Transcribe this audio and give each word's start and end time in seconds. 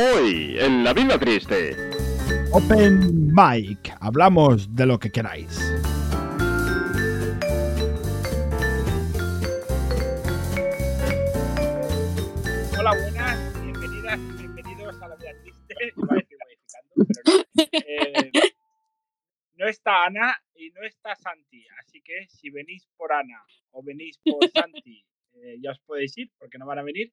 Hoy, 0.00 0.56
en 0.60 0.84
La 0.84 0.92
Vida 0.92 1.18
Triste. 1.18 1.74
Open 2.52 3.34
Mic. 3.34 3.92
Hablamos 3.98 4.72
de 4.72 4.86
lo 4.86 4.96
que 4.96 5.10
queráis. 5.10 5.58
Hola, 12.78 12.92
buenas, 12.92 13.60
bienvenidas 13.60 14.20
y 14.20 14.36
bienvenidos 14.36 15.02
a 15.02 15.08
La 15.08 15.16
Vida 15.16 15.32
Triste. 15.42 15.74
Iba 15.96 16.12
a 16.12 16.14
decir 16.14 16.38
modificando, 16.46 17.04
pero 17.24 17.38
no. 17.56 17.64
Eh, 17.72 18.30
no 19.56 19.66
está 19.66 20.04
Ana 20.04 20.40
y 20.54 20.70
no 20.70 20.84
está 20.84 21.16
Santi, 21.16 21.66
así 21.80 22.00
que 22.02 22.28
si 22.28 22.50
venís 22.50 22.86
por 22.96 23.12
Ana 23.12 23.42
o 23.72 23.82
venís 23.82 24.16
por 24.24 24.48
Santi, 24.48 25.04
eh, 25.32 25.56
ya 25.60 25.72
os 25.72 25.80
podéis 25.80 26.16
ir 26.18 26.30
porque 26.38 26.56
no 26.56 26.66
van 26.66 26.78
a 26.78 26.84
venir. 26.84 27.12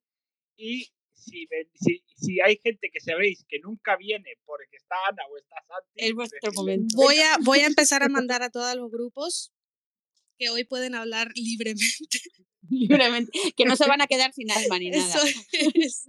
Y 0.55 0.87
si, 1.15 1.45
ven- 1.47 1.69
si, 1.73 2.03
si 2.15 2.39
hay 2.41 2.59
gente 2.63 2.89
que 2.91 2.99
sabéis 2.99 3.45
que 3.47 3.59
nunca 3.59 3.95
viene 3.97 4.29
porque 4.45 4.75
está 4.77 4.95
Ana 5.09 5.23
o 5.31 5.37
está 5.37 5.55
Santi, 5.67 5.91
Es 5.95 6.13
vuestro 6.13 6.37
decirle, 6.41 6.55
momento. 6.61 6.95
Voy 6.97 7.17
a, 7.17 7.37
voy 7.43 7.59
a 7.59 7.65
empezar 7.67 8.03
a 8.03 8.09
mandar 8.09 8.43
a 8.43 8.49
todos 8.49 8.75
los 8.75 8.91
grupos 8.91 9.51
que 10.37 10.49
hoy 10.49 10.63
pueden 10.65 10.95
hablar 10.95 11.31
libremente. 11.35 12.19
Libremente. 12.69 13.31
Que 13.55 13.65
no 13.65 13.75
se 13.75 13.87
van 13.87 14.01
a 14.01 14.07
quedar 14.07 14.33
sin 14.33 14.51
alma 14.51 14.77
ni 14.79 14.89
nada. 14.89 15.03
Eso 15.05 15.21
es. 15.73 16.07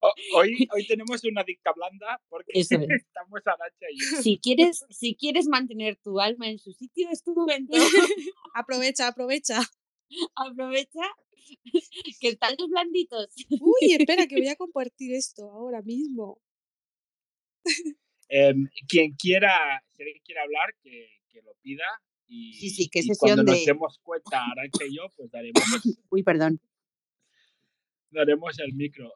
"Oh, 0.00 0.12
hoy, 0.34 0.66
hoy 0.74 0.86
tenemos 0.88 1.22
una 1.24 1.44
dicta 1.44 1.72
blanda 1.76 2.20
porque 2.28 2.52
es. 2.54 2.70
estamos 2.72 3.40
Arancha 3.44 3.86
y 3.92 3.98
yo. 4.00 4.22
Si 4.22 4.38
quieres, 4.42 4.84
si 4.90 5.14
quieres 5.14 5.46
mantener 5.46 5.96
tu 6.02 6.20
alma 6.20 6.48
en 6.48 6.58
su 6.58 6.72
sitio, 6.72 7.08
es 7.10 7.22
tu 7.22 7.34
momento. 7.34 7.76
Aprovecha, 8.54 9.06
aprovecha. 9.08 9.60
Aprovecha 10.36 11.00
que 12.20 12.28
están 12.28 12.54
los 12.58 12.68
blanditos. 12.68 13.28
Uy, 13.60 13.92
espera, 13.98 14.26
que 14.26 14.36
voy 14.36 14.48
a 14.48 14.56
compartir 14.56 15.14
esto 15.14 15.50
ahora 15.50 15.82
mismo. 15.82 16.40
Em, 18.28 18.68
quien 18.88 19.12
quiera, 19.14 19.82
si 19.92 20.02
alguien 20.02 20.22
quiere 20.24 20.40
hablar, 20.40 20.74
que, 20.82 21.08
que 21.28 21.42
lo 21.42 21.54
pida. 21.62 21.84
Y, 22.28 22.54
Sí, 22.54 22.70
sí, 22.70 22.88
qué 22.88 23.00
y 23.00 23.02
sesión 23.02 23.16
cuando 23.18 23.42
nos 23.44 23.60
de- 23.60 23.66
demos 23.66 23.98
cuenta, 24.02 24.42
Arancha 24.50 24.84
y 24.88 24.96
yo, 24.96 25.02
pues 25.16 25.30
daremos, 25.30 25.62
Uy, 26.10 26.22
perdón. 26.22 26.60
daremos 28.10 28.58
el 28.58 28.72
micro. 28.74 29.12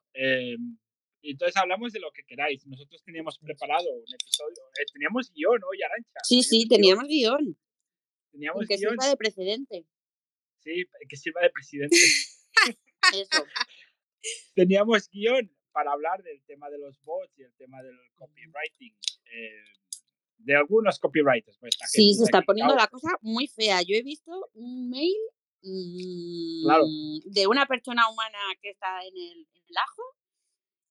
Y 1.22 1.30
entonces 1.32 1.56
hablamos 1.56 1.92
de 1.92 1.98
lo 2.00 2.10
que 2.12 2.22
queráis. 2.24 2.64
Nosotros 2.66 3.02
teníamos 3.02 3.38
preparado 3.38 3.84
un 3.94 4.14
episodio. 4.14 4.62
eh, 4.80 4.84
teníamos 4.92 5.32
guion 5.32 5.60
hoy, 5.68 5.82
Arancha. 5.82 6.20
Sí, 6.22 6.42
sí, 6.42 6.66
Teníamos 6.68 7.04
teníamos 7.06 7.08
guion. 7.08 7.38
guion, 7.44 7.58
Teníamos 8.32 8.66
Que 8.68 8.76
guion. 8.76 8.96
de 8.96 9.16
precedente. 9.16 9.86
Sí, 10.66 10.84
que 11.08 11.16
sirva 11.16 11.42
de 11.42 11.50
presidente. 11.50 11.96
Eso. 13.14 13.44
teníamos 14.54 15.08
guion 15.10 15.48
para 15.70 15.92
hablar 15.92 16.22
del 16.24 16.42
tema 16.44 16.68
de 16.70 16.78
los 16.78 17.00
bots 17.04 17.38
y 17.38 17.42
el 17.44 17.54
tema 17.54 17.80
del 17.82 17.96
copywriting. 18.16 18.96
eh, 19.26 19.64
de 20.38 20.54
algunos 20.56 20.98
copywriters. 20.98 21.56
Pues, 21.58 21.74
Sí, 21.88 22.12
se 22.14 22.24
está 22.24 22.42
poniendo 22.42 22.74
la 22.74 22.88
cosa 22.88 23.08
muy 23.22 23.46
fea. 23.46 23.80
Yo 23.82 23.94
he 23.96 24.02
visto 24.02 24.32
un 24.54 24.90
mail 24.90 25.14
mm, 25.62 26.64
Claro. 26.64 26.84
de 27.26 27.46
una 27.46 27.66
persona 27.66 28.08
humana 28.10 28.38
que 28.60 28.70
está 28.70 29.00
en 29.06 29.14
el, 29.16 29.38
en 29.54 29.62
el 29.68 29.76
ajo 29.76 30.02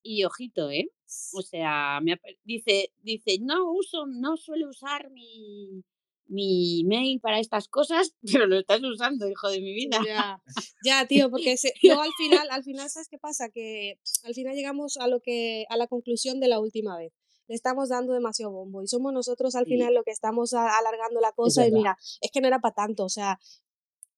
y 0.01 0.23
ojito, 0.23 0.71
¿eh? 0.71 0.89
O 1.33 1.41
sea, 1.41 1.99
me 2.01 2.19
dice, 2.43 2.91
dice, 3.01 3.37
no 3.41 3.71
uso, 3.71 4.05
no 4.07 4.37
suelo 4.37 4.69
usar 4.69 5.09
mi, 5.11 5.83
mi 6.27 6.83
mail 6.85 7.19
para 7.19 7.39
estas 7.39 7.67
cosas, 7.67 8.13
pero 8.31 8.47
lo 8.47 8.57
estás 8.59 8.81
usando, 8.83 9.27
hijo 9.29 9.49
de 9.49 9.61
mi 9.61 9.73
vida. 9.73 9.99
Ya, 10.05 10.41
ya, 10.85 11.07
tío, 11.07 11.29
porque 11.29 11.57
se- 11.57 11.73
luego 11.83 12.01
al 12.01 12.11
final, 12.17 12.47
al 12.51 12.63
final, 12.63 12.89
¿sabes 12.89 13.07
qué 13.09 13.17
pasa? 13.17 13.49
Que 13.49 13.99
al 14.23 14.33
final 14.33 14.55
llegamos 14.55 14.97
a 14.97 15.07
lo 15.07 15.21
que, 15.21 15.65
a 15.69 15.77
la 15.77 15.87
conclusión 15.87 16.39
de 16.39 16.47
la 16.47 16.59
última 16.59 16.97
vez. 16.97 17.13
Le 17.47 17.53
estamos 17.53 17.89
dando 17.89 18.13
demasiado 18.13 18.51
bombo 18.51 18.81
y 18.81 18.87
somos 18.87 19.13
nosotros 19.13 19.53
al 19.55 19.65
Sí. 19.65 19.71
final 19.73 19.93
lo 19.93 20.03
que 20.03 20.09
estamos 20.11 20.53
a- 20.55 20.77
alargando 20.79 21.19
la 21.21 21.31
cosa 21.31 21.67
y 21.67 21.71
mira, 21.71 21.95
es 22.21 22.31
que 22.31 22.41
no 22.41 22.47
era 22.47 22.59
para 22.59 22.73
tanto, 22.73 23.05
o 23.05 23.09
sea, 23.09 23.39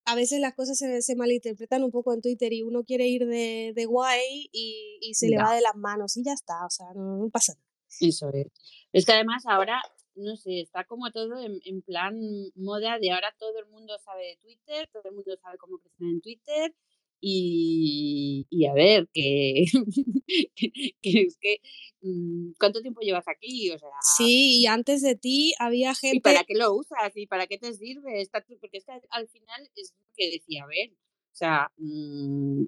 a 0.06 0.14
veces 0.14 0.40
las 0.40 0.54
cosas 0.54 0.78
se, 0.78 1.02
se 1.02 1.14
malinterpretan 1.16 1.84
un 1.84 1.90
poco 1.90 2.14
en 2.14 2.22
Twitter 2.22 2.50
y 2.54 2.62
uno 2.62 2.84
quiere 2.84 3.06
ir 3.06 3.26
de, 3.26 3.72
de 3.76 3.84
guay 3.84 4.48
y, 4.50 4.98
y 5.02 5.12
se 5.12 5.28
le 5.28 5.36
va 5.36 5.54
de 5.54 5.60
las 5.60 5.76
manos 5.76 6.16
y 6.16 6.24
ya 6.24 6.32
está, 6.32 6.64
o 6.64 6.70
sea, 6.70 6.86
no, 6.94 7.18
no 7.18 7.28
pasa 7.28 7.52
nada. 7.52 7.66
Eso 8.00 8.30
es. 8.32 8.46
Es 8.94 9.04
que 9.04 9.12
además 9.12 9.42
ahora, 9.46 9.82
no 10.18 10.36
sé, 10.36 10.60
está 10.60 10.84
como 10.84 11.10
todo 11.10 11.38
en, 11.38 11.60
en 11.64 11.82
plan 11.82 12.18
moda 12.54 12.98
de 12.98 13.10
ahora 13.10 13.34
todo 13.38 13.58
el 13.58 13.66
mundo 13.66 13.96
sabe 13.98 14.26
de 14.26 14.36
Twitter, 14.36 14.88
todo 14.92 15.02
el 15.06 15.14
mundo 15.14 15.36
sabe 15.40 15.58
cómo 15.58 15.78
crecer 15.78 16.06
en 16.06 16.20
Twitter 16.20 16.74
y, 17.20 18.46
y 18.48 18.66
a 18.66 18.72
ver, 18.74 19.08
que, 19.12 19.64
que, 20.54 20.70
que 21.02 21.20
es 21.22 21.38
que, 21.40 21.60
mm, 22.02 22.52
¿cuánto 22.58 22.80
tiempo 22.80 23.00
llevas 23.00 23.26
aquí? 23.28 23.70
O 23.70 23.78
sea, 23.78 23.88
Sí, 24.16 24.60
y 24.60 24.66
antes 24.66 25.02
de 25.02 25.16
ti 25.16 25.54
había 25.58 25.92
¿y 25.92 25.94
gente... 25.94 26.20
para 26.20 26.44
qué 26.44 26.54
lo 26.54 26.74
usas? 26.74 27.16
¿Y 27.16 27.26
para 27.26 27.46
qué 27.46 27.58
te 27.58 27.72
sirve? 27.74 28.20
Está 28.20 28.44
porque 28.60 28.78
es 28.78 28.84
que 28.84 28.92
al 29.10 29.28
final 29.28 29.68
es 29.74 29.94
lo 29.98 30.12
que 30.16 30.30
decía, 30.30 30.64
a 30.64 30.66
ver, 30.66 30.90
o 30.90 31.36
sea, 31.38 31.72
mm, 31.76 32.64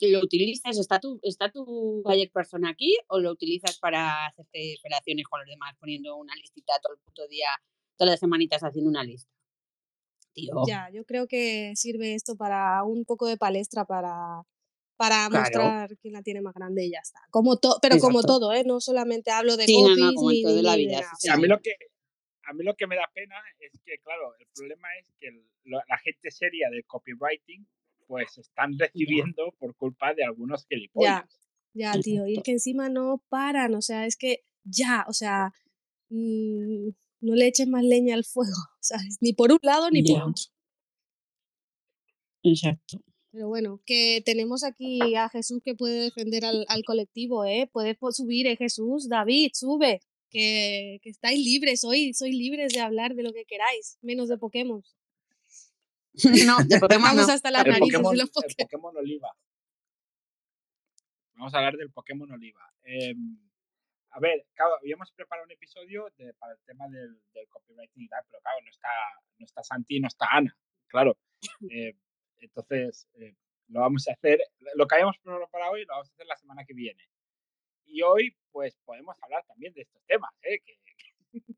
lo 0.00 0.20
utilizas, 0.20 0.78
¿está 0.78 1.00
tu, 1.00 1.18
está 1.22 1.50
tu 1.50 2.02
buyer 2.04 2.30
person 2.30 2.64
aquí 2.64 2.96
o 3.08 3.18
lo 3.18 3.32
utilizas 3.32 3.78
para 3.80 4.26
hacerte 4.26 4.76
operaciones 4.78 5.26
con 5.26 5.40
los 5.40 5.48
demás 5.48 5.74
poniendo 5.80 6.16
una 6.16 6.34
listita 6.36 6.74
todo 6.80 6.94
el 6.94 7.00
puto 7.00 7.26
día, 7.26 7.48
todas 7.96 8.12
las 8.12 8.20
semanitas 8.20 8.62
haciendo 8.62 8.88
una 8.90 9.02
lista? 9.02 9.28
Tío, 10.32 10.52
Ya, 10.66 10.88
yo 10.92 11.04
creo 11.04 11.26
que 11.26 11.72
sirve 11.74 12.14
esto 12.14 12.36
para 12.36 12.84
un 12.84 13.04
poco 13.04 13.26
de 13.26 13.36
palestra 13.36 13.84
para, 13.84 14.42
para 14.96 15.28
Claro. 15.28 15.40
mostrar 15.40 15.96
quién 16.00 16.12
la 16.14 16.22
tiene 16.22 16.40
más 16.42 16.54
grande 16.54 16.84
y 16.86 16.90
ya 16.92 17.00
está. 17.02 17.18
Como 17.30 17.56
to- 17.58 17.78
pero 17.82 17.98
como 17.98 18.20
Exacto. 18.20 18.38
todo, 18.38 18.52
¿eh? 18.52 18.62
No 18.64 18.80
solamente 18.80 19.30
hablo 19.32 19.56
de 19.56 19.64
Sí, 19.66 19.72
no, 19.82 19.88
no, 19.88 19.94
copies 19.94 20.14
como 20.14 20.30
en 20.30 20.36
ni, 20.36 20.42
todo 20.42 20.52
ni- 20.52 20.58
en 20.60 20.64
la 20.64 20.76
ni 20.76 20.82
de 20.82 20.86
vida, 20.88 21.00
nada. 21.00 21.12
sí, 21.18 21.28
a 21.28 21.34
sí. 21.34 21.40
mí 21.40 21.48
lo 21.48 21.60
que 21.60 21.72
a 22.44 22.52
mí 22.54 22.64
lo 22.64 22.74
que 22.76 22.86
me 22.86 22.96
da 22.96 23.10
pena 23.12 23.34
es 23.58 23.72
que 23.84 23.98
claro 23.98 24.34
el 24.38 24.46
problema 24.54 24.88
es 25.00 25.12
que 25.20 25.28
el- 25.28 25.44
la 25.64 25.98
gente 25.98 26.30
seria 26.30 26.70
del 26.70 26.84
copywriting 26.86 27.66
pues 28.08 28.36
están 28.38 28.76
recibiendo 28.78 29.54
por 29.60 29.76
culpa 29.76 30.12
de 30.14 30.24
algunos 30.24 30.66
gilipollas 30.66 31.24
Ya, 31.74 31.92
tío. 32.00 32.26
Y 32.26 32.38
es 32.38 32.42
que 32.42 32.50
encima 32.52 32.88
no 32.88 33.22
paran, 33.28 33.74
o 33.76 33.82
sea, 33.82 34.06
es 34.06 34.16
que 34.16 34.42
ya, 34.64 35.04
o 35.08 35.12
sea, 35.12 35.52
mm, 36.10 36.88
no 37.20 37.34
le 37.34 37.46
eches 37.46 37.68
más 37.68 37.84
leña 37.84 38.14
al 38.14 38.24
fuego, 38.24 38.50
¿sabes? 38.80 39.18
Ni 39.20 39.32
por 39.34 39.52
un 39.52 39.58
lado 39.62 39.90
ni 39.90 40.02
por 40.02 40.16
Ya. 40.16 40.24
otro. 40.26 40.44
Exacto. 42.42 43.00
Pero 43.30 43.48
bueno, 43.48 43.80
que 43.84 44.22
tenemos 44.24 44.64
aquí 44.64 45.14
a 45.14 45.28
Jesús 45.28 45.60
que 45.62 45.74
puede 45.74 46.04
defender 46.04 46.44
al, 46.44 46.64
al 46.68 46.82
colectivo, 46.84 47.44
¿eh? 47.44 47.68
Puedes 47.72 47.96
subir, 48.12 48.46
¿eh, 48.46 48.56
Jesús? 48.56 49.08
David, 49.08 49.50
sube. 49.54 50.00
Que, 50.30 50.98
que 51.02 51.08
estáis 51.08 51.42
libres 51.42 51.84
hoy, 51.84 52.12
sois 52.12 52.34
libres 52.34 52.74
de 52.74 52.80
hablar 52.80 53.14
de 53.14 53.22
lo 53.22 53.32
que 53.32 53.46
queráis, 53.46 53.96
menos 54.02 54.28
de 54.28 54.36
Pokémon. 54.36 54.82
No, 56.46 56.56
de 56.64 56.78
Pokémon 56.80 57.16
no. 57.16 57.22
hasta 57.22 57.50
las 57.50 57.64
el 57.64 57.70
narices 57.72 57.92
Pokémon, 57.94 58.12
de 58.12 58.18
los 58.18 58.28
el 58.28 58.32
Pokémon. 58.32 58.56
Pokémon 58.66 58.96
Oliva 58.98 59.36
vamos 61.34 61.54
a 61.54 61.58
hablar 61.58 61.76
del 61.76 61.90
Pokémon 61.90 62.30
Oliva 62.32 62.64
Em, 62.82 63.38
a 64.10 64.20
ver 64.20 64.46
claro 64.54 64.76
habíamos 64.80 65.10
preparado 65.12 65.44
un 65.44 65.52
episodio 65.52 66.08
de- 66.16 66.32
para 66.34 66.52
el 66.54 66.58
tema 66.64 66.88
del, 66.88 67.20
del 67.34 67.46
copywriting 67.48 68.02
y 68.04 68.08
tal 68.08 68.24
pero 68.26 68.40
claro 68.40 68.58
no 68.62 68.70
está 68.70 68.88
no 69.38 69.44
está 69.46 69.62
Santi 69.62 70.00
no 70.00 70.08
está 70.08 70.26
Ana 70.32 70.56
claro 70.88 71.16
Eh, 71.70 71.94
entonces 72.38 73.06
eh, 73.14 73.34
lo 73.68 73.80
vamos 73.80 74.08
a 74.08 74.12
hacer 74.12 74.40
lo 74.74 74.86
que 74.86 74.94
habíamos 74.96 75.18
preparado 75.18 75.72
hoy 75.72 75.84
lo 75.84 75.92
vamos 75.94 76.08
a 76.08 76.12
hacer 76.12 76.26
la 76.26 76.36
semana 76.36 76.64
que 76.64 76.74
viene 76.74 77.08
y 77.84 78.02
hoy 78.02 78.36
pues 78.50 78.76
podemos 78.84 79.16
hablar 79.22 79.44
también 79.46 79.72
de 79.74 79.82
estos 79.82 80.02
temas 80.06 80.32
¿eh? 80.42 80.58
que, 80.64 80.78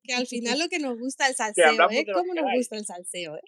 Que 0.03 0.15
al 0.15 0.27
final 0.27 0.59
lo 0.59 0.69
que 0.69 0.79
nos 0.81 0.99
gusta 0.99 1.27
el 1.29 1.35
salseo, 1.41 1.91
¿eh? 1.91 2.05
¿Cómo 2.13 2.35
nos 2.35 2.45
gusta 2.57 2.77
el 2.77 2.85
salseo, 2.85 3.37
eh? 3.37 3.43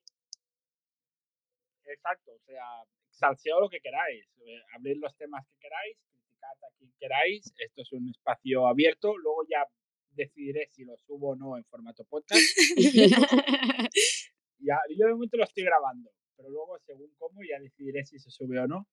Exacto, 1.84 2.32
o 2.32 2.38
sea, 2.46 2.64
salseo 3.10 3.60
lo 3.60 3.68
que 3.68 3.80
queráis, 3.80 4.26
eh, 4.46 4.60
abrir 4.76 4.96
los 4.98 5.16
temas 5.16 5.44
que 5.46 5.56
queráis, 5.60 5.96
criticad 6.10 6.56
a 6.62 6.76
quien 6.78 6.92
queráis, 6.98 7.52
esto 7.58 7.82
es 7.82 7.92
un 7.92 8.08
espacio 8.08 8.66
abierto, 8.66 9.16
luego 9.18 9.42
ya 9.48 9.66
decidiré 10.10 10.66
si 10.70 10.84
lo 10.84 10.96
subo 10.98 11.30
o 11.30 11.36
no 11.36 11.56
en 11.56 11.64
formato 11.64 12.04
podcast. 12.04 12.40
Ya, 14.64 14.78
yo 14.96 15.06
de 15.06 15.12
momento 15.12 15.36
lo 15.36 15.42
estoy 15.42 15.64
grabando, 15.64 16.08
pero 16.36 16.48
luego 16.48 16.78
según 16.86 17.12
cómo 17.18 17.40
ya 17.42 17.58
decidiré 17.58 18.04
si 18.04 18.20
se 18.20 18.30
sube 18.30 18.60
o 18.60 18.68
no. 18.68 18.86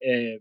Eh, 0.00 0.40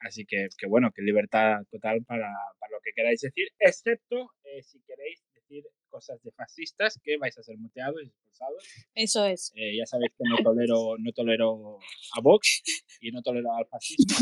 así 0.00 0.24
que, 0.24 0.48
que 0.56 0.66
bueno, 0.66 0.90
que 0.90 1.02
libertad 1.02 1.60
total 1.70 2.02
para, 2.04 2.32
para 2.58 2.72
lo 2.72 2.80
que 2.82 2.92
queráis 2.94 3.20
decir, 3.20 3.48
excepto 3.58 4.30
eh, 4.44 4.62
si 4.62 4.80
queréis 4.84 5.22
decir 5.34 5.64
cosas 5.92 6.20
de 6.22 6.32
fascistas 6.32 6.98
que 7.04 7.18
vais 7.18 7.36
a 7.38 7.42
ser 7.42 7.56
muteados 7.58 8.00
y 8.02 8.06
expulsados. 8.06 8.64
Eso 8.94 9.24
es. 9.26 9.52
Eh, 9.54 9.76
ya 9.76 9.84
sabéis 9.86 10.12
que 10.16 10.24
no 10.28 10.36
tolero, 10.42 10.96
no 10.98 11.12
tolero 11.12 11.78
a 12.16 12.20
Vox 12.22 12.62
y 13.00 13.12
no 13.12 13.22
tolero 13.22 13.52
al 13.54 13.66
fascismo, 13.66 14.16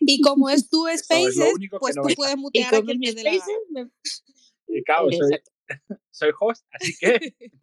Y 0.00 0.20
como 0.20 0.50
es 0.50 0.68
tu 0.68 0.88
es 0.88 1.06
lo 1.08 1.16
Spaces, 1.16 1.54
único 1.54 1.76
que 1.76 1.80
pues 1.80 1.96
no 1.96 2.02
tú 2.02 2.14
puedes 2.16 2.36
mutear 2.36 2.74
a 2.74 2.82
quien 2.82 3.00
te 3.00 3.14
dé 3.14 3.22
la 3.22 3.30
gana. 3.30 3.48
Me- 3.70 4.76
eh, 4.76 4.82
claro, 4.84 5.08
soy, 6.10 6.30
host, 6.40 6.66
así 6.72 6.92
que 6.98 7.34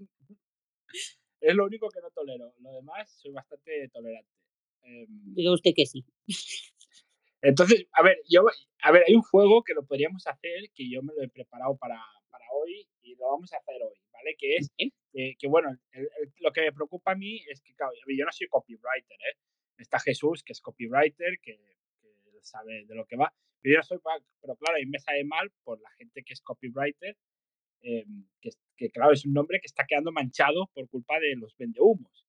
es 1.41 1.55
lo 1.55 1.65
único 1.65 1.89
que 1.89 1.99
no 2.01 2.09
tolero. 2.11 2.53
Lo 2.59 2.71
demás, 2.71 3.11
soy 3.21 3.31
bastante 3.31 3.89
tolerante. 3.89 4.31
Em, 4.83 5.07
Diga 5.35 5.51
usted 5.53 5.71
que 5.75 5.85
sí. 5.85 6.05
entonces, 7.41 7.85
a 7.93 8.01
ver, 8.03 8.17
yo 8.29 8.45
A 8.83 8.91
ver, 8.91 9.03
hay 9.07 9.13
un 9.15 9.21
juego 9.21 9.61
que 9.63 9.73
lo 9.73 9.85
podríamos 9.85 10.25
hacer, 10.25 10.71
que 10.73 10.89
yo 10.89 11.03
me 11.03 11.13
lo 11.13 11.21
he 11.23 11.27
preparado 11.29 11.75
para, 11.77 11.99
para 12.31 12.45
hoy 12.53 12.87
y 13.11 13.15
lo 13.15 13.27
vamos 13.29 13.51
a 13.53 13.57
hacer 13.57 13.81
hoy, 13.83 13.97
¿vale? 14.11 14.35
Que 14.37 14.55
es 14.57 14.69
eh, 15.13 15.35
que, 15.37 15.47
bueno, 15.47 15.69
el- 15.91 16.09
el- 16.19 16.33
lo 16.39 16.51
que 16.51 16.61
me 16.61 16.71
preocupa 16.71 17.11
a 17.11 17.15
mí 17.15 17.41
es 17.49 17.61
que, 17.61 17.73
claro, 17.75 17.91
yo 18.07 18.25
no 18.25 18.31
soy 18.31 18.47
copywriter, 18.47 19.17
¿eh? 19.29 19.37
Está 19.77 19.99
Jesús, 19.99 20.43
que 20.43 20.53
es 20.53 20.61
copywriter, 20.61 21.39
que, 21.41 21.57
que 22.01 22.39
sabe 22.43 22.85
de 22.85 22.95
lo 22.95 23.05
que 23.05 23.17
va. 23.17 23.33
Pero 23.61 23.73
yo 23.73 23.77
no 23.79 23.83
soy, 23.83 23.99
pero 24.41 24.55
claro, 24.55 24.77
a 24.77 24.79
mí 24.79 24.85
me 24.87 24.99
sabe 24.99 25.23
mal 25.23 25.51
por 25.63 25.79
la 25.81 25.89
gente 25.91 26.23
que 26.23 26.33
es 26.33 26.41
copywriter, 26.41 27.17
eh, 27.83 28.05
que, 28.41 28.49
que, 28.77 28.89
claro, 28.91 29.11
es 29.13 29.25
un 29.25 29.33
nombre 29.33 29.59
que 29.59 29.67
está 29.67 29.85
quedando 29.87 30.11
manchado 30.11 30.67
por 30.73 30.87
culpa 30.89 31.19
de 31.19 31.35
los 31.35 31.55
vendehumos. 31.57 32.25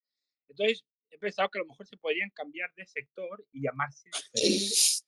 Entonces, 0.48 0.84
he 1.10 1.18
pensado 1.18 1.48
que 1.50 1.58
a 1.58 1.62
lo 1.62 1.68
mejor 1.68 1.86
se 1.86 1.96
podrían 1.98 2.30
cambiar 2.30 2.72
de 2.74 2.86
sector 2.86 3.46
y 3.52 3.62
llamarse. 3.62 4.10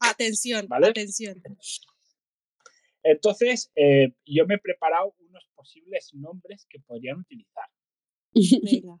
Atención, 0.00 0.66
¿Vale? 0.68 0.88
atención. 0.88 1.42
Entonces, 3.04 3.70
eh, 3.76 4.12
yo 4.24 4.46
me 4.46 4.54
he 4.54 4.58
preparado 4.58 5.14
unos 5.18 5.46
posibles 5.54 6.12
nombres 6.14 6.66
que 6.68 6.80
podrían 6.80 7.18
utilizar, 7.20 7.68
Venga. 8.32 8.98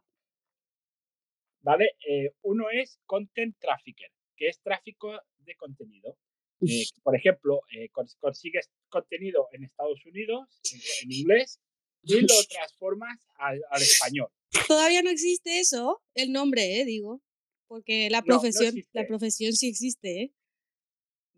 ¿vale? 1.62 1.92
Eh, 2.08 2.32
uno 2.42 2.66
es 2.70 3.00
Content 3.06 3.56
Trafficker, 3.58 4.10
que 4.36 4.48
es 4.48 4.60
tráfico 4.60 5.12
de 5.38 5.54
contenido. 5.56 6.16
Eh, 6.60 6.84
por 7.02 7.16
ejemplo, 7.16 7.60
cons- 7.92 8.16
consigues 8.20 8.70
contenido 8.88 9.48
en 9.52 9.64
Estados 9.64 10.04
Unidos, 10.06 10.60
en, 10.72 10.80
en 11.04 11.12
inglés, 11.20 11.60
y 12.02 12.20
lo 12.20 12.34
transformas 12.48 13.26
al, 13.36 13.60
al 13.70 13.82
español. 13.82 14.28
Todavía 14.68 15.02
no 15.02 15.10
existe 15.10 15.58
eso, 15.58 16.02
el 16.14 16.30
nombre, 16.32 16.84
digo. 16.84 17.22
Porque 17.66 18.08
la 18.10 18.20
No, 18.20 18.26
no 18.26 18.40
profesión, 18.40 18.74
la 18.92 19.06
profesión 19.06 19.52
sí 19.54 19.68
existe, 19.68 20.22
¿eh? 20.22 20.32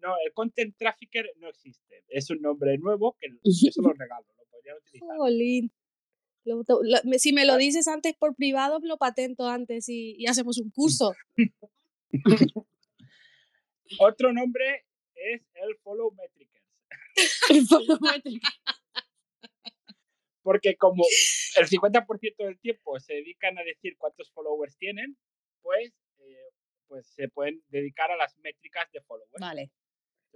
No, 0.02 0.14
el 0.24 0.32
Content 0.32 0.76
Trafficker 0.76 1.30
no 1.36 1.48
existe. 1.48 2.04
Es 2.08 2.30
un 2.30 2.40
nombre 2.42 2.76
nuevo 2.78 3.16
que 3.20 3.28
yo 3.44 3.70
se 3.72 3.82
lo 3.82 3.92
regalo, 3.92 4.26
lo 4.36 4.44
podrían 4.50 4.76
utilizar. 4.78 5.16
Jolín. 5.16 5.72
Lo- 6.44 6.62
to- 6.64 6.80
lo- 6.82 6.98
me- 7.04 7.18
si 7.18 7.32
me 7.32 7.44
lo 7.44 7.56
dices 7.56 7.88
antes 7.88 8.14
por 8.14 8.36
privado, 8.36 8.78
lo 8.82 8.98
patento 8.98 9.48
antes 9.48 9.88
y, 9.88 10.14
y 10.18 10.26
hacemos 10.26 10.58
un 10.58 10.70
curso. 10.74 11.12
Otro 13.98 14.32
nombre 14.32 14.84
es 15.14 15.42
el 15.54 15.76
Follow 15.82 16.12
Metricers. 16.12 16.64
El 17.50 17.64
volumétrico. 17.68 18.46
Porque 20.42 20.76
como 20.76 21.02
el 21.58 21.66
50% 21.66 22.36
del 22.44 22.58
tiempo 22.60 23.00
se 23.00 23.14
dedican 23.14 23.58
a 23.58 23.64
decir 23.64 23.96
cuántos 23.98 24.30
followers 24.30 24.76
tienen, 24.76 25.16
pues, 25.60 25.92
eh, 26.18 26.50
pues 26.86 27.08
se 27.08 27.28
pueden 27.28 27.64
dedicar 27.68 28.12
a 28.12 28.16
las 28.16 28.36
métricas 28.38 28.88
de 28.92 29.00
followers. 29.00 29.32
Vale. 29.40 29.72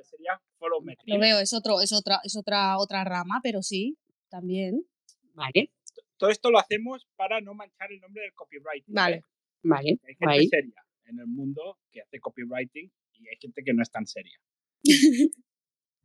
Entonces 0.00 0.10
sería 0.16 0.40
follow 0.58 0.82
Lo 1.04 1.18
veo, 1.18 1.40
es 1.40 1.52
otro, 1.52 1.80
es 1.82 1.92
otra, 1.92 2.20
es 2.24 2.34
otra, 2.36 2.78
otra 2.78 3.04
rama, 3.04 3.40
pero 3.42 3.62
sí, 3.62 3.98
también. 4.30 4.86
Vale, 5.34 5.72
Todo 6.16 6.30
esto 6.30 6.50
lo 6.50 6.58
hacemos 6.58 7.06
para 7.16 7.40
no 7.42 7.52
manchar 7.54 7.92
el 7.92 8.00
nombre 8.00 8.22
del 8.22 8.32
copywriting. 8.32 8.94
Vale. 8.94 9.16
¿eh? 9.16 9.24
vale. 9.62 10.00
Hay 10.06 10.14
gente 10.38 10.48
seria 10.48 10.86
en 11.04 11.18
el 11.18 11.26
mundo 11.26 11.78
que 11.90 12.00
hace 12.00 12.18
copywriting 12.18 12.90
y 13.12 13.28
hay 13.28 13.36
gente 13.40 13.62
que 13.62 13.74
no 13.74 13.82
es 13.82 13.90
tan 13.90 14.06
seria. 14.06 14.40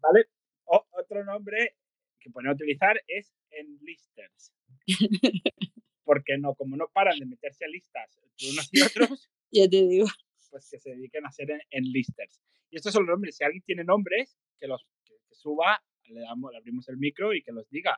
¿Vale? 0.02 0.26
O- 0.66 0.86
otro 0.92 1.24
nombre 1.24 1.78
que 2.20 2.30
pueden 2.32 2.52
utilizar 2.52 3.02
es 3.08 3.34
enlisters. 3.52 4.52
Porque 6.04 6.38
no, 6.38 6.54
como 6.56 6.76
no 6.76 6.90
paran 6.94 7.18
de 7.18 7.26
meterse 7.26 7.64
a 7.66 7.70
listas 7.70 8.14
de 8.40 8.52
unos 8.52 8.70
y 8.74 8.82
otros, 8.82 9.30
Ya 9.52 9.70
te 9.70 9.88
digo. 9.88 10.08
Pues 10.50 10.70
que 10.70 10.80
se 10.80 10.92
dediquen 10.92 11.26
a 11.26 11.32
ser 11.32 11.52
en- 11.52 11.62
enlisters. 11.72 12.42
Y 12.70 12.78
estos 12.78 12.94
son 12.94 13.06
los 13.06 13.14
nombres. 13.14 13.38
Si 13.38 13.44
alguien 13.44 13.64
tiene 13.64 13.84
nombres, 13.84 14.38
que 14.60 14.68
los 14.68 14.84
que, 15.06 15.14
que 15.28 15.36
suba, 15.36 15.82
le, 16.06 16.22
damos, 16.22 16.52
le 16.52 16.58
abrimos 16.58 16.88
el 16.90 16.98
micro 16.98 17.34
y 17.34 17.42
que 17.44 17.52
los 17.52 17.70
diga. 17.70 17.98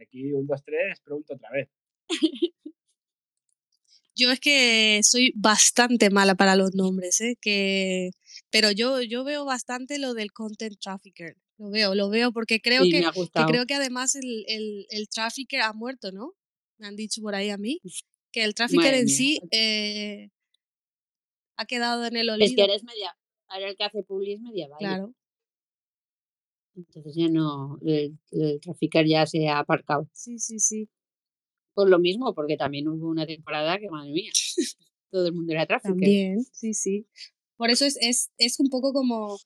Aquí, 0.00 0.32
un, 0.32 0.46
dos, 0.46 0.62
tres, 0.64 1.00
pregunto 1.00 1.34
otra 1.34 1.50
vez. 1.52 1.68
Yo 4.16 4.30
es 4.30 4.38
que 4.38 5.00
soy 5.02 5.32
bastante 5.34 6.08
mala 6.10 6.36
para 6.36 6.54
los 6.54 6.74
nombres, 6.74 7.20
¿eh? 7.20 7.36
Que, 7.40 8.10
pero 8.50 8.70
yo, 8.70 9.02
yo 9.02 9.24
veo 9.24 9.44
bastante 9.44 9.98
lo 9.98 10.14
del 10.14 10.30
content 10.32 10.76
trafficker. 10.80 11.36
Lo 11.58 11.70
veo, 11.70 11.94
lo 11.96 12.08
veo 12.10 12.32
porque 12.32 12.60
creo 12.60 12.82
Sí, 12.84 12.90
que, 12.92 13.00
que 13.34 13.44
creo 13.46 13.66
que 13.66 13.74
además 13.74 14.14
el, 14.14 14.44
el, 14.46 14.86
el 14.90 15.08
trafficker 15.08 15.60
ha 15.62 15.72
muerto, 15.72 16.12
¿no? 16.12 16.32
Me 16.78 16.86
han 16.86 16.96
dicho 16.96 17.22
por 17.22 17.34
ahí 17.34 17.50
a 17.50 17.58
mí. 17.58 17.80
Que 18.32 18.44
el 18.44 18.54
trafficker 18.54 18.86
Madre 18.86 18.98
en 19.00 19.04
mía. 19.06 19.16
sí 19.16 19.40
eh, 19.50 20.28
ha 21.56 21.66
quedado 21.66 22.04
en 22.06 22.16
el 22.16 22.28
Es 22.28 22.34
olvido. 22.34 22.56
que 22.56 22.64
eres 22.64 22.84
media. 22.84 23.16
Ahora 23.48 23.68
el 23.68 23.76
que 23.76 23.84
hace 23.84 24.02
publi 24.02 24.34
es 24.34 24.40
media 24.40 24.68
valle. 24.68 24.78
Claro, 24.78 25.14
Entonces 26.76 27.14
ya 27.14 27.28
no. 27.28 27.78
El, 27.84 28.18
el 28.32 28.60
traficar 28.60 29.06
ya 29.06 29.26
se 29.26 29.48
ha 29.48 29.58
aparcado. 29.60 30.08
sí, 30.12 30.38
sí, 30.38 30.58
sí. 30.58 30.88
Por 31.74 31.88
lo 31.88 31.98
mismo, 31.98 32.34
porque 32.34 32.56
también 32.56 32.88
hubo 32.88 33.08
una 33.08 33.26
temporada 33.26 33.78
que, 33.78 33.88
madre 33.90 34.12
mía, 34.12 34.30
todo 35.10 35.26
el 35.26 35.32
mundo 35.32 35.52
era 35.52 35.66
tráfico. 35.66 35.94
También, 35.94 36.44
sí, 36.52 36.72
sí. 36.74 37.06
Por 37.56 37.70
eso 37.70 37.84
es, 37.84 37.96
es, 38.00 38.30
es 38.38 38.58
un 38.60 38.68
poco 38.68 38.92
como, 38.92 39.36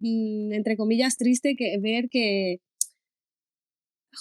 mm, 0.00 0.52
entre 0.52 0.76
comillas, 0.76 1.16
triste 1.16 1.56
que 1.56 1.78
ver 1.78 2.08
que, 2.10 2.60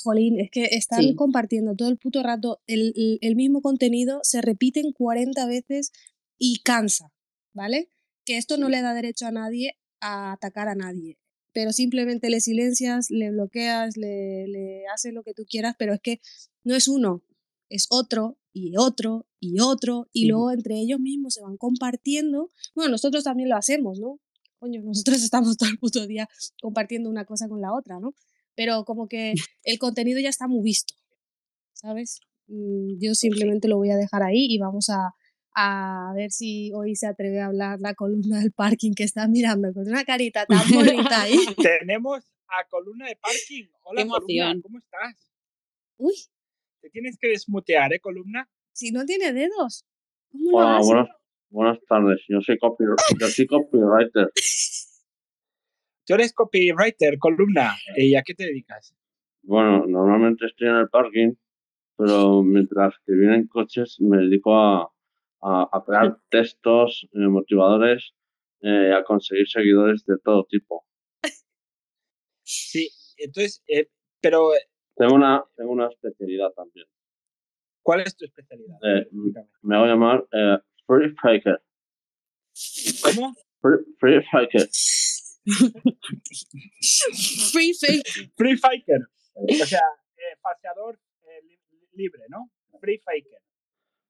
jolín, 0.04 0.40
es 0.40 0.50
que 0.50 0.66
están 0.72 1.10
Sí. 1.10 1.16
compartiendo 1.16 1.76
todo 1.76 1.90
el 1.90 1.98
puto 1.98 2.24
rato 2.24 2.60
el- 2.68 3.20
el 3.22 3.36
mismo 3.36 3.62
contenido, 3.62 4.20
se 4.24 4.42
repiten 4.42 4.92
40 4.92 5.46
veces 5.46 5.92
y 6.38 6.62
cansa, 6.64 7.12
¿vale? 7.54 7.90
Que 8.26 8.38
esto 8.38 8.58
no 8.58 8.70
le 8.70 8.82
da 8.82 8.94
derecho 8.94 9.26
a 9.26 9.32
nadie 9.32 9.78
a 10.00 10.34
atacar 10.34 10.68
a 10.68 10.76
nadie, 10.76 11.18
pero 11.54 11.72
simplemente 11.72 12.30
le 12.30 12.42
silencias, 12.42 13.10
le 13.10 13.32
bloqueas, 13.32 13.96
le, 13.96 14.48
le 14.48 14.88
haces 14.88 15.14
lo 15.14 15.24
que 15.24 15.34
tú 15.34 15.46
quieras, 15.48 15.76
pero 15.78 15.94
es 15.94 16.02
que 16.02 16.20
no 16.64 16.76
es 16.76 16.88
uno, 16.88 17.24
es 17.70 17.88
otro 17.90 18.38
y 18.52 18.76
otro 18.78 19.26
y 19.40 19.60
otro, 19.60 20.08
y 20.14 20.28
luego 20.28 20.52
entre 20.52 20.76
ellos 20.80 21.00
mismos 21.00 21.34
se 21.34 21.42
van 21.42 21.58
compartiendo. 21.58 22.50
Bueno, 22.76 22.92
nosotros 22.92 23.24
también 23.24 23.50
lo 23.50 23.58
hacemos, 23.58 24.00
¿no? 24.00 24.20
Coño, 24.60 24.82
nosotros 24.84 25.24
estamos 25.24 25.58
todo 25.58 25.70
el 25.70 25.78
puto 25.78 26.06
día 26.08 26.30
compartiendo 26.62 27.10
una 27.10 27.26
cosa 27.26 27.48
con 27.48 27.62
la 27.62 27.74
otra, 27.74 28.00
¿no? 28.00 28.14
Pero 28.56 28.86
como 28.86 29.08
que 29.08 29.34
el 29.64 29.80
contenido 29.80 30.20
ya 30.20 30.30
está 30.30 30.48
muy 30.48 30.64
visto, 30.64 30.94
¿sabes? 31.74 32.20
Mm, 32.48 33.00
Yo 33.00 33.16
simplemente 33.16 33.68
lo 33.68 33.78
voy 33.78 33.92
a 33.92 33.98
dejar 33.98 34.24
ahí 34.24 34.48
y 34.50 34.58
vamos 34.60 34.90
a, 34.90 35.14
a 35.56 36.12
ver 36.16 36.32
si 36.32 36.72
hoy 36.74 36.96
se 36.96 37.08
atreve 37.08 37.40
a 37.42 37.48
hablar 37.48 37.80
la 37.80 37.94
columna 37.94 38.40
del 38.40 38.52
parking 38.52 38.94
que 38.94 39.04
está 39.04 39.28
mirando 39.28 39.74
con 39.74 39.88
una 39.88 40.04
carita 40.04 40.46
tan 40.46 40.60
bonita 40.74 41.22
ahí. 41.24 41.38
Tenemos 41.62 42.24
a 42.48 42.68
Columna 42.70 43.08
de 43.08 43.16
Parking. 43.16 43.66
Hola, 43.84 44.02
Qué 44.04 44.08
Columna, 44.10 44.34
emoción. 44.46 44.62
¿cómo 44.62 44.78
estás? 44.80 45.30
Uy, 45.98 46.14
Te 46.82 46.90
tienes 46.90 47.18
que 47.20 47.30
desmutear, 47.30 47.94
¿eh, 47.94 48.00
Columna? 48.00 48.50
si 48.74 48.92
no 48.92 49.06
tiene 49.06 49.34
dedos, 49.34 49.86
¿cómo 50.32 50.52
lo 50.52 50.58
Hola, 50.58 50.78
hace? 50.78 50.88
buenas, 50.88 51.10
buenas 51.50 51.80
tardes. 51.88 52.22
Yo 52.28 52.42
soy, 52.42 52.58
copy, 52.58 52.84
yo 53.20 53.28
soy 53.28 53.46
copywriter. 53.48 54.32
Tú 56.06 56.14
eres 56.16 56.34
copywriter, 56.34 57.18
Columna. 57.20 57.76
¿Y 57.96 58.16
a 58.16 58.24
qué 58.24 58.34
te 58.34 58.46
dedicas? 58.46 58.94
Bueno, 59.44 59.86
normalmente 59.88 60.46
estoy 60.46 60.68
en 60.70 60.76
el 60.76 60.90
parking, 60.90 61.34
pero 61.98 62.44
mientras 62.44 62.96
que 63.06 63.14
vienen 63.14 63.48
coches 63.48 63.98
me 64.00 64.18
dedico 64.18 64.56
a, 64.58 64.92
a, 65.44 65.70
a 65.72 65.84
crear 65.86 66.18
textos 66.30 67.08
eh, 67.14 67.28
motivadores, 67.28 68.14
eh, 68.62 68.94
a 68.94 69.04
conseguir 69.04 69.48
seguidores 69.48 70.06
de 70.06 70.16
todo 70.24 70.46
tipo. 70.50 70.86
Sí, 72.44 72.90
entonces, 73.18 73.64
eh, 73.68 73.90
pero 74.22 74.52
Tengo 74.96 75.16
una, 75.16 75.44
tengo 75.56 75.72
una 75.72 75.88
especialidad 75.88 76.52
también. 76.56 76.86
¿cuál 77.82 78.02
es 78.02 78.16
tu 78.16 78.26
especialidad? 78.26 78.78
Eh, 78.84 79.08
me 79.62 79.78
voy 79.78 79.88
a 79.88 79.92
llamar 79.92 80.26
eh, 80.32 80.58
Free 80.88 81.14
Faker. 81.22 81.62
¿Cómo? 83.04 83.34
Free, 83.62 83.80
free 84.00 84.22
Faker. 84.32 84.70
Free 87.52 87.74
fake. 87.74 88.32
Free 88.38 88.56
Faker. 88.58 89.00
O 89.36 89.66
sea, 89.66 89.80
eh, 90.18 90.38
eh, 91.28 91.42
li- 91.44 91.60
libre, 91.94 92.22
¿no? 92.30 92.50
Free 92.80 93.00
Faker. 93.00 93.43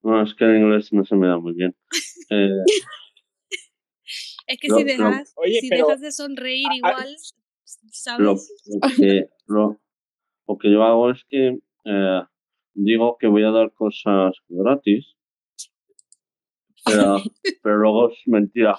Bueno, 0.03 0.23
es 0.23 0.35
que 0.35 0.43
el 0.45 0.57
inglés 0.57 0.91
no 0.93 1.03
se 1.05 1.15
me 1.15 1.27
da 1.27 1.37
muy 1.37 1.53
bien. 1.53 1.75
Eh, 2.29 2.49
Es 4.47 4.59
que 4.59 4.67
Lo- 4.67 4.75
si 4.77 4.83
lo- 4.83 4.87
dejas, 4.89 5.33
Oye, 5.37 5.59
si 5.61 5.69
pero- 5.69 5.85
dejas 5.87 6.01
de 6.01 6.11
sonreír 6.11 6.67
ah, 6.69 6.75
igual, 6.75 7.15
¿sabes? 7.91 8.19
lo 8.19 8.35
que, 8.97 9.29
lo, 9.47 9.81
lo 10.47 10.57
que 10.57 10.71
yo 10.71 10.83
hago 10.83 11.11
es 11.11 11.23
que 11.29 11.59
eh, 11.85 12.21
digo 12.73 13.17
que 13.17 13.27
voy 13.27 13.43
a 13.43 13.51
dar 13.51 13.71
cosas 13.73 14.33
gratis, 14.49 15.15
pero, 16.85 17.15
pero 17.63 17.77
luego 17.77 18.09
es 18.11 18.17
mentira. 18.25 18.77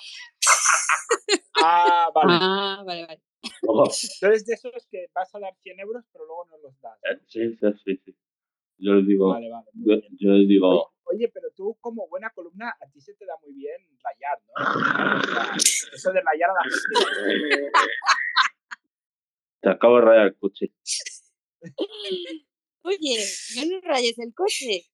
Ah, 1.62 2.10
vale. 2.14 2.32
Ah, 2.40 2.82
vale, 2.86 3.06
vale. 3.06 3.22
Luego, 3.62 3.84
eres 4.22 4.44
de 4.46 4.54
esos 4.54 4.86
que 4.90 5.06
vas 5.14 5.34
a 5.34 5.38
dar 5.38 5.54
100 5.62 5.80
euros, 5.80 6.04
pero 6.12 6.26
luego 6.26 6.44
no 6.50 6.58
los 6.58 6.78
das. 6.80 6.98
eh, 7.10 7.18
sí, 7.28 7.56
sí, 7.56 7.66
sí, 7.84 7.96
sí. 8.04 8.16
Yo 8.78 8.94
les 8.94 9.06
digo, 9.06 9.28
Vale, 9.30 9.50
vale. 9.50 9.66
yo, 9.74 9.94
yo 10.18 10.30
les 10.32 10.48
digo, 10.48 10.68
Oye, 10.68 10.84
oye, 11.16 11.28
pero 11.28 11.48
tú 11.54 11.76
como 11.80 12.08
buena 12.08 12.30
columna, 12.30 12.70
a 12.80 12.86
ti 12.90 13.00
se 13.00 13.14
te 13.14 13.24
da 13.24 13.34
muy 13.42 13.52
bien 13.54 13.76
rayar, 14.02 14.38
¿no? 14.46 15.56
Eso 15.94 16.12
de 16.12 16.20
rayar 16.20 16.50
a 16.50 16.54
la 16.54 16.62
gente. 16.62 17.70
te 19.60 19.70
acabo 19.70 19.96
de 19.96 20.02
rayar 20.02 20.26
el 20.26 20.36
coche. 20.36 20.72
Oye, 22.82 23.24
ya 23.54 23.64
no 23.64 23.80
rayes 23.80 24.18
el 24.18 24.34
coche. 24.34 24.90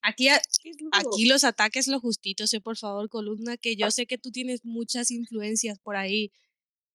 Aquí, 0.00 0.28
aquí 0.28 1.26
los 1.26 1.44
ataques 1.44 1.88
lo 1.88 2.00
justitos, 2.00 2.54
eh, 2.54 2.60
por 2.60 2.78
favor, 2.78 3.08
columna, 3.10 3.58
que 3.58 3.76
yo 3.76 3.90
sé 3.90 4.06
que 4.06 4.16
tú 4.16 4.30
tienes 4.30 4.64
muchas 4.64 5.10
influencias 5.10 5.78
por 5.78 5.96
ahí 5.96 6.32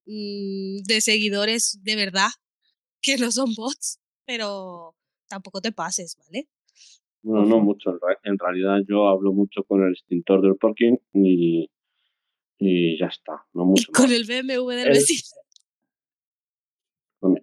mm, 0.06 0.84
de 0.88 1.02
seguidores 1.02 1.80
de 1.84 1.96
verdad, 1.96 2.30
que 3.02 3.18
no 3.18 3.32
son 3.32 3.54
bots, 3.54 4.00
pero 4.26 4.96
tampoco 5.34 5.62
te 5.62 5.72
pases, 5.72 6.16
¿vale? 6.26 6.48
Bueno, 7.24 7.46
no 7.46 7.60
mucho. 7.60 7.98
En, 8.24 8.38
realidad 8.38 8.78
yo 8.88 9.08
hablo 9.08 9.34
mucho 9.34 9.64
con 9.64 9.82
el 9.84 9.94
extintor 9.94 10.42
del 10.42 10.58
parking 10.58 10.98
y, 11.14 11.70
y 12.60 13.00
ya 13.00 13.08
está. 13.08 13.46
No 13.54 13.66
mucho 13.72 13.92
Con 13.92 14.06
más. 14.06 14.14
el 14.14 14.26
BMW 14.26 14.70
del 14.76 14.88
El- 14.88 14.94
vecino. 14.94 15.40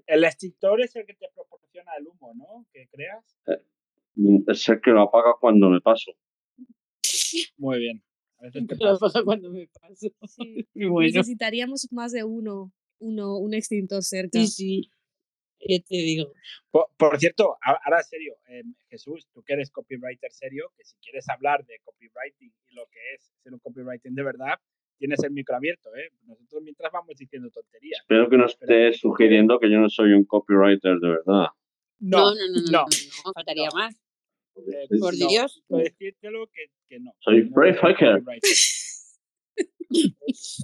El 0.06 0.24
extintor 0.24 0.82
es 0.82 0.94
el 0.96 1.06
que 1.06 1.14
te 1.14 1.26
proporciona 1.34 1.92
el 1.98 2.06
humo, 2.06 2.34
¿no? 2.34 2.66
Que 2.72 2.86
creas. 2.92 3.24
Es 4.48 4.68
el 4.68 4.80
que 4.82 4.90
lo 4.90 5.02
apaga 5.02 5.34
cuando 5.40 5.70
me 5.70 5.80
paso. 5.80 6.12
Muy 7.56 7.78
bien. 7.78 8.02
A 8.38 8.44
veces 8.44 8.66
te 8.66 8.76
Lo 8.76 8.98
pasa. 8.98 9.22
cuando 9.24 9.50
me 9.50 9.68
paso. 9.68 10.08
Sí. 10.28 10.66
Muy 10.74 10.86
bueno. 10.86 11.06
Necesitaríamos 11.06 11.88
más 11.92 12.12
de 12.12 12.24
uno, 12.24 12.72
uno, 12.98 13.38
un 13.38 13.54
extintor 13.54 14.02
cerca. 14.02 14.38
Sí, 14.40 14.46
sí. 14.46 14.90
Ya 15.60 15.78
te 15.78 15.94
digo. 15.96 16.32
Por, 16.70 16.86
por 16.96 17.18
cierto, 17.18 17.56
ahora 17.62 17.98
en 17.98 18.04
serio, 18.04 18.34
eh, 18.48 18.62
Jesús, 18.88 19.26
tú 19.32 19.42
que 19.42 19.52
eres 19.52 19.70
copywriter 19.70 20.32
serio, 20.32 20.72
que 20.76 20.84
si 20.84 20.96
quieres 20.98 21.28
hablar 21.28 21.64
de 21.66 21.78
copywriting 21.84 22.52
y 22.68 22.74
lo 22.74 22.86
que 22.86 22.98
es 23.14 23.32
ser 23.42 23.52
un 23.52 23.58
copywriting 23.60 24.14
de 24.14 24.22
verdad, 24.22 24.58
tienes 24.98 25.22
el 25.22 25.30
micro 25.32 25.56
abierto, 25.56 25.94
¿eh? 25.96 26.10
Nosotros 26.22 26.62
mientras 26.62 26.90
vamos 26.92 27.16
diciendo 27.16 27.50
tonterías. 27.50 28.00
Espero 28.00 28.28
que 28.30 28.36
no 28.38 28.46
estés 28.46 28.98
sugiriendo 29.00 29.58
que 29.58 29.70
yo 29.70 29.78
no 29.78 29.88
soy 29.90 30.12
un 30.12 30.24
copywriter 30.24 30.98
de 30.98 31.08
verdad. 31.08 31.48
No, 31.98 32.18
no, 32.18 32.34
no, 32.34 32.34
no, 32.34 32.60
no, 32.62 32.70
no. 32.72 32.84
no, 33.26 33.32
faltaría 33.34 33.68
No. 33.72 33.78
más. 33.78 33.94
Eh, 34.56 34.88
Por 34.98 35.16
no, 35.18 35.26
Dios. 35.28 35.62
puedo 35.68 35.82
decírtelo 35.84 36.46
que, 36.48 36.66
que 36.88 37.00
no. 37.00 37.12
Soy 37.20 37.44
No 37.48 37.54
Frey 37.54 37.70
eres 37.70 37.82
un 37.82 37.88
Faker. 37.90 38.12
copywriter. 38.18 38.50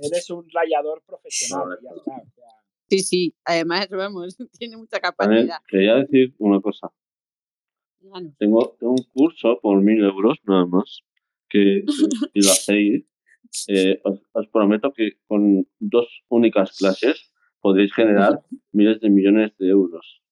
Eres 0.02 0.30
un 0.30 0.46
rayador 0.52 1.02
profesional, 1.04 1.78
ya 1.82 1.90
está. 1.90 2.12
o 2.12 2.30
sea, 2.34 2.46
Sí, 2.88 2.98
sí. 3.00 3.34
Además, 3.44 3.88
vamos, 3.90 4.36
tiene 4.58 4.76
mucha 4.76 5.00
capacidad. 5.00 5.58
quería 5.68 5.96
decir 5.96 6.34
una 6.38 6.60
cosa. 6.60 6.92
Díganos. 8.00 8.36
Tengo, 8.38 8.76
tengo 8.78 8.92
un 8.92 9.04
curso 9.12 9.58
por 9.60 9.80
mil 9.80 10.02
euros 10.04 10.38
nada 10.44 10.66
más. 10.66 11.00
Que 11.48 11.84
si 12.34 12.40
lo 12.40 12.50
hacéis, 12.50 13.04
eh, 13.68 14.00
os, 14.04 14.20
os 14.32 14.48
prometo 14.48 14.92
que 14.92 15.18
con 15.26 15.66
dos 15.78 16.06
únicas 16.28 16.76
clases 16.76 17.32
podréis 17.60 17.92
generar 17.94 18.42
miles 18.72 19.00
de 19.00 19.10
millones 19.10 19.56
de 19.58 19.68
euros. 19.68 20.22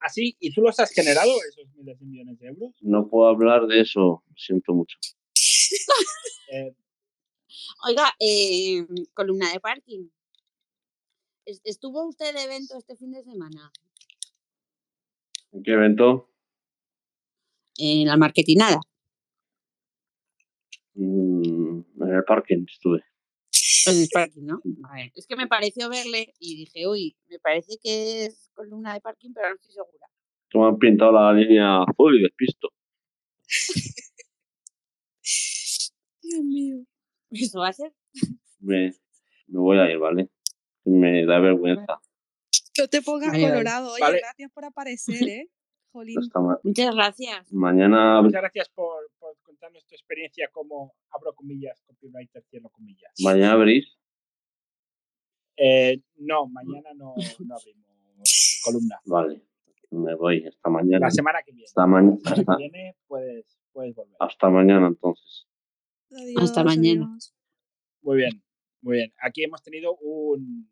Así, 0.00 0.36
¿y 0.38 0.54
tú 0.54 0.62
los 0.62 0.78
has 0.78 0.92
generado 0.92 1.32
esos 1.48 1.68
miles 1.74 1.98
de 1.98 2.06
millones 2.06 2.38
de 2.38 2.46
euros? 2.46 2.74
No 2.80 3.08
puedo 3.08 3.28
hablar 3.28 3.66
de 3.66 3.80
eso, 3.80 4.22
siento 4.36 4.72
mucho. 4.72 4.96
Eh, 6.52 6.74
Oiga, 7.84 8.12
eh, 8.20 8.86
columna 9.14 9.52
de 9.52 9.60
parking. 9.60 10.08
¿Es- 11.46 11.60
¿Estuvo 11.64 12.06
usted 12.08 12.34
de 12.34 12.42
evento 12.44 12.76
este 12.76 12.96
fin 12.96 13.12
de 13.12 13.22
semana? 13.22 13.72
¿En 15.52 15.62
qué 15.62 15.72
evento? 15.72 16.28
En 17.78 18.06
la 18.08 18.16
marketinada. 18.16 18.80
Mm, 20.94 21.80
en 22.02 22.14
el 22.14 22.24
parking 22.24 22.64
estuve. 22.70 23.02
En 23.86 23.96
el 24.02 24.08
parking, 24.12 24.42
¿no? 24.44 24.60
Vale. 24.64 25.12
Es 25.14 25.26
que 25.26 25.36
me 25.36 25.46
pareció 25.46 25.88
verle 25.88 26.34
y 26.40 26.56
dije, 26.56 26.86
uy, 26.88 27.16
me 27.28 27.38
parece 27.38 27.78
que 27.82 28.24
es 28.26 28.50
columna 28.54 28.94
de 28.94 29.00
parking, 29.00 29.32
pero 29.32 29.50
no 29.50 29.54
estoy 29.54 29.70
segura. 29.72 30.06
Que 30.50 30.58
me 30.58 30.66
han 30.66 30.78
pintado 30.78 31.12
la 31.12 31.32
línea 31.32 31.82
azul 31.82 32.18
y 32.18 32.22
despisto. 32.22 32.68
Dios 36.22 36.42
mío. 36.44 36.84
¿Eso 37.30 37.60
va 37.60 37.68
a 37.68 37.72
ser? 37.72 37.92
Me, 38.60 38.92
me 39.48 39.60
voy 39.60 39.78
a 39.78 39.90
ir, 39.90 39.98
¿vale? 39.98 40.28
Me 40.86 41.24
da 41.26 41.38
vergüenza. 41.40 42.00
No 42.78 42.88
te 42.88 43.02
pongas 43.02 43.32
colorado. 43.32 43.92
Oye, 43.92 44.00
Vale. 44.00 44.18
gracias 44.20 44.50
por 44.52 44.64
aparecer, 44.64 45.16
¿eh? 45.28 45.50
Jolín. 45.92 46.16
Ma- 46.34 46.58
Muchas 46.62 46.94
gracias. 46.94 47.52
mañana, 47.52 48.20
muchas 48.22 48.40
gracias 48.42 48.68
por, 48.70 49.10
por 49.18 49.36
contarnos 49.42 49.84
tu 49.86 49.94
experiencia 49.94 50.48
como, 50.52 50.94
abro 51.10 51.34
comillas, 51.34 51.82
copywriter, 51.86 52.44
cierro 52.50 52.68
comillas. 52.70 53.12
mañana 53.24 53.52
abrís. 53.52 53.98
Eh, 55.56 56.02
no, 56.16 56.46
mañana 56.48 56.90
no, 56.94 57.14
no 57.46 57.56
abrimos 57.56 58.60
columna. 58.62 59.00
Vale, 59.06 59.42
me 59.90 60.14
voy. 60.14 60.46
Hasta 60.46 60.68
mañana. 60.70 61.06
La 61.06 61.10
semana 61.10 61.42
que 61.44 61.52
viene. 61.52 61.64
Hasta, 61.66 61.86
ma- 61.86 62.00
La 62.02 62.08
semana 62.10 62.20
hasta, 62.30 62.56
que 62.56 62.62
viene 62.62 62.96
puedes, 63.06 63.58
puedes 63.72 63.94
volver. 63.94 64.16
hasta 64.20 64.50
mañana 64.50 64.86
entonces. 64.88 65.46
Hasta 66.36 66.62
mañana. 66.62 67.06
adiós. 67.06 67.34
Muy 68.02 68.16
bien, 68.18 68.44
muy 68.82 68.96
bien. 68.98 69.14
Aquí 69.22 69.42
hemos 69.44 69.62
tenido 69.62 69.96
un, 69.96 70.70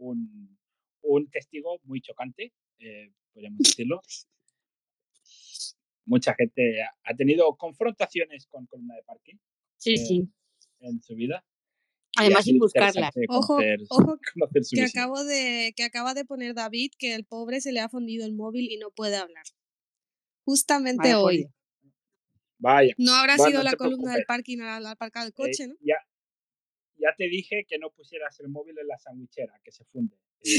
un, 0.00 0.58
un 1.02 1.30
testigo 1.30 1.78
muy 1.84 2.00
chocante, 2.00 2.52
eh, 2.78 3.12
podríamos 3.32 3.58
decirlo. 3.84 4.00
Mucha 6.06 6.34
gente 6.34 6.82
ha- 6.82 7.14
tenido 7.14 7.54
confrontaciones 7.56 8.46
con 8.46 8.66
columna 8.66 8.96
de 8.96 9.02
parking 9.04 9.36
Sí, 9.76 9.92
Eh, 9.94 9.96
sí. 9.96 10.28
en 10.80 11.02
su 11.02 11.14
vida. 11.14 11.44
Además, 12.16 12.44
sin 12.44 12.58
buscarla. 12.58 13.10
Ojo, 13.28 13.56
conocer- 13.58 13.78
ojo, 13.90 14.18
conocer 14.34 14.52
que 14.52 14.58
visión. 14.82 14.86
acabo 14.88 15.24
de 15.24 15.72
que 15.76 15.84
acaba 15.84 16.12
de 16.14 16.24
poner 16.24 16.54
David 16.54 16.90
que 16.98 17.14
el 17.14 17.24
pobre 17.24 17.60
se 17.60 17.72
le 17.72 17.80
ha 17.80 17.88
fundido 17.88 18.26
el 18.26 18.34
móvil 18.34 18.70
y 18.70 18.78
no 18.78 18.90
puede 18.90 19.16
hablar. 19.16 19.44
Justamente 20.44 20.98
Vaya 21.14 21.20
hoy. 21.20 21.46
Vaya. 22.58 22.94
No 22.98 23.14
habrá 23.14 23.36
Bueno, 23.36 23.50
sido 23.50 23.62
no 23.64 23.70
la 23.70 23.76
columna 23.76 24.12
del 24.12 24.24
preocupes. 24.24 24.26
parking 24.26 24.58
al, 24.60 24.84
al 24.84 24.86
aparcar 24.86 25.22
el 25.24 25.30
Eh, 25.30 25.34
coche, 25.34 25.68
¿no? 25.68 25.74
ya, 25.80 25.96
ya 27.00 27.14
te 27.16 27.28
dije 27.28 27.64
que 27.68 27.78
no 27.78 27.90
pusieras 27.90 28.38
el 28.40 28.48
móvil 28.48 28.78
en 28.78 28.86
la 28.86 28.98
sandwichera, 28.98 29.60
que 29.64 29.72
se 29.72 29.84
funde. 29.86 30.16
Eh, 30.44 30.58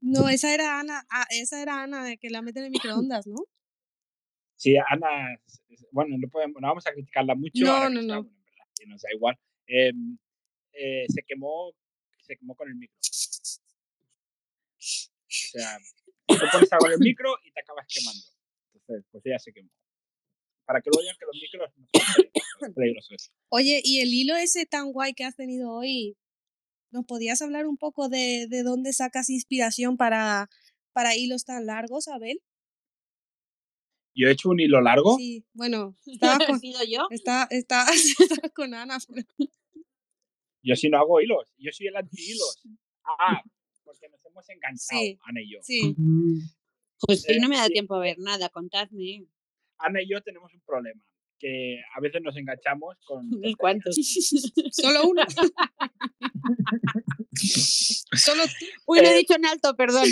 No, 0.00 0.28
esa 0.28 0.54
era 0.54 0.78
Ana, 0.80 1.04
ah, 1.10 1.26
esa 1.30 1.60
era 1.60 1.82
Ana 1.82 2.16
que 2.16 2.30
la 2.30 2.42
mete 2.42 2.64
en 2.64 2.70
microondas, 2.70 3.26
¿no? 3.26 3.38
Sí, 4.54 4.76
Ana, 4.76 5.38
bueno, 5.90 6.16
no, 6.18 6.28
podemos, 6.28 6.60
no 6.60 6.68
vamos 6.68 6.86
a 6.86 6.92
criticarla 6.92 7.34
mucho. 7.34 7.64
No, 7.64 7.90
no, 7.90 8.00
está, 8.00 8.14
no. 8.14 8.30
que 8.78 8.86
nos 8.86 9.02
da 9.02 9.12
igual. 9.12 9.36
Em, 9.66 10.16
eh, 10.72 11.06
se 11.08 11.22
quemó, 11.24 11.72
se 12.20 12.36
quemó 12.36 12.54
con 12.54 12.68
el 12.68 12.76
micro. 12.76 12.96
O 12.98 13.02
sea, 15.28 15.78
tú 16.26 16.44
pones 16.52 16.72
algo 16.72 16.86
en 16.86 16.92
el 16.92 16.98
micro 17.00 17.36
y 17.44 17.50
te 17.50 17.60
acabas 17.60 17.86
quemando. 17.88 18.22
Entonces, 18.74 19.06
pues 19.10 19.26
ella 19.26 19.38
se 19.38 19.52
quemó. 19.52 19.70
Para 20.66 20.80
que 20.82 20.90
lo 20.94 21.00
digan 21.00 21.16
que 21.18 21.26
los 21.26 21.36
micros 21.40 21.70
no 21.76 21.86
son 21.86 22.02
peligrosos, 22.72 22.74
peligrosos. 22.74 23.32
Oye, 23.50 23.80
y 23.84 24.00
el 24.00 24.12
hilo 24.12 24.36
ese 24.36 24.66
tan 24.66 24.92
guay 24.92 25.14
que 25.14 25.24
has 25.24 25.36
tenido 25.36 25.70
hoy, 25.72 26.16
¿nos 26.90 27.04
podías 27.06 27.40
hablar 27.40 27.66
un 27.66 27.76
poco 27.76 28.08
de, 28.08 28.46
de 28.48 28.62
dónde 28.62 28.92
sacas 28.92 29.30
inspiración 29.30 29.96
para, 29.96 30.48
para 30.92 31.16
hilos 31.16 31.44
tan 31.44 31.66
largos, 31.66 32.08
Abel? 32.08 32.40
Yo 34.14 34.28
he 34.28 34.32
hecho 34.32 34.48
un 34.48 34.58
hilo 34.60 34.80
largo. 34.80 35.16
Sí, 35.18 35.44
bueno, 35.52 35.94
estabas 36.06 36.40
¿He 36.40 36.46
con, 36.46 36.58
sido 36.60 36.80
yo? 36.84 37.06
está, 37.10 37.44
está, 37.50 37.86
con 38.54 38.74
Ana. 38.74 38.98
pero- 39.08 39.26
Yo 40.62 40.74
sí 40.74 40.88
no 40.88 40.98
hago 40.98 41.20
hilos. 41.20 41.52
Yo 41.58 41.70
soy 41.72 41.86
el 41.88 41.96
anti-hilos. 41.96 42.62
Ah, 43.04 43.40
porque 43.84 44.08
nos 44.08 44.24
hemos 44.24 44.48
enganchado, 44.48 45.00
Sí. 45.00 45.18
Ana 45.22 45.40
y 45.42 45.52
yo. 45.52 45.58
Sí, 45.62 45.94
Pues 47.06 47.24
hoy 47.28 47.38
no 47.38 47.48
me 47.48 47.56
da 47.56 47.68
tiempo 47.68 47.94
a 47.94 48.00
ver 48.00 48.18
nada, 48.18 48.48
contadme. 48.48 49.26
Ana 49.78 50.02
y 50.02 50.08
yo 50.08 50.20
tenemos 50.22 50.52
un 50.54 50.60
problema. 50.62 51.02
Que 51.38 51.80
a 51.94 52.00
veces 52.00 52.22
nos 52.22 52.34
enganchamos 52.36 52.96
con. 53.04 53.28
Tonterías. 53.30 53.56
cuantos. 53.56 53.94
solo 54.72 55.08
uno. 55.08 55.22
solo. 58.16 58.42
Uy, 58.86 58.98
lo 59.00 59.04
he 59.06 59.14
Eh, 59.14 59.18
dicho 59.18 59.34
en 59.34 59.46
alto, 59.46 59.74
perdón. 59.76 60.04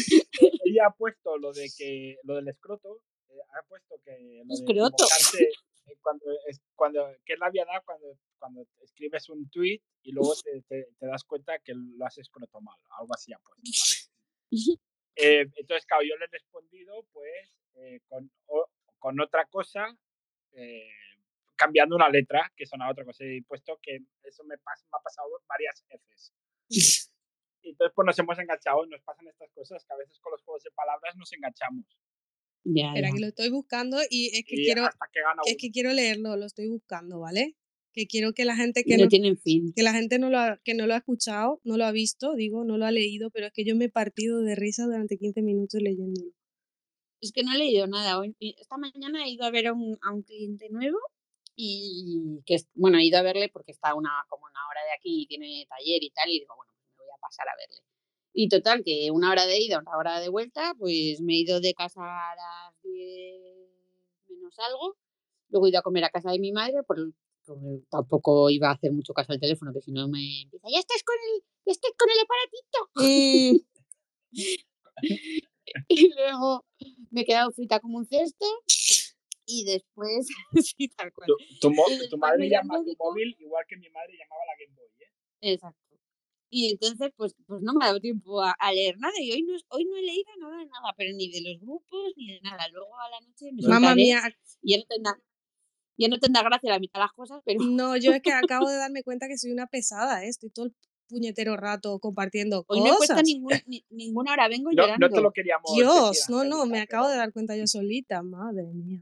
ella 0.64 0.86
ha 0.88 0.90
puesto 0.92 1.38
lo 1.38 1.52
de 1.52 1.70
que 1.76 2.16
lo 2.24 2.34
del 2.36 2.48
escroto 2.48 3.00
eh, 3.28 3.34
ha 3.58 3.62
puesto 3.66 3.98
que 4.04 4.42
lo 4.44 4.54
Escroto. 4.54 5.04
eh, 5.38 5.96
cuando 6.02 6.24
es 6.48 6.60
cuando 6.74 7.06
qué 7.24 7.36
rabia 7.36 7.64
da 7.64 7.80
cuando 7.84 8.18
cuando 8.38 8.66
escribes 8.82 9.28
un 9.28 9.48
tweet 9.50 9.80
y 10.02 10.12
luego 10.12 10.34
te, 10.42 10.62
te- 10.62 10.88
te 10.98 11.06
das 11.06 11.24
cuenta 11.24 11.58
que 11.60 11.72
lo 11.74 12.04
has 12.06 12.16
escroto 12.18 12.60
mal 12.60 12.76
algo 12.98 13.14
así 13.14 13.32
ha 13.32 13.38
puesto 13.38 13.62
¿vale? 13.62 14.80
Eh, 15.16 15.46
entonces 15.56 15.86
claro 15.86 16.02
yo 16.02 16.16
le 16.16 16.24
he 16.24 16.28
respondido 16.28 17.06
pues 17.12 17.50
eh, 17.76 18.00
con 18.08 18.30
o- 18.46 18.68
con 19.04 19.20
otra 19.20 19.44
cosa 19.50 19.84
eh, 20.52 20.88
cambiando 21.56 21.94
una 21.94 22.08
letra 22.08 22.50
que 22.56 22.64
sonaba 22.64 22.92
otra 22.92 23.04
cosa 23.04 23.22
y 23.24 23.36
he 23.38 23.42
puesto 23.42 23.78
que 23.82 23.98
eso 24.22 24.42
me, 24.44 24.54
pas- 24.56 24.82
me 24.90 24.96
ha 24.98 25.02
pasado 25.02 25.28
varias 25.46 25.84
veces 25.90 26.32
Y 27.62 27.70
entonces 27.70 27.92
pues 27.94 28.06
nos 28.06 28.18
hemos 28.18 28.38
enganchado, 28.38 28.84
nos 28.86 29.02
pasan 29.02 29.26
estas 29.28 29.50
cosas 29.52 29.84
que 29.86 29.92
a 29.94 29.96
veces 29.96 30.18
con 30.20 30.32
los 30.32 30.42
juegos 30.42 30.62
de 30.62 30.70
palabras 30.72 31.16
nos 31.16 31.32
enganchamos. 31.32 31.86
Ya, 32.64 32.88
Espera, 32.88 33.08
ya. 33.08 33.14
que 33.14 33.20
lo 33.20 33.26
estoy 33.28 33.48
buscando 33.50 33.96
y 34.10 34.26
es 34.36 34.44
que 34.46 34.56
Y 34.56 34.64
quiero, 34.64 34.82
que 35.44 35.50
es 35.52 35.56
que 35.58 35.70
quiero 35.70 35.92
leerlo, 35.92 36.36
lo 36.36 36.44
estoy 36.46 36.68
buscando, 36.68 37.20
¿vale? 37.20 37.56
Que 37.94 38.06
quiero 38.06 38.32
que 38.34 38.44
la 38.44 38.54
gente 38.56 38.84
que 38.84 38.96
no 38.98 39.04
no, 39.04 39.08
tienen 39.08 39.38
fin. 39.38 39.72
que 39.74 39.82
la 39.82 39.92
gente 39.94 40.18
no 40.18 40.28
lo 40.28 40.38
ha, 40.38 40.60
que 40.62 40.74
no 40.74 40.86
lo 40.86 40.92
ha 40.94 40.98
escuchado, 40.98 41.60
no 41.64 41.76
lo 41.78 41.84
ha 41.86 41.92
visto, 41.92 42.34
digo, 42.34 42.64
no 42.64 42.76
lo 42.76 42.84
ha 42.86 42.90
leído, 42.90 43.30
pero 43.30 43.46
es 43.46 43.52
que 43.54 43.64
yo 43.64 43.74
me 43.76 43.86
he 43.86 43.90
partido 43.90 44.42
de 44.42 44.54
risa 44.56 44.84
durante 44.84 45.16
15 45.16 45.40
minutos 45.42 45.80
leyéndolo. 45.82 46.32
Es 47.24 47.32
que 47.32 47.42
no 47.42 47.54
he 47.54 47.56
leído 47.56 47.86
nada. 47.86 48.18
Hoy, 48.18 48.36
esta 48.38 48.76
mañana 48.76 49.24
he 49.24 49.30
ido 49.30 49.46
a 49.46 49.50
ver 49.50 49.68
a 49.68 49.72
un, 49.72 49.96
a 50.02 50.12
un 50.12 50.24
cliente 50.24 50.68
nuevo 50.68 50.98
y 51.56 52.42
que, 52.44 52.58
bueno, 52.74 52.98
he 52.98 53.04
ido 53.06 53.16
a 53.18 53.22
verle 53.22 53.48
porque 53.48 53.72
está 53.72 53.94
una, 53.94 54.10
como 54.28 54.44
una 54.44 54.60
hora 54.68 54.84
de 54.84 54.92
aquí 54.92 55.22
y 55.22 55.26
tiene 55.26 55.64
taller 55.66 56.02
y 56.02 56.10
tal, 56.10 56.28
y 56.28 56.40
digo, 56.40 56.54
bueno, 56.54 56.74
pues 56.76 56.90
me 56.90 56.98
voy 56.98 57.14
a 57.16 57.20
pasar 57.22 57.48
a 57.48 57.56
verle. 57.56 57.80
Y 58.34 58.50
total, 58.50 58.82
que 58.84 59.10
una 59.10 59.30
hora 59.30 59.46
de 59.46 59.58
ida, 59.58 59.78
una 59.78 59.96
hora 59.96 60.20
de 60.20 60.28
vuelta, 60.28 60.74
pues 60.78 61.22
me 61.22 61.32
he 61.32 61.38
ido 61.38 61.62
de 61.62 61.72
casa 61.72 62.02
a 62.02 62.36
las 62.36 62.82
10 62.82 63.70
menos 64.28 64.58
algo. 64.58 64.98
Luego 65.48 65.64
he 65.64 65.70
ido 65.70 65.78
a 65.78 65.82
comer 65.82 66.04
a 66.04 66.10
casa 66.10 66.30
de 66.30 66.38
mi 66.38 66.52
madre, 66.52 66.82
por, 66.82 66.98
tampoco 67.88 68.50
iba 68.50 68.68
a 68.68 68.72
hacer 68.72 68.92
mucho 68.92 69.14
caso 69.14 69.32
al 69.32 69.40
teléfono, 69.40 69.72
que 69.72 69.80
si 69.80 69.92
no 69.92 70.08
me 70.08 70.42
empieza, 70.42 70.68
ya 70.70 70.78
estás 70.78 71.02
con 71.02 71.16
el, 71.16 71.42
ya 71.64 71.72
estás 71.72 71.92
con 71.96 72.10
el 72.10 72.18
aparatito. 72.20 73.64
Y 75.88 76.12
luego 76.14 76.64
me 77.10 77.22
he 77.22 77.24
quedado 77.24 77.52
frita 77.52 77.80
como 77.80 77.98
un 77.98 78.06
cesto. 78.06 78.46
Y 79.46 79.64
después, 79.64 80.26
sí, 80.76 80.88
tal 80.88 81.12
cual. 81.12 81.28
Tu, 81.60 81.70
madre 82.16 82.48
llama 82.48 82.76
a 82.76 82.84
tu 82.84 82.94
móvil 82.98 83.36
igual 83.38 83.64
que 83.68 83.76
mi 83.76 83.90
madre 83.90 84.14
llamaba 84.18 84.42
a 84.42 84.46
la 84.46 84.64
Game 84.64 84.74
Boy, 84.74 84.88
¿eh? 85.00 85.52
Exacto. 85.52 85.80
Y 86.50 86.70
entonces, 86.70 87.10
pues, 87.16 87.34
pues 87.46 87.62
no 87.62 87.74
me 87.74 87.84
ha 87.84 87.88
dado 87.88 88.00
tiempo 88.00 88.40
a, 88.40 88.52
a 88.52 88.72
leer 88.72 88.96
nada. 88.98 89.14
Y 89.20 89.32
hoy 89.32 89.42
no, 89.42 89.54
hoy 89.70 89.84
no 89.86 89.96
he 89.96 90.02
leído 90.02 90.30
nada 90.38 90.58
de 90.58 90.66
nada, 90.66 90.94
pero 90.96 91.12
ni 91.14 91.28
de 91.28 91.42
los 91.42 91.60
grupos, 91.60 92.12
ni 92.16 92.32
de 92.32 92.40
nada. 92.42 92.68
Luego 92.68 92.96
a 92.96 93.10
la 93.10 93.20
noche 93.20 93.50
me 93.52 93.68
Mamma 93.68 93.94
mía, 93.94 94.22
y 94.62 94.72
ya 94.72 94.78
no 94.78 94.84
tendrá, 94.88 95.18
ya 95.96 96.08
no 96.08 96.18
tendrá 96.18 96.42
gracia 96.42 96.70
la 96.70 96.78
mitad 96.78 97.00
de 97.00 97.04
las 97.06 97.12
cosas, 97.12 97.42
pero 97.44 97.60
no, 97.64 97.96
yo 97.96 98.12
es 98.12 98.22
que 98.22 98.32
acabo 98.32 98.68
de 98.68 98.76
darme 98.76 99.02
cuenta 99.02 99.26
que 99.26 99.36
soy 99.36 99.50
una 99.50 99.66
pesada, 99.66 100.24
¿eh? 100.24 100.28
Estoy 100.28 100.50
todo 100.50 100.66
el 100.66 100.74
puñetero 101.14 101.56
rato 101.56 101.98
compartiendo 102.00 102.64
hoy 102.68 102.80
no 102.80 102.86
he 102.94 102.96
puesto 102.96 103.14
cosas. 103.14 103.26
ningún, 103.26 103.52
ni- 103.66 103.84
ninguna 103.90 104.32
hora. 104.32 104.48
Vengo 104.48 104.70
No, 104.72 104.82
llorando. 104.82 105.08
no 105.08 105.14
te 105.14 105.20
lo 105.20 105.32
queríamos 105.32 105.70
Dios, 105.74 106.10
decir, 106.10 106.24
no, 106.34 106.44
no, 106.44 106.66
me 106.66 106.80
acabo 106.80 107.08
de 107.08 107.16
dar 107.16 107.32
cuenta 107.32 107.56
yo 107.56 107.66
solita, 107.66 108.22
madre 108.22 108.64
mía. 108.72 109.00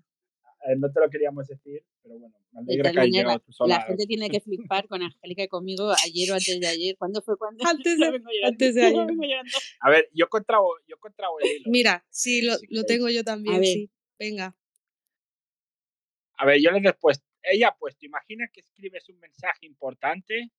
eh, 0.69 0.77
no 0.77 0.93
te 0.93 1.01
lo 1.01 1.09
queríamos 1.11 1.47
decir, 1.49 1.85
pero 2.03 2.19
bueno, 2.19 2.37
me 2.53 2.61
alegra 2.61 2.93
que 2.93 3.11
llegado 3.11 3.39
tú 3.41 3.53
sola. 3.53 3.79
la 3.79 3.83
gente 3.85 4.07
tiene 4.07 4.29
que 4.31 4.41
flipar 4.41 4.87
con 4.87 5.03
Angélica 5.03 5.43
y 5.43 5.49
conmigo 5.49 5.91
ayer 6.05 6.31
o 6.31 6.35
antes 6.35 6.61
de 6.61 6.67
ayer. 6.69 6.97
¿Cuándo 6.97 7.21
fue? 7.23 7.37
cuando 7.37 7.65
Antes 7.67 7.99
de- 7.99 8.11
vengo 8.11 8.29
antes 8.45 8.75
de 8.75 8.83
ayer. 8.83 9.07
vengo. 9.07 9.23
A 9.81 9.91
ver, 9.91 10.09
yo 10.15 10.29
contrao, 10.29 10.67
yo 10.87 10.97
contrao 10.99 11.41
el 11.41 11.49
hilo. 11.57 11.71
Mira, 11.71 12.05
sí, 12.11 12.43
lo, 12.43 12.55
Si 12.57 12.67
lo 12.67 12.83
queréis. 12.83 12.87
tengo 12.87 13.09
yo 13.09 13.25
también, 13.25 13.57
ver. 13.61 13.65
sí. 13.67 13.91
Venga. 14.19 14.55
A 16.37 16.45
ver, 16.47 16.61
yo 16.61 16.71
les 16.73 16.85
he 16.85 16.93
puesto, 16.95 17.25
ella 17.43 17.69
ha 17.69 17.77
puesto, 17.77 18.05
imagina 18.07 18.49
que 18.53 18.61
escribes 18.61 19.09
un 19.09 19.19
mensaje 19.21 19.67
importante, 19.67 20.51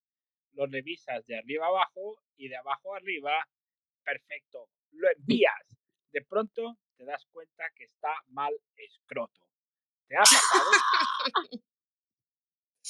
lo 0.53 0.65
revisas 0.67 1.25
de 1.25 1.37
arriba 1.37 1.65
a 1.65 1.69
abajo 1.69 2.21
y 2.37 2.47
de 2.47 2.55
abajo 2.57 2.93
a 2.93 2.97
arriba, 2.97 3.31
perfecto, 4.03 4.69
lo 4.91 5.09
envías. 5.11 5.77
De 6.11 6.21
pronto 6.21 6.77
te 6.95 7.05
das 7.05 7.25
cuenta 7.31 7.63
que 7.75 7.85
está 7.85 8.13
mal 8.27 8.53
escroto. 8.75 9.41
¿Te 10.07 10.15
ha 10.15 10.19
pasado? 10.19 10.71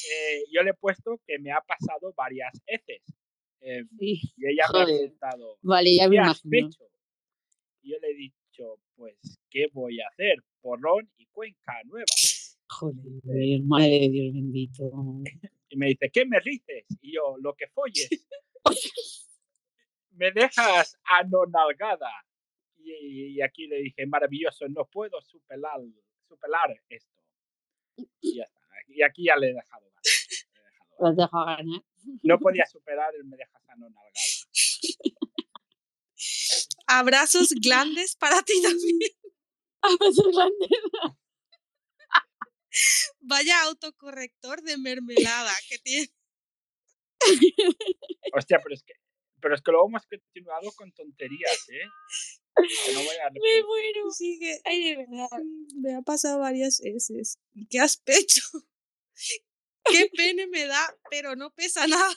Eh, 0.09 0.43
yo 0.51 0.63
le 0.63 0.71
he 0.71 0.73
puesto 0.73 1.21
que 1.25 1.37
me 1.39 1.51
ha 1.51 1.61
pasado 1.61 2.13
varias 2.17 2.51
veces. 2.65 3.01
Eh, 3.61 3.83
Sí. 3.99 4.19
y 4.35 4.47
ella 4.47 4.65
me 4.73 4.81
ha 4.81 4.85
preguntado, 4.85 5.57
Vale, 5.61 5.95
ya 5.95 6.09
me 6.09 6.15
¿qué 6.15 6.21
has 6.21 6.41
hecho? 6.51 6.89
Y 7.81 7.91
yo 7.91 7.97
le 8.01 8.09
he 8.09 8.15
dicho, 8.15 8.79
pues, 8.95 9.39
¿qué 9.49 9.67
voy 9.71 10.01
a 10.01 10.07
hacer? 10.07 10.43
Porrón 10.61 11.09
y 11.17 11.27
cuenca 11.27 11.81
nueva. 11.85 12.05
Joder, 12.69 13.61
madre 13.63 13.99
de 13.99 14.09
Dios 14.09 14.33
bendito. 14.33 14.91
Y 15.73 15.77
me 15.77 15.87
dice, 15.87 16.11
¿qué 16.13 16.23
me 16.23 16.39
dices? 16.39 16.85
Y 17.01 17.15
yo, 17.15 17.35
lo 17.41 17.55
que 17.55 17.65
folles. 17.69 18.07
me 20.11 20.31
dejas 20.31 20.99
anonalgada. 21.03 22.11
Y, 22.77 23.37
y 23.37 23.41
aquí 23.41 23.65
le 23.65 23.77
dije, 23.77 24.05
maravilloso, 24.05 24.67
no 24.69 24.85
puedo 24.85 25.19
superar, 25.23 25.79
superar 26.27 26.79
esto. 26.89 27.11
Y 28.21 28.35
ya 28.37 28.43
está. 28.43 28.59
Y 28.87 29.01
aquí 29.01 29.25
ya 29.25 29.35
le 29.35 29.49
he 29.49 29.53
dejado 29.55 29.89
ganar. 29.89 30.03
le 30.53 30.59
he 30.61 30.63
dejado 30.63 30.95
Lo 30.99 31.07
has 31.07 31.15
ganar. 31.15 31.25
dejado 31.25 31.45
ganar. 31.45 31.83
No 32.21 32.37
podía 32.39 32.65
superar 32.71 33.15
el 33.15 33.23
me 33.25 33.35
dejas 33.35 33.63
anonalgada. 33.67 34.11
Abrazos 36.85 37.49
grandes 37.59 38.15
para 38.15 38.43
ti 38.43 38.61
también. 38.61 38.99
Abrazos 39.81 40.27
grandes. 40.35 40.69
Vaya 43.25 43.61
autocorrector 43.63 44.61
de 44.63 44.77
mermelada 44.77 45.51
que 45.69 45.79
tiene. 45.79 46.13
Hostia, 48.33 48.59
pero 48.61 48.75
es 48.75 48.83
que, 48.83 48.93
pero 49.41 49.55
es 49.55 49.61
que 49.61 49.71
luego 49.71 49.87
hemos 49.87 50.05
continuado 50.05 50.71
con 50.75 50.91
tonterías, 50.91 51.69
¿eh? 51.69 51.87
Que 52.85 52.93
no 52.93 52.99
voy 52.99 53.15
a 53.15 53.29
Me 53.31 53.63
muero. 53.63 54.11
Sí, 54.11 54.37
que 54.39 54.59
Ay, 54.65 54.83
de 54.83 54.97
verdad. 54.97 55.27
me 55.75 55.95
ha 55.95 56.01
pasado 56.01 56.39
varias 56.39 56.81
veces. 56.83 57.39
¿Y 57.53 57.65
qué 57.67 57.79
aspecto? 57.79 58.41
Qué 59.85 60.09
pene 60.15 60.47
me 60.47 60.65
da, 60.65 60.97
pero 61.09 61.35
no 61.35 61.51
pesa 61.53 61.85
nada. 61.87 62.15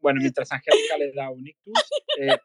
Bueno, 0.00 0.20
mientras 0.20 0.50
Angélica 0.52 0.98
le 0.98 1.12
da 1.12 1.30
un 1.30 1.46
ictus, 1.46 1.74
eh, 2.20 2.38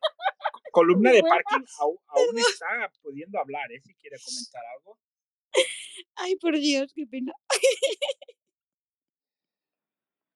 columna 0.71 1.11
de 1.11 1.21
parking 1.21 1.65
aún, 1.79 1.97
aún 2.07 2.37
está 2.37 2.91
pudiendo 3.01 3.39
hablar, 3.39 3.71
¿eh? 3.71 3.81
Si 3.81 3.93
quiere 3.95 4.17
comentar 4.23 4.63
algo. 4.77 4.97
Ay, 6.15 6.35
por 6.37 6.57
Dios, 6.57 6.91
qué 6.93 7.05
pena. 7.05 7.33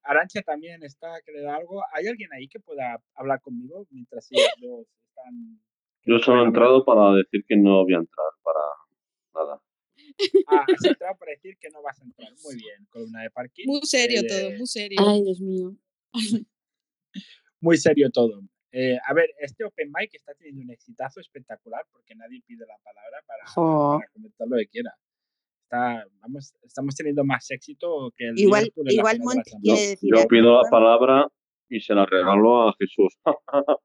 Arancha 0.04 0.42
también 0.44 0.84
está 0.84 1.20
que 1.26 1.32
le 1.32 1.42
da 1.42 1.56
algo. 1.56 1.82
¿Hay 1.94 2.08
alguien 2.08 2.32
ahí 2.34 2.48
que 2.48 2.60
pueda 2.60 3.02
hablar 3.16 3.42
conmigo 3.42 3.88
mientras 3.90 4.28
ellos 4.32 4.48
dos 4.62 4.88
están... 5.10 5.62
Yo 6.06 6.20
solo 6.20 6.44
he 6.44 6.46
entrado 6.46 6.86
para 6.86 7.16
decir 7.16 7.44
que 7.48 7.58
no 7.58 7.84
voy 7.84 7.96
a 7.96 7.98
entrar 7.98 8.28
para 8.44 8.60
nada. 9.34 9.62
Ah, 10.48 10.66
has 10.72 10.86
entrado 10.86 11.18
para 11.18 11.32
decir 11.32 11.58
que 11.60 11.70
no 11.70 11.82
vas 11.82 12.00
a 12.00 12.04
entrar. 12.04 12.32
Muy 12.44 12.56
bien, 12.56 12.86
columna 12.90 13.24
de 13.24 13.32
parking. 13.32 13.66
Muy 13.66 13.82
serio 13.84 14.22
Eh, 14.22 14.28
todo, 14.28 14.52
muy 14.52 14.68
serio. 14.68 15.00
Ay, 15.02 15.24
Dios 15.24 15.42
mío. 15.42 15.76
Muy 17.60 17.78
serio 17.78 18.12
todo. 18.12 18.44
Eh, 18.78 18.98
a 19.08 19.14
ver, 19.14 19.30
este 19.40 19.64
Open 19.64 19.90
Mic 19.98 20.14
está 20.14 20.34
teniendo 20.34 20.64
un 20.64 20.70
exitazo 20.70 21.22
espectacular 21.22 21.88
porque 21.94 22.14
nadie 22.14 22.42
pide 22.46 22.66
la 22.68 22.78
palabra 22.84 23.24
para, 23.26 23.48
Jo. 23.48 24.00
para 24.00 24.12
comentar 24.12 24.48
lo 24.50 24.58
que 24.58 24.68
quiera. 24.68 24.94
Está, 25.64 26.06
vamos, 26.20 26.54
estamos 26.62 26.94
teniendo 26.94 27.24
más 27.24 27.50
éxito 27.52 28.12
que 28.18 28.28
el 28.28 28.38
Igual, 28.38 28.70
igual 28.76 29.20
Monty 29.22 29.52
quiere 29.62 29.88
decir 29.92 30.10
Yo 30.14 30.28
pido 30.28 30.62
la 30.62 30.70
palabra 30.70 31.32
y 31.70 31.80
se 31.80 31.94
la 31.94 32.06
regalo 32.06 32.68
a 32.68 32.76
Jesús. 32.78 33.18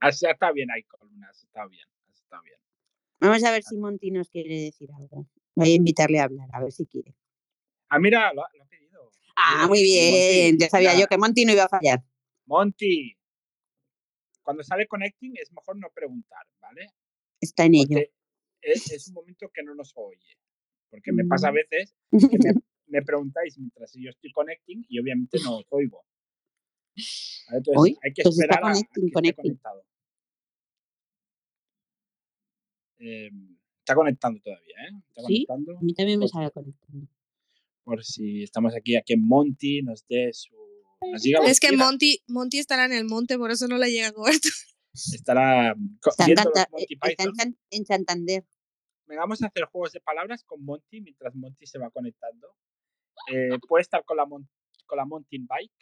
Así 0.00 0.26
está 0.26 0.50
bien, 0.52 0.70
hay 0.70 0.82
columnas, 0.84 1.44
está 1.44 1.66
bien, 1.66 1.86
está 2.14 2.40
bien. 2.40 2.58
Vamos 3.20 3.44
a 3.44 3.50
ver 3.50 3.62
si 3.62 3.76
Monty 3.76 4.12
nos 4.12 4.30
quiere 4.30 4.62
decir 4.62 4.88
algo. 4.96 5.26
Voy 5.54 5.72
a 5.72 5.74
invitarle 5.74 6.20
a 6.20 6.24
hablar, 6.24 6.48
a 6.54 6.62
ver 6.62 6.72
si 6.72 6.86
quiere. 6.86 7.14
Ah, 7.90 7.98
mira, 7.98 8.32
lo, 8.32 8.46
lo. 8.54 8.65
Ah, 9.36 9.66
muy 9.68 9.78
Monty, 9.78 9.84
bien. 9.84 10.58
Ya 10.58 10.68
sabía 10.70 10.98
yo 10.98 11.06
que 11.06 11.18
Monty 11.18 11.44
no 11.44 11.52
iba 11.52 11.64
a 11.64 11.68
fallar. 11.68 12.02
Monty, 12.46 13.16
cuando 14.42 14.62
sale 14.62 14.86
Connecting 14.86 15.34
es 15.36 15.52
mejor 15.52 15.76
no 15.76 15.88
preguntar, 15.94 16.46
¿vale? 16.60 16.88
Está 17.40 17.64
en 17.64 17.74
ello. 17.74 17.86
Porque 17.98 18.12
es, 18.62 18.90
es 18.92 19.08
un 19.08 19.14
momento 19.14 19.50
que 19.52 19.62
no 19.62 19.74
nos 19.74 19.92
oye. 19.96 20.38
Porque 20.90 21.12
me 21.12 21.24
pasa 21.24 21.48
a 21.48 21.52
Mm. 21.52 21.54
veces 21.54 21.94
que 22.10 22.38
me, 22.38 22.52
me 22.86 23.02
preguntáis 23.02 23.58
mientras 23.58 23.92
yo 23.94 24.10
estoy 24.10 24.30
Connecting 24.32 24.86
y 24.88 24.98
obviamente 25.00 25.38
no 25.44 25.58
os 25.58 25.66
oigo. 25.70 26.04
¿Vale? 27.48 27.58
Entonces 27.58 27.98
hay 28.02 28.12
que 28.14 28.22
pues 28.22 28.38
esperar 28.38 28.64
a, 28.64 28.70
a 28.70 28.72
que 28.72 28.80
esté 29.06 29.34
conectado. 29.34 29.84
Eh, 32.98 33.30
está 33.80 33.94
conectando 33.94 34.40
todavía, 34.40 34.74
¿eh? 34.88 34.90
Está 35.08 35.22
Sí, 35.26 35.44
conectando. 35.46 35.78
a 35.78 35.82
mí 35.82 35.94
también 35.94 36.18
me 36.20 36.28
sale 36.28 36.50
conectando. 36.50 37.06
Por 37.86 38.04
si 38.04 38.42
estamos 38.42 38.74
aquí, 38.74 38.96
a 38.96 39.02
que 39.02 39.16
Monty 39.16 39.80
nos 39.82 40.04
dé 40.08 40.32
su. 40.32 40.54
Nos 41.12 41.22
diga 41.22 41.38
Es 41.46 41.60
que. 41.60 41.70
Monty, 41.76 42.20
Monty 42.26 42.58
estará 42.58 42.84
en 42.84 42.92
el 42.92 43.04
monte, 43.04 43.38
por 43.38 43.52
eso 43.52 43.68
no 43.68 43.78
le 43.78 43.90
llega 43.92 44.10
cobertura. 44.12 44.54
Estará 44.92 45.74
mm, 45.76 45.98
Monty 46.18 46.32
eh, 46.32 46.86
en 46.90 46.98
Python. 47.00 47.34
San- 47.36 47.58
en 47.70 47.86
Santander. 47.86 48.44
Venga, 49.06 49.20
vamos 49.22 49.40
a 49.42 49.46
hacer 49.46 49.64
juegos 49.66 49.92
de 49.92 50.00
palabras 50.00 50.42
con 50.42 50.64
Monty 50.64 51.00
mientras 51.00 51.32
Monty 51.36 51.64
se 51.66 51.78
va 51.78 51.90
conectando. 51.90 52.48
Eh, 53.32 53.56
puede 53.68 53.82
estar 53.82 54.04
con 54.04 54.16
la, 54.16 54.26
mon- 54.26 54.48
con 54.86 54.96
la 54.98 55.04
mountain 55.04 55.46
bike. 55.46 55.72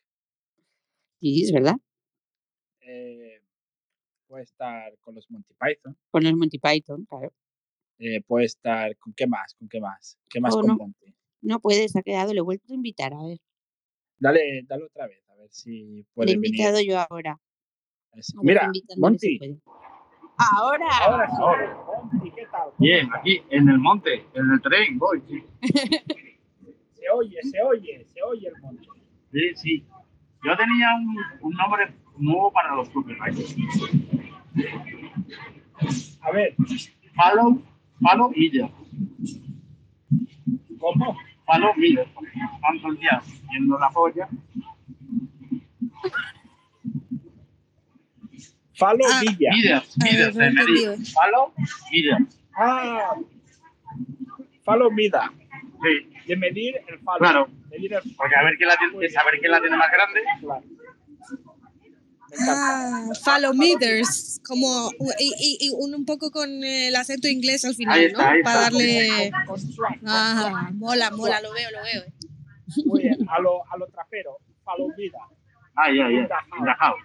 Sí, 1.21 1.43
es 1.45 1.53
verdad. 1.53 1.77
eh, 2.83 3.41
puede 4.27 4.45
estar 4.45 4.99
con 4.99 5.15
los 5.15 5.31
Monty 5.31 5.55
Python. 5.55 5.97
Con 6.11 6.23
los 6.25 6.35
Monty 6.35 6.59
Python, 6.59 7.07
claro. 7.07 7.33
eh, 7.99 8.21
puede 8.23 8.45
estar. 8.47 8.95
¿Con 8.99 9.15
qué 9.15 9.27
más? 9.27 9.55
¿Con 9.55 9.69
qué 9.69 9.81
más? 9.81 10.19
¿Qué 10.29 10.41
más 10.41 10.55
Oh, 10.55 10.59
con 10.61 10.67
no. 10.69 10.77
Monty? 10.77 11.15
No 11.45 11.61
puede, 11.61 11.89
se 11.89 11.99
ha 11.99 12.03
quedado, 12.03 12.33
le 12.33 12.39
he 12.39 12.43
vuelto 12.43 12.73
a 12.73 12.75
invitar, 12.75 13.13
a 13.15 13.23
ver. 13.23 13.39
Dale, 14.19 14.63
dale 14.67 14.85
otra 14.85 15.07
vez, 15.07 15.23
a 15.29 15.35
ver 15.37 15.49
si 15.51 15.71
Le 15.71 16.01
he 16.01 16.05
puede 16.15 16.27
venir. 16.37 16.47
invitado 16.47 16.81
yo 16.81 16.99
ahora. 16.99 17.39
Mira, 18.43 18.71
Monty. 18.97 19.39
puede. 19.39 19.59
Ahora. 20.39 20.87
Ahora. 21.03 21.77
Monty, 22.11 22.31
¿qué 22.31 22.47
tal? 22.47 22.63
¿Cómo 22.65 22.75
Bien, 22.79 23.09
aquí 23.15 23.43
en 23.51 23.69
el 23.69 23.79
monte, 23.79 24.25
en 24.35 24.51
el 24.53 24.61
tren, 24.63 24.99
voy. 24.99 25.23
Sí, 25.29 25.45
Se 26.95 27.11
oye, 27.11 27.39
se 27.43 27.61
oye, 27.63 28.05
se 28.07 28.23
oye 28.23 28.49
el 28.49 28.63
Monty. 28.63 28.89
sí. 29.33 29.55
sí. 29.57 29.87
Yo 30.43 30.57
tenía 30.57 30.89
un, 30.99 31.17
un 31.41 31.53
nombre 31.57 31.95
nuevo 32.19 32.53
para 32.53 32.75
los 32.77 32.89
copywriters. 32.91 33.57
A 36.21 36.31
ver, 36.33 36.55
Follow, 37.17 37.63
follow 38.01 38.31
Miller. 38.31 38.71
¿cómo? 40.79 41.17
Follow 41.47 41.75
Miller. 41.77 42.07
Tantos 42.63 42.99
días 42.99 43.25
viendo 43.51 43.79
la 43.79 43.91
polla. 43.91 44.29
Falo 48.77 49.05
Ah, 49.09 49.21
Villa. 49.21 49.51
Miller, 49.53 49.75
A 49.77 50.05
Miller, 50.05 50.33
ver, 50.33 50.35
no 50.35 50.43
he 50.43 50.47
de 50.47 50.53
medir. 50.53 50.89
entendido. 50.89 51.13
Follow 51.13 51.53
Miller. 51.93 52.19
Ah, 52.57 53.15
Falo 54.65 54.91
Mida. 54.91 55.31
Sí, 55.83 56.11
De 56.27 56.37
medir 56.37 56.75
el 56.89 56.99
falo. 57.01 57.19
Claro. 57.19 57.49
Medir 57.71 57.93
el 57.95 58.01
falo. 58.03 58.15
porque 58.17 58.35
a 58.35 58.43
ver 58.43 58.57
quién 58.57 58.69
la 58.69 58.77
tiene, 58.77 59.09
saber 59.11 59.39
quién 59.39 59.51
la 59.53 59.61
tiene 59.61 59.77
más 59.77 59.91
grande. 59.93 60.21
Claro. 60.41 60.63
Me 62.37 62.43
encanta. 62.43 62.89
Ah, 63.07 63.13
como 64.47 64.91
y, 65.19 65.33
y- 65.39 65.67
y 65.67 65.71
un, 65.71 65.95
un 65.95 66.05
poco 66.05 66.31
con 66.31 66.49
el 66.65 66.95
acento 66.97 67.29
inglés 67.29 67.65
al 67.65 67.75
final, 67.75 67.99
Ahí 67.99 68.07
está, 68.07 68.23
¿no? 68.25 68.29
ahí 68.31 68.43
Para 68.43 68.61
darle. 68.61 69.31
Ah, 70.07 70.71
mola, 70.75 71.11
mola, 71.11 71.41
lo 71.41 71.53
veo, 71.53 71.71
lo 71.71 71.83
veo. 71.83 72.03
eh. 72.03 72.13
Muy 72.87 73.03
bien, 73.03 73.19
a 73.29 73.41
lo, 73.41 73.63
a 73.73 73.77
lo 73.77 73.87
trapero. 73.89 74.39
Falo 74.65 74.89
Vida. 74.97 75.19
Ay, 75.77 76.01
ay, 76.01 76.17
ay. 76.17 76.27
Encajado. 76.61 76.97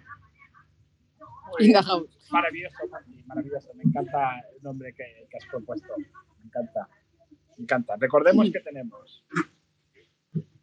Muy 1.52 1.66
In 1.66 1.68
bien. 1.72 1.74
the 1.82 1.84
house. 1.84 2.10
Maravilloso, 2.32 2.78
Monty, 2.90 3.24
maravilloso. 3.26 3.74
Me 3.74 3.84
encanta 3.84 4.40
el 4.56 4.62
nombre 4.64 4.94
que, 4.94 5.04
que 5.30 5.38
has 5.38 5.46
propuesto. 5.50 5.94
Me 5.98 6.46
encanta. 6.46 6.88
Me 7.58 7.64
encanta. 7.64 7.96
Recordemos 8.00 8.48
que 8.52 8.60
tenemos. 8.60 9.26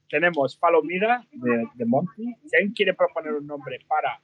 Tenemos 0.08 0.56
Palomira 0.56 1.26
de, 1.32 1.64
de 1.74 1.84
Monty. 1.84 2.34
Si 2.46 2.56
alguien 2.56 2.72
quiere 2.72 2.94
proponer 2.94 3.32
un 3.34 3.46
nombre 3.46 3.78
para 3.88 4.20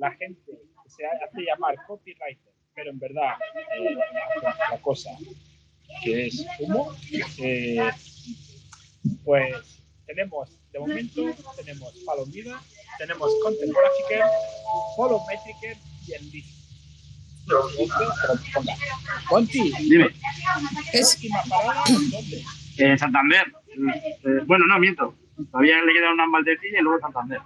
la 0.00 0.10
gente 0.12 0.40
que 0.52 0.90
se 0.90 1.04
hace 1.06 1.42
llamar 1.42 1.74
copywriter, 1.86 2.52
pero 2.74 2.90
en 2.90 2.98
verdad 2.98 3.34
eh, 3.78 3.96
la 4.70 4.78
cosa 4.80 5.10
que 6.02 6.26
es 6.26 6.46
humo, 6.60 6.92
eh, 7.38 7.90
pues 9.24 9.82
tenemos, 10.06 10.58
de 10.72 10.78
momento, 10.78 11.22
tenemos 11.56 11.94
Palomira, 12.04 12.60
tenemos 12.98 13.30
Content 13.42 13.72
Graphicer, 13.72 14.22
Follow 14.96 15.20
Metricer 15.26 15.76
y 16.06 16.12
el 16.14 16.30
list. 16.30 16.64
Monty, 19.30 19.72
Dime, 19.80 20.08
Es, 20.92 21.14
última 21.14 21.42
parada, 21.48 21.84
¿dónde? 22.10 22.42
eh, 22.78 22.98
Santander. 22.98 23.52
Eh, 23.76 24.40
bueno, 24.46 24.64
no, 24.66 24.78
miento. 24.78 25.14
Todavía 25.50 25.82
le 25.82 25.92
queda 25.92 26.12
una 26.12 26.26
Valdecilla 26.30 26.78
y 26.78 26.82
luego 26.82 27.00
Santander. 27.00 27.40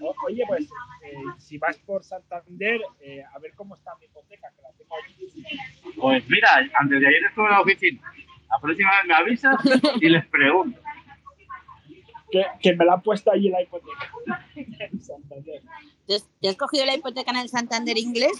O- 0.00 0.14
oye, 0.26 0.42
pues, 0.48 0.64
eh, 0.64 1.14
si 1.38 1.58
vas 1.58 1.78
por 1.78 2.02
Santander, 2.04 2.80
eh, 3.00 3.22
a 3.34 3.38
ver 3.38 3.52
cómo 3.54 3.74
está 3.74 3.92
mi 3.98 4.06
hipoteca, 4.06 4.48
que 4.56 4.62
la 4.62 4.70
tengo 4.72 4.94
aquí. 5.02 5.92
Pues 6.00 6.28
mira, 6.28 6.48
antes 6.80 7.00
de 7.00 7.06
ayer 7.06 7.24
estuve 7.28 7.44
en 7.46 7.50
la 7.52 7.60
oficina. 7.60 8.02
La 8.50 8.58
próxima 8.60 8.90
vez 8.98 9.06
me 9.06 9.14
avisas 9.14 9.56
y 10.00 10.08
les 10.08 10.26
pregunto. 10.26 10.80
Que, 12.30 12.44
que 12.62 12.74
me 12.76 12.84
la 12.86 12.94
han 12.94 13.02
puesto 13.02 13.30
allí 13.30 13.50
la 13.50 13.62
hipoteca. 13.62 14.10
en 14.56 15.00
Santander. 15.02 15.62
¿Te 16.06 16.48
has, 16.48 16.56
cogido 16.56 16.84
la 16.86 16.94
hipoteca 16.94 17.30
en 17.30 17.36
el 17.38 17.48
Santander 17.48 17.96
inglés? 17.98 18.32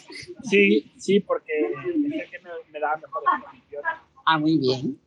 Sí, 0.45 0.91
sí, 0.99 1.21
porque 1.21 1.53
es 1.61 2.31
que 2.31 2.39
me, 2.41 2.51
me 2.71 2.81
da 2.81 2.97
mejores 2.97 3.29
condiciones. 3.45 3.91
Ah, 4.25 4.39
muy 4.39 4.59
bien. 4.59 4.99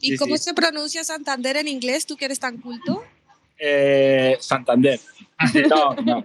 ¿Y 0.00 0.10
Sí, 0.12 0.16
cómo 0.16 0.36
sí. 0.36 0.42
se 0.44 0.54
pronuncia 0.54 1.04
Santander 1.04 1.56
en 1.56 1.68
inglés? 1.68 2.04
¿Tú 2.06 2.16
que 2.16 2.24
eres 2.24 2.40
tan 2.40 2.58
culto? 2.58 3.04
Eh, 3.64 4.36
Santander. 4.40 4.98
No, 5.70 5.94
no. 5.94 6.24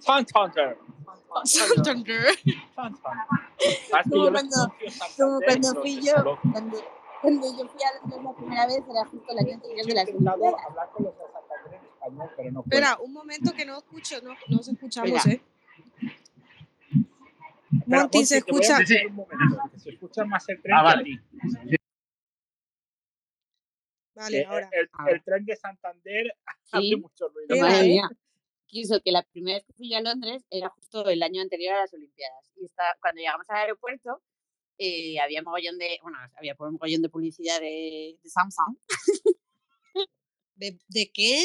Santander. 0.00 0.76
Santander. 1.44 2.26
Santander. 2.74 3.22
¿Sabes 3.88 4.04
que 4.04 5.22
Como 5.22 5.40
cuando- 5.40 5.80
fui 5.80 6.00
yo, 6.02 6.14
cuando, 6.52 6.78
cuando 7.22 7.46
yo 7.56 7.68
fui 7.68 7.80
a 7.82 8.00
Londres 8.00 8.22
la 8.24 8.32
primera 8.34 8.66
vez, 8.66 8.82
era 8.90 9.04
justo 9.06 9.32
año 9.38 9.54
anterior 9.54 9.86
de 9.86 9.92
Olimpiadas. 10.02 10.54
hablar 10.68 10.90
con 10.92 11.04
los 11.04 11.14
de 11.16 11.22
Santander 11.32 11.74
en 11.80 11.86
español, 11.86 12.30
pero 12.36 12.50
no 12.50 12.62
puedo. 12.62 12.78
Espera, 12.80 12.98
un 13.00 13.12
momento 13.12 13.52
que 13.52 13.64
no 13.64 13.78
escucho, 13.78 14.16
no, 14.22 14.34
no 14.48 14.58
os 14.58 14.68
escuchamos, 14.68 15.10
Espera. 15.26 15.34
¿eh? 15.36 15.42
Monty, 17.86 18.26
se 18.26 18.38
escucha. 18.38 18.78
un 19.08 19.14
momento, 19.14 19.60
se 19.78 19.90
escucha 19.90 20.24
más 20.24 20.48
el 20.48 20.60
tren 20.60 20.74
Ah, 20.76 20.82
vale. 20.82 21.20
Vale, 24.14 24.40
Eh, 24.40 24.46
ahora. 24.46 24.70
El, 25.08 25.22
tren 25.22 25.44
de 25.44 25.56
Santander 25.56 26.36
hace 26.72 26.96
mucho 26.96 27.28
ruido. 27.28 27.56
Madre 27.56 27.80
¿eh? 27.80 27.88
mía. 27.88 28.08
Quiso 28.66 29.00
que 29.02 29.12
la 29.12 29.22
primera 29.22 29.58
vez 29.58 29.66
que 29.66 29.72
fui 29.74 29.92
a 29.94 30.00
Londres 30.00 30.44
era 30.50 30.70
justo 30.70 31.08
el 31.08 31.22
año 31.22 31.42
anterior 31.42 31.74
a 31.74 31.80
las 31.80 31.92
Olimpiadas. 31.92 32.50
Y 32.56 32.64
está, 32.64 32.96
cuando 33.00 33.20
llegamos 33.20 33.48
al 33.50 33.56
aeropuerto, 33.56 34.22
eh, 34.78 35.20
había 35.20 35.42
mogollón 35.42 35.78
de, 35.78 35.98
bueno, 36.02 36.18
había 36.36 36.56
un 36.58 36.72
mogollón 36.72 37.02
de 37.02 37.08
publicidad 37.10 37.60
de, 37.60 38.18
de 38.22 38.30
Samsung. 38.30 38.76
¿De, 40.54 40.78
de 40.88 41.10
qué? 41.12 41.44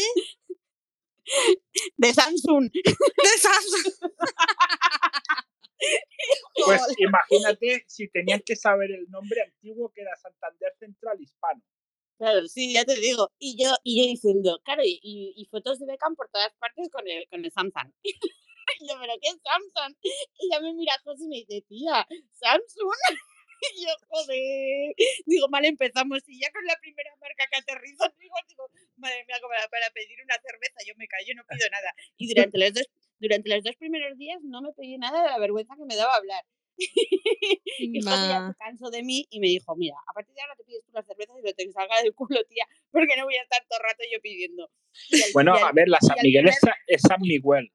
De 1.98 2.14
Samsung. 2.14 2.70
De 2.74 3.38
Samsung. 3.38 3.94
Pues 6.66 6.82
imagínate 6.98 7.84
si 7.88 8.08
tenías 8.08 8.42
que 8.46 8.56
saber 8.56 8.92
el 8.92 9.10
nombre 9.10 9.42
antiguo 9.42 9.92
que 9.94 10.02
era 10.02 10.16
Santander 10.16 10.74
Central 10.80 11.22
Hispano. 11.22 11.62
Claro, 12.18 12.48
sí, 12.48 12.74
ya 12.74 12.84
te 12.84 12.96
digo. 13.00 13.30
Y 13.38 13.62
yo, 13.62 13.70
y 13.84 14.02
yo 14.02 14.08
diciendo, 14.10 14.60
claro, 14.66 14.82
y, 14.84 15.00
y- 15.04 15.46
fotos 15.52 15.80
de 15.80 15.86
Beckham 15.86 16.16
por 16.16 16.30
todas 16.30 16.52
partes 16.60 16.90
con 16.92 17.08
el, 17.08 17.28
con 17.30 17.46
el 17.46 17.52
Samsung. 17.52 17.92
y 18.82 18.88
yo, 18.90 18.96
¿pero 19.00 19.14
qué 19.22 19.30
es 19.30 19.38
Samsung? 19.44 19.96
Y 20.40 20.50
ya 20.52 20.60
me 20.60 20.74
mira 20.74 20.94
José 21.04 21.26
y 21.26 21.28
me 21.28 21.36
dice, 21.38 21.62
tía, 21.70 22.08
¿Samsung? 22.34 22.98
y 23.78 23.86
yo, 23.86 23.92
joder. 24.10 24.96
Digo, 25.28 25.48
mal 25.50 25.66
empezamos. 25.66 26.22
Y 26.28 26.40
ya 26.42 26.52
con 26.52 26.66
la 26.66 26.76
primera 26.82 27.12
marca 27.22 27.46
que 27.52 27.60
aterrizo, 27.60 28.04
digo, 28.18 28.66
madre 28.98 29.24
mía, 29.28 29.38
como 29.40 29.50
para, 29.54 29.68
para 29.70 29.90
pedir 29.92 30.18
una 30.24 30.36
cerveza, 30.42 30.80
yo 30.88 30.94
me 30.98 31.08
callo, 31.08 31.34
no 31.36 31.44
pido 31.46 31.70
nada. 31.70 31.94
Y 32.18 32.28
durante 32.34 32.58
los 32.58 32.74
dos, 32.74 32.88
durante 33.20 33.50
los 33.50 33.64
dos 33.64 33.76
primeros 33.76 34.18
días 34.18 34.40
no 34.44 34.62
me 34.62 34.74
pedí 34.74 34.98
nada 34.98 35.22
de 35.22 35.30
la 35.30 35.38
vergüenza 35.40 35.76
que 35.78 35.86
me 35.86 35.96
daba 35.96 36.16
hablar. 36.16 36.44
Y 37.80 38.02
José 38.02 38.28
ya 38.30 38.48
se 38.50 38.58
cansó 38.58 38.90
de 38.90 39.04
mí 39.04 39.28
y 39.30 39.40
me 39.40 39.48
dijo, 39.48 39.76
mira, 39.76 39.96
a 40.08 40.14
partir 40.14 40.34
de 40.36 40.42
ahora 40.42 40.56
te 40.56 40.64
pides 40.64 40.84
tú 40.86 40.92
las 40.94 41.06
cervezas 41.06 41.36
y 41.38 41.46
lo 41.46 41.54
te 41.54 41.72
salga 41.72 42.02
del 42.02 42.14
culo, 42.14 42.44
tía, 42.46 42.66
porque 42.92 43.16
no 43.18 43.26
voy 43.26 43.36
a 43.36 43.44
estar 43.44 43.62
todo 43.70 43.80
el 43.80 43.84
rato 43.84 44.04
yo 44.12 44.20
pidiendo. 44.22 44.70
Bueno, 45.34 45.54
a 45.54 45.72
ver, 45.74 45.88
la 45.88 46.00
San 46.02 46.18
Miguel 46.24 46.44
primer- 46.44 46.54
es 46.88 47.02
San 47.02 47.22
Miguel. 47.22 47.72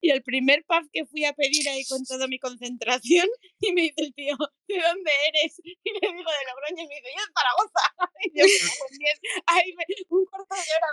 Y 0.00 0.10
el 0.10 0.22
primer 0.22 0.64
pub 0.64 0.88
que 0.92 1.04
fui 1.06 1.24
a 1.24 1.32
pedir 1.32 1.68
ahí 1.68 1.84
con 1.86 2.04
toda 2.04 2.26
mi 2.28 2.38
concentración, 2.38 3.28
y 3.60 3.72
me 3.72 3.82
dice 3.82 3.94
el 4.02 4.14
tío, 4.14 4.36
¿de 4.68 4.74
dónde 4.80 5.10
eres? 5.28 5.60
Y 5.64 5.90
le 5.92 6.00
digo 6.00 6.30
de 6.30 6.44
Logroño, 6.46 6.84
y 6.84 6.88
me 6.88 6.94
dice, 6.94 7.08
yo 7.16 7.22
de 7.24 7.32
Zaragoza. 7.34 7.82
Y 8.20 8.30
yo, 8.36 8.44
"Me 8.44 8.58
cago 8.58 8.86
en 8.90 8.98
diez". 8.98 9.20
Ahí 9.46 9.72
me- 9.74 9.84
un 10.08 10.24
cuarto 10.26 10.54
de 10.54 10.60
hora 10.60 10.88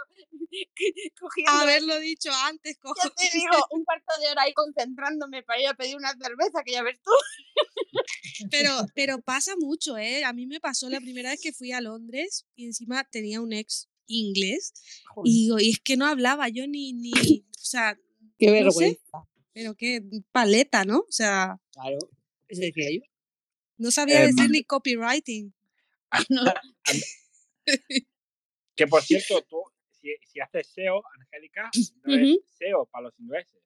cogiendo, 1.20 1.52
Haberlo 1.52 2.00
dicho 2.00 2.30
antes, 2.44 2.78
cojo. 2.78 2.96
ya 3.04 3.10
te 3.10 3.30
digo, 3.38 3.56
un 3.72 3.84
cuarto 3.84 4.14
de 4.22 4.28
hora 4.28 4.44
ahí 4.44 4.54
concentrándome 4.54 5.42
para 5.44 5.60
ir 5.62 5.68
a 5.68 5.74
pedir 5.74 5.96
una 5.96 6.14
cerveza, 6.14 6.62
que 6.64 6.72
ya 6.74 6.84
ves 6.84 7.00
tú. 7.02 7.12
Pero, 8.52 8.70
pero 8.94 9.22
pasa 9.22 9.56
mucho, 9.58 9.98
¿eh? 9.98 10.24
A 10.24 10.34
mí 10.34 10.46
me 10.46 10.60
pasó 10.60 10.90
la 10.90 11.00
primera 11.00 11.30
vez 11.32 11.42
que 11.42 11.54
fui 11.54 11.72
a 11.72 11.82
Londres 11.82 12.46
y 12.56 12.66
encima 12.66 13.04
tenía 13.06 13.42
un 13.42 13.54
ex 13.54 13.90
inglés 14.08 14.74
y 15.24 15.32
digo, 15.46 15.60
y 15.60 15.72
es 15.72 15.80
que 15.80 15.98
no 15.98 16.06
hablaba 16.06 16.48
yo 16.50 16.68
ni, 16.68 16.94
ni, 16.94 17.12
o 17.12 17.44
sea, 17.66 17.98
Qué 18.38 18.48
no 18.48 18.54
sé. 18.54 18.64
vergüenza. 18.64 19.28
pero 19.54 19.76
qué 19.76 20.02
paleta, 20.32 20.84
¿no? 20.86 21.00
O 21.00 21.12
sea, 21.12 21.58
Claro, 21.72 21.98
eso 22.48 22.62
decía 22.62 22.90
yo. 22.94 23.02
no 23.78 23.92
sabía 23.92 24.24
Em, 24.24 24.28
decir 24.36 24.50
ni 24.50 24.64
copywriting. 24.64 25.54
Que 28.78 28.88
por 28.88 29.02
cierto, 29.04 29.42
tú, 29.44 29.62
si, 29.90 30.10
si 30.28 30.40
haces 30.42 30.68
SEO, 30.68 31.02
Angélica, 31.20 31.70
no 32.04 32.14
es 32.16 32.40
SEO 32.58 32.86
para 32.88 33.04
los 33.06 33.20
ingleses. 33.20 33.62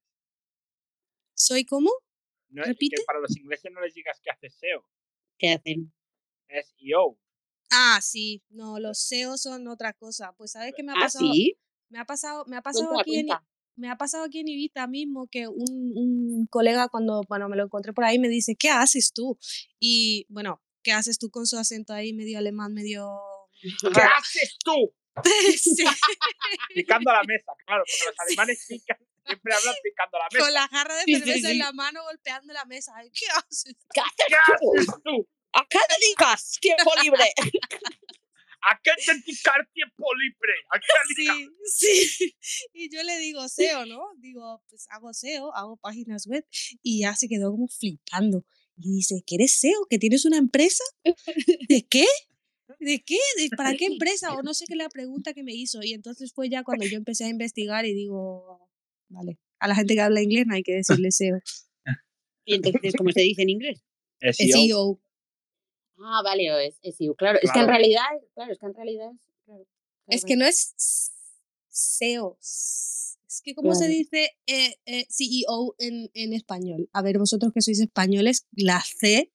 ¿Soy 1.33 1.65
como? 1.65 1.89
No 2.49 2.61
es, 2.63 2.69
Repite. 2.69 2.97
que 2.97 3.03
para 3.05 3.19
los 3.19 3.35
ingleses 3.35 3.71
no 3.71 3.81
les 3.81 3.93
digas 3.93 4.19
que 4.23 4.29
haces 4.29 4.55
SEO, 4.55 4.85
¿Qué 5.39 5.49
hacen? 5.53 5.91
es 6.49 6.73
E 6.77 6.89
EO. 6.91 7.17
Ah, 7.71 7.99
sí, 8.01 8.43
no, 8.49 8.79
los 8.79 8.99
SEO 8.99 9.37
son 9.37 9.67
otra 9.67 9.93
cosa. 9.93 10.33
Pues 10.37 10.51
sabes 10.51 10.73
qué 10.75 10.83
me 10.83 10.91
ha 10.91 10.95
Ah, 10.97 11.01
pasado, 11.01 11.31
sí. 11.33 11.55
me 11.89 11.99
ha 11.99 12.05
pasado, 12.05 12.45
me 12.47 12.57
ha 12.57 12.61
pasado 12.61 12.87
Cuenta, 12.89 13.01
aquí 13.01 13.15
en, 13.19 13.27
cuenta. 13.27 13.47
Me 13.75 13.89
ha 13.89 13.97
pasado 13.97 14.25
aquí 14.25 14.39
en 14.39 14.47
Ibiza 14.47 14.87
mismo 14.87 15.27
que 15.31 15.47
un, 15.47 15.91
un 15.95 16.47
colega 16.47 16.89
cuando 16.89 17.21
bueno, 17.29 17.47
me 17.49 17.55
lo 17.55 17.63
encontré 17.65 17.93
por 17.93 18.03
ahí 18.03 18.19
me 18.19 18.29
dice, 18.29 18.55
¿qué 18.55 18.69
haces 18.69 19.13
tú? 19.13 19.37
Y 19.79 20.25
bueno, 20.29 20.61
¿Qué 20.83 20.93
haces 20.93 21.19
tú 21.19 21.29
con 21.29 21.45
su 21.45 21.57
acento 21.57 21.93
ahí 21.93 22.13
medio 22.13 22.37
alemán, 22.37 22.73
medio... 22.73 23.19
¿Qué 23.93 24.01
haces 24.01 24.57
tú? 24.63 24.93
Sí, 25.57 25.83
Picando 26.73 27.11
a 27.11 27.15
la 27.15 27.23
mesa, 27.23 27.51
claro, 27.65 27.83
porque 27.85 28.05
los 28.05 28.19
alemanes 28.25 28.65
pican, 28.69 28.97
siempre 29.25 29.53
hablan 29.53 29.75
picando 29.83 30.15
a 30.15 30.19
la 30.21 30.27
mesa. 30.31 30.45
con 30.45 30.53
la 30.53 30.67
jarra 30.69 30.95
de 30.95 31.03
Sí, 31.03 31.15
sí, 31.15 31.19
cerveza 31.19 31.47
sí. 31.47 31.51
en 31.51 31.59
la 31.59 31.73
mano 31.73 32.03
golpeando 32.03 32.53
la 32.53 32.63
mesa. 32.63 32.93
¿Qué 33.13 33.25
haces? 33.35 33.75
¿Qué 33.93 33.99
haces 33.99 34.87
tú? 35.03 35.27
¿A 35.51 35.65
qué 35.69 35.79
dedicas 35.99 36.57
tiempo 36.61 36.89
libre? 37.03 37.25
¿A 38.61 38.79
qué 38.83 38.91
dedicar 39.07 39.67
tiempo 39.73 40.05
libre? 40.15 40.53
¿A 40.71 40.79
qué 40.79 40.87
dedicar? 41.15 41.37
Sí, 41.65 42.07
sí. 42.07 42.35
Y 42.73 42.89
yo 42.93 43.01
le 43.03 43.17
digo 43.19 43.47
SEO, 43.47 43.85
¿no? 43.85 44.01
Digo, 44.17 44.61
pues 44.69 44.85
hago 44.89 45.13
SEO, 45.13 45.55
hago 45.55 45.77
páginas 45.77 46.27
web. 46.27 46.45
Y 46.81 47.01
ya 47.01 47.15
se 47.15 47.27
quedó 47.27 47.51
como 47.51 47.67
flipando. 47.67 48.45
Y 48.77 48.95
dice, 48.95 49.23
¿que 49.25 49.35
eres 49.35 49.59
SEO? 49.59 49.85
¿Que 49.89 49.97
tienes 49.99 50.25
una 50.25 50.37
empresa? 50.37 50.83
¿De 51.67 51.85
qué? 51.89 52.05
¿De 52.79 53.01
qué? 53.03 53.17
¿De- 53.37 53.49
¿Para 53.55 53.75
qué 53.75 53.85
empresa? 53.85 54.33
O 54.33 54.43
no 54.43 54.53
sé 54.53 54.65
qué 54.67 54.75
la 54.75 54.89
pregunta 54.89 55.33
que 55.33 55.43
me 55.43 55.53
hizo. 55.53 55.81
Y 55.81 55.93
entonces 55.93 56.33
fue 56.33 56.49
ya 56.49 56.63
cuando 56.63 56.85
yo 56.85 56.97
empecé 56.97 57.25
a 57.25 57.29
investigar 57.29 57.85
y 57.85 57.93
digo, 57.93 58.69
vale, 59.09 59.37
a 59.59 59.67
la 59.67 59.75
gente 59.75 59.95
que 59.95 60.01
habla 60.01 60.21
inglés 60.21 60.45
no 60.47 60.53
hay 60.55 60.63
que 60.63 60.73
decirle 60.73 61.11
SEO. 61.11 61.39
Y 62.45 62.55
entonces, 62.55 62.93
¿cómo 62.97 63.11
se 63.11 63.21
dice 63.21 63.41
en 63.43 63.49
inglés? 63.49 63.81
SEO. 64.65 65.01
Ah, 66.01 66.21
vale, 66.23 66.51
o 66.51 66.57
es 66.57 66.79
SEO, 66.95 67.15
claro. 67.15 67.39
Es 67.41 67.51
que 67.51 67.59
en 67.59 67.67
realidad, 67.67 68.03
claro, 68.33 68.51
es 68.53 68.59
que 68.59 68.65
en 68.65 68.73
realidad 68.73 69.11
es... 69.11 69.19
claro, 69.45 69.65
Es 70.07 70.25
que 70.25 70.35
no 70.35 70.45
es 70.45 70.73
SEO. 71.69 72.37
Es 72.41 73.41
que, 73.43 73.53
¿cómo 73.53 73.75
se 73.75 73.87
dice 73.87 74.31
eh, 74.47 74.75
eh, 74.85 75.05
CEO 75.09 75.75
en, 75.77 76.09
en 76.13 76.33
español? 76.33 76.89
A 76.93 77.01
ver, 77.01 77.17
vosotros 77.19 77.51
que 77.53 77.61
sois 77.61 77.79
españoles, 77.79 78.47
la 78.53 78.81
C, 78.81 79.31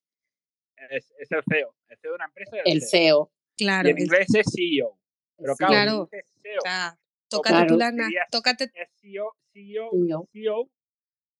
Es, 0.90 1.10
es 1.18 1.30
el 1.30 1.42
CEO. 1.48 1.74
El 1.88 1.98
CEO 1.98 2.10
de 2.10 2.14
una 2.16 2.24
empresa 2.26 2.56
El 2.64 2.80
CEO. 2.82 2.88
SEO. 2.90 3.32
claro. 3.56 3.88
Y 3.88 3.92
en 3.92 3.96
el- 3.98 4.02
inglés 4.04 4.26
es 4.34 4.46
CEO. 4.54 4.98
Pero 5.36 5.56
claro, 5.56 5.72
Claro. 5.72 6.08
si 6.10 6.16
dices 6.16 6.30
SEO, 6.42 6.60
ah, 6.66 6.96
o 6.96 7.28
tócate 7.28 7.54
Claro. 7.54 7.66
tú 7.68 7.76
la 7.78 7.92
na- 7.92 8.04
dirías 8.06 8.28
tócate, 8.30 8.70
SEO, 9.00 9.32
CEO, 9.52 9.90
CEO. 9.92 10.28
CEO. 10.32 10.70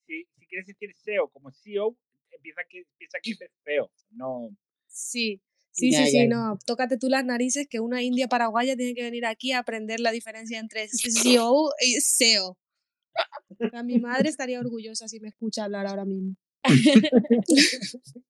Si, 0.07 0.25
si 0.39 0.47
quieres 0.47 0.67
decir 0.67 0.95
SEO 0.97 1.29
como 1.29 1.51
CEO, 1.53 1.97
empieza 2.31 2.63
que, 2.69 2.85
piensa 2.99 3.19
que 3.23 3.31
es. 3.33 3.39
No. 4.11 4.51
Sí. 4.95 5.41
Sí, 5.77 5.91
Ya, 5.91 5.99
sí, 5.99 6.05
ya, 6.05 6.11
sí, 6.11 6.29
ya. 6.29 6.37
no. 6.37 6.57
Tócate 6.67 6.97
tú 6.99 7.09
las 7.09 7.25
narices 7.25 7.67
que 7.69 7.81
una 7.81 8.01
india 8.01 8.29
paraguaya 8.29 8.77
tiene 8.77 8.95
que 8.95 9.03
venir 9.03 9.27
aquí 9.27 9.51
a 9.51 9.59
aprender 9.59 9.99
la 9.99 10.13
diferencia 10.13 10.61
entre 10.61 10.87
CEO 10.89 11.71
y 11.81 11.95
SEO. 12.01 12.57
A 13.73 13.83
mi 13.83 13.99
madre 13.99 14.29
estaría 14.29 14.61
orgullosa 14.61 15.09
si 15.09 15.19
me 15.19 15.29
escucha 15.29 15.65
hablar 15.65 15.87
ahora 15.89 16.05
mismo. 16.05 16.37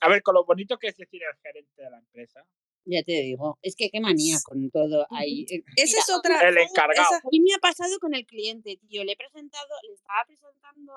A 0.00 0.08
ver, 0.08 0.22
con 0.22 0.34
lo 0.34 0.44
bonito 0.44 0.78
que 0.78 0.88
es 0.88 0.96
decir 0.96 1.22
el 1.22 1.38
gerente 1.42 1.82
de 1.82 1.90
la 1.90 1.98
empresa. 1.98 2.46
Ya 2.86 3.02
te 3.02 3.12
digo. 3.22 3.58
Es 3.62 3.74
que 3.76 3.88
qué 3.90 4.00
manía 4.00 4.38
con 4.44 4.70
todo 4.70 5.06
ahí. 5.10 5.46
Eh, 5.50 5.62
Esa 5.76 5.98
es 5.98 6.10
otra. 6.10 6.40
El 6.46 6.58
encargado. 6.58 7.06
esa- 7.16 7.20
Hoy 7.24 7.40
me 7.40 7.54
ha 7.54 7.58
pasado 7.58 7.98
con 7.98 8.14
el 8.14 8.26
cliente, 8.26 8.78
tío. 8.88 9.04
Le 9.04 9.12
he 9.12 9.16
presentado, 9.16 9.68
le 9.88 9.94
estaba 9.94 10.20
presentando, 10.26 10.92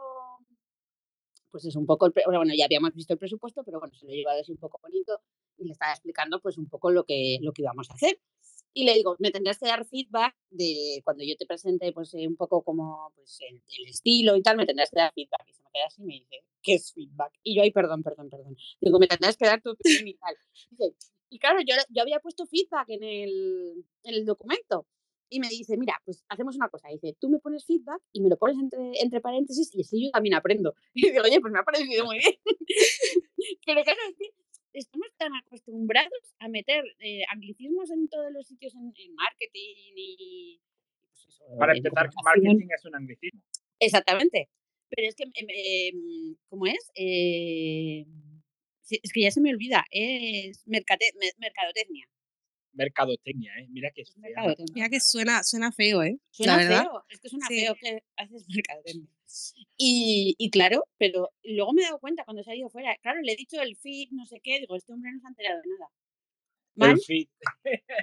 pues 1.52 1.66
es 1.66 1.76
un 1.76 1.86
poco, 1.86 2.06
el 2.06 2.14
bueno, 2.26 2.54
ya 2.56 2.66
habíamos 2.66 2.94
visto 2.94 3.14
el 3.14 3.20
presupuesto, 3.20 3.64
pero 3.64 3.80
bueno, 3.80 3.94
se 3.96 4.06
lo 4.06 4.12
he 4.12 4.16
llevado 4.16 4.42
así 4.42 4.52
un 4.52 4.58
poco 4.58 4.80
bonito 4.82 5.22
y 5.58 5.66
le 5.66 5.72
estaba 5.72 5.92
explicando 5.92 6.42
pues 6.42 6.58
un 6.58 6.68
poco 6.70 6.92
lo 6.92 7.04
que, 7.04 7.40
lo 7.42 7.54
que 7.54 7.64
íbamos 7.64 7.90
a 7.90 7.94
hacer. 7.94 8.20
Y 8.74 8.84
le 8.86 8.94
digo, 8.94 9.16
me 9.20 9.32
tendrás 9.32 9.58
que 9.58 9.66
dar 9.66 9.86
feedback 9.86 10.36
de 10.52 11.02
cuando 11.04 11.24
yo 11.24 11.36
te 11.36 11.48
presente 11.48 11.92
pues 11.94 12.14
eh, 12.14 12.28
un 12.28 12.36
poco 12.36 12.64
como 12.64 13.12
pues 13.16 13.40
el, 13.50 13.56
el 13.56 13.90
estilo 13.90 14.36
y 14.36 14.44
tal, 14.44 14.56
me 14.58 14.68
tendrás 14.68 14.92
que 14.92 15.00
dar 15.00 15.14
feedback. 15.14 15.44
Y 15.48 15.54
se 15.54 15.64
me 15.64 15.70
queda 15.74 15.86
así 15.88 16.02
y 16.04 16.06
me 16.06 16.14
dice, 16.14 16.44
¿qué 16.62 16.76
es 16.76 16.94
feedback? 16.94 17.34
Y 17.42 17.56
yo, 17.56 17.64
ay, 17.64 17.72
perdón, 17.72 18.04
perdón, 18.04 18.30
perdón. 18.30 18.56
Digo, 18.80 19.00
me 19.00 19.08
tendrás 19.08 19.36
que 19.36 19.46
dar 19.46 19.62
tu 19.62 19.72
opinión 19.72 20.08
y 20.08 20.14
tal. 20.16 20.36
Dice, 20.70 20.96
y 21.30 21.40
claro, 21.40 21.60
yo, 21.62 21.76
yo 21.90 22.02
había 22.02 22.20
puesto 22.20 22.46
feedback 22.46 22.90
en 22.90 23.04
el, 23.04 23.86
en 24.04 24.14
el 24.14 24.26
documento. 24.26 24.86
Y 25.30 25.40
me 25.40 25.50
dice, 25.50 25.76
mira, 25.78 25.94
pues 26.06 26.24
hacemos 26.30 26.56
una 26.56 26.70
cosa. 26.70 26.88
Dice, 26.90 27.16
tú 27.20 27.30
me 27.30 27.40
pones 27.40 27.66
feedback 27.66 28.02
y 28.14 28.22
me 28.22 28.30
lo 28.30 28.38
pones 28.38 28.58
entre, 28.58 28.80
entre 29.02 29.20
paréntesis 29.22 29.70
y 29.76 29.82
así 29.82 30.06
yo 30.06 30.12
también 30.12 30.36
aprendo. 30.36 30.74
Y 30.94 31.10
digo, 31.12 31.24
oye, 31.24 31.40
pues 31.42 31.52
me 31.52 31.60
ha 31.60 31.64
parecido 31.64 32.06
muy 32.06 32.18
bien. 32.20 32.34
Pero 33.66 33.84
claro, 33.84 34.00
es 34.10 34.16
que 34.18 34.30
estamos 34.74 35.08
tan 35.18 35.34
acostumbrados 35.36 36.36
a 36.40 36.48
meter 36.48 36.84
eh, 37.00 37.22
anglicismos 37.30 37.90
en 37.92 38.08
todos 38.08 38.32
los 38.32 38.48
sitios 38.48 38.74
en, 38.76 38.94
en 38.96 39.14
marketing 39.16 39.94
y... 39.96 40.62
pues 41.12 41.28
eso, 41.28 41.44
Para 41.58 41.76
empezar, 41.76 42.10
marketing 42.24 42.68
es 42.76 42.86
un 42.86 42.96
anglicismo. 42.96 43.42
Exactamente. 43.80 44.50
Pero 44.90 45.08
es 45.10 45.16
que, 45.16 45.24
em, 45.24 45.48
em, 45.50 46.36
¿cómo 46.50 46.66
es? 46.68 46.92
Eh, 46.96 48.06
es 48.90 49.12
que 49.12 49.22
ya 49.22 49.32
se 49.32 49.42
me 49.42 49.52
olvida. 49.52 49.84
Es 49.92 50.66
mercate- 50.66 51.14
me- 51.20 51.34
mercadotecnia. 51.40 52.08
Mercadotecnia, 52.78 53.52
¿eh? 53.60 53.68
Mira 53.70 53.92
que. 53.94 54.04
Mira 54.74 54.90
que 54.90 55.00
suena, 55.00 55.44
suena 55.44 55.72
feo, 55.72 56.04
¿eh? 56.04 56.20
Suena 56.30 56.58
feo, 56.60 57.04
es 57.10 57.20
que 57.20 57.30
suena 57.30 57.48
Sí. 57.48 57.60
feo 57.62 57.76
que 57.76 58.04
haces 58.16 58.46
mercadotecnia. 58.48 59.10
Y, 59.78 60.36
y 60.38 60.50
claro, 60.52 60.86
pero 60.98 61.32
luego 61.44 61.74
me 61.74 61.82
he 61.82 61.86
dado 61.86 62.00
cuenta 62.00 62.24
cuando 62.24 62.44
se 62.44 62.52
ha 62.52 62.56
ido 62.56 62.70
fuera. 62.70 62.96
Claro, 63.04 63.22
le 63.22 63.34
he 63.34 63.36
dicho 63.36 63.62
el 63.62 63.76
feed, 63.76 64.08
no 64.12 64.26
sé 64.26 64.40
qué, 64.42 64.60
digo, 64.62 64.76
este 64.78 64.94
hombre 64.94 65.12
no 65.12 65.20
se 65.20 65.28
ha 65.28 65.30
enterado 65.30 65.62
de 65.62 65.68
nada. 65.68 65.92
Mal, 66.76 66.92
El 66.98 67.02
feed. 67.04 67.28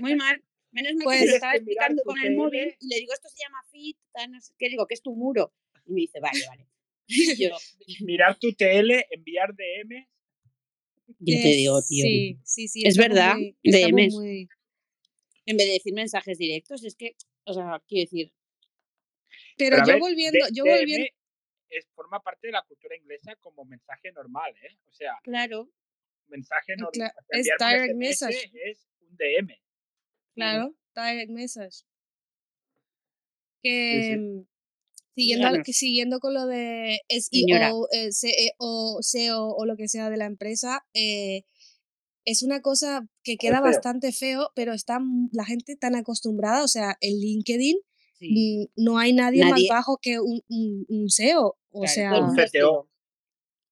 muy 0.01 0.15
mal. 0.17 0.45
Menos 0.71 0.93
mal 0.97 1.05
Pues- 1.05 1.21
que 1.21 1.27
lo 1.29 1.35
estaba 1.35 1.55
explicando 1.57 2.03
con 2.05 2.19
el 2.23 2.37
móvil 2.37 2.77
y 2.79 2.89
le 2.89 2.97
digo, 3.01 3.13
esto 3.15 3.29
se 3.31 3.43
llama 3.43 3.59
feed, 3.73 3.97
tal, 4.13 4.31
no 4.33 4.41
sé 4.41 4.53
qué, 4.59 4.69
digo, 4.69 4.87
que 4.87 4.95
es 4.95 5.03
tu 5.03 5.15
muro. 5.17 5.53
Y 5.87 5.93
me 5.93 6.01
dice, 6.03 6.21
vale, 6.21 6.39
vale. 6.47 6.67
Yo, 7.39 7.57
Mirar 8.05 8.39
tu 8.39 8.53
TL, 8.53 9.07
enviar 9.11 9.55
DM. 9.57 10.07
yo 11.21 11.43
te 11.43 11.49
digo, 11.49 11.81
tío, 11.89 12.05
Sí, 12.05 12.39
sí, 12.45 12.69
sí. 12.69 12.83
Es 12.87 12.97
verdad, 12.99 13.35
muy- 13.37 13.57
DMs. 13.63 14.15
muy- 14.15 14.49
en 15.47 15.57
vez 15.57 15.67
de 15.67 15.73
decir 15.75 15.93
mensajes 15.95 16.39
directos, 16.39 16.85
es 16.85 16.95
que, 16.97 17.17
o 17.45 17.53
sea, 17.55 17.83
quiero 17.87 18.05
decir, 18.11 18.33
Pero, 19.57 19.79
yo 19.79 19.85
ver, 19.95 19.99
volviendo, 20.01 20.45
D- 20.47 20.51
yo 20.55 20.65
volviendo. 20.65 21.07
es, 21.71 21.87
forma 21.95 22.21
parte 22.23 22.47
de 22.49 22.53
la 22.53 22.63
cultura 22.63 22.97
inglesa 22.97 23.35
como 23.37 23.65
mensaje 23.65 24.13
normal, 24.13 24.55
¿eh? 24.63 24.77
O 24.87 24.93
sea, 24.93 25.13
claro, 25.23 25.71
mensaje 26.29 26.75
normal. 26.77 26.93
Cla- 26.93 27.15
o 27.19 27.25
sea, 27.29 27.39
es 27.41 27.47
direct 27.77 27.97
message. 27.97 28.51
es 28.65 28.87
un 29.01 29.17
DM. 29.17 29.61
Claro, 30.35 30.75
direct 30.95 31.31
message. 31.31 31.85
Que 33.63 34.01
sí. 34.03 34.19
mm, 34.19 34.47
siguiendo, 35.15 35.47
Díganos. 35.49 35.67
que 35.67 35.73
siguiendo 35.73 36.21
con 36.21 36.35
lo 36.35 36.47
de. 36.47 37.01
SEO, 37.09 37.89
eh, 37.93 38.11
CEO, 38.13 38.99
SEO 39.03 39.49
o 39.49 39.67
lo 39.67 39.77
que 39.77 39.89
sea 39.89 40.11
de 40.11 40.17
la 40.17 40.27
empresa, 40.27 40.85
eh, 40.95 41.45
es 42.25 42.43
una 42.43 42.61
cosa 42.63 43.07
que 43.23 43.37
queda 43.37 43.57
feo. 43.59 43.65
bastante 43.65 44.13
feo, 44.13 44.51
pero 44.55 44.73
está 44.73 44.99
la 45.33 45.45
gente 45.45 45.77
tan 45.77 45.95
acostumbrada, 45.95 46.65
o 46.65 46.69
sea, 46.69 46.97
en 47.01 47.19
LinkedIn 47.21 47.77
sí. 48.19 48.69
no 48.77 48.99
hay 48.99 49.13
nadie, 49.13 49.45
más 49.45 49.61
bajo 49.69 49.99
que 50.01 50.21
un, 50.21 50.43
un- 50.49 50.87
un 50.89 51.11
SEO, 51.11 51.57
o 51.71 51.81
Claro, 51.83 51.93
sea, 51.95 52.45
es 52.45 52.51
CTO. 52.51 52.51
CEO. 52.51 52.91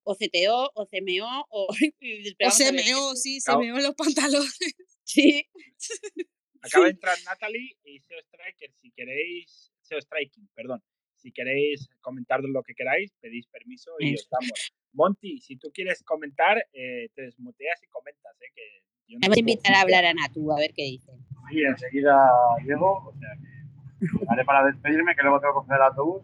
O 0.05 0.17
CTO, 0.17 0.71
o 0.75 0.87
CMO, 0.87 1.47
o... 1.51 1.67
o 1.69 1.73
CMO, 1.73 1.77
sí, 3.17 3.39
Claro. 3.45 3.61
CMO 3.61 3.79
en 3.79 3.83
los 3.85 3.95
pantalones. 3.95 4.59
Sí, 5.05 5.45
Acaba 6.63 6.85
de 6.85 6.93
entrar 6.93 7.19
Natalie 7.25 7.77
y 7.85 7.99
SEO 8.01 8.19
Striker. 8.21 8.73
Si 8.81 8.91
queréis, 8.93 9.73
SEO 9.83 10.01
Striking, 10.01 10.49
perdón. 10.55 10.81
Si 11.17 11.33
queréis 11.33 11.89
comentar 12.01 12.41
lo 12.43 12.63
que 12.63 12.75
queráis, 12.75 13.13
pedís 13.21 13.47
permiso 13.49 13.91
y 13.99 14.15
os 14.15 14.21
Eso. 14.21 14.29
damos. 14.31 14.73
Monty, 14.93 15.41
si 15.41 15.57
tú 15.57 15.71
quieres 15.73 16.03
comentar, 16.03 16.59
eh, 16.73 17.09
te 17.15 17.23
desmuteas 17.23 17.83
y 17.83 17.87
comentas, 17.89 18.35
¿eh? 18.41 18.53
Que 18.55 18.63
yo 19.09 19.17
no 19.19 19.21
vamos 19.23 19.37
a 19.37 19.41
invitar 19.41 19.75
a 19.75 19.81
hablar 19.81 20.05
a 20.05 20.15
Natu, 20.15 20.53
a 20.53 20.57
ver 20.57 20.73
qué 20.75 20.83
dice. 20.85 21.13
Sí, 21.51 21.61
enseguida 21.63 22.17
llego, 22.65 23.09
o 23.09 23.13
sea 23.19 23.29
que 23.41 24.07
llegaré 24.21 24.45
para 24.45 24.65
despedirme, 24.67 25.15
que 25.15 25.23
luego 25.23 25.41
tengo 25.41 25.53
que 25.55 25.67
coger 25.67 25.77
el 25.77 25.83
autobús 25.83 26.23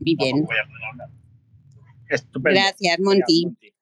y 0.00 0.16
Muy 0.16 0.32
bien. 0.32 0.44
voy 0.46 0.56
a 0.56 0.66
poder 0.66 0.84
hablar. 0.92 1.08
Estupendo. 2.08 2.60
Gracias, 2.60 2.98
Monty. 3.00 3.44
Monty. 3.46 3.74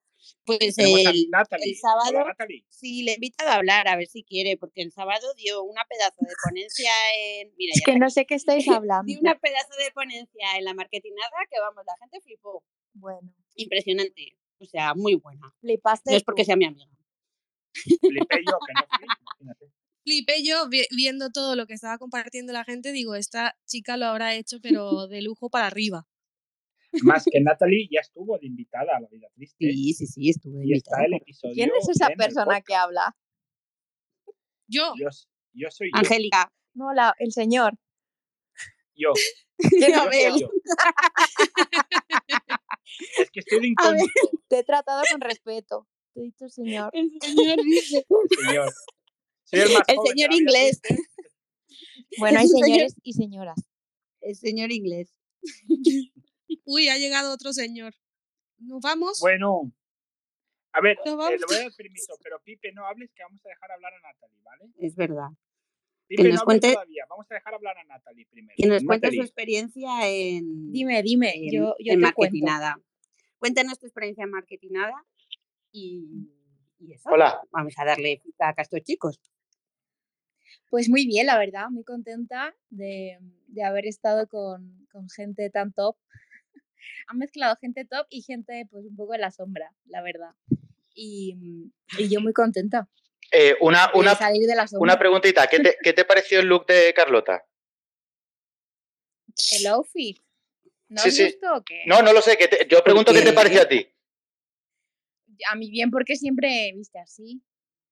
Pues 0.45 0.79
el, 0.79 1.77
sábado- 1.77 2.25
Hola, 2.25 2.35
sí, 2.69 3.03
le 3.03 3.13
he 3.13 3.15
invitado 3.17 3.51
a 3.51 3.55
hablar, 3.57 3.87
a 3.87 3.97
ver 3.97 4.07
si 4.07 4.25
quiere, 4.25 4.57
porque 4.57 4.81
el 4.83 4.93
sábado 4.93 5.27
dio 5.37 5.63
una 5.63 5.83
pedazo 5.89 6.17
de 6.21 6.33
ponencia 6.43 6.91
en... 7.19 7.53
Mira, 7.59 7.73
Es 7.75 7.81
ya 7.87 7.93
que 7.93 7.99
no 7.99 8.07
aquí. 8.07 8.15
sé 8.15 8.27
qué 8.27 8.35
estáis 8.35 8.67
hablando. 8.69 9.05
Dio 9.07 9.21
una 9.21 9.35
pedazo 9.39 9.75
de 9.79 9.91
ponencia 9.93 10.57
en 10.57 10.65
la 10.65 10.73
marketingada 10.73 11.37
que, 11.51 11.61
vamos, 11.61 11.85
la 11.87 11.95
gente 12.01 12.21
flipó. 12.23 12.63
Bueno, 12.95 13.31
Impresionante. 13.59 14.37
O 14.61 14.65
sea, 14.65 14.95
muy 14.95 15.15
buena. 15.15 15.55
flipaste 15.61 16.11
No 16.11 16.17
es 16.17 16.25
porque 16.25 16.45
sea 16.45 16.57
mi 16.57 16.65
amiga. 16.65 16.91
Flipé 17.75 18.41
yo, 18.45 18.59
que 18.67 18.73
no 18.75 18.87
imagínate. 19.41 19.73
Flipé 20.05 20.43
yo 20.43 20.69
vi- 20.69 20.87
viendo 20.97 21.31
todo 21.31 21.55
lo 21.55 21.67
que 21.67 21.75
estaba 21.75 21.99
compartiendo 21.99 22.53
la 22.53 22.65
gente, 22.65 22.93
digo, 22.93 23.15
esta 23.15 23.57
chica 23.67 23.97
lo 23.97 24.07
habrá 24.07 24.35
hecho, 24.35 24.59
pero 24.61 25.07
de 25.07 25.23
lujo 25.23 25.51
para 25.51 25.67
arriba. 25.67 26.07
Más 27.03 27.25
que 27.31 27.41
Natalie 27.45 27.89
ya 27.91 28.01
estuvo 28.01 28.39
de 28.39 28.47
invitada 28.47 28.97
a 28.97 29.01
la 29.01 29.09
vida 29.09 29.29
triste. 29.35 29.57
Sí, 29.71 29.93
sí, 29.93 30.07
sí, 30.07 30.31
estuve 30.31 30.67
Y 30.67 30.73
está 30.73 30.91
invitada. 31.03 31.05
el 31.07 31.15
episodio. 31.15 31.55
¿Quién 31.55 31.71
es 31.79 31.89
esa 31.91 32.09
persona 32.17 32.61
que 32.63 32.75
habla? 32.75 33.15
Yo, 34.67 34.93
Yo, 34.99 35.09
yo 35.53 35.71
soy 35.71 35.91
yo. 35.93 35.99
Angélica, 35.99 36.51
No, 36.75 36.93
la, 36.95 37.15
el 37.19 37.33
señor. 37.33 37.75
Yo. 38.95 39.13
¿Quién 39.57 39.93
yo 39.95 40.05
soy 40.11 40.41
yo. 40.41 40.49
Es 43.19 43.31
que 43.31 43.41
estoy 43.41 43.61
de 43.61 43.75
A 43.79 43.91
ver. 43.93 44.01
incógnito. 44.01 44.45
Te 44.49 44.59
he 44.59 44.65
tratado 44.65 45.03
con 45.11 45.21
respeto. 45.21 45.89
Te 46.15 46.21
he 46.21 46.25
dicho 46.25 46.49
señor. 46.49 46.91
El 46.93 47.11
señor 47.21 47.57
dice. 47.65 48.07
Señor. 48.47 48.73
Soy 49.45 49.61
el 49.61 49.69
más 49.75 49.83
El 49.89 49.97
joven 49.97 50.13
señor 50.13 50.35
inglés. 50.35 50.81
Bueno, 52.19 52.41
hay 52.41 52.49
señores 52.49 52.95
y 53.03 53.13
señoras. 53.13 53.59
El 54.21 54.37
señor 54.37 54.73
inglés. 54.73 55.15
Uy, 56.65 56.89
ha 56.89 56.99
llegado 56.99 57.33
otro 57.33 57.53
señor. 57.53 57.95
¿Nos 58.59 58.81
vamos? 58.81 59.21
Bueno. 59.21 59.73
A 60.73 60.81
ver, 60.81 60.97
eh, 60.99 61.01
le 61.05 61.15
voy 61.15 61.25
a 61.27 61.31
dar 61.31 61.73
permiso, 61.77 62.15
pero 62.23 62.41
Pipe, 62.43 62.73
no 62.73 62.87
hables 62.87 63.11
que 63.15 63.23
vamos 63.23 63.45
a 63.45 63.49
dejar 63.49 63.73
hablar 63.73 63.93
a 63.95 64.01
Natalie, 64.01 64.41
¿vale? 64.43 64.71
Es 64.79 64.95
verdad. 64.97 65.29
Pipe, 66.09 66.23
nos 66.25 66.35
no 66.35 66.41
hables 66.41 66.45
cuente- 66.45 66.73
todavía, 66.73 67.05
vamos 67.09 67.27
a 67.31 67.35
dejar 67.35 67.55
hablar 67.55 67.79
a 67.79 67.85
Natalie 67.85 68.27
primero. 68.27 68.55
Que 68.57 68.67
nos 68.67 68.83
cuente 68.85 69.13
su 69.13 69.21
experiencia 69.23 69.91
en, 70.09 70.73
Dime, 70.73 71.03
dime. 71.03 71.33
en, 71.37 71.53
yo 71.53 71.75
yo 71.79 71.93
en 71.93 72.01
te 72.01 72.13
cuento. 72.13 72.21
marketinada. 72.23 72.81
Cuéntanos 73.39 73.79
tu 73.79 73.87
experiencia 73.87 74.25
en 74.25 74.31
marketinada 74.31 75.05
y, 75.71 76.31
y 76.79 76.93
eso. 76.95 77.09
Hola. 77.11 77.41
Vamos 77.53 77.75
a 77.79 77.85
darle 77.85 78.21
feedback 78.23 78.59
a 78.59 78.63
estos 78.63 78.83
chicos. 78.83 79.21
Pues 80.71 80.89
muy 80.89 81.07
bien, 81.07 81.27
la 81.27 81.39
verdad, 81.39 81.69
muy 81.71 81.85
contenta 81.85 82.55
de, 82.69 83.19
de 83.47 83.63
haber 83.65 83.87
estado 83.87 84.29
con, 84.29 84.87
con 84.91 85.09
gente 85.09 85.49
tan 85.51 85.73
top. 85.73 85.97
Han 87.09 87.19
mezclado 87.19 87.57
gente 87.61 87.85
top 87.85 88.07
y 88.11 88.23
gente 88.23 88.67
pues 88.71 88.85
un 88.87 88.97
poco 88.97 89.15
en 89.15 89.21
la 89.23 89.31
sombra, 89.31 89.75
la 89.87 90.03
verdad. 90.03 90.35
Y, 90.95 91.71
y 91.99 92.09
yo 92.09 92.21
muy 92.21 92.33
contenta 92.33 92.89
Eh, 93.31 93.57
una, 93.61 93.91
una, 93.95 94.15
salir 94.15 94.47
de 94.47 94.55
la 94.55 94.67
sombra. 94.67 94.83
una 94.93 94.99
preguntita. 94.99 95.47
¿Qué 95.47 95.61
te, 95.61 95.77
¿Qué 95.83 95.93
te 95.93 96.05
pareció 96.05 96.41
el 96.41 96.47
look 96.47 96.67
de 96.67 96.93
Carlota? 96.95 97.45
El 99.61 99.67
outfit. 99.67 100.19
¿No 100.89 101.03
Sí, 101.03 101.11
sí. 101.11 101.39
o 101.55 101.63
qué? 101.63 101.83
No, 101.87 102.01
no 102.01 102.13
lo 102.15 102.23
sé. 102.23 102.37
¿qué 102.39 102.49
te- 102.49 102.67
yo 102.69 102.83
pregunto 102.83 103.13
qué 103.13 103.21
te 103.23 103.33
pareció 103.35 103.63
a 103.63 103.69
ti. 103.69 103.87
A 105.51 105.55
mí 105.55 105.71
bien 105.71 105.91
porque 105.91 106.17
siempre 106.17 106.73
viste 106.75 106.99
así. 106.99 107.43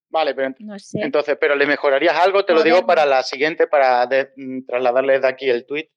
Vale, 0.09 0.33
pero 0.33 0.55
No 0.59 0.79
sé. 0.79 0.99
entonces, 1.01 1.37
pero 1.39 1.55
le 1.55 1.67
mejorarías 1.67 2.15
algo, 2.17 2.43
te 2.45 2.53
lo 2.53 2.63
digo 2.63 2.85
para 2.85 3.05
la 3.05 3.21
siguiente, 3.23 3.67
para 3.67 4.05
de- 4.07 4.31
mm, 4.35 4.65
trasladarles 4.65 5.21
de 5.21 5.27
aquí 5.27 5.49
el 5.49 5.65
tweet. 5.65 5.89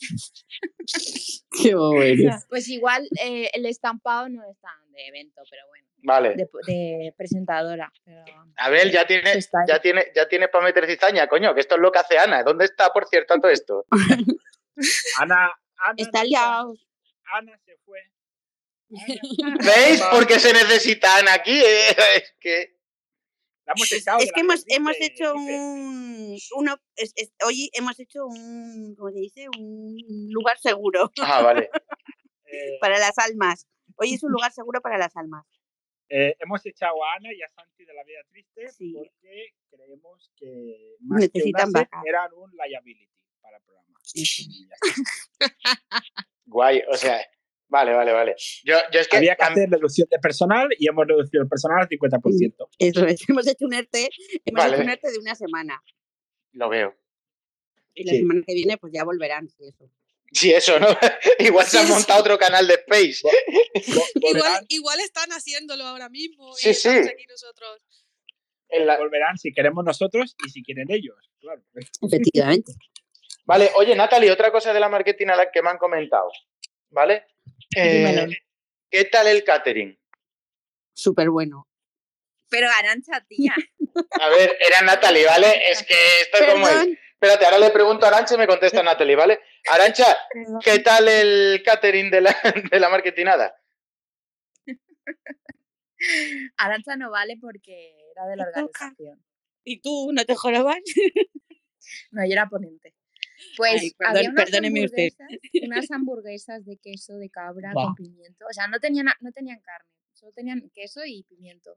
Qué 1.62 1.74
bueno. 1.74 2.38
Pues 2.48 2.68
igual 2.68 3.08
eh, 3.22 3.50
el 3.52 3.66
estampado 3.66 4.28
no 4.28 4.42
es 4.50 4.58
tan 4.60 4.92
de 4.92 5.06
evento, 5.06 5.42
pero 5.50 5.62
bueno, 5.68 5.86
Vale. 6.02 6.34
de, 6.36 6.48
de 6.66 7.14
presentadora. 7.16 7.92
Pero... 8.04 8.24
Abel, 8.56 8.90
ya 8.90 9.06
tiene, 9.06 9.32
ya 9.68 9.80
tiene, 9.80 10.06
ya 10.14 10.28
tiene 10.28 10.48
para 10.48 10.64
meter 10.64 10.86
cizaña, 10.86 11.26
coño, 11.28 11.54
que 11.54 11.60
esto 11.60 11.76
es 11.76 11.80
lo 11.80 11.92
que 11.92 11.98
hace 11.98 12.18
Ana. 12.18 12.42
¿Dónde 12.42 12.64
está, 12.64 12.90
por 12.92 13.06
cierto, 13.06 13.34
todo 13.40 13.50
esto? 13.50 13.86
Ana, 15.20 15.52
Ana, 15.76 15.94
Está 15.96 16.18
no 16.20 16.24
liado. 16.24 16.74
Ana 17.32 17.58
se 17.64 17.76
fue. 17.84 18.00
¿Veis 18.90 20.02
por 20.10 20.26
qué 20.26 20.38
se 20.38 20.52
necesita 20.52 21.16
Ana 21.18 21.34
aquí? 21.34 21.60
eh? 21.60 21.96
Es 22.16 22.34
que 22.40 22.79
hemos 23.74 23.92
Es, 23.92 24.00
echado 24.02 24.18
que 24.18 24.40
hemos, 24.40 24.64
hemos 24.68 24.96
hecho 25.00 25.34
un. 25.34 26.36
Uno, 26.56 26.76
es- 26.96 27.12
es- 27.16 27.32
hoy 27.44 27.70
hemos 27.72 27.98
hecho 28.00 28.26
un. 28.26 28.94
¿Cómo 28.96 29.10
se 29.10 29.18
dice? 29.20 29.46
Un 29.58 29.96
lugar 30.32 30.58
seguro 30.58 31.10
Ah, 31.22 31.42
vale. 31.42 31.70
Eh, 32.46 32.78
para 32.80 32.98
las 32.98 33.16
almas. 33.18 33.66
Hoy 33.96 34.14
es 34.14 34.22
un 34.22 34.32
lugar 34.32 34.52
seguro 34.52 34.80
para 34.80 34.98
las 34.98 35.16
almas. 35.16 35.46
eh, 36.08 36.34
hemos 36.40 36.64
echado 36.66 37.04
a 37.04 37.14
Ana 37.14 37.32
y 37.32 37.40
a 37.42 37.48
Santi 37.48 37.84
de 37.84 37.94
la 37.94 38.02
vida 38.04 38.18
triste 38.28 38.68
Sí. 38.72 38.92
porque 38.96 39.54
creemos 39.70 40.30
que 40.36 40.96
más 41.00 41.20
Necesitan 41.20 41.42
que 41.42 41.48
un 41.70 41.76
asset, 41.76 41.90
backup. 41.92 42.08
eran 42.08 42.32
un 42.34 42.50
liability 42.56 43.08
para 43.40 43.56
el 43.58 43.62
programa. 43.62 43.98
Guay, 46.46 46.82
o 46.90 46.96
sea, 46.96 47.20
vale, 47.70 47.94
vale, 47.94 48.12
vale. 48.12 48.34
Yo, 48.64 48.76
yo 48.92 49.00
es 49.00 49.08
que 49.08 49.16
Había 49.16 49.34
que 49.36 49.44
hacer 49.44 49.70
reducción 49.70 50.06
de 50.10 50.18
personal 50.18 50.68
y 50.78 50.86
hemos 50.88 51.06
reducido 51.06 51.42
el 51.42 51.48
personal 51.48 51.80
al 51.80 51.88
50%. 51.88 52.68
Eso 52.78 53.06
es. 53.06 53.20
Hemos 53.28 53.46
hecho 53.46 53.64
un 53.64 53.72
ERTE, 53.74 54.10
hemos 54.44 54.62
Vale. 54.62 54.74
hecho 54.76 54.82
un 54.84 54.90
ERTE 54.90 55.10
de 55.12 55.18
una 55.18 55.34
semana. 55.34 55.82
lo 56.52 56.68
veo. 56.68 56.94
Y 57.94 58.04
la 58.04 58.12
Sí. 58.12 58.18
semana 58.18 58.42
que 58.46 58.54
viene, 58.54 58.76
pues 58.78 58.92
ya 58.92 59.04
volverán. 59.04 59.48
Sí, 59.48 59.64
eso. 59.66 59.90
Sí, 60.32 60.52
eso, 60.52 60.78
¿no? 60.78 60.86
Igual 61.40 61.66
se 61.66 61.78
ha 61.78 61.86
sí. 61.86 61.92
montado 61.92 62.20
otro 62.20 62.38
canal 62.38 62.66
de 62.68 62.74
Space. 62.74 63.22
Igual, 64.14 64.64
igual 64.68 65.00
están 65.00 65.30
haciéndolo 65.30 65.84
ahora 65.84 66.08
mismo. 66.08 66.52
Sí, 66.54 66.68
y 66.68 66.70
estamos 66.72 67.06
sí. 67.06 67.12
aquí 67.12 67.26
nosotros. 67.26 67.82
La- 68.84 68.98
volverán 68.98 69.36
si 69.38 69.52
queremos 69.52 69.84
nosotros 69.84 70.36
y 70.46 70.50
si 70.50 70.62
quieren 70.62 70.86
ellos. 70.90 71.16
Claro. 71.40 71.62
Efectivamente. 72.02 72.72
Vale, 73.44 73.70
oye, 73.74 73.96
Natalie, 73.96 74.30
otra 74.30 74.52
cosa 74.52 74.72
de 74.72 74.78
la 74.78 74.88
marketing 74.88 75.26
a 75.28 75.36
la 75.36 75.50
que 75.50 75.62
me 75.62 75.70
han 75.70 75.78
comentado. 75.78 76.30
¿Vale? 76.90 77.24
Eh. 77.76 78.26
¿Qué 78.90 79.04
tal 79.04 79.28
el 79.28 79.44
catering? 79.44 79.96
Súper 80.92 81.30
bueno. 81.30 81.68
Pero 82.48 82.68
Arancha, 82.68 83.24
tía. 83.28 83.54
A 84.20 84.28
ver, 84.28 84.58
era 84.66 84.82
Natalie, 84.82 85.24
¿vale? 85.24 85.70
Es 85.70 85.84
que 85.84 85.94
esto 86.22 86.38
es 86.38 86.52
como 86.52 86.66
es. 86.66 86.88
Espérate, 87.12 87.44
ahora 87.44 87.58
le 87.58 87.70
pregunto 87.70 88.06
a 88.06 88.08
Arancha 88.08 88.34
y 88.34 88.38
me 88.38 88.46
contesta 88.46 88.82
Natalie, 88.82 89.14
¿vale? 89.14 89.40
Arancha, 89.72 90.16
¿qué 90.64 90.78
tal 90.80 91.06
el 91.06 91.62
catering 91.62 92.10
de 92.10 92.22
la, 92.22 92.34
de 92.72 92.80
la 92.80 92.88
marketinada? 92.88 93.54
Arancha 96.56 96.96
no 96.96 97.10
vale 97.10 97.36
porque 97.40 97.94
era 98.12 98.26
de 98.26 98.36
la 98.36 98.44
organización. 98.44 99.22
¿Y 99.64 99.80
tú 99.80 100.10
no 100.12 100.24
te 100.24 100.34
jorobas? 100.34 100.78
No, 102.12 102.24
yo 102.24 102.32
era 102.32 102.48
ponente. 102.48 102.94
Pues 103.56 103.80
Ay, 103.82 103.90
perdón- 103.96 104.16
había 104.16 104.30
unas 104.30 104.44
perdóneme 104.44 104.84
usted. 104.84 105.08
hamburguesas, 105.18 105.62
unas 105.66 105.90
hamburguesas 105.90 106.64
de 106.66 106.76
queso 106.78 107.16
de 107.16 107.30
cabra 107.30 107.72
con 107.72 107.94
pimiento. 107.94 108.44
O 108.48 108.52
sea, 108.52 108.66
no 108.68 108.78
tenían, 108.80 109.06
no 109.20 109.32
tenían 109.32 109.60
carne, 109.60 109.88
solo 110.12 110.32
tenían 110.32 110.70
queso 110.74 111.00
y 111.06 111.22
pimiento. 111.24 111.76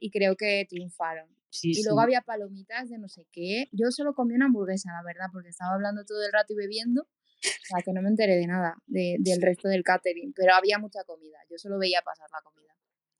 Y 0.00 0.10
creo 0.10 0.36
que 0.36 0.66
triunfaron. 0.68 1.28
Sí, 1.48 1.70
Y 1.74 1.84
luego 1.84 2.00
había 2.00 2.20
palomitas 2.20 2.90
de 2.90 2.98
no 2.98 3.08
sé 3.08 3.26
qué. 3.32 3.68
Yo 3.72 3.90
solo 3.90 4.14
comí 4.14 4.34
una 4.34 4.46
hamburguesa, 4.46 4.90
la 4.92 5.02
verdad, 5.02 5.26
porque 5.32 5.48
estaba 5.48 5.74
hablando 5.74 6.04
todo 6.04 6.24
el 6.26 6.32
rato 6.32 6.52
y 6.52 6.56
bebiendo. 6.56 7.02
O 7.02 7.64
sea, 7.68 7.82
que 7.84 7.92
no 7.92 8.02
me 8.02 8.08
enteré 8.08 8.34
de 8.36 8.46
nada 8.46 8.76
de- 8.86 9.16
del 9.20 9.40
resto 9.40 9.68
del 9.68 9.82
catering. 9.84 10.32
Pero 10.34 10.54
había 10.54 10.78
mucha 10.78 11.04
comida. 11.04 11.38
Yo 11.50 11.56
solo 11.58 11.78
veía 11.78 12.02
pasar 12.02 12.28
la 12.32 12.40
comida. 12.42 12.74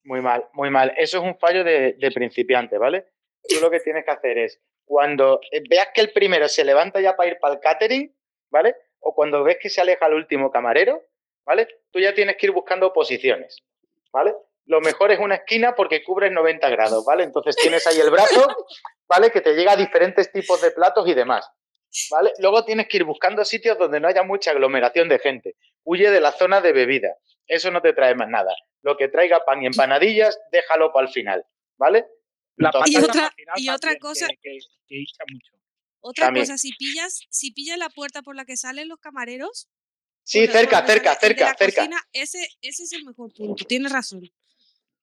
Muy 0.04 0.20
mal, 0.20 0.44
muy 0.52 0.70
mal. 0.70 0.92
Eso 0.98 1.18
es 1.18 1.24
un 1.24 1.38
fallo 1.38 1.64
de, 1.64 1.94
de 1.98 2.10
principiante, 2.10 2.76
¿vale? 2.78 3.06
Tú 3.48 3.56
lo 3.60 3.70
que 3.70 3.80
tienes 3.80 4.04
que 4.04 4.10
hacer 4.10 4.38
es, 4.38 4.60
cuando 4.86 5.40
veas 5.68 5.88
que 5.92 6.00
el 6.00 6.12
primero 6.12 6.48
se 6.48 6.64
levanta 6.64 7.00
ya 7.00 7.16
para 7.16 7.28
ir 7.28 7.38
para 7.38 7.54
el 7.54 7.60
catering, 7.60 8.16
¿vale? 8.50 8.76
O 9.00 9.14
cuando 9.14 9.42
ves 9.42 9.58
que 9.60 9.68
se 9.68 9.80
aleja 9.80 10.06
el 10.06 10.14
último 10.14 10.50
camarero, 10.50 11.02
¿vale? 11.44 11.68
Tú 11.90 11.98
ya 11.98 12.14
tienes 12.14 12.36
que 12.36 12.46
ir 12.46 12.52
buscando 12.52 12.92
posiciones, 12.92 13.58
¿vale? 14.12 14.34
Lo 14.64 14.80
mejor 14.80 15.12
es 15.12 15.18
una 15.18 15.36
esquina 15.36 15.74
porque 15.74 16.02
cubres 16.02 16.32
90 16.32 16.70
grados, 16.70 17.04
¿vale? 17.04 17.24
Entonces 17.24 17.56
tienes 17.56 17.86
ahí 17.86 17.98
el 18.00 18.10
brazo, 18.10 18.46
¿vale? 19.08 19.30
Que 19.30 19.40
te 19.40 19.54
llega 19.54 19.72
a 19.72 19.76
diferentes 19.76 20.30
tipos 20.32 20.60
de 20.62 20.70
platos 20.70 21.06
y 21.08 21.14
demás, 21.14 21.50
¿vale? 22.10 22.32
Luego 22.38 22.64
tienes 22.64 22.88
que 22.88 22.98
ir 22.98 23.04
buscando 23.04 23.44
sitios 23.44 23.78
donde 23.78 24.00
no 24.00 24.08
haya 24.08 24.22
mucha 24.22 24.52
aglomeración 24.52 25.08
de 25.08 25.18
gente. 25.18 25.56
Huye 25.84 26.10
de 26.10 26.20
la 26.20 26.32
zona 26.32 26.60
de 26.60 26.72
bebida. 26.72 27.16
Eso 27.46 27.70
no 27.70 27.80
te 27.80 27.92
trae 27.92 28.14
más 28.14 28.28
nada. 28.28 28.54
Lo 28.82 28.96
que 28.96 29.08
traiga 29.08 29.44
pan 29.44 29.62
y 29.62 29.66
empanadillas, 29.66 30.40
déjalo 30.50 30.92
para 30.92 31.06
el 31.06 31.12
final, 31.12 31.44
¿vale? 31.76 32.06
La 32.56 32.68
Entonces- 32.68 32.92
Y 32.94 32.96
otra- 32.98 33.34
y 33.56 33.68
otra 33.68 33.98
cosa- 33.98 34.28
Que, 34.28 34.36
que, 34.42 34.58
que 34.88 34.96
hincha 34.98 35.24
mucho. 35.32 35.52
Otra 36.00 36.26
También. 36.26 36.46
cosa, 36.46 36.58
si 36.58 36.72
pillas, 36.72 37.20
si 37.30 37.50
pillas 37.52 37.78
la 37.78 37.88
puerta 37.90 38.22
por 38.22 38.36
la 38.36 38.44
que 38.44 38.56
salen 38.56 38.88
los 38.88 38.98
camareros. 39.00 39.68
Sí, 40.22 40.46
por 40.46 40.56
cerca, 40.56 40.86
cerca, 40.86 41.14
cerca, 41.16 41.44
la 41.46 41.54
cerca. 41.54 41.80
cocina, 41.82 42.00
ese, 42.12 42.48
ese 42.62 42.82
es 42.84 42.92
el 42.92 43.04
mejor 43.04 43.32
punto. 43.32 43.64
Tienes 43.64 43.92
razón. 43.92 44.22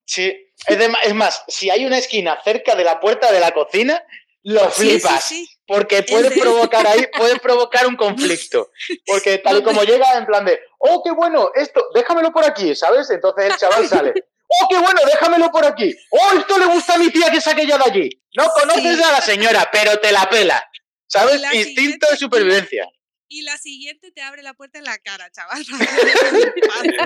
Sí, 0.05 0.33
es, 0.67 0.77
de 0.77 0.93
es 1.05 1.13
más, 1.13 1.43
si 1.47 1.69
hay 1.69 1.85
una 1.85 1.97
esquina 1.97 2.37
cerca 2.43 2.75
de 2.75 2.83
la 2.83 2.99
puerta 2.99 3.31
de 3.31 3.39
la 3.39 3.51
cocina, 3.51 4.03
lo 4.43 4.69
Sí, 4.71 4.81
sí, 4.83 4.89
flipas. 4.99 5.23
sí. 5.23 5.49
Porque 5.65 6.03
puedes 6.03 6.33
de- 6.35 6.41
provocar 6.41 6.85
ahí, 6.87 7.05
puedes 7.17 7.39
provocar 7.39 7.87
un 7.87 7.95
conflicto. 7.95 8.69
Porque 9.05 9.37
tal 9.37 9.59
y 9.59 9.63
como 9.63 9.83
llega, 9.83 10.17
en 10.17 10.25
plan 10.25 10.43
de, 10.45 10.59
oh, 10.79 11.01
qué 11.03 11.11
bueno, 11.11 11.51
esto, 11.55 11.85
déjamelo 11.93 12.33
por 12.33 12.43
aquí, 12.45 12.75
¿sabes? 12.75 13.09
Entonces 13.09 13.45
el 13.51 13.57
chaval 13.57 13.87
sale, 13.87 14.13
oh, 14.61 14.67
qué 14.69 14.77
bueno, 14.77 14.99
déjamelo 15.11 15.51
por 15.51 15.65
aquí. 15.65 15.95
Oh, 16.11 16.37
esto 16.37 16.57
le 16.57 16.65
gusta 16.67 16.95
a 16.95 16.97
mi 16.97 17.09
tía 17.09 17.29
que 17.31 17.41
saque 17.41 17.65
ya 17.65 17.77
de 17.77 17.83
allí. 17.85 18.09
No 18.35 18.45
conoces 18.59 18.97
Sí. 18.97 19.03
a 19.03 19.11
la 19.11 19.21
señora, 19.21 19.69
pero 19.71 19.97
te 19.99 20.11
la 20.11 20.29
pela. 20.29 20.63
¿Sabes? 21.07 21.39
la 21.41 21.53
Instinto 21.55 22.07
de 22.09 22.17
supervivencia. 22.17 22.87
Y 23.27 23.41
la 23.43 23.57
siguiente 23.57 24.11
te 24.11 24.21
abre 24.21 24.43
la 24.43 24.53
puerta 24.53 24.77
en 24.77 24.85
la 24.85 24.97
cara, 24.99 25.29
chaval. 25.31 25.63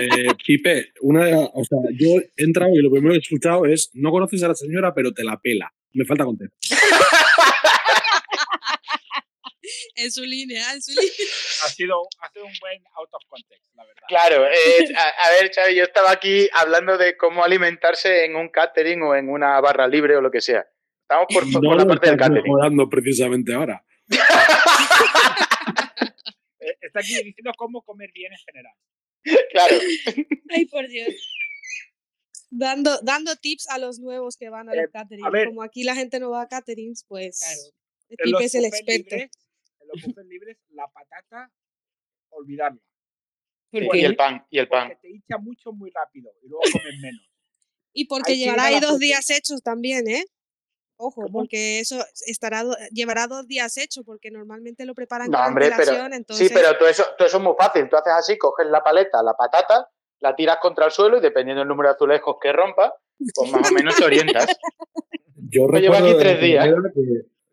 Eh, 0.01 0.27
Pipe, 0.45 0.91
una, 1.01 1.21
o 1.53 1.63
sea, 1.63 1.77
yo 1.93 2.19
he 2.35 2.43
entrado 2.43 2.71
y 2.73 2.81
lo 2.81 2.89
primero 2.91 3.13
que 3.13 3.17
he 3.17 3.21
escuchado 3.21 3.65
es 3.65 3.89
no 3.93 4.11
conoces 4.11 4.41
a 4.43 4.47
la 4.49 4.55
señora, 4.55 4.93
pero 4.93 5.13
te 5.13 5.23
la 5.23 5.37
pela. 5.39 5.71
Me 5.93 6.05
falta 6.05 6.25
contexto. 6.25 6.57
en 9.95 10.11
su 10.11 10.23
línea, 10.23 10.73
en 10.73 10.81
su 10.81 10.91
línea. 10.91 11.11
Ha 11.65 11.69
sido, 11.69 11.95
ha 12.21 12.29
sido 12.31 12.45
un 12.45 12.53
buen 12.61 12.83
out 12.93 13.09
of 13.11 13.23
context, 13.27 13.63
la 13.75 13.83
verdad. 13.85 14.03
Claro, 14.07 14.45
eh, 14.45 14.93
a, 14.95 15.09
a 15.27 15.31
ver, 15.31 15.51
Xavi, 15.51 15.75
yo 15.75 15.83
estaba 15.83 16.11
aquí 16.11 16.47
hablando 16.53 16.97
de 16.97 17.17
cómo 17.17 17.43
alimentarse 17.43 18.25
en 18.25 18.35
un 18.35 18.49
catering 18.49 19.01
o 19.01 19.15
en 19.15 19.29
una 19.29 19.59
barra 19.59 19.87
libre 19.87 20.15
o 20.15 20.21
lo 20.21 20.31
que 20.31 20.41
sea. 20.41 20.67
Estamos 21.01 21.27
por, 21.33 21.51
por 21.51 21.63
no 21.63 21.75
la 21.75 21.85
parte 21.85 22.09
del 22.09 22.17
catering. 22.17 22.43
mejorando 22.43 22.89
precisamente 22.89 23.53
ahora. 23.53 23.83
Eh, 26.59 26.75
está 26.81 26.99
aquí 26.99 27.13
diciendo 27.23 27.51
cómo 27.55 27.81
comer 27.83 28.09
bien 28.13 28.31
en 28.33 28.39
general. 28.39 28.73
Claro. 29.51 29.77
Ay, 30.49 30.65
por 30.65 30.87
Dios. 30.87 31.13
Dando, 32.49 32.99
dando 33.03 33.35
tips 33.35 33.69
a 33.69 33.77
los 33.77 33.99
nuevos 33.99 34.37
que 34.37 34.49
van 34.49 34.69
a 34.69 34.75
los 34.75 34.85
Eh, 34.85 35.29
ver. 35.31 35.47
Como 35.47 35.63
aquí 35.63 35.83
la 35.83 35.95
gente 35.95 36.19
no 36.19 36.31
va 36.31 36.41
a 36.41 36.47
caterings, 36.47 37.05
pues 37.07 37.71
el 38.09 38.17
En 38.19 38.31
los 38.31 38.39
Pipe 38.39 38.45
es 38.45 38.55
el 38.55 38.65
experto. 38.65 39.15
Los 39.87 40.01
buffets 40.01 40.27
libres, 40.27 40.57
la 40.69 40.87
patata, 40.87 41.51
olvidarla. 42.29 42.81
¿Por 43.71 43.95
Y 43.95 44.05
el 44.05 44.15
pan, 44.15 44.45
y 44.49 44.59
el 44.59 44.67
pan. 44.67 44.87
Porque 44.89 45.01
te 45.01 45.09
hincha 45.09 45.37
mucho 45.37 45.71
muy 45.73 45.91
rápido 45.91 46.31
y 46.41 46.47
luego 46.47 46.63
comes 46.71 46.99
menos. 47.01 47.21
Y 47.93 48.05
porque 48.05 48.33
Hay 48.33 48.37
que 48.37 48.41
ir 48.41 48.45
llevará 48.45 48.63
a 48.63 48.67
ahí 48.67 48.79
dos 48.79 48.99
días 48.99 49.27
hechos 49.31 49.63
también, 49.63 50.07
¿eh? 50.07 50.23
Ojo, 50.97 51.21
¿Cómo? 51.23 51.39
porque 51.39 51.79
eso 51.79 52.03
estará 52.27 52.63
llevará 52.91 53.25
dos 53.25 53.47
días 53.47 53.75
hecho, 53.77 54.03
porque 54.03 54.29
normalmente 54.29 54.85
lo 54.85 54.93
preparan 54.93 55.31
No, 55.31 55.37
con 55.39 55.47
hombre, 55.47 55.71
pero, 55.75 56.05
entonces 56.13 56.47
sí, 56.47 56.53
pero 56.53 56.77
todo 56.77 56.89
eso, 56.89 57.03
todo 57.17 57.27
eso 57.27 57.37
es 57.37 57.43
muy 57.43 57.53
fácil. 57.57 57.89
Tú 57.89 57.95
haces 57.95 58.13
así, 58.13 58.37
coges 58.37 58.67
la 58.67 58.83
paleta, 58.83 59.23
la 59.23 59.33
patata, 59.33 59.89
la 60.19 60.35
tiras 60.35 60.57
contra 60.61 60.85
el 60.85 60.91
suelo 60.91 61.17
y 61.17 61.21
dependiendo 61.21 61.61
del 61.61 61.67
número 61.67 61.89
de 61.89 61.95
azulejos 61.95 62.37
que 62.39 62.51
rompa, 62.51 62.93
pues 63.33 63.51
más 63.51 63.71
o 63.71 63.73
menos 63.73 63.95
te 63.95 64.05
orientas. 64.05 64.45
Yo 65.49 65.67
Me 65.67 65.81
llevo 65.81 65.95
aquí 65.95 66.13
tres 66.19 66.41
días. 66.41 66.67
que, 66.93 67.01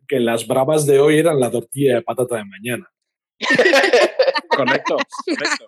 que 0.07 0.19
las 0.19 0.47
bravas 0.47 0.85
de 0.85 0.99
hoy 0.99 1.19
eran 1.19 1.39
la 1.39 1.51
tortilla 1.51 1.95
de 1.95 2.01
patata 2.01 2.37
de 2.37 2.45
mañana. 2.45 2.91
Correcto, 4.49 4.95
correcto. 5.25 5.67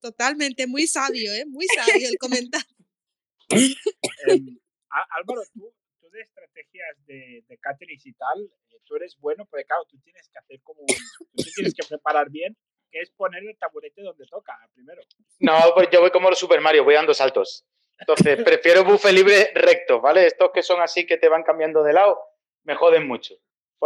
totalmente 0.00 0.66
muy 0.66 0.86
sabio, 0.86 1.32
¿eh? 1.32 1.44
Muy 1.46 1.66
sabio 1.66 2.08
el 2.08 2.16
comentario. 2.18 2.66
Em, 3.50 4.58
Álvaro, 4.90 5.42
tú, 5.54 5.72
tú 6.00 6.10
de 6.10 6.22
estrategias 6.22 6.96
de, 7.06 7.44
de 7.46 7.58
catering 7.58 8.00
y 8.02 8.12
tal, 8.14 8.42
eh, 8.70 8.78
tú 8.84 8.96
eres 8.96 9.16
bueno, 9.20 9.46
porque 9.48 9.64
claro, 9.64 9.84
tú 9.88 9.98
tienes 10.02 10.28
que 10.28 10.38
hacer 10.38 10.60
como, 10.62 10.80
un- 10.80 10.86
tú 10.86 11.42
te 11.44 11.50
tienes 11.52 11.74
que 11.74 11.84
preparar 11.86 12.30
bien, 12.30 12.56
que 12.90 13.00
es 13.00 13.10
poner 13.10 13.44
el 13.44 13.56
taburete 13.58 14.02
donde 14.02 14.26
toca 14.26 14.58
primero. 14.74 15.02
No, 15.38 15.56
pues 15.74 15.88
yo 15.92 16.00
voy 16.00 16.10
como 16.10 16.28
los 16.30 16.38
Super 16.38 16.60
Mario, 16.60 16.84
voy 16.84 16.94
dando 16.94 17.14
saltos. 17.14 17.64
Entonces, 17.98 18.36
prefiero 18.44 18.84
buffet 18.84 19.12
libre 19.12 19.50
recto, 19.54 20.00
¿vale? 20.00 20.26
Estos 20.26 20.50
que 20.52 20.62
son 20.62 20.80
así 20.80 21.06
que 21.06 21.16
te 21.16 21.28
van 21.28 21.42
cambiando 21.44 21.82
de 21.84 21.92
lado, 21.92 22.18
me 22.64 22.74
joden 22.74 23.06
mucho. 23.06 23.34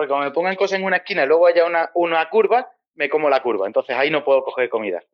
Porque 0.01 0.09
como 0.09 0.25
me 0.25 0.31
pongan 0.31 0.57
cosas 0.57 0.79
en 0.79 0.85
una 0.87 0.97
esquina 0.97 1.25
y 1.25 1.27
luego 1.27 1.47
haya 1.47 1.67
una, 1.67 1.91
una 1.95 2.27
curva, 2.31 2.73
me 2.95 3.11
como 3.11 3.29
la 3.29 3.43
curva. 3.43 3.67
Entonces 3.67 3.95
ahí 3.95 4.11
no 4.11 4.25
puedo 4.25 4.43
coger 4.43 4.71
comida. 4.71 5.05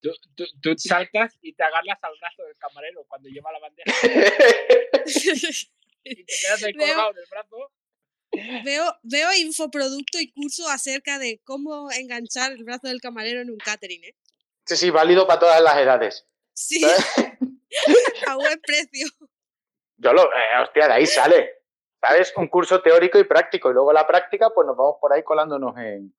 Tú, 0.00 0.10
tú, 0.36 0.44
tú 0.62 0.74
saltas 0.78 1.36
y 1.42 1.54
te 1.54 1.64
agarras 1.64 1.98
al 2.02 2.12
brazo 2.20 2.44
del 2.44 2.56
camarero 2.56 3.02
cuando 3.08 3.28
lleva 3.30 3.50
la 3.50 3.58
bandeja 3.58 3.90
y 6.04 6.24
te 6.24 6.34
quedas 6.40 6.62
ahí 6.62 6.72
Veo- 6.72 6.86
colgado 6.86 7.12
del 7.14 7.24
brazo. 7.28 7.72
Veo, 8.64 8.96
veo 9.02 9.28
infoproducto 9.40 10.20
y 10.20 10.30
curso 10.30 10.68
acerca 10.68 11.18
de 11.18 11.40
cómo 11.42 11.90
enganchar 11.90 12.52
el 12.52 12.62
brazo 12.62 12.86
del 12.86 13.00
camarero 13.00 13.40
en 13.40 13.50
un 13.50 13.58
catering, 13.58 14.04
¿eh? 14.04 14.14
Sí, 14.66 14.76
sí, 14.76 14.90
válido 14.90 15.26
para 15.26 15.40
todas 15.40 15.60
las 15.60 15.76
edades. 15.78 16.28
Sí, 16.52 16.78
¿sabes? 16.78 17.38
a 18.28 18.36
buen 18.36 18.60
precio. 18.60 19.08
Yo 19.96 20.12
lo, 20.12 20.22
eh, 20.26 20.62
hostia, 20.62 20.86
de 20.86 20.92
ahí 20.92 21.06
sale. 21.06 21.63
¿Sabes? 22.06 22.32
Un 22.36 22.48
curso 22.48 22.80
teórico 22.82 23.18
y 23.18 23.24
práctico. 23.24 23.70
Y 23.70 23.74
luego 23.74 23.92
la 23.92 24.06
práctica, 24.06 24.50
pues 24.54 24.66
nos 24.66 24.76
vamos 24.76 24.96
por 25.00 25.12
ahí 25.12 25.22
colándonos 25.22 25.76
en, 25.78 26.14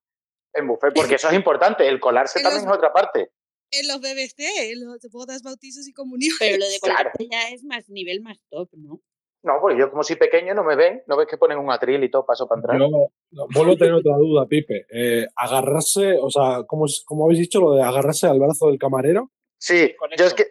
en 0.53 0.67
buffet. 0.67 0.93
Porque 0.95 1.15
eso 1.15 1.27
es 1.29 1.33
importante. 1.35 1.87
El 1.87 1.99
colarse 1.99 2.41
también 2.41 2.63
los- 2.65 2.71
es 2.71 2.77
otra 2.77 2.91
parte. 2.93 3.31
En 3.71 3.87
los 3.87 3.99
BBC, 3.99 4.71
en 4.71 4.85
los 4.85 4.99
bodas, 5.11 5.41
bautizos 5.43 5.87
y 5.87 5.93
comuniones. 5.93 6.37
Pero 6.39 6.57
lo 6.57 6.65
de 6.67 6.79
Claro. 6.79 6.97
colarte 6.97 7.27
ya 7.29 7.49
es 7.49 7.63
más 7.63 7.89
nivel 7.89 8.21
más 8.21 8.39
top, 8.49 8.69
¿no? 8.73 8.99
No, 9.43 9.59
porque 9.61 9.77
yo 9.77 9.91
como 9.91 10.01
soy 10.03 10.15
pequeño 10.15 10.55
no 10.55 10.63
me 10.63 10.75
ven. 10.75 11.03
¿No 11.07 11.17
ves 11.17 11.27
que 11.27 11.37
ponen 11.37 11.59
un 11.59 11.69
atril 11.71 12.03
y 12.03 12.09
todo 12.09 12.25
paso 12.25 12.47
para 12.47 12.59
entrar? 12.59 12.79
Yo 12.79 12.87
no, 13.31 13.47
vuelvo 13.53 13.73
a 13.73 13.75
tener 13.75 13.93
otra 13.93 14.15
duda, 14.17 14.47
Pipe. 14.47 14.87
Eh, 14.91 15.27
agarrarse, 15.35 16.17
o 16.19 16.29
sea, 16.31 16.63
¿cómo, 16.65 16.85
es- 16.87 17.03
cómo 17.05 17.25
habéis 17.25 17.41
dicho 17.41 17.59
lo 17.61 17.73
de 17.73 17.83
agarrarse 17.83 18.25
al 18.27 18.39
brazo 18.39 18.67
del 18.67 18.79
camarero? 18.79 19.31
Sí, 19.59 19.95
yo 20.17 20.25
es 20.25 20.33
que, 20.33 20.45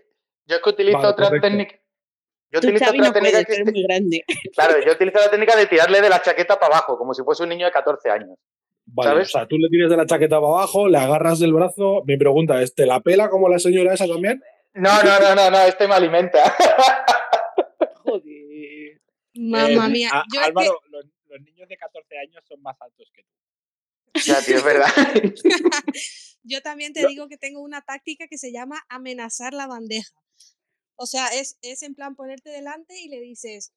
yo 0.47 0.57
es 0.57 0.63
que 0.63 0.71
utilizo 0.71 0.99
Vale, 0.99 1.09
otra 1.11 1.31
técnica. 1.41 1.77
Yo 2.55 2.61
Tú, 2.61 2.69
utilizo 2.69 2.85
Xavi, 2.87 2.99
otra 3.01 3.09
no 3.09 3.13
técnica 3.13 3.33
puedes, 3.33 3.47
que 3.47 3.53
tú 3.53 3.57
eres 3.57 3.67
es- 3.69 3.73
muy 3.75 3.83
grande. 3.83 4.25
Claro, 4.55 4.75
yo 4.87 4.93
utilizo 4.93 5.19
la 5.19 5.31
técnica 5.31 5.57
de 5.57 5.67
tirarle 5.67 6.01
de 6.01 6.09
la 6.09 6.23
chaqueta 6.23 6.59
para 6.59 6.77
abajo, 6.77 6.97
como 6.97 7.13
si 7.13 7.23
fuese 7.25 7.43
un 7.43 7.49
niño 7.51 7.67
de 7.67 7.73
14 7.73 8.09
años. 8.11 8.39
Vale, 8.87 9.11
¿Sabes? 9.11 9.29
o 9.29 9.31
sea, 9.39 9.47
tú 9.49 9.57
le 9.59 9.69
tiras 9.69 9.91
de 9.91 9.97
la 9.97 10.07
chaqueta 10.07 10.37
para 10.41 10.53
abajo, 10.53 10.89
le 10.89 10.99
agarras 10.99 11.39
del 11.41 11.53
brazo. 11.53 12.03
Mi 12.07 12.17
pregunta 12.17 12.63
es, 12.63 12.75
¿te 12.75 12.87
la 12.87 13.01
pela 13.01 13.29
como 13.31 13.49
la 13.49 13.59
señora 13.59 13.93
esa 13.95 14.07
también? 14.07 14.43
No, 14.75 15.03
no, 15.03 15.21
no, 15.21 15.35
no, 15.35 15.51
no, 15.51 15.59
este 15.63 15.89
me 15.89 15.95
alimenta. 15.95 16.55
Joder. 18.05 19.01
Mamma 19.35 19.87
Eh, 19.87 19.91
mía. 19.91 20.11
Yo 20.33 20.41
que- 20.41 20.47
Álvaro, 20.47 20.81
los, 20.91 21.05
los 21.29 21.41
niños 21.43 21.69
de 21.69 21.77
14 21.77 22.19
años 22.19 22.45
son 22.47 22.61
más 22.63 22.77
altos 22.81 23.11
que 23.15 23.23
tú. 23.23 24.21
ya, 24.25 24.41
tío, 24.43 24.57
es 24.59 24.65
verdad. 24.65 24.87
Yo 26.43 26.61
también 26.61 26.93
te 26.93 27.07
digo 27.09 27.27
que 27.29 27.39
tengo 27.39 27.63
una 27.63 27.81
táctica 27.81 28.27
que 28.29 28.37
se 28.39 28.53
llama 28.53 28.85
amenazar 28.89 29.55
la 29.55 29.67
bandeja. 29.67 30.13
O 30.97 31.07
sea, 31.07 31.29
es, 31.29 31.59
es 31.63 31.83
en 31.83 31.95
plan 31.95 32.15
ponerte 32.15 32.51
delante 32.51 32.99
y 33.01 33.09
le 33.09 33.21
dices, 33.21 33.73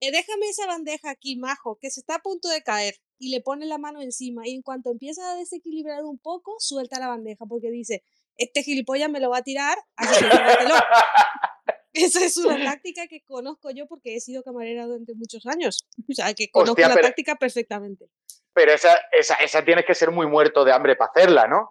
"Eh, 0.00 0.10
déjame 0.10 0.48
esa 0.48 0.66
bandeja 0.66 1.10
aquí, 1.10 1.36
majo, 1.36 1.78
que 1.78 1.90
se 1.90 2.00
está 2.00 2.16
a 2.16 2.22
punto 2.22 2.48
de 2.48 2.62
caer. 2.62 2.96
Y 3.18 3.30
le 3.30 3.40
pones 3.40 3.68
la 3.68 3.78
mano 3.78 4.00
encima. 4.02 4.46
Y 4.48 4.54
en 4.54 4.62
cuanto 4.62 4.90
empieza 4.90 5.30
a 5.32 5.36
desequilibrar 5.36 6.02
un 6.04 6.18
poco, 6.18 6.56
suelta 6.58 6.98
la 6.98 7.08
bandeja 7.08 7.46
porque 7.46 7.70
dice, 7.70 8.02
este 8.36 8.62
gilipollas 8.62 9.10
me 9.10 9.20
lo 9.20 9.30
va 9.30 9.38
a 9.38 9.42
tirar, 9.42 9.78
así 9.96 10.18
que 10.24 10.30
llévatelo". 10.30 10.74
Esa 11.94 12.24
es 12.24 12.38
una 12.38 12.56
táctica 12.64 13.06
que 13.06 13.20
conozco 13.22 13.70
yo 13.70 13.86
porque 13.86 14.16
he 14.16 14.20
sido 14.20 14.42
camarera 14.42 14.86
durante 14.86 15.14
muchos 15.14 15.44
años. 15.46 15.86
O 16.10 16.14
sea, 16.14 16.32
que 16.34 16.50
conozco 16.50 16.72
Hostia, 16.72 16.88
la 16.88 16.94
pero- 16.94 17.08
táctica 17.08 17.36
perfectamente. 17.36 18.08
Pero 18.54 18.72
esa, 18.72 18.94
esa, 19.18 19.34
esa 19.36 19.64
tienes 19.64 19.84
que 19.86 19.94
ser 19.94 20.10
muy 20.10 20.26
muerto 20.26 20.64
de 20.64 20.72
hambre 20.72 20.96
para 20.96 21.10
hacerla, 21.10 21.46
¿no? 21.48 21.70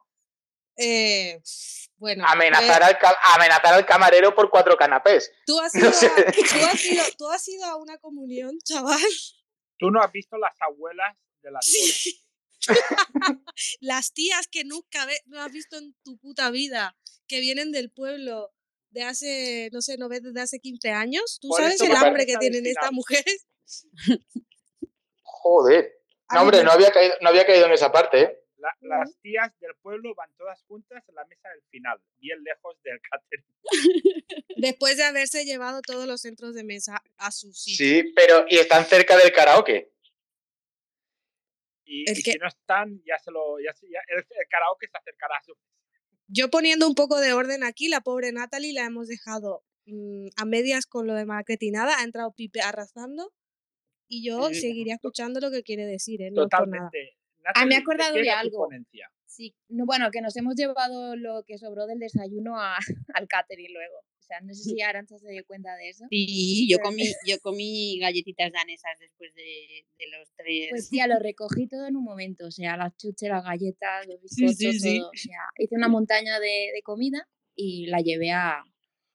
Eh, 0.77 1.39
bueno, 2.01 2.25
Amenazar, 2.27 2.81
eh, 2.81 2.97
al, 2.99 3.15
amenazar 3.35 3.75
al 3.75 3.85
camarero 3.85 4.33
por 4.33 4.49
cuatro 4.49 4.75
canapés. 4.75 5.31
¿Tú 5.45 5.59
has, 5.59 5.73
No 5.75 5.81
ido 5.81 5.91
sé. 5.93 6.07
a, 6.07 6.31
tú, 6.31 6.65
has 6.65 6.85
ido, 6.85 7.03
tú 7.19 7.29
has 7.29 7.47
ido 7.47 7.65
a 7.65 7.75
una 7.75 7.99
comunión, 7.99 8.57
chaval. 8.63 8.99
Tú 9.77 9.91
no 9.91 10.01
has 10.01 10.11
visto 10.11 10.35
las 10.37 10.51
abuelas 10.59 11.15
de 11.43 11.51
las. 11.51 11.63
Sí. 11.65 12.25
Las 13.79 14.13
tías 14.13 14.47
que 14.47 14.63
nunca 14.63 15.05
ve- 15.05 15.21
no 15.25 15.41
has 15.41 15.51
visto 15.51 15.77
en 15.77 15.95
tu 16.03 16.17
puta 16.19 16.51
vida, 16.51 16.95
que 17.27 17.39
vienen 17.39 17.71
del 17.71 17.91
pueblo 17.91 18.51
de 18.89 19.03
hace, 19.03 19.69
no 19.71 19.81
sé, 19.81 19.97
no 19.97 20.09
ves 20.09 20.21
desde 20.23 20.41
hace 20.41 20.59
15 20.59 20.89
años. 20.91 21.39
¿Tú 21.41 21.49
Por 21.49 21.61
sabes 21.61 21.81
el 21.81 21.95
hambre 21.95 22.25
que 22.25 22.37
tienen 22.37 22.65
estas 22.65 22.91
mujeres? 22.91 23.47
Joder. 25.21 25.91
No, 26.33 26.43
hombre, 26.43 26.63
no 26.63 26.71
había 26.71 26.91
caído, 26.93 27.13
no 27.19 27.27
había 27.27 27.45
caído 27.45 27.65
en 27.65 27.73
esa 27.73 27.91
parte, 27.91 28.21
¿eh? 28.21 28.40
La- 28.61 28.77
las 28.81 29.17
tías 29.21 29.51
del 29.59 29.73
pueblo 29.81 30.13
van 30.15 30.31
todas 30.37 30.61
juntas 30.63 31.03
en 31.09 31.15
la 31.15 31.25
mesa 31.25 31.49
del 31.49 31.63
final, 31.71 31.99
bien 32.19 32.43
lejos 32.43 32.77
del 32.83 32.99
catering. 33.11 33.45
Después 34.55 34.97
de 34.97 35.03
haberse 35.03 35.45
llevado 35.45 35.81
todos 35.81 36.05
los 36.07 36.21
centros 36.21 36.53
de 36.53 36.63
mesa 36.63 37.01
a 37.17 37.31
su 37.31 37.51
sitio. 37.53 37.75
Sí, 38.03 38.13
pero 38.15 38.45
y 38.47 38.57
están 38.57 38.85
cerca 38.85 39.17
del 39.17 39.31
karaoke. 39.31 39.91
Y, 41.85 42.09
El 42.09 42.19
y 42.19 42.23
que- 42.23 42.31
si 42.33 42.37
no 42.37 42.47
están, 42.47 43.01
ya 43.05 43.17
se 43.17 43.31
lo. 43.31 43.59
Ya, 43.59 43.73
ya- 43.81 43.99
el, 44.07 44.19
el 44.19 44.47
karaoke 44.49 44.87
se 44.87 44.97
acercará 44.97 45.35
a 45.37 45.43
su. 45.43 45.53
Yo 46.27 46.49
poniendo 46.49 46.87
un 46.87 46.95
poco 46.95 47.19
de 47.19 47.33
orden 47.33 47.63
aquí, 47.63 47.89
la 47.89 48.01
pobre 48.01 48.31
Natalie 48.31 48.73
la 48.73 48.85
hemos 48.85 49.07
dejado 49.07 49.65
mm, 49.85 50.27
a 50.37 50.45
medias 50.45 50.85
con 50.85 51.07
lo 51.07 51.13
de 51.15 51.25
marketinada, 51.25 51.99
ha 51.99 52.03
entrado 52.03 52.31
Pipe 52.33 52.61
arrasando 52.61 53.33
y 54.07 54.23
yo 54.25 54.47
Sí, 54.49 54.61
seguiría 54.61 54.93
escuchando 54.95 55.39
lo 55.41 55.51
que 55.51 55.63
quiere 55.63 55.85
decir, 55.85 56.21
¿eh? 56.21 56.31
no 56.31 56.43
es 56.43 56.49
por 56.49 56.67
nada. 56.69 56.89
Totalmente. 57.43 57.59
Ah, 57.59 57.65
me 57.65 57.75
he 57.75 57.77
Natalie, 57.79 57.81
acordado 57.81 58.13
¿qué 58.15 58.21
de 58.21 58.31
algo. 58.31 58.69
Sí, 59.25 59.55
no, 59.69 59.85
bueno, 59.85 60.11
que 60.11 60.21
nos 60.21 60.35
hemos 60.35 60.55
llevado 60.55 61.15
lo 61.15 61.43
que 61.45 61.57
sobró 61.57 61.87
del 61.87 61.99
desayuno 61.99 62.59
a- 62.59 62.77
al 63.15 63.27
catering 63.27 63.73
luego. 63.73 63.97
O 64.19 64.23
sea, 64.23 64.39
no 64.41 64.53
sé 64.53 64.63
si 64.63 64.81
Arancha 64.81 65.17
se 65.17 65.29
dio 65.29 65.45
cuenta 65.45 65.75
de 65.75 65.89
eso. 65.89 66.05
Sí, 66.09 66.67
yo 66.69 66.79
comí, 66.79 67.03
yo 67.25 67.35
comí 67.41 67.97
galletitas 67.99 68.51
danesas 68.51 68.91
después 68.99 69.33
de, 69.35 69.85
de 69.97 70.07
los 70.17 70.29
tres. 70.35 70.67
Pues 70.69 70.89
tía, 70.89 71.07
lo 71.07 71.17
recogí 71.19 71.67
todo 71.67 71.87
en 71.87 71.95
un 71.95 72.03
momento. 72.03 72.45
O 72.47 72.51
sea, 72.51 72.75
las 72.77 72.95
chuches, 72.97 73.29
las 73.29 73.43
galletas, 73.43 74.05
los 74.07 74.19
Sí, 74.25 74.45
bizcochos, 74.45 74.57
sí, 74.73 74.79
sí. 74.79 74.99
todo. 74.99 75.09
O 75.09 75.17
sea, 75.17 75.39
hice 75.57 75.75
una 75.75 75.87
montaña 75.87 76.39
de, 76.39 76.71
de 76.73 76.81
comida 76.83 77.27
y 77.55 77.87
la 77.87 77.99
llevé 78.01 78.31
a... 78.31 78.63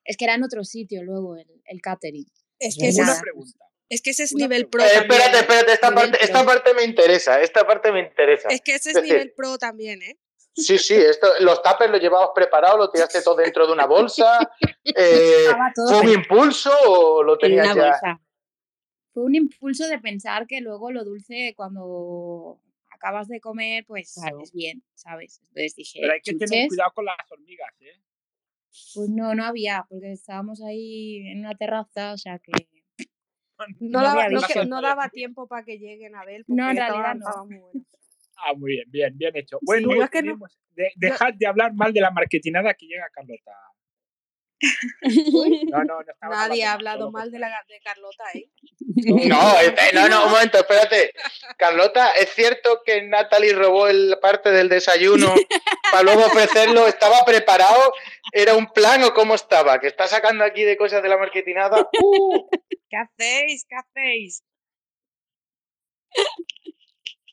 Es 0.05 0.17
que 0.17 0.25
era 0.25 0.35
en 0.35 0.45
otro 0.45 0.65
sitio 0.65 1.03
luego 1.03 1.37
el, 1.37 1.47
el 1.65 1.81
catering. 1.81 2.27
Es 2.59 2.77
que, 2.77 2.87
Pues 2.87 2.95
Una 2.97 3.03
es, 3.03 3.09
nada. 3.09 3.21
pregunta. 3.21 3.65
Es 3.89 4.03
que 4.03 4.11
ese 4.11 4.25
es 4.25 4.35
nivel 4.35 4.69
pregunta. 4.69 4.71
pro 4.71 4.85
Eh, 4.85 4.89
también. 5.07 5.13
espérate, 5.13 5.37
¿eh? 5.37 5.41
espérate, 5.41 5.73
esta 5.73 5.91
parte, 5.95 6.19
esta 6.25 6.45
parte 6.45 6.75
me 6.75 6.85
interesa, 6.85 7.41
esta 7.41 7.67
parte 7.67 7.93
me 7.93 8.01
interesa. 8.01 8.49
Es 8.49 8.61
que 8.61 8.75
ese 8.75 8.91
es 8.91 8.97
Es 8.97 9.03
decir, 9.03 9.13
nivel 9.15 9.33
pro 9.37 9.59
también, 9.59 10.03
¿eh? 10.03 10.19
Sí, 10.55 10.79
sí, 10.79 10.95
esto, 10.95 11.29
los 11.41 11.63
tapers 11.63 11.91
los 11.93 12.01
llevabas 12.01 12.31
preparados, 12.35 12.79
lo 12.79 12.91
tiraste 12.91 13.21
todo 13.23 13.37
dentro 13.37 13.67
de 13.67 13.73
una 13.75 13.87
bolsa. 13.87 14.51
eh, 14.85 15.47
¿Fue 15.89 16.01
un 16.01 16.09
impulso 16.09 16.71
o 16.89 17.23
lo 17.23 17.35
en 17.35 17.39
tenías 17.41 17.67
una 17.67 17.75
ya? 17.75 17.91
bolsa. 17.91 18.21
Fue 19.13 19.23
un 19.25 19.35
impulso 19.35 19.87
de 19.87 19.99
pensar 19.99 20.47
que 20.47 20.61
luego 20.61 20.91
lo 20.93 21.05
dulce 21.05 21.53
cuando 21.57 22.61
acabas 22.91 23.29
de 23.29 23.41
comer, 23.41 23.85
pues 23.87 24.15
Claro. 24.15 24.41
es 24.43 24.53
bien, 24.53 24.83
¿sabes? 24.95 25.41
Entonces 25.43 25.75
dije, 25.75 25.99
Pero 26.01 26.13
hay 26.15 26.21
que 26.23 26.35
tener 26.35 26.69
cuidado 26.69 26.93
con 26.95 27.05
las 27.05 27.17
hormigas, 27.31 27.71
¿eh? 27.81 28.01
pues 28.95 29.09
no, 29.09 29.35
no 29.35 29.45
había, 29.45 29.87
porque 29.89 30.13
estábamos 30.13 30.63
ahí 30.63 31.19
en 31.29 31.41
una 31.41 31.55
terraza, 31.55 32.13
o 32.13 32.19
sea 32.19 32.39
que... 32.39 32.53
No, 33.81 34.01
No 34.01 34.03
daba, 34.03 34.25
había 34.25 34.29
no, 34.39 34.41
visto. 34.47 34.61
que- 34.61 34.67
no 34.67 34.81
daba 34.83 35.09
tiempo 35.09 35.47
para 35.49 35.65
que 35.65 35.79
lleguen 35.79 36.15
a 36.15 36.25
ver. 36.25 36.45
No, 36.47 36.71
en 36.71 36.77
porque 36.77 36.91
realidad 36.91 37.15
no. 37.15 37.45
muy. 37.47 37.61
Ah, 38.39 38.53
muy 38.55 38.73
bien, 38.73 38.85
bien, 38.91 39.17
bien 39.17 39.35
hecho. 39.37 39.59
Bueno, 39.63 39.89
es 40.03 40.11
que 40.11 40.23
de- 40.23 40.93
dejad 40.97 41.33
de 41.35 41.47
hablar 41.47 41.73
mal 41.75 41.93
de 41.95 42.01
la 42.03 42.11
marketinada 42.11 42.75
que 42.75 42.87
llega 42.87 43.09
Carlota. 43.13 43.53
No, 45.71 45.79
no, 45.85 45.85
no 45.85 46.01
estaba 46.01 46.49
Nadie 46.49 46.65
ha 46.65 46.73
hablado 46.73 47.11
mal 47.11 47.31
de, 47.31 47.39
la, 47.39 47.49
de 47.69 47.81
Carlota, 47.81 48.25
¿eh? 48.35 48.49
No, 49.05 49.37
eh, 49.61 49.67
eh, 49.77 49.91
no, 49.95 50.09
no, 50.09 50.25
un 50.27 50.31
momento, 50.33 50.59
espérate. 50.59 51.13
Carlota, 51.59 52.13
¿es 52.13 52.31
cierto 52.31 52.81
que 52.85 53.03
Natalie 53.03 53.53
robó 53.55 53.89
el 53.89 54.17
parte 54.21 54.51
del 54.51 54.69
desayuno 54.69 55.35
para 55.91 56.03
luego 56.05 56.21
ofrecerlo? 56.27 56.87
¿Estaba 56.87 57.25
preparado? 57.27 57.93
¿Era 58.33 58.55
un 58.55 58.67
plan 58.73 59.03
o 59.05 59.13
cómo 59.13 59.35
estaba? 59.35 59.79
¿Que 59.79 59.87
está 59.89 60.07
sacando 60.07 60.45
aquí 60.45 60.65
de 60.65 60.77
cosas 60.77 61.03
de 61.03 61.09
la 61.11 61.19
marketinada? 61.19 61.89
¡Uh! 62.03 62.49
¿Qué 62.97 63.03
hacéis? 63.25 63.67
¿Qué 63.69 63.77
hacéis? 63.77 64.43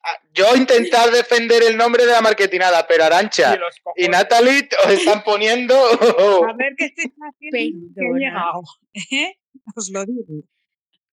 Ah, 0.05 0.19
Yo 0.33 0.55
intentar 0.57 1.09
defender 1.11 1.63
el 1.63 1.77
nombre 1.77 2.05
de 2.05 2.11
la 2.11 2.19
marketinada, 2.21 2.85
pero 2.87 3.05
Arancha 3.05 3.57
Y 3.95 4.05
y. 4.05 4.07
Natalie 4.09 4.67
os 4.85 4.91
están 4.91 5.23
poniendo... 5.23 5.75
A 5.75 6.53
ver 6.57 6.73
qué 6.77 6.85
estáis 6.85 7.13
haciendo. 7.17 7.93
que 7.95 8.05
he 8.05 8.19
llegado. 8.19 8.61
¿eh? 9.11 9.37
Os 9.75 9.89
lo 9.91 10.05
digo. 10.05 10.43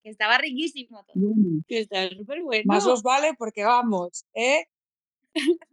Que 0.02 0.10
estaba 0.10 0.38
riquísimo 0.38 1.04
todo. 1.04 1.12
Bueno, 1.14 1.62
Que 1.68 1.80
está 1.80 2.08
súper 2.08 2.42
bueno. 2.42 2.64
más 2.66 2.84
os 2.86 3.02
vale 3.02 3.34
porque 3.38 3.62
vamos, 3.64 4.24
¿eh? 4.34 4.64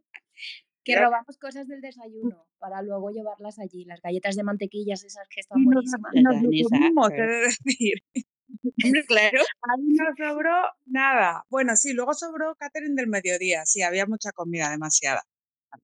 Que 0.83 0.93
Ya. 0.93 1.01
robamos 1.03 1.37
cosas 1.37 1.67
del 1.67 1.81
desayuno 1.81 2.47
para 2.59 2.81
luego 2.81 3.09
llevarlas 3.09 3.59
allí. 3.59 3.83
Las 3.83 3.99
galletas 4.01 4.35
de 4.37 4.43
mantequillas 4.43 5.03
esas 5.03 5.27
que 5.27 5.41
están 5.41 5.61
nos, 5.65 5.73
buenísimas. 5.73 6.11
nos 6.13 6.35
lo 6.35 6.41
Danesa, 6.43 6.69
comimos, 6.69 7.09
de 7.09 7.25
decir. 7.25 8.03
claro. 9.07 9.39
A 9.63 9.77
mí 9.77 9.93
no 9.93 10.05
sobró 10.17 10.55
nada. 10.85 11.45
Bueno, 11.49 11.75
sí, 11.75 11.93
luego 11.93 12.13
sobró 12.13 12.55
catering 12.55 12.95
del 12.95 13.07
mediodía. 13.07 13.65
Sí, 13.65 13.81
había 13.81 14.05
mucha 14.05 14.31
comida, 14.31 14.69
demasiada. 14.69 15.23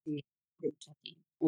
Uy, 0.05 0.23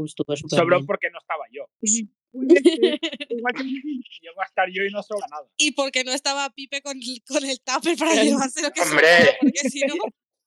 estuvo 0.07 0.35
súper 0.35 0.59
Sobró 0.59 0.77
bien. 0.77 0.85
porque 0.85 1.09
no 1.09 1.19
estaba 1.19 1.45
yo. 1.51 1.69
Sí. 1.83 2.09
Igual 2.33 3.53
que 3.53 3.63
Llego 4.21 4.41
a 4.41 4.45
estar 4.45 4.67
yo 4.69 4.83
y 4.83 4.91
no 4.91 5.01
sobra 5.03 5.25
nada. 5.31 5.47
Y 5.57 5.71
porque 5.71 6.03
no 6.03 6.11
estaba 6.11 6.49
Pipe 6.49 6.81
con, 6.81 6.97
el- 6.97 7.23
con 7.25 7.43
el 7.45 7.59
tupper 7.61 7.97
para 7.99 8.21
El- 8.21 8.27
llevarse 8.29 8.61
lo 8.61 8.71
que 8.71 8.81
Hombre. 8.81 9.07
sobraba, 9.07 9.37
porque 9.39 9.69
si 9.69 9.79
no... 9.85 9.93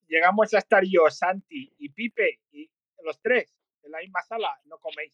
Llegamos 0.07 0.55
a 0.55 0.59
estar 0.59 0.83
yo, 0.87 1.09
Santi 1.11 1.71
y 1.79 1.89
Pipe 1.91 2.41
y 2.53 2.71
los 3.05 3.21
tres 3.21 3.55
en 3.83 3.91
la 3.93 3.99
misma 4.01 4.23
sala. 4.23 4.59
No 4.65 4.79
coméis. 4.79 5.13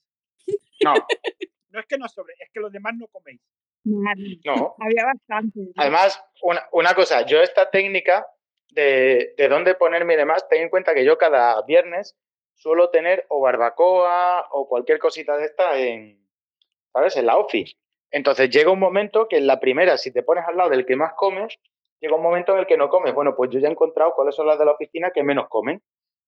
No, 0.85 0.95
No 1.71 1.81
es 1.81 1.87
que 1.87 1.99
no 1.99 2.09
sobre, 2.09 2.35
es 2.39 2.49
que 2.53 2.61
los 2.61 2.71
demás 2.73 2.95
no 2.97 3.09
coméis. 3.09 3.41
No. 3.85 4.77
Había 4.81 5.05
bastante. 5.07 5.61
Además, 5.77 6.23
una, 6.43 6.63
una 6.73 6.95
cosa, 6.95 7.25
yo 7.27 7.41
esta 7.41 7.71
técnica 7.71 8.27
de, 8.71 9.35
de 9.37 9.49
dónde 9.49 9.75
ponerme 9.75 10.15
y 10.15 10.17
demás, 10.17 10.49
ten 10.49 10.63
en 10.63 10.71
cuenta 10.71 10.95
que 10.95 11.05
yo 11.05 11.17
cada 11.19 11.63
viernes 11.63 12.17
suelo 12.55 12.91
tener 12.91 13.27
o 13.29 13.41
barbacoa 13.41 14.49
o 14.51 14.69
cualquier 14.69 14.99
cosita 14.99 15.37
de 15.37 15.45
esta 15.45 15.79
en, 15.79 16.19
¿sabes? 16.93 17.17
En 17.17 17.27
la 17.27 17.37
office. 17.37 17.75
Entonces 18.11 18.51
llega 18.51 18.71
un 18.71 18.79
momento 18.79 19.27
que 19.29 19.37
en 19.37 19.47
la 19.47 19.61
primera, 19.61 19.97
si 19.99 20.13
te 20.13 20.23
pones 20.23 20.45
al 20.47 20.57
lado 20.57 20.71
del 20.71 20.87
que 20.87 20.97
más 20.97 21.15
comes, 21.15 21.59
llega 22.01 22.15
un 22.15 22.23
momento 22.23 22.53
en 22.53 22.61
el 22.61 22.67
que 22.67 22.77
no 22.77 22.89
comes. 22.89 23.13
Bueno, 23.15 23.35
pues 23.37 23.51
yo 23.51 23.59
ya 23.59 23.69
he 23.69 23.71
encontrado 23.71 24.13
cuáles 24.15 24.35
son 24.35 24.47
las 24.47 24.59
de 24.59 24.65
la 24.65 24.73
oficina 24.73 25.11
que 25.11 25.23
menos 25.23 25.49
comen, 25.49 25.83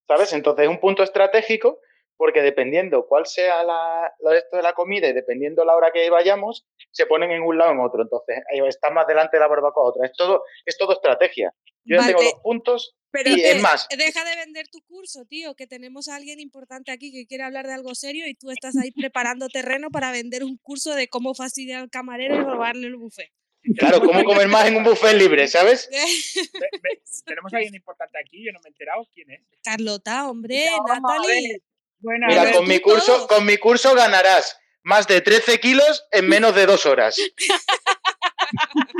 ¿sabes? 0.07 0.33
Entonces 0.33 0.65
es 0.65 0.69
un 0.69 0.79
punto 0.79 1.03
estratégico 1.03 1.79
porque 2.17 2.41
dependiendo 2.41 3.05
cuál 3.07 3.25
sea 3.25 3.63
la, 3.63 4.11
lo 4.19 4.31
de 4.31 4.39
esto 4.39 4.57
de 4.57 4.63
la 4.63 4.73
comida 4.73 5.07
y 5.07 5.13
dependiendo 5.13 5.63
la 5.63 5.75
hora 5.75 5.91
que 5.91 6.09
vayamos, 6.09 6.65
se 6.91 7.05
ponen 7.05 7.31
en 7.31 7.43
un 7.43 7.57
lado 7.57 7.71
o 7.71 7.73
en 7.73 7.79
otro. 7.79 8.01
Entonces, 8.01 8.39
ahí 8.51 8.59
está 8.67 8.89
más 8.89 9.07
delante 9.07 9.37
de 9.37 9.41
la 9.41 9.47
barbacoa 9.47 9.83
otra. 9.83 10.05
Es 10.05 10.13
todo, 10.13 10.43
es 10.65 10.77
todo 10.77 10.93
estrategia. 10.93 11.53
Yo 11.85 11.95
ya 11.97 12.07
tengo 12.07 12.21
los 12.21 12.33
puntos 12.43 12.97
Pero 13.11 13.29
y 13.29 13.41
es 13.41 13.61
más, 13.61 13.87
deja 13.97 14.25
de 14.25 14.35
vender 14.35 14.67
tu 14.67 14.81
curso, 14.81 15.23
tío, 15.25 15.55
que 15.55 15.67
tenemos 15.67 16.09
a 16.09 16.15
alguien 16.17 16.39
importante 16.41 16.91
aquí 16.91 17.13
que 17.13 17.25
quiere 17.27 17.43
hablar 17.45 17.65
de 17.65 17.73
algo 17.73 17.95
serio 17.95 18.27
y 18.27 18.33
tú 18.35 18.51
estás 18.51 18.75
ahí 18.75 18.91
preparando 18.91 19.47
terreno 19.47 19.89
para 19.89 20.11
vender 20.11 20.43
un 20.43 20.57
curso 20.57 20.95
de 20.95 21.07
cómo 21.07 21.33
fastidiar 21.33 21.83
al 21.83 21.89
camarero 21.89 22.35
y 22.35 22.39
robarle 22.43 22.87
el 22.87 22.97
buffet. 22.97 23.31
claro, 23.77 24.01
cómo 24.01 24.23
comer 24.25 24.47
más 24.49 24.67
en 24.67 24.75
un 24.75 24.83
buffet 24.83 25.13
libre, 25.13 25.47
¿sabes? 25.47 25.89
Ve- 26.59 26.69
ve- 26.83 27.01
tenemos 27.25 27.53
a 27.53 27.57
alguien 27.57 27.75
importante 27.75 28.17
aquí, 28.19 28.45
yo 28.45 28.51
no 28.51 28.59
me 28.59 28.67
he 28.67 28.71
enterado 28.71 29.07
quién 29.13 29.31
es. 29.31 29.41
Carlota, 29.63 30.29
hombre, 30.29 30.65
Natalie. 30.85 31.61
Bueno, 31.99 32.27
Mira, 32.27 32.43
ver, 32.43 32.53
con 32.55 32.67
mi 32.67 32.79
curso, 32.79 33.27
con 33.27 33.45
mi 33.45 33.57
curso 33.57 33.93
ganarás 33.95 34.57
más 34.83 35.07
de 35.07 35.21
13 35.21 35.59
kilos 35.59 36.05
en 36.11 36.27
menos 36.29 36.55
de 36.55 36.65
dos 36.65 36.85
horas. 36.85 37.17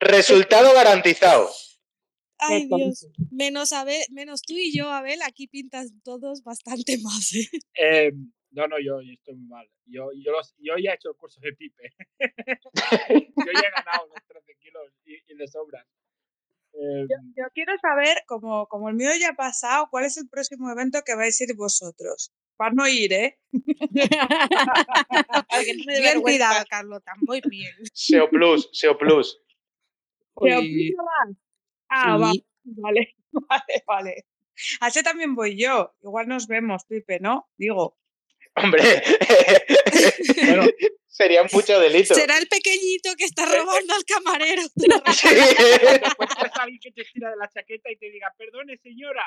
Resultado 0.00 0.72
garantizado. 0.74 1.50
Ay, 2.38 2.68
Dios. 2.68 3.06
Menos, 3.30 3.72
Abel, 3.72 4.02
menos 4.10 4.42
tú 4.42 4.54
y 4.54 4.76
yo, 4.76 4.90
Abel, 4.90 5.22
aquí 5.22 5.46
pintas 5.46 5.92
todos 6.02 6.42
bastante 6.42 6.98
más. 7.02 7.32
¿eh? 7.34 7.48
Eh, 7.74 8.12
no, 8.50 8.66
no, 8.68 8.76
yo, 8.78 9.00
yo 9.00 9.12
estoy 9.12 9.34
muy 9.34 9.48
mal. 9.48 9.68
Yo, 9.86 10.10
yo, 10.22 10.32
los- 10.32 10.54
yo 10.58 10.74
ya 10.82 10.92
he 10.92 10.94
hecho 10.94 11.10
el 11.10 11.16
curso 11.16 11.40
de 11.40 11.52
Pipe. 11.54 11.90
yo 12.20 13.52
ya 13.52 13.68
he 13.68 13.70
ganado 13.70 14.06
los 14.08 14.22
13 14.28 14.54
kilos 14.60 14.82
y, 15.04 15.14
y 15.32 15.36
de 15.36 15.48
sobra. 15.48 15.86
Eh, 16.74 17.06
yo, 17.08 17.16
yo 17.36 17.44
quiero 17.54 17.72
saber, 17.80 18.18
como, 18.26 18.66
como 18.66 18.88
el 18.88 18.96
mío 18.96 19.10
ya 19.18 19.30
ha 19.30 19.34
pasado, 19.34 19.88
cuál 19.90 20.04
es 20.04 20.16
el 20.16 20.28
próximo 20.28 20.70
evento 20.70 21.02
que 21.04 21.14
vais 21.14 21.40
a 21.40 21.44
ir 21.44 21.54
vosotros. 21.56 22.32
Para 22.56 22.74
no 22.74 22.86
ir, 22.88 23.12
¿eh? 23.12 23.38
Para 25.48 25.64
que 25.64 25.74
no 25.74 25.84
me 25.86 26.00
Bien 26.00 26.22
tirada, 26.24 26.64
Carlota, 26.64 27.12
muy 27.26 27.40
bien. 27.48 27.72
SEO 27.92 28.28
Plus, 28.28 28.68
SEO 28.72 28.96
Plus. 28.98 29.40
¿Pero 30.40 30.60
Uy, 30.60 30.90
tú 30.90 30.96
no 30.96 31.04
vas? 31.04 31.36
Ah, 31.88 32.16
va- 32.16 32.32
vale, 32.64 33.14
vale, 33.32 33.84
vale. 33.86 34.26
A 34.80 34.88
ese 34.88 35.02
también 35.02 35.34
voy 35.34 35.60
yo. 35.60 35.94
Igual 36.02 36.28
nos 36.28 36.46
vemos, 36.46 36.84
Pipe, 36.86 37.18
¿no? 37.20 37.48
Digo. 37.56 37.96
Hombre, 38.56 38.82
bueno, 40.44 40.66
sería 41.08 41.42
mucho 41.52 41.78
delito. 41.80 42.14
Será 42.14 42.38
el 42.38 42.46
pequeñito 42.46 43.10
que 43.18 43.24
está 43.24 43.42
Eh, 43.44 43.58
robando 43.58 43.94
al 43.94 44.04
camarero. 44.04 44.62
Sí. 45.14 45.28
a 45.28 46.62
alguien 46.62 46.78
que 46.80 46.90
te 46.92 47.04
tira 47.12 47.30
de 47.30 47.36
la 47.36 47.48
chaqueta 47.52 47.90
y 47.90 47.96
te 47.96 48.10
diga, 48.10 48.32
perdone 48.38 48.76
señora, 48.78 49.24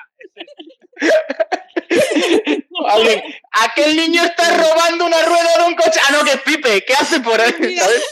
Alguien, 2.89 3.21
aquel 3.51 3.95
niño 3.95 4.23
está 4.23 4.55
robando 4.57 5.05
una 5.05 5.21
rueda 5.23 5.57
de 5.59 5.63
un 5.65 5.75
coche. 5.75 5.99
Ah, 6.07 6.11
no, 6.13 6.23
que 6.23 6.31
es 6.31 6.41
Pipe, 6.41 6.85
¿qué 6.85 6.93
hace 6.93 7.19
por 7.19 7.39
ahí? 7.39 7.53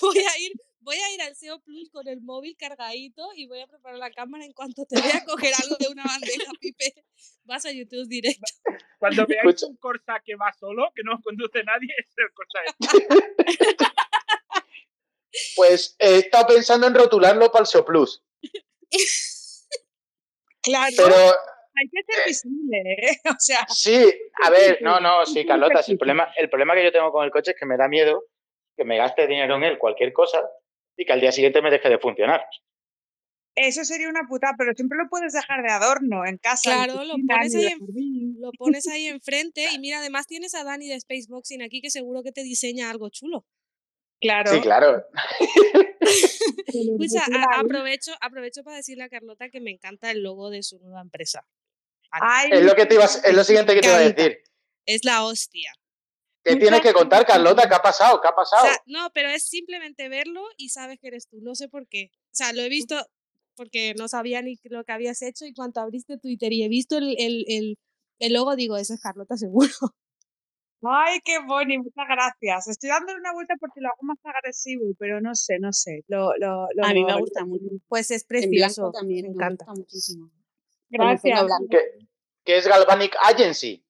Voy 0.02 0.18
a 0.18 0.38
ir, 0.40 0.52
voy 0.86 0.98
a 0.98 1.14
ir 1.14 1.22
al 1.24 1.36
SEO 1.36 1.60
Plus 1.60 1.90
con 1.90 2.08
el 2.08 2.22
móvil 2.22 2.56
cargadito 2.58 3.28
y 3.36 3.48
voy 3.48 3.60
a 3.60 3.68
preparar 3.68 3.98
la 3.98 4.12
cámara 4.12 4.46
en 4.46 4.54
cuanto 4.54 4.86
te 4.86 5.02
vea 5.02 5.26
coger 5.26 5.52
algo 5.62 5.76
de 5.78 5.88
una 5.90 6.04
bandeja, 6.06 6.52
Pipe. 6.62 6.94
Vas 7.44 7.66
a 7.66 7.72
YouTube 7.72 8.08
directo. 8.08 8.46
Cuando 9.00 9.26
veáis 9.28 9.46
Escucha. 9.46 9.66
un 9.68 9.78
Corsa 9.78 10.22
que 10.24 10.36
va 10.36 10.54
solo, 10.54 10.92
que 10.96 11.02
no 11.04 11.20
conduce 11.22 11.64
nadie, 11.64 11.90
es 11.98 12.14
el 12.18 12.32
Corsa 12.34 12.60
este. 12.68 13.86
Pues 15.56 15.96
he 16.00 16.20
estado 16.20 16.48
pensando 16.48 16.88
en 16.88 16.94
rotularlo 16.94 17.52
para 17.52 17.64
el 17.64 17.68
SEO 17.68 17.84
Plus. 17.84 18.24
Claro, 20.62 20.94
Pero 20.96 21.16
hay 21.16 21.90
que 21.92 22.14
ser 22.14 22.26
visible, 22.26 22.78
¿eh? 22.86 23.20
O 23.30 23.36
sea, 23.38 23.68
sí, 23.68 24.14
a 24.44 24.50
ver, 24.50 24.80
no, 24.82 25.00
no, 25.00 25.26
sí, 25.26 25.46
Carlota, 25.46 25.84
sí, 25.84 25.92
el 25.92 25.98
problema, 25.98 26.32
el 26.38 26.50
problema 26.50 26.74
que 26.74 26.86
yo 26.86 26.92
tengo 26.92 27.12
con 27.12 27.26
el 27.26 27.32
coche 27.32 27.52
es 27.52 27.58
que 27.60 27.66
me 27.66 27.76
da 27.76 27.88
miedo 27.88 28.24
que 28.76 28.84
me 28.84 28.98
gaste 28.98 29.28
dinero 29.28 29.56
en 29.56 29.64
él, 29.64 29.78
cualquier 29.78 30.14
cosa, 30.14 30.42
y 30.98 31.06
que 31.06 31.14
al 31.14 31.22
día 31.22 31.32
siguiente 31.32 31.62
me 31.62 31.72
deje 31.72 31.90
de 31.90 32.00
funcionar. 32.00 32.42
eso 33.56 33.84
sería 33.86 34.10
una 34.10 34.28
puta, 34.28 34.54
pero 34.58 34.74
siempre 34.74 34.98
lo 34.98 35.10
puedes 35.10 35.34
dejar 35.34 35.64
de 35.64 35.72
adorno 35.72 36.26
en 36.26 36.38
casa. 36.38 36.72
en 36.72 36.84
Claro, 36.84 37.04
lo 37.06 37.16
pones 37.28 37.56
ahí 37.56 37.66
en-. 37.68 38.36
Lo 38.40 38.52
pones 38.52 38.88
ahí 38.92 39.08
enfrente 39.08 39.68
y 39.74 39.80
mira, 39.80 40.00
además 40.00 40.28
tienes 40.28 40.54
a 40.56 40.64
Dani 40.64 40.88
de 40.88 41.00
Spaceboxing 41.00 41.62
aquí 41.62 41.82
que 41.82 41.90
seguro 41.90 42.24
que 42.24 42.32
te 42.32 42.44
diseña 42.44 42.90
algo 42.90 43.10
chulo. 43.10 43.46
Claro. 44.20 44.52
Sí, 44.52 44.62
claro. 44.62 45.04
Pues 46.98 47.14
aprovecho, 47.58 48.12
aprovecho 48.20 48.64
para 48.64 48.78
decirle 48.78 49.04
a 49.04 49.10
Carlota 49.10 49.50
que 49.50 49.62
me 49.62 49.72
encanta 49.72 50.12
el 50.12 50.22
logo 50.22 50.50
de 50.50 50.64
su 50.64 50.80
nueva 50.80 51.02
empresa. 51.02 51.48
Ay, 52.12 52.50
Es 52.52 52.64
lo 52.64 52.76
que 52.76 52.86
te 52.86 52.96
es 52.96 53.34
lo 53.34 53.44
siguiente 53.44 53.74
que 53.74 53.82
te 53.82 53.88
iba 53.88 53.98
a 53.98 54.10
decir. 54.10 54.40
Es 54.86 55.04
la 55.04 55.24
hostia. 55.26 55.74
¿Qué 56.46 56.56
tienes 56.58 56.82
que 56.82 56.94
contar, 56.94 57.26
Carlota? 57.26 57.68
¿Qué 57.68 57.76
ha 57.76 57.82
pasado? 57.82 58.22
¿Qué 58.22 58.28
ha 58.28 58.32
O 58.32 58.36
pasado? 58.36 58.66
sea, 58.66 58.78
no, 58.86 59.10
pero 59.14 59.30
es 59.30 59.44
simplemente 59.44 60.08
verlo 60.10 60.44
y 60.58 60.70
sabes 60.70 61.00
que 61.00 61.08
eres 61.08 61.28
tú. 61.28 61.40
No 61.42 61.56
sé 61.56 61.68
por 61.68 61.88
qué. 61.88 62.12
O 62.14 62.30
sea, 62.36 62.54
lo 62.54 62.62
he 62.62 62.70
visto 62.70 62.96
porque 63.56 63.94
no 63.98 64.08
sabía 64.08 64.42
ni 64.42 64.60
lo 64.66 64.84
que 64.84 64.92
habías 64.92 65.22
hecho 65.22 65.46
y 65.46 65.54
cuando 65.54 65.82
abriste 65.82 66.18
Twitter 66.18 66.54
y 66.54 66.64
he 66.64 66.68
visto 66.70 66.98
el, 66.98 67.16
el, 67.18 67.46
el, 67.48 67.78
el 68.20 68.34
logo, 68.34 68.56
digo, 68.56 68.78
esa 68.78 68.94
es 68.94 69.02
Carlota 69.02 69.38
seguro. 69.38 69.72
Ay, 70.88 71.20
qué 71.26 71.40
boni, 71.40 71.80
muchas 71.80 72.06
gracias. 72.08 72.68
Estoy 72.68 72.90
dándole 72.90 73.18
una 73.20 73.34
vuelta 73.34 73.56
porque 73.60 73.82
lo 73.82 73.88
hago 73.88 74.04
más 74.04 74.18
agresivo, 74.24 74.94
pero 75.00 75.20
no 75.20 75.34
sé, 75.34 75.58
no 75.60 75.74
sé. 75.74 76.04
Lo, 76.08 76.32
lo, 76.38 76.68
lo, 76.76 76.86
A 76.86 76.94
mí 76.94 77.04
me 77.04 77.18
gusta 77.20 77.44
mucho. 77.44 77.66
Pues 77.88 78.12
es 78.12 78.24
precioso. 78.24 78.92
también, 78.92 79.24
me 79.24 79.30
me 79.30 79.34
encanta. 79.36 79.66
gusta 79.66 79.80
muchísimo. 79.82 80.30
Gracias. 80.90 81.44
blanco. 81.46 81.68
¿Qué, 81.72 81.80
qué 82.44 82.58
es 82.58 82.68
Galvanic 82.68 83.16
Agency? 83.24 83.84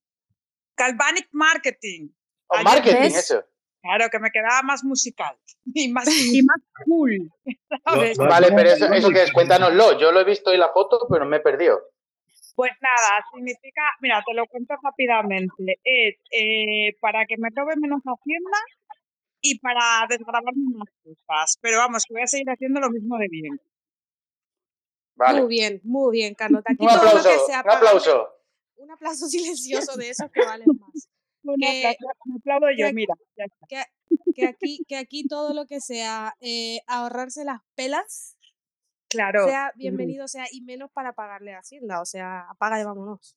Galvanic 0.78 1.28
Marketing. 1.34 2.10
O 2.48 2.64
marketing, 2.64 3.02
¿ves? 3.02 3.18
eso. 3.18 3.44
Claro, 3.82 4.10
que 4.10 4.20
me 4.20 4.32
quedaba 4.32 4.64
más 4.64 4.84
musical 4.84 5.38
y 5.74 5.92
más, 5.92 6.08
y 6.34 6.42
más 6.44 6.62
cool. 6.86 7.32
¿sabes? 7.86 8.18
No, 8.18 8.28
Vale, 8.28 8.48
pero 8.56 8.70
eso, 8.70 8.92
eso 8.92 9.10
que 9.10 9.24
es, 9.24 9.32
cuéntanoslo. 9.32 10.00
Yo 10.00 10.12
lo 10.12 10.20
he 10.22 10.26
visto 10.26 10.52
en 10.52 10.60
la 10.60 10.70
foto, 10.72 11.08
pero 11.10 11.26
me 11.26 11.38
he 11.38 11.42
perdido. 11.42 11.80
Pues 12.56 12.72
nada, 12.80 13.22
significa, 13.34 13.82
mira, 14.00 14.24
te 14.26 14.34
lo 14.34 14.46
cuento 14.48 14.76
rápidamente. 14.82 15.80
Es 15.84 16.16
eh, 16.32 16.96
para 17.02 17.26
que 17.26 17.36
me 17.38 17.50
robe 17.54 17.74
menos 17.78 18.02
Hacienda 18.02 18.58
y 19.42 19.60
para 19.60 20.08
desgrabarme 20.10 20.64
más 20.74 20.88
cosas. 21.04 21.58
Pero 21.62 21.80
vamos, 21.80 22.06
que 22.06 22.14
voy 22.14 22.24
a 22.24 22.28
seguir 22.28 22.50
haciendo 22.50 22.80
lo 22.80 22.90
mismo 22.90 23.18
de 23.18 23.28
bien. 23.30 23.60
Vale. 25.16 25.42
Muy 25.42 25.50
bien, 25.50 25.82
muy 25.84 26.12
bien, 26.18 26.34
Carlota. 26.34 26.72
Aquí 26.72 26.84
Un 26.84 26.88
todo 26.88 27.04
lo 27.04 27.10
aplauso, 27.10 27.30
que 27.30 27.40
sea 27.52 27.62
un 27.62 27.70
aplauso. 27.72 28.30
un 28.78 28.92
aplauso 28.92 29.28
silencioso 29.28 29.98
de 29.98 30.10
esos 30.10 30.32
que 30.32 30.46
valen 30.46 30.68
más. 30.80 31.10
Que- 31.60 31.96
me 32.26 32.36
aplaudo 32.38 32.68
yo, 32.78 32.88
que- 32.88 32.94
mira. 32.94 33.14
ya 33.38 33.46
está. 33.46 33.68
que, 33.68 33.84
que 34.36 34.48
aquí, 34.48 34.80
que 34.88 34.98
aquí 34.98 35.28
todo 35.28 35.54
lo 35.54 35.66
que 35.66 35.80
sea 35.82 36.34
eh, 36.42 36.80
ahorrarse 36.88 37.44
las 37.46 37.62
pelas, 37.76 38.38
Claro. 39.10 39.46
sea 39.46 39.72
bienvenido 39.76 40.28
sea 40.28 40.46
y 40.52 40.62
menos 40.62 40.92
para 40.92 41.14
pagarle 41.14 41.54
a 41.54 41.60
Hacienda, 41.60 42.02
o 42.02 42.06
sea, 42.06 42.42
apaga 42.50 42.82
y 42.82 42.84
vámonos. 42.84 43.36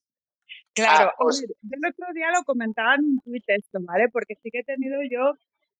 Claro, 0.75 1.11
Ah, 1.11 1.15
yo 1.31 1.47
el 1.71 1.87
otro 1.93 2.07
día 2.15 2.31
lo 2.35 2.43
comentaba 2.45 2.95
en 2.95 3.05
un 3.05 3.21
tuit 3.21 3.45
esto, 3.49 3.79
¿vale? 3.83 4.09
Porque 4.09 4.35
sí 4.43 4.51
que 4.51 4.61
he 4.61 4.65
tenido 4.65 4.97
yo 5.11 5.35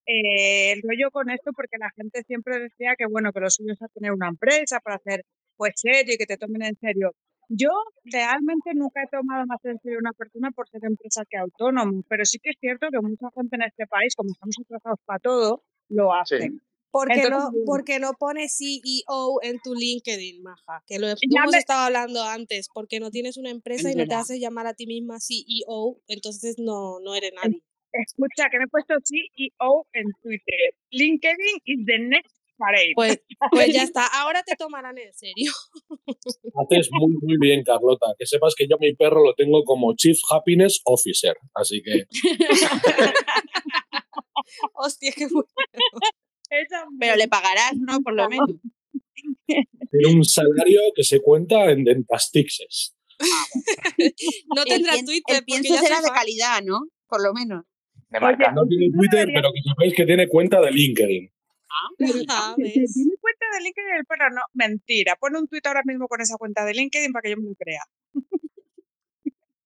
eh, 0.05 0.71
el 0.73 0.81
rollo 0.83 1.11
con 1.11 1.29
esto 1.29 1.51
porque 1.53 1.77
la 1.77 1.89
gente 1.95 2.23
siempre 2.23 2.59
decía 2.59 2.95
que, 2.97 3.05
bueno, 3.07 3.31
que 3.33 3.39
lo 3.39 3.49
suyo 3.49 3.73
es 3.73 3.81
a 3.81 3.87
tener 3.89 4.11
una 4.11 4.27
empresa 4.29 4.79
para 4.79 4.95
hacer, 4.97 5.25
pues, 5.57 5.73
serio 5.75 6.13
y 6.13 6.17
que 6.17 6.25
te 6.25 6.37
tomen 6.37 6.61
en 6.63 6.75
serio. 6.77 7.13
Yo 7.49 7.69
realmente 8.05 8.71
nunca 8.75 9.01
he 9.03 9.07
tomado 9.07 9.45
más 9.47 9.59
en 9.65 9.79
serio 9.79 9.97
a 9.97 10.01
una 10.01 10.13
persona 10.13 10.51
por 10.51 10.69
ser 10.69 10.81
empresa 10.83 11.23
que 11.27 11.37
autónomo, 11.37 12.03
pero 12.07 12.23
sí 12.23 12.37
que 12.39 12.51
es 12.51 12.57
cierto 12.59 12.87
que 12.91 12.99
mucha 13.01 13.27
gente 13.35 13.55
en 13.55 13.63
este 13.63 13.87
país, 13.87 14.15
como 14.15 14.31
estamos 14.31 14.55
atrasados 14.63 14.99
para 15.05 15.19
todo, 15.19 15.63
lo 15.89 16.13
hacen. 16.13 16.61
Porque 16.91 17.21
Entonces, 17.21 17.31
no, 17.31 17.51
bueno. 17.51 17.65
porque 17.67 17.99
no 17.99 18.13
pones 18.13 18.57
CEO 18.57 19.39
en 19.43 19.59
tu 19.63 19.75
LinkedIn, 19.75 20.41
maja, 20.41 20.83
que 20.87 20.97
lo 20.99 21.07
hemos 21.07 21.51
me- 21.51 21.57
estado 21.57 21.85
hablando 21.85 22.23
antes, 22.23 22.67
porque 22.73 22.99
no 22.99 23.11
tienes 23.11 23.37
una 23.37 23.51
empresa 23.51 23.89
Es 23.89 23.95
y 23.95 23.97
no 23.97 24.07
te 24.07 24.15
haces 24.15 24.39
llamar 24.39 24.65
a 24.65 24.73
ti 24.73 24.87
misma 24.87 25.17
CEO, 25.19 26.01
entonces 26.07 26.55
no, 26.57 26.99
no 26.99 27.13
eres 27.15 27.31
nadie. 27.35 27.61
Escucha, 27.91 28.49
que 28.51 28.57
me 28.59 28.65
he 28.65 28.67
puesto 28.67 28.93
CEO 29.03 29.87
en 29.93 30.05
Twitter. 30.21 30.73
LinkedIn 30.91 31.61
is 31.65 31.85
the 31.85 31.97
next 31.99 32.35
Pues, 32.95 33.21
pues 33.51 33.73
ya 33.73 33.83
está, 33.83 34.05
ahora 34.07 34.43
te 34.43 34.55
tomarán 34.55 34.97
en 34.97 35.13
serio. 35.13 35.51
Haces 36.61 36.89
muy, 36.91 37.13
muy 37.21 37.37
bien, 37.39 37.63
Carlota. 37.63 38.07
Que 38.17 38.25
sepas 38.25 38.53
que 38.55 38.67
yo 38.69 38.77
mi 38.79 38.93
perro 38.95 39.23
lo 39.23 39.33
tengo 39.35 39.63
como 39.63 39.95
Chief 39.95 40.17
Happiness 40.29 40.81
Officer. 40.85 41.35
Así 41.53 41.81
que 41.81 42.05
Hostia, 44.73 45.11
qué 45.15 45.27
bueno. 45.27 45.47
Pero 46.99 47.15
le 47.15 47.27
pagarás, 47.27 47.73
¿no? 47.77 47.99
Por 48.01 48.13
lo 48.13 48.27
menos. 48.27 48.49
tiene 49.45 50.15
un 50.15 50.25
salario 50.25 50.81
que 50.95 51.03
se 51.03 51.21
cuenta 51.21 51.69
en 51.71 51.83
dentastixes. 51.83 52.95
No 54.55 54.63
El 54.63 54.67
tendrá 54.67 54.93
pien- 54.93 55.05
Twitter 55.05 55.35
El 55.37 55.43
pienso 55.43 55.75
será 55.77 56.01
de 56.01 56.09
calidad, 56.09 56.61
¿no? 56.63 56.79
Por 57.07 57.21
lo 57.23 57.33
menos. 57.33 57.63
De 58.09 58.19
marca. 58.19 58.51
No 58.51 58.65
tiene 58.65 58.87
Twitter, 58.91 59.27
pero 59.33 59.49
que 59.53 59.61
sepáis 59.69 59.93
que 59.93 60.05
tiene 60.05 60.27
cuenta 60.27 60.59
de 60.61 60.71
LinkedIn. 60.71 61.31
Ah, 61.69 61.89
¿Que 62.57 62.63
¿ves? 62.63 62.93
¿Tiene 62.93 63.13
cuenta 63.21 63.45
de 63.53 63.63
LinkedIn 63.63 63.95
el 63.99 64.05
perro? 64.05 64.29
No, 64.31 64.41
mentira. 64.53 65.15
Pone 65.19 65.37
un 65.39 65.47
tuit 65.47 65.65
ahora 65.67 65.81
mismo 65.85 66.07
con 66.07 66.19
esa 66.21 66.35
cuenta 66.37 66.65
de 66.65 66.73
LinkedIn 66.73 67.11
para 67.13 67.21
que 67.23 67.29
yo 67.31 67.37
me 67.37 67.49
lo 67.49 67.55
crea. 67.55 67.83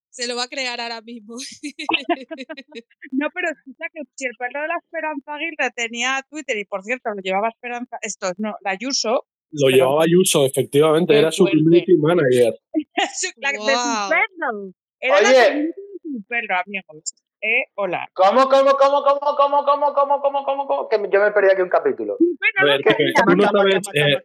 Se 0.10 0.28
lo 0.28 0.36
va 0.36 0.44
a 0.44 0.48
crear 0.48 0.80
ahora 0.80 1.02
mismo. 1.02 1.36
No, 3.12 3.28
pero 3.34 3.48
escucha 3.52 3.86
que 3.94 4.02
si 4.16 4.26
el 4.26 4.34
perro 4.38 4.62
de 4.62 4.68
la 4.68 4.76
Esperanza 4.84 5.34
Aguirre 5.36 5.72
tenía 5.76 6.26
Twitter 6.30 6.58
y 6.58 6.66
por 6.66 6.84
cierto 6.84 7.10
lo 7.16 7.22
llevaba 7.22 7.50
Esperanza, 7.50 7.98
esto 8.02 8.32
no, 8.38 8.56
la 8.62 8.76
Yuso, 8.78 9.26
Lo 9.52 9.70
llevaba 9.70 10.04
Ayuso, 10.04 10.46
efectivamente, 10.46 11.18
era 11.18 11.32
su 11.32 11.46
community 11.46 11.96
manager. 11.98 12.54
su- 13.16 13.32
la 13.38 13.52
de 13.52 13.58
su 13.58 13.64
perro. 14.10 14.74
Era 15.00 15.22
la 15.22 15.30
Oye. 15.30 15.48
community 15.48 15.74
de 16.04 16.20
su 16.20 16.24
perro, 16.28 16.56
amigos. 16.66 17.14
Eh, 17.46 17.66
hola. 17.76 18.08
¿Cómo, 18.14 18.48
cómo, 18.48 18.72
cómo, 18.72 19.04
cómo, 19.04 19.36
cómo, 19.36 19.66
cómo, 19.66 19.94
cómo, 19.94 20.22
cómo, 20.22 20.44
cómo, 20.46 20.66
cómo? 20.68 20.88
Que 20.88 20.96
yo 21.12 21.20
me 21.20 21.32
perdí 21.32 21.50
aquí 21.52 21.62
un 21.62 21.68
capítulo. 21.70 22.16
A 22.62 22.64
ver, 22.66 22.82
Pepe, 22.82 23.04
tú 23.28 23.36
no 23.36 23.44
sabes, 23.50 23.76
eh, 23.94 24.18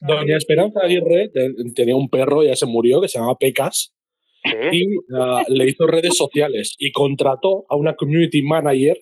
Doña 0.00 0.36
Esperanza 0.36 0.80
Aguirre 0.82 1.28
te- 1.32 1.52
tenía 1.72 1.94
un 1.94 2.08
perro, 2.10 2.42
ya 2.42 2.56
se 2.56 2.66
murió, 2.66 3.00
que 3.00 3.06
se 3.06 3.18
llamaba 3.18 3.38
Pecas, 3.38 3.94
Sí. 4.42 4.50
y 4.72 4.86
ah, 5.16 5.44
le 5.48 5.66
hizo 5.68 5.86
redes 5.86 6.16
sociales 6.16 6.74
y 6.78 6.90
contrató 6.90 7.64
a 7.68 7.76
una 7.76 7.94
community 7.94 8.42
manager 8.42 8.98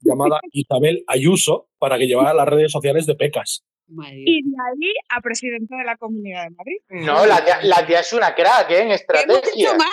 llamada 0.00 0.38
Isabel 0.52 1.02
Ayuso 1.08 1.68
para 1.78 1.98
que 1.98 2.06
llevara 2.06 2.32
las 2.32 2.46
redes 2.46 2.70
sociales 2.70 3.06
de 3.06 3.16
Pecas. 3.16 3.64
Madre 3.88 4.22
Y 4.24 4.42
de 4.42 4.50
ahí 4.68 4.92
a 5.10 5.20
presidenta 5.20 5.76
de 5.76 5.84
la 5.84 5.96
Comunidad 5.96 6.44
de 6.44 6.50
Madrid. 6.50 6.76
No, 7.06 7.26
la 7.26 7.44
tía, 7.44 7.58
la 7.62 7.84
tía 7.86 8.00
es 8.00 8.12
una 8.12 8.34
crack, 8.34 8.70
¿eh? 8.70 8.74
En 8.74 8.78
¿Qué 8.78 8.82
hemos 8.84 8.94
estrategia. 9.00 9.68
hecho 9.70 9.76
mal? 9.78 9.88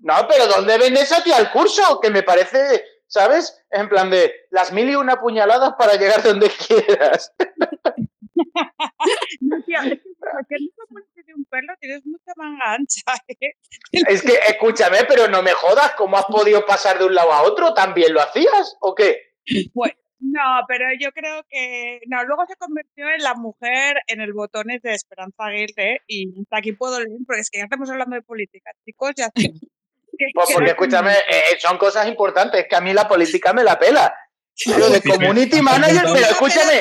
No, 0.00 0.14
pero 0.28 0.46
¿dónde 0.46 0.78
vende 0.78 1.00
esa 1.00 1.22
tía 1.22 1.38
el 1.38 1.50
curso? 1.50 2.00
Que 2.00 2.10
me 2.10 2.22
parece, 2.22 2.84
¿sabes? 3.06 3.62
En 3.70 3.88
plan 3.88 4.10
de 4.10 4.32
las 4.50 4.72
mil 4.72 4.88
y 4.88 4.94
una 4.94 5.20
puñaladas 5.20 5.74
para 5.78 5.96
llegar 5.96 6.22
donde 6.22 6.50
quieras. 6.66 7.32
No, 9.40 9.62
tía, 9.64 9.80
es 9.80 10.00
que 10.00 10.10
¿por 10.18 10.46
qué 10.46 10.56
no 10.60 10.68
te 10.68 10.92
pones 10.92 11.26
de 11.26 11.34
un 11.34 11.44
perro? 11.44 11.74
Tienes 11.78 12.06
mucha 12.06 12.32
manga 12.36 12.72
ancha, 12.72 13.22
¿eh? 13.28 13.54
Es 13.92 14.22
que, 14.22 14.32
escúchame, 14.48 14.98
pero 15.06 15.28
no 15.28 15.42
me 15.42 15.52
jodas, 15.52 15.92
¿cómo 15.96 16.16
has 16.16 16.24
podido 16.24 16.64
pasar 16.64 16.98
de 16.98 17.04
un 17.04 17.14
lado 17.14 17.32
a 17.32 17.42
otro? 17.42 17.74
¿También 17.74 18.14
lo 18.14 18.20
hacías 18.20 18.76
o 18.80 18.94
qué? 18.94 19.34
Pues, 19.74 19.92
no, 20.20 20.42
pero 20.68 20.84
yo 20.98 21.12
creo 21.12 21.42
que. 21.48 22.00
No, 22.06 22.22
luego 22.24 22.44
se 22.46 22.56
convirtió 22.56 23.08
en 23.08 23.22
la 23.22 23.34
mujer 23.34 23.96
en 24.06 24.20
el 24.20 24.32
botones 24.32 24.82
de 24.82 24.92
Esperanza 24.94 25.46
Aguirre 25.46 26.02
y 26.06 26.28
hasta 26.40 26.58
aquí 26.58 26.72
puedo 26.72 26.98
leer, 26.98 27.18
porque 27.26 27.40
es 27.40 27.50
que 27.50 27.58
ya 27.58 27.64
estamos 27.64 27.90
hablando 27.90 28.16
de 28.16 28.22
política, 28.22 28.70
chicos, 28.84 29.12
ya 29.16 29.30
Pues 30.34 30.48
que 30.48 30.54
porque, 30.54 30.70
escúchame, 30.70 31.12
eh, 31.12 31.58
son 31.58 31.78
cosas 31.78 32.06
importantes, 32.06 32.66
que 32.68 32.76
a 32.76 32.80
mí 32.80 32.92
la 32.92 33.08
política 33.08 33.52
me 33.52 33.64
la 33.64 33.78
pela. 33.78 34.14
Pero 34.64 34.90
de 34.90 35.00
community 35.00 35.62
manager, 35.62 36.02
pero 36.12 36.26
escúchame, 36.26 36.80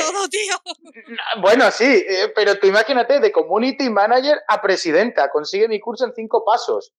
bueno, 1.41 1.71
sí, 1.71 1.85
eh, 1.85 2.31
pero 2.35 2.59
tú 2.59 2.67
imagínate, 2.67 3.19
de 3.21 3.31
community 3.31 3.89
manager 3.89 4.37
a 4.47 4.61
presidenta, 4.61 5.29
consigue 5.29 5.67
mi 5.69 5.79
curso 5.79 6.05
en 6.05 6.13
cinco 6.13 6.43
pasos. 6.43 6.91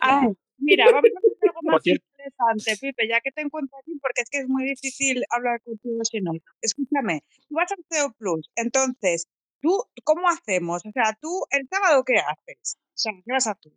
Ah, 0.00 0.28
mira, 0.58 0.84
vamos 0.86 1.10
a 1.12 1.18
hacer 1.18 1.48
algo 1.48 1.60
más 1.64 1.86
interesante, 1.86 2.76
Pipe, 2.80 3.08
ya 3.08 3.20
que 3.20 3.32
te 3.32 3.40
encuentro 3.40 3.76
aquí, 3.78 3.98
porque 4.00 4.22
es 4.22 4.30
que 4.30 4.38
es 4.38 4.48
muy 4.48 4.64
difícil 4.64 5.24
hablar 5.30 5.60
contigo 5.62 5.98
si 6.04 6.20
no. 6.20 6.32
Escúchame, 6.60 7.24
tú 7.48 7.56
vas 7.56 7.72
al 7.72 7.84
CEO 7.90 8.12
Plus, 8.16 8.48
entonces, 8.54 9.26
¿tú 9.60 9.82
cómo 10.04 10.28
hacemos? 10.28 10.86
O 10.86 10.92
sea, 10.92 11.18
¿tú 11.20 11.46
el 11.50 11.66
sábado 11.68 12.04
qué 12.04 12.18
haces? 12.18 12.76
O 12.78 12.98
sea, 12.98 13.12
¿qué 13.12 13.32
vas 13.32 13.46
a 13.48 13.52
hacer? 13.52 13.72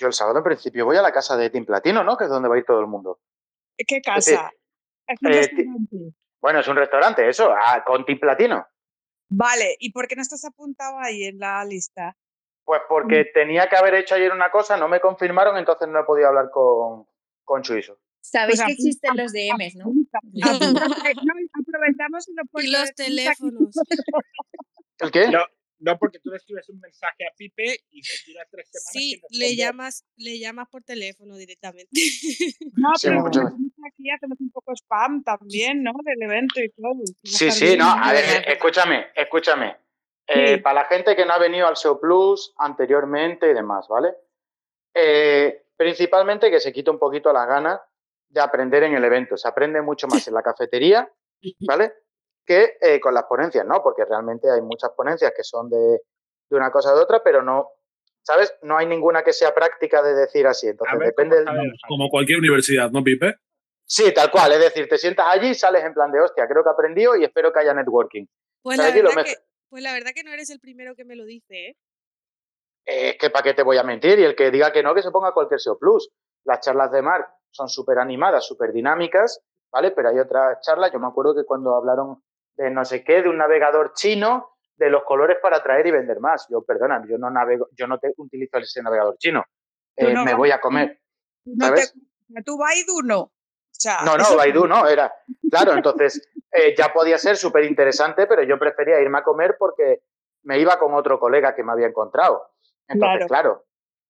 Yo 0.00 0.06
el 0.06 0.14
sábado 0.14 0.38
en 0.38 0.44
principio 0.44 0.86
voy 0.86 0.96
a 0.96 1.02
la 1.02 1.12
casa 1.12 1.36
de 1.36 1.50
Team 1.50 1.66
Platino, 1.66 2.02
¿no? 2.02 2.16
Que 2.16 2.24
es 2.24 2.30
donde 2.30 2.48
va 2.48 2.54
a 2.54 2.58
ir 2.58 2.64
todo 2.64 2.80
el 2.80 2.86
mundo. 2.86 3.20
¿Qué 3.76 4.00
casa? 4.00 4.50
¿Es 5.06 5.18
un 5.22 5.32
eh? 5.32 6.12
Bueno, 6.40 6.60
es 6.60 6.68
un 6.68 6.76
restaurante, 6.76 7.28
eso, 7.28 7.52
ah, 7.52 7.84
con 7.84 8.06
Team 8.06 8.18
Platino. 8.18 8.66
Vale, 9.28 9.76
¿y 9.78 9.92
por 9.92 10.08
qué 10.08 10.16
no 10.16 10.22
estás 10.22 10.44
apuntado 10.46 10.98
ahí 10.98 11.24
en 11.24 11.38
la 11.38 11.62
lista? 11.66 12.16
Pues 12.64 12.80
porque 12.88 13.26
tenía 13.34 13.68
que 13.68 13.76
haber 13.76 13.94
hecho 13.94 14.14
ayer 14.14 14.32
una 14.32 14.50
cosa, 14.50 14.78
no 14.78 14.88
me 14.88 15.00
confirmaron, 15.00 15.58
entonces 15.58 15.86
no 15.88 16.00
he 16.00 16.04
podido 16.04 16.28
hablar 16.28 16.50
con, 16.50 17.06
con 17.44 17.62
Chuiso. 17.62 17.98
Sabéis 18.22 18.60
Pues 18.60 18.66
que 18.66 18.72
existen 18.72 19.16
los 19.16 19.32
DMs, 19.32 19.76
¿no? 19.76 19.92
aprovechamos 21.60 22.28
y 22.28 22.34
lo 22.34 22.42
Y 22.44 22.48
pones 22.48 22.70
los 22.72 22.94
teléfonos. 22.94 23.74
¿El 24.98 25.10
qué? 25.10 25.28
No, 25.28 25.44
no, 25.80 25.98
porque 25.98 26.18
tú 26.18 26.30
le 26.30 26.36
escribes 26.36 26.68
un 26.68 26.78
mensaje 26.80 27.26
a 27.26 27.34
Pipe 27.36 27.80
y 27.90 28.02
se 28.02 28.24
tira 28.24 28.46
tres 28.50 28.68
semanas. 28.70 28.90
Sí, 28.92 29.20
le 29.30 29.56
llamas, 29.56 30.04
le 30.16 30.38
llamas 30.38 30.68
por 30.68 30.82
teléfono 30.82 31.36
directamente. 31.36 31.90
No, 32.76 32.94
Sí, 32.96 33.08
pero 33.08 33.46
aquí 33.86 34.10
hacemos 34.10 34.40
un 34.40 34.50
poco 34.50 34.72
spam 34.74 35.22
también, 35.24 35.82
¿no? 35.82 35.92
Del 36.04 36.22
evento 36.22 36.60
y 36.60 36.68
todo. 36.70 37.02
Sí, 37.24 37.50
sí, 37.50 37.76
no, 37.76 37.90
a 37.90 38.12
ver, 38.12 38.24
eh, 38.24 38.44
escúchame, 38.52 39.06
escúchame. 39.14 39.76
Eh, 40.26 40.56
Sí. 40.56 40.60
Para 40.62 40.82
la 40.82 40.88
gente 40.88 41.16
que 41.16 41.26
no 41.26 41.32
ha 41.32 41.38
venido 41.38 41.66
al 41.66 41.76
SEO 41.76 41.98
Plus 42.00 42.54
anteriormente 42.58 43.50
y 43.50 43.54
demás, 43.54 43.88
¿vale? 43.88 44.14
Eh, 44.94 45.66
principalmente 45.76 46.50
que 46.50 46.60
se 46.60 46.72
quita 46.72 46.90
un 46.90 46.98
poquito 46.98 47.32
las 47.32 47.48
ganas 47.48 47.80
de 48.28 48.40
aprender 48.40 48.84
en 48.84 48.94
el 48.94 49.04
evento. 49.04 49.36
Se 49.36 49.48
aprende 49.48 49.82
mucho 49.82 50.06
más 50.06 50.26
en 50.28 50.34
la 50.34 50.42
cafetería, 50.42 51.10
¿vale? 51.66 51.92
Que 52.46 52.78
eh, 52.80 53.00
con 53.00 53.14
las 53.14 53.24
ponencias, 53.24 53.66
¿no? 53.66 53.82
Porque 53.82 54.04
realmente 54.04 54.50
hay 54.50 54.60
muchas 54.60 54.90
ponencias 54.90 55.32
que 55.36 55.44
son 55.44 55.68
de, 55.68 55.76
de 56.50 56.56
una 56.56 56.70
cosa 56.70 56.92
o 56.92 56.96
de 56.96 57.02
otra, 57.02 57.22
pero 57.22 57.42
no, 57.42 57.68
¿sabes? 58.22 58.54
No 58.62 58.76
hay 58.76 58.86
ninguna 58.86 59.22
que 59.22 59.32
sea 59.32 59.54
práctica 59.54 60.02
de 60.02 60.14
decir 60.14 60.46
así. 60.46 60.68
Entonces, 60.68 60.98
ver 60.98 61.08
depende 61.08 61.36
del, 61.36 61.46
Como 61.88 62.08
cualquier 62.08 62.38
universidad, 62.38 62.90
¿no, 62.90 63.02
Pipe? 63.02 63.36
Sí, 63.84 64.12
tal 64.14 64.30
cual. 64.30 64.52
Es 64.52 64.60
decir, 64.60 64.88
te 64.88 64.98
sientas 64.98 65.26
allí, 65.28 65.54
sales 65.54 65.84
en 65.84 65.94
plan 65.94 66.12
de 66.12 66.20
hostia, 66.20 66.46
creo 66.46 66.62
que 66.62 66.70
he 66.70 66.72
aprendido 66.72 67.16
y 67.16 67.24
espero 67.24 67.52
que 67.52 67.60
haya 67.60 67.74
networking. 67.74 68.26
Pues 68.62 68.76
¿Sabes 68.76 68.94
la? 68.94 69.02
Lo 69.02 69.08
verdad 69.08 69.24
que, 69.24 69.34
pues 69.68 69.82
la 69.82 69.92
verdad 69.92 70.10
que 70.14 70.22
no 70.22 70.32
eres 70.32 70.50
el 70.50 70.60
primero 70.60 70.94
que 70.94 71.04
me 71.04 71.16
lo 71.16 71.24
dice, 71.24 71.68
¿eh? 71.68 71.76
Eh, 72.86 73.10
Es 73.10 73.18
que 73.18 73.30
para 73.30 73.42
qué 73.42 73.54
te 73.54 73.62
voy 73.62 73.78
a 73.78 73.82
mentir 73.82 74.18
y 74.18 74.24
el 74.24 74.34
que 74.34 74.50
diga 74.50 74.72
que 74.72 74.82
no, 74.82 74.94
que 74.94 75.02
se 75.02 75.10
ponga 75.10 75.32
cualquier 75.32 75.60
SEO 75.60 75.78
Plus. 75.78 76.10
Las 76.44 76.60
charlas 76.60 76.90
de 76.92 77.02
Mark 77.02 77.28
son 77.50 77.68
súper 77.68 77.98
animadas, 77.98 78.46
súper 78.46 78.72
dinámicas, 78.72 79.42
¿vale? 79.72 79.90
Pero 79.90 80.08
hay 80.08 80.18
otras 80.18 80.60
charlas, 80.62 80.92
yo 80.92 80.98
me 80.98 81.08
acuerdo 81.08 81.34
que 81.34 81.44
cuando 81.44 81.74
hablaron 81.74 82.22
de 82.60 82.70
no 82.70 82.84
sé 82.84 83.02
qué, 83.02 83.22
de 83.22 83.28
un 83.30 83.38
navegador 83.38 83.94
chino, 83.94 84.50
de 84.76 84.90
los 84.90 85.02
colores 85.04 85.38
para 85.42 85.58
atraer 85.58 85.86
y 85.86 85.90
vender 85.92 86.20
más. 86.20 86.46
Yo, 86.50 86.62
perdona, 86.62 87.02
yo 87.08 87.16
no 87.18 87.30
navego, 87.30 87.68
yo 87.72 87.86
no 87.86 87.98
te 87.98 88.12
utilizo 88.18 88.58
ese 88.58 88.82
navegador 88.82 89.16
chino. 89.18 89.44
Eh, 89.96 90.12
no 90.12 90.24
me 90.24 90.34
voy 90.34 90.50
a 90.50 90.60
comer. 90.60 91.00
No 91.44 91.70
te- 91.74 91.82
¿sabes? 91.82 91.94
tú 92.44 92.58
Baidu 92.58 93.02
no. 93.02 93.32
sea, 93.70 94.02
No, 94.04 94.16
no, 94.18 94.36
Baidu 94.36 94.66
no, 94.66 94.86
era. 94.86 95.12
Claro, 95.50 95.72
entonces 95.72 96.28
eh, 96.52 96.74
ya 96.76 96.92
podía 96.92 97.16
ser 97.18 97.36
súper 97.36 97.64
interesante, 97.64 98.26
pero 98.26 98.42
yo 98.42 98.58
prefería 98.58 99.00
irme 99.00 99.18
a 99.18 99.22
comer 99.22 99.56
porque 99.58 100.02
me 100.42 100.58
iba 100.58 100.78
con 100.78 100.94
otro 100.94 101.18
colega 101.18 101.54
que 101.54 101.62
me 101.62 101.72
había 101.72 101.86
encontrado. 101.86 102.50
Entonces, 102.88 103.26
Claro. 103.26 103.26
claro, 103.26 103.64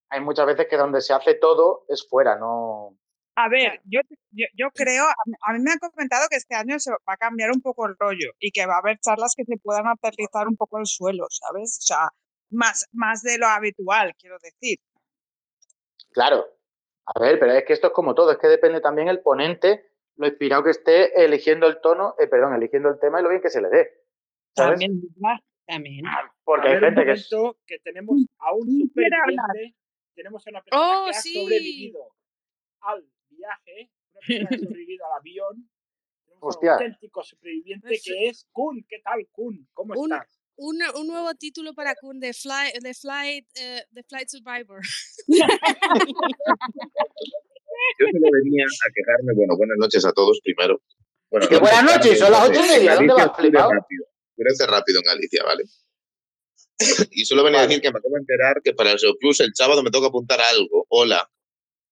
hay 0.09 0.19
muchas 0.21 0.45
veces 0.45 0.67
que 0.67 0.75
donde 0.77 0.99
se 1.01 1.13
hace 1.13 1.35
todo 1.35 1.85
es 1.87 2.05
fuera, 2.09 2.35
no. 2.37 2.97
A 3.43 3.49
ver, 3.49 3.81
yo, 3.85 4.01
yo, 4.31 4.45
yo 4.53 4.69
creo, 4.71 5.03
a 5.05 5.53
mí- 5.53 5.59
me 5.63 5.71
han 5.71 5.79
comentado 5.79 6.27
que 6.29 6.35
este 6.37 6.55
año 6.55 6.79
se 6.79 6.91
va 6.91 6.97
a 7.05 7.17
cambiar 7.17 7.49
un 7.51 7.61
poco 7.61 7.87
el 7.87 7.95
rollo 7.97 8.31
y 8.39 8.51
que 8.51 8.65
va 8.65 8.75
a 8.75 8.79
haber 8.79 8.99
charlas 8.99 9.33
que 9.35 9.45
se 9.45 9.57
puedan 9.57 9.87
aterrizar 9.87 10.47
un 10.47 10.55
poco 10.55 10.77
el 10.79 10.85
suelo, 10.85 11.25
¿sabes? 11.29 11.79
O 11.81 11.85
sea, 11.85 12.09
más, 12.51 12.87
más 12.91 13.21
de 13.23 13.37
lo 13.37 13.47
habitual, 13.47 14.13
quiero 14.19 14.37
decir. 14.41 14.77
Claro. 16.11 16.45
A 17.05 17.19
ver, 17.19 17.39
pero 17.39 17.51
es 17.53 17.65
que 17.65 17.73
esto 17.73 17.87
es 17.87 17.93
como 17.93 18.13
todo, 18.13 18.31
es 18.31 18.37
que 18.37 18.47
depende 18.47 18.79
también 18.79 19.07
el 19.07 19.21
ponente, 19.21 19.89
lo 20.17 20.27
inspirado 20.27 20.63
que 20.63 20.69
esté 20.69 21.23
eligiendo 21.25 21.65
el 21.67 21.81
tono, 21.81 22.15
eh, 22.19 22.27
perdón, 22.27 22.53
eligiendo 22.53 22.89
el 22.89 22.99
tema 22.99 23.19
y 23.19 23.23
lo 23.23 23.29
bien 23.29 23.41
que 23.41 23.49
se 23.49 23.61
le 23.61 23.69
dé. 23.69 23.89
¿Sabes? 24.55 24.79
También. 24.79 25.01
También. 25.65 26.05
Porque 26.43 26.67
a 26.67 26.71
hay 26.71 26.75
ver, 26.79 26.85
gente 26.93 27.05
que 27.05 27.11
es. 27.13 27.31
momento 27.31 27.59
que 27.65 27.79
tenemos 27.79 28.17
a 28.39 28.53
un 28.53 28.67
superviviente, 28.81 29.75
tenemos 30.13 30.45
a 30.45 30.49
una 30.51 30.61
persona 30.61 30.99
Oh, 31.01 31.05
que 31.05 31.11
ha 31.11 31.13
sí. 31.13 31.33
sobrevivido 31.33 31.99
al 32.81 33.05
viaje, 33.41 33.91
una 34.13 34.19
persona 34.27 34.49
que 34.49 34.55
ha 34.55 34.59
sobrevivido 34.69 35.05
al 35.05 35.19
avión. 35.19 35.69
Un 36.43 36.69
auténtico 36.69 37.23
superviviente 37.23 37.99
que 38.03 38.27
es 38.29 38.47
Kun. 38.51 38.83
¿Qué 38.89 38.99
tal, 39.03 39.27
Kun? 39.31 39.67
¿Cómo 39.73 39.93
Un- 39.95 40.11
estás? 40.13 40.37
Un, 40.57 40.77
un 40.95 41.07
nuevo 41.07 41.33
título 41.35 41.73
para 41.73 41.95
Kun 41.95 42.19
de 42.19 42.33
Fly, 42.33 42.73
de 42.81 42.93
Flight, 42.93 43.47
eh, 43.55 43.83
de 43.89 44.03
Flight 44.03 44.27
Survivor. 44.27 44.81
Yo 47.99 48.05
solo 48.11 48.27
venía 48.43 48.65
a 48.65 48.89
quejarme, 48.93 49.33
bueno, 49.35 49.57
buenas 49.57 49.77
noches 49.79 50.05
a 50.05 50.11
todos 50.13 50.39
primero. 50.43 50.81
Bueno, 51.29 51.47
Que 51.47 51.57
buenas 51.57 51.83
noches, 51.83 52.19
son 52.19 52.31
las 52.31 52.49
ocho 52.49 52.59
y 52.65 52.69
media, 52.69 52.95
¿dónde 52.95 53.13
vas, 53.13 53.31
flipado? 53.37 53.71
Rápido, 53.71 54.05
crece 54.35 54.67
rápido 54.67 54.99
en 54.99 55.05
Galicia, 55.05 55.43
¿vale? 55.43 55.63
Y 57.11 57.25
solo 57.25 57.43
venía 57.43 57.59
a 57.61 57.67
decir 57.67 57.81
que 57.81 57.91
me 57.91 57.99
acabo 57.99 58.15
de 58.15 58.21
enterar 58.21 58.61
que 58.63 58.73
para 58.73 58.91
el 58.91 58.97
Plus 59.19 59.39
el 59.39 59.51
sábado 59.55 59.81
me 59.83 59.91
toca 59.91 60.07
apuntar 60.07 60.41
a 60.41 60.49
algo. 60.49 60.85
Hola. 60.89 61.29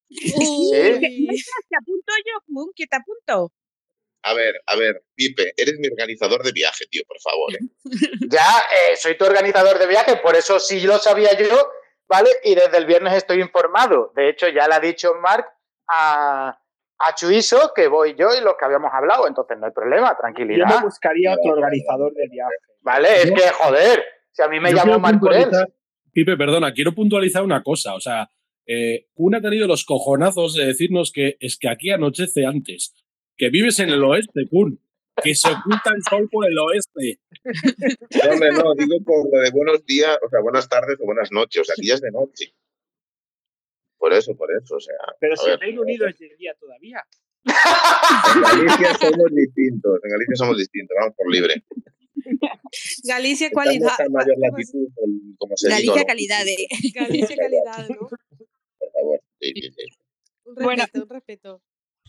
Uy. 0.09 1.27
Te 1.69 1.75
apunto 1.77 2.13
yo, 2.25 2.41
Kun, 2.47 2.71
que 2.75 2.87
te 2.87 2.95
apunto. 2.97 3.51
A 4.23 4.33
ver, 4.33 4.55
a 4.65 4.75
ver, 4.75 5.03
Pipe, 5.15 5.53
eres 5.55 5.75
mi 5.79 5.87
organizador 5.87 6.43
de 6.43 6.51
viaje, 6.51 6.85
tío, 6.89 7.03
por 7.07 7.19
favor. 7.21 7.53
¿eh? 7.53 7.59
Ya 8.29 8.59
eh, 8.91 8.95
soy 8.97 9.17
tu 9.17 9.25
organizador 9.25 9.79
de 9.79 9.87
viaje, 9.87 10.17
por 10.17 10.35
eso 10.35 10.59
sí 10.59 10.81
lo 10.81 10.97
sabía 10.97 11.37
yo, 11.39 11.71
¿vale? 12.07 12.29
Y 12.43 12.53
desde 12.55 12.77
el 12.77 12.85
viernes 12.85 13.13
estoy 13.13 13.39
informado. 13.41 14.11
De 14.15 14.29
hecho, 14.29 14.47
ya 14.49 14.67
le 14.67 14.75
ha 14.75 14.79
dicho 14.79 15.13
Mark 15.21 15.45
a, 15.87 16.49
a 16.99 17.15
Chuiso 17.15 17.71
que 17.73 17.87
voy 17.87 18.15
yo 18.15 18.27
y 18.35 18.41
los 18.43 18.55
que 18.59 18.65
habíamos 18.65 18.91
hablado, 18.93 19.25
entonces 19.27 19.57
no 19.57 19.67
hay 19.67 19.71
problema, 19.71 20.09
Yo 20.11 20.17
tranquilidad. 20.19 20.67
me 20.79 20.81
buscaría 20.83 21.33
otro 21.33 21.53
organizador 21.53 22.13
del 22.13 22.29
viaje. 22.29 22.51
¿Vale? 22.81 23.21
Es 23.23 23.31
que, 23.31 23.49
joder, 23.51 24.03
si 24.31 24.41
a 24.41 24.47
mí 24.49 24.59
me 24.59 24.69
Yo 24.71 24.75
llamo 24.77 24.85
quiero 24.85 24.99
Mark 24.99 25.23
Urels. 25.23 25.45
puntualizar- 25.47 25.73
Pipe, 26.11 26.35
perdona, 26.37 26.73
quiero 26.73 26.93
puntualizar 26.93 27.43
una 27.43 27.61
cosa. 27.63 27.93
O 27.95 27.99
sea, 28.01 28.29
eh, 28.71 29.07
Kun 29.15 29.33
ha 29.33 29.41
tenido 29.41 29.67
los 29.67 29.83
cojonazos 29.83 30.53
de 30.53 30.67
decirnos 30.67 31.11
que 31.11 31.37
es 31.39 31.57
que 31.57 31.69
aquí 31.69 31.89
anochece 31.89 32.45
antes. 32.45 32.93
Que 33.35 33.49
vives 33.49 33.79
en 33.79 33.89
el 33.89 34.03
oeste, 34.03 34.47
Kun. 34.47 34.79
Que 35.23 35.33
se 35.33 35.49
oculta 35.49 35.91
el 35.95 36.03
sol 36.07 36.29
por 36.31 36.47
el 36.47 36.55
oeste. 36.59 37.19
No, 37.43 38.31
hombre, 38.31 38.51
no, 38.51 38.75
digo 38.77 39.03
por 39.03 39.25
lo 39.33 39.41
de 39.41 39.49
buenos 39.49 39.83
días, 39.85 40.17
o 40.23 40.29
sea, 40.29 40.39
buenas 40.41 40.69
tardes 40.69 40.97
o 41.01 41.05
buenas 41.05 41.31
noches. 41.31 41.61
O 41.61 41.63
sea, 41.63 41.73
aquí 41.73 41.87
ya 41.87 41.95
es 41.95 42.01
de 42.01 42.11
noche. 42.11 42.53
Por 43.97 44.13
eso, 44.13 44.35
por 44.35 44.49
eso, 44.55 44.75
o 44.75 44.79
sea. 44.79 44.95
Pero 45.19 45.35
si 45.35 45.45
ver, 45.45 45.53
el 45.55 45.59
Reino 45.59 45.81
Unido 45.81 46.07
es 46.07 46.19
de 46.19 46.35
día 46.37 46.53
todavía. 46.59 47.03
En 47.45 48.41
Galicia 48.41 48.97
somos 48.99 49.31
distintos, 49.33 49.99
en 50.03 50.11
Galicia 50.11 50.35
somos 50.35 50.57
distintos, 50.57 50.95
vamos 50.99 51.15
por 51.15 51.31
libre. 51.31 51.63
Galicia 53.03 53.49
mayor 53.53 54.37
latitud, 54.37 54.87
como 55.37 55.57
se 55.57 55.67
diga, 55.67 55.77
Galicia 55.77 56.01
¿no? 56.01 56.07
calidad 56.07 56.45
de. 56.45 56.67
Galicia 56.93 57.35
calidad, 57.35 57.89
¿no? 57.89 58.09
Un 60.45 60.55
Bueno. 60.55 60.83
respeto, 60.83 61.03
un 61.03 61.09
respeto. 61.09 61.61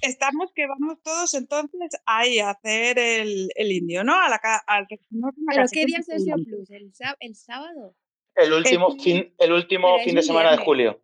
Estamos 0.03 0.51
que 0.55 0.66
vamos 0.66 1.03
todos 1.03 1.35
entonces 1.35 1.91
ahí 2.07 2.39
a 2.39 2.51
hacer 2.51 2.99
el, 2.99 3.51
el 3.55 3.72
indio, 3.72 4.03
¿no? 4.03 4.14
A 4.18 4.31
la, 4.31 4.41
al 4.66 4.87
una 5.11 5.31
¿Pero 5.51 5.64
qué 5.70 5.85
día 5.85 5.99
es 5.99 6.09
el 6.09 6.20
SEO 6.20 6.35
ambulante. 6.37 6.51
Plus? 6.57 6.70
¿El, 6.70 6.93
el 7.20 7.35
sábado? 7.37 7.95
El 8.35 8.53
último 8.55 8.89
Eh, 8.93 9.03
fin, 9.03 9.35
el 9.39 9.53
último 9.53 9.99
fin 10.03 10.14
de 10.14 10.22
semana 10.22 10.51
de 10.51 10.57
viernes. 10.57 10.64
julio. 10.64 11.03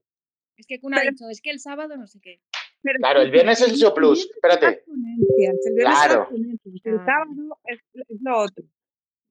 Es 0.56 0.66
que 0.66 0.80
Kun 0.80 0.94
ha 0.94 1.02
dicho, 1.02 1.28
es 1.30 1.42
que 1.42 1.50
el 1.50 1.60
sábado 1.60 1.96
no 1.98 2.06
sé 2.06 2.18
qué. 2.22 2.40
Pero 2.80 2.98
Claro, 3.00 3.20
el 3.20 3.30
viernes 3.30 3.60
es 3.60 3.68
el 3.72 3.76
SEO 3.76 3.92
Plus. 3.92 4.30
Espérate. 4.34 4.84
El 4.86 5.26
viernes 5.36 5.60
Claro. 5.78 6.28
El 6.32 6.98
Ah. 6.98 7.04
sábado 7.04 7.58
es, 7.64 7.80
es 7.92 8.20
lo 8.22 8.38
otro. 8.38 8.64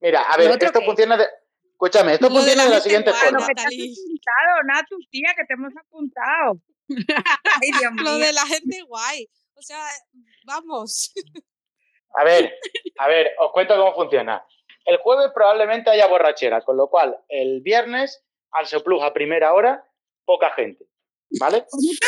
Mira, 0.01 0.21
a 0.21 0.37
¿Lo 0.37 0.43
ver, 0.43 0.63
esto 0.63 0.79
qué? 0.79 0.85
funciona 0.85 1.17
de. 1.17 1.25
Escúchame, 1.71 2.13
esto 2.13 2.27
Lo 2.29 2.35
de 2.35 2.39
funciona 2.41 2.63
la 2.65 2.69
de 2.69 2.75
la 2.75 2.81
siguiente 2.81 3.11
forma. 3.11 3.47
que 3.47 3.53
te 3.55 3.61
has 3.61 3.65
apuntado, 3.67 4.63
Natu, 4.67 4.97
tía, 5.09 5.33
que 5.35 5.45
te 5.45 5.53
hemos 5.53 5.73
apuntado. 5.75 6.61
Ay, 6.89 7.71
Dios 7.79 7.91
Lo 8.03 8.17
de 8.17 8.33
la 8.33 8.45
gente 8.45 8.81
guay. 8.83 9.27
O 9.55 9.61
sea, 9.61 9.85
vamos. 10.45 11.13
A 12.17 12.23
ver, 12.23 12.57
a 12.97 13.09
ver, 13.09 13.33
os 13.39 13.51
cuento 13.51 13.75
cómo 13.75 13.93
funciona. 13.93 14.41
El 14.85 14.99
jueves 14.99 15.31
probablemente 15.35 15.89
haya 15.89 16.07
borrachera, 16.07 16.61
con 16.61 16.77
lo 16.77 16.87
cual 16.89 17.17
el 17.27 17.59
viernes 17.59 18.23
al 18.51 18.65
Plus 18.83 19.03
a 19.03 19.11
primera 19.11 19.53
hora, 19.53 19.85
poca 20.23 20.51
gente. 20.51 20.85
¿Vale? 21.39 21.65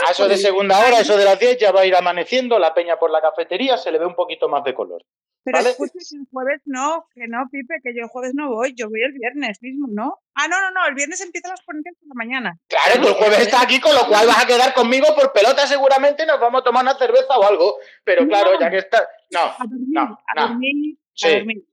A 0.08 0.12
eso 0.12 0.28
de 0.28 0.38
segunda 0.38 0.80
hora, 0.80 1.00
eso 1.00 1.18
de 1.18 1.26
las 1.26 1.40
10 1.40 1.58
ya 1.58 1.72
va 1.72 1.82
a 1.82 1.86
ir 1.86 1.96
amaneciendo, 1.96 2.58
la 2.60 2.74
peña 2.74 2.98
por 2.98 3.12
la 3.12 3.22
cafetería 3.22 3.78
se 3.78 3.92
le 3.92 4.00
ve 4.00 4.06
un 4.06 4.16
poquito 4.16 4.48
más 4.50 4.64
de 4.64 4.74
color. 4.74 5.04
Pero 5.44 5.60
¿Vale? 5.60 5.70
escucha 5.70 5.94
que 5.94 6.16
el 6.18 6.28
jueves 6.32 6.62
no, 6.66 7.08
que 7.16 7.28
no, 7.28 7.46
Pipe, 7.50 7.76
que 7.82 7.96
yo 7.96 8.04
el 8.04 8.10
jueves 8.10 8.34
no 8.36 8.50
voy, 8.50 8.74
yo 8.76 8.90
voy 8.90 9.02
el 9.02 9.14
viernes 9.14 9.62
mismo, 9.62 9.88
¿no? 9.90 10.20
Ah, 10.36 10.48
no, 10.50 10.60
no, 10.60 10.72
no, 10.72 10.88
el 10.88 10.94
viernes 10.96 11.22
empiezan 11.22 11.52
las 11.52 11.62
ponencias 11.64 11.96
por 12.00 12.10
la 12.10 12.14
mañana. 12.16 12.60
Claro, 12.68 13.02
tú 13.02 13.08
el 13.08 13.14
jueves 13.14 13.40
estás 13.40 13.64
aquí, 13.64 13.80
con 13.80 13.96
lo 13.96 14.06
cual 14.08 14.28
vas 14.28 14.44
a 14.44 14.48
quedar 14.48 14.74
conmigo 14.74 15.08
por 15.16 15.32
pelota 15.32 15.66
seguramente, 15.66 16.26
nos 16.26 16.40
vamos 16.40 16.62
a 16.62 16.64
tomar 16.66 16.84
una 16.84 16.98
cerveza 16.98 17.38
o 17.38 17.44
algo. 17.44 17.78
Pero 18.04 18.28
claro, 18.28 18.60
ya 18.60 18.70
que 18.70 18.78
está... 18.80 19.08
No, 19.32 19.40
A 19.40 19.58
dormir, 19.60 19.88
no, 19.90 20.02
a 20.28 20.36
no. 20.36 20.48
dormir, 20.50 20.96
a 20.98 21.02
Sí. 21.14 21.34
dormir. 21.36 21.64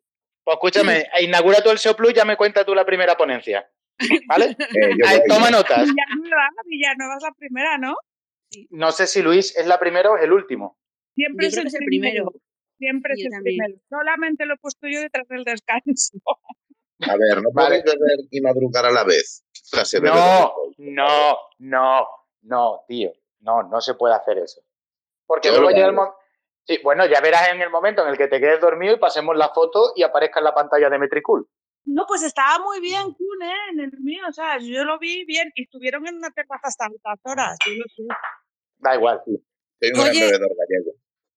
Pues 0.45 0.55
escúchame, 0.57 1.07
inaugura 1.21 1.63
tú 1.63 1.71
el 1.71 1.79
SEO 1.79 1.97
Plus, 1.97 2.13
ya 2.13 2.25
me 2.25 2.37
cuenta 2.37 2.65
tú 2.65 2.75
la 2.75 2.85
primera 2.85 3.17
ponencia. 3.17 3.69
¿Vale? 4.29 4.57
Eh, 4.59 4.97
Ahí, 5.07 5.21
toma 5.29 5.51
notas. 5.51 5.85
Villanueva, 5.89 6.49
Villanueva 6.67 7.15
es 7.17 7.23
la 7.23 7.33
primera, 7.33 7.79
¿no? 7.79 7.95
No 8.71 8.93
sé 8.93 9.07
si 9.07 9.23
Luis 9.23 9.57
es 9.57 9.67
la 9.67 9.79
primera 9.79 10.11
o 10.11 10.17
es 10.17 10.25
el 10.25 10.33
último. 10.33 10.79
Siempre 11.15 11.47
Yo 11.47 11.49
es 11.49 11.55
creo 11.55 11.63
el 11.63 11.65
que 11.65 11.69
es 11.69 11.75
el 11.81 11.87
primero. 11.87 12.25
primero. 12.27 12.45
Siempre 12.79 13.13
es 13.15 13.25
el 13.25 13.31
también. 13.31 13.57
primero. 13.59 13.81
Solamente 13.89 14.47
lo 14.47 14.55
he 14.55 14.59
puesto 14.59 14.87
yo 14.89 15.01
detrás 15.01 15.27
del 15.29 15.45
descanso. 15.45 16.19
A 17.01 17.17
ver, 17.17 17.43
no 17.43 17.51
Vale. 17.53 17.83
podéis 17.83 17.85
beber 17.85 18.19
y 18.31 18.41
madrugar 18.41 18.87
a 18.87 18.91
la 18.93 19.05
vez. 19.05 19.45
¿Qué 19.53 19.61
clase 19.73 20.01
de 20.01 20.09
No, 20.09 20.55
no, 20.79 21.37
no, 21.59 22.07
no, 22.43 22.85
tío. 22.89 23.13
No, 23.41 23.63
no 23.65 23.81
se 23.81 23.95
puede 23.95 24.15
hacer 24.15 24.39
eso. 24.39 24.63
Porque 25.27 25.51
luego 25.51 25.71
llega 25.71 25.87
el 25.89 25.93
momento. 25.93 26.17
Sí, 26.67 26.79
bueno, 26.83 27.05
ya 27.07 27.21
verás 27.21 27.49
en 27.51 27.61
el 27.61 27.69
momento 27.69 28.03
en 28.03 28.09
el 28.09 28.17
que 28.17 28.29
te 28.29 28.41
quedes 28.41 28.61
dormido 28.61 28.95
y 28.95 28.99
pasemos 28.99 29.37
la 29.37 29.49
foto 29.51 29.93
y 29.97 30.03
aparezca 30.03 30.39
en 30.41 30.45
la 30.45 30.55
pantalla 30.55 30.89
de 30.89 30.99
Metricool. 30.99 31.47
No, 31.87 32.05
pues 32.07 32.23
estaba 32.23 32.59
muy 32.65 32.81
bien 32.81 33.03
Kun, 33.13 33.43
¿eh? 33.43 33.53
En 33.73 33.81
el 33.81 33.93
mío, 34.01 34.23
o 34.29 34.33
sea, 34.33 34.59
yo 34.59 34.85
lo 34.85 34.99
vi 34.99 35.25
bien 35.25 35.53
y 35.55 35.65
estuvieron 35.65 36.07
en 36.07 36.17
una 36.17 36.31
terraza 36.31 36.69
hasta 36.69 36.87
altas 36.87 37.19
horas, 37.25 37.59
yo 37.67 37.73
lo 37.75 37.85
sé. 37.95 38.03
Da 38.79 38.95
igual. 38.95 39.21
Soy 39.27 39.91
un 39.91 39.93
gran 40.01 40.11
Oye. 40.11 40.21
bebedor 40.25 40.49
gallego. 40.57 40.93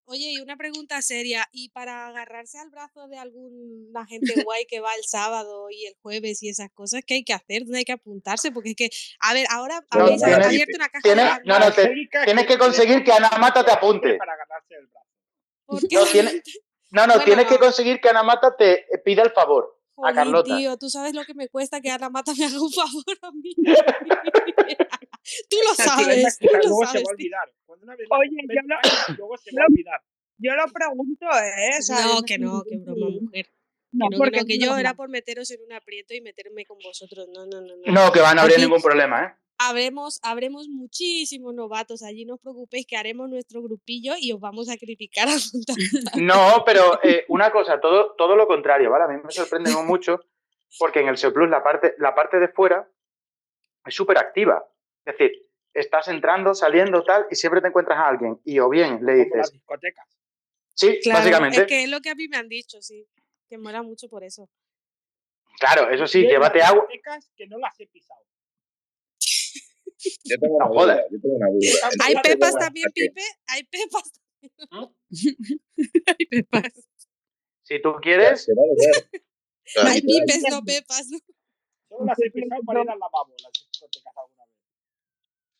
Oye, 0.09 0.31
y 0.31 0.39
una 0.39 0.55
pregunta 0.55 1.01
seria. 1.01 1.45
¿Y 1.51 1.67
para 1.71 2.07
agarrarse 2.07 2.57
al 2.59 2.69
brazo 2.69 3.09
de 3.09 3.17
alguna 3.17 4.05
gente 4.05 4.41
guay 4.43 4.65
que 4.65 4.79
va 4.79 4.95
el 4.95 5.03
sábado 5.03 5.67
y 5.69 5.85
el 5.85 5.95
jueves 6.01 6.41
y 6.43 6.47
esas 6.49 6.69
cosas, 6.73 7.01
qué 7.05 7.15
hay 7.15 7.23
que 7.25 7.33
hacer? 7.33 7.63
¿Dónde 7.63 7.79
hay 7.79 7.83
que 7.85 7.91
apuntarse? 7.91 8.53
Porque 8.53 8.69
es 8.69 8.75
que, 8.77 8.89
a 9.19 9.33
ver, 9.33 9.47
ahora 9.49 9.81
No, 9.93 10.05
habéis 10.05 10.23
tienes- 10.23 10.45
abierto 10.45 10.77
una 10.77 10.87
caja 10.87 11.01
tienes- 11.03 11.37
de 11.39 11.43
no, 11.43 11.59
no, 11.59 11.71
te- 11.73 11.93
tienes 12.23 12.47
que 12.47 12.57
conseguir 12.57 13.03
que 13.03 13.11
Ana 13.11 13.29
Mata 13.37 13.65
te 13.65 13.71
apunte. 13.71 14.15
Para 14.15 14.37
ganarse 14.37 14.75
el 14.75 14.87
brazo. 14.87 15.07
¿Por 15.65 15.81
qué 15.81 15.95
No, 15.95 16.05
la 16.05 16.11
tiene- 16.11 16.29
gente- 16.29 16.51
No, 16.89 17.01
no, 17.05 17.13
Bueno, 17.15 17.25
tienes 17.25 17.45
que 17.47 17.57
conseguir 17.59 17.99
que 17.99 18.07
Ana 18.09 18.23
Mata 18.23 18.55
te 18.55 18.85
pida 19.03 19.23
el 19.23 19.31
favor. 19.31 19.76
A 20.03 20.09
Jolín, 20.09 20.15
Carlota. 20.15 20.57
tío, 20.57 20.77
tú 20.77 20.89
sabes 20.89 21.13
lo 21.13 21.23
que 21.25 21.33
me 21.33 21.47
cuesta 21.49 21.81
que 21.81 21.89
Ana 21.91 22.09
Mata 22.09 22.33
me 22.37 22.45
haga 22.45 22.61
un 22.61 22.71
favor 22.71 23.17
a 23.21 23.31
mí. 23.31 23.55
tú 25.49 25.57
lo 25.67 25.75
sabes, 25.75 26.37
tú 26.39 26.47
Luego 26.51 26.67
lo 26.67 26.73
se 26.73 26.79
va 26.79 26.87
sabes. 26.87 27.07
a 27.07 27.11
olvidar. 27.11 27.53
Cuando 27.65 27.83
una 27.85 27.95
vez 27.95 28.07
Oye, 28.09 28.29
yo 28.47 28.61
lo- 28.65 29.15
luego 29.17 29.37
se 29.37 29.51
va 29.55 29.63
a 29.63 29.65
olvidar. 29.69 30.01
Yo 30.39 30.51
lo 30.55 30.71
pregunto, 30.71 31.25
¿eh? 31.25 31.77
O 31.79 31.81
sea, 31.81 32.01
yo 32.01 32.13
No, 32.15 32.21
que 32.23 32.37
no, 32.37 32.63
que 32.63 32.77
broma, 32.77 33.07
mujer. 33.21 33.47
No, 33.91 34.05
no, 34.05 34.09
que 34.11 34.17
porque 34.17 34.39
no, 34.41 34.45
que 34.45 34.57
yo 34.59 34.65
broma. 34.67 34.79
era 34.81 34.93
por 34.93 35.09
meteros 35.09 35.49
en 35.51 35.61
un 35.63 35.73
aprieto 35.73 36.13
y 36.13 36.21
meterme 36.21 36.65
con 36.65 36.77
vosotros. 36.79 37.27
No, 37.33 37.45
no, 37.47 37.61
no. 37.61 37.73
No, 37.85 37.91
No, 38.05 38.11
que 38.11 38.19
van 38.19 38.37
a 38.37 38.43
Aquí 38.43 38.53
ningún 38.61 38.81
problema, 38.81 39.23
¿eh? 39.25 39.33
Habremos, 39.57 40.19
habremos 40.23 40.67
muchísimos 40.67 41.53
novatos 41.53 42.03
allí, 42.03 42.25
no 42.25 42.35
os 42.35 42.39
preocupéis 42.41 42.85
que 42.85 42.97
haremos 42.97 43.29
nuestro 43.29 43.61
grupillo 43.61 44.13
y 44.19 44.31
os 44.31 44.39
vamos 44.39 44.69
a 44.69 44.77
criticar 44.77 45.27
a. 45.29 45.37
No, 46.19 46.63
pero 46.65 46.99
eh, 47.03 47.25
una 47.29 47.51
cosa, 47.51 47.79
todo, 47.79 48.13
todo 48.17 48.35
lo 48.35 48.47
contrario, 48.47 48.89
¿vale? 48.91 49.05
A 49.05 49.07
mí 49.07 49.21
me 49.23 49.31
sorprende 49.31 49.71
mucho 49.83 50.19
porque 50.79 50.99
en 50.99 51.07
el 51.07 51.17
SEO 51.17 51.33
Plus 51.33 51.49
la 51.49 51.63
parte, 51.63 51.95
la 51.97 52.13
parte 52.13 52.39
de 52.39 52.47
fuera 52.49 52.87
es 53.85 53.95
súper 53.95 54.17
activa. 54.17 54.63
Es 55.05 55.17
decir, 55.17 55.31
estás 55.73 56.07
entrando, 56.09 56.53
saliendo, 56.53 57.03
tal, 57.03 57.25
y 57.31 57.35
siempre 57.35 57.61
te 57.61 57.67
encuentras 57.67 57.97
a 57.97 58.07
alguien. 58.07 58.39
Y 58.43 58.59
o 58.59 58.69
bien 58.69 58.99
le 59.05 59.23
Como 59.29 59.35
las 59.37 59.47
dices, 59.47 59.51
discotecas. 59.53 60.07
sí, 60.73 60.99
Claro, 61.01 61.19
básicamente. 61.19 61.61
es 61.61 61.67
que 61.67 61.83
es 61.83 61.89
lo 61.89 62.01
que 62.01 62.09
a 62.09 62.15
mí 62.15 62.27
me 62.27 62.37
han 62.37 62.49
dicho, 62.49 62.81
sí. 62.81 63.07
Que 63.49 63.57
mola 63.57 63.81
mucho 63.81 64.09
por 64.09 64.23
eso. 64.25 64.49
Claro, 65.59 65.89
eso 65.89 66.05
sí, 66.05 66.23
llévate 66.23 66.59
las 66.59 66.69
agua. 66.69 66.81
discotecas 66.89 67.31
que 67.37 67.47
no 67.47 67.57
las 67.59 67.79
he 67.79 67.87
pisado. 67.87 68.21
Yo 70.23 70.39
tengo 70.39 70.55
una 70.57 70.67
duda, 70.67 71.03
yo 71.11 71.19
tengo 71.21 71.35
una 71.35 71.47
duda. 71.47 71.89
Hay 72.05 72.13
Yo 72.13 72.21
pepas 72.21 72.55
también, 72.55 72.85
Pipe. 72.93 73.21
Hay 73.47 73.63
pepas 73.63 74.11
también. 74.11 74.95
Hay 76.07 76.25
pepas. 76.29 76.73
Si 77.63 77.81
tú 77.81 77.93
quieres, 78.01 78.43
Se 78.45 78.53
va 78.53 78.61
a 78.61 78.65
beber. 78.65 79.09
O 79.13 79.19
sea, 79.65 79.91
Hay 79.91 80.01
pipes, 80.01 80.43
no 80.49 80.61
pepas. 80.63 81.07
¿no? 81.09 81.17
Solo 81.89 82.05
las 82.05 82.19
he 82.19 82.31
pisado 82.31 82.61
para 82.65 82.81
ir 82.81 82.89
al 82.89 82.99
lavabo, 82.99 83.33
las 83.43 83.51
discotecas 83.51 84.13
alguna 84.15 84.43
vez. 84.45 84.53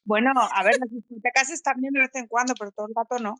Bueno, 0.05 0.31
a 0.35 0.63
ver, 0.63 0.77
las 0.79 0.89
discotecas 0.89 1.49
están 1.49 1.81
bien 1.81 1.93
de 1.93 2.01
vez 2.01 2.15
en 2.15 2.27
cuando, 2.27 2.53
pero 2.57 2.71
todo 2.71 2.87
el 2.87 2.95
rato 2.95 3.17
no. 3.19 3.35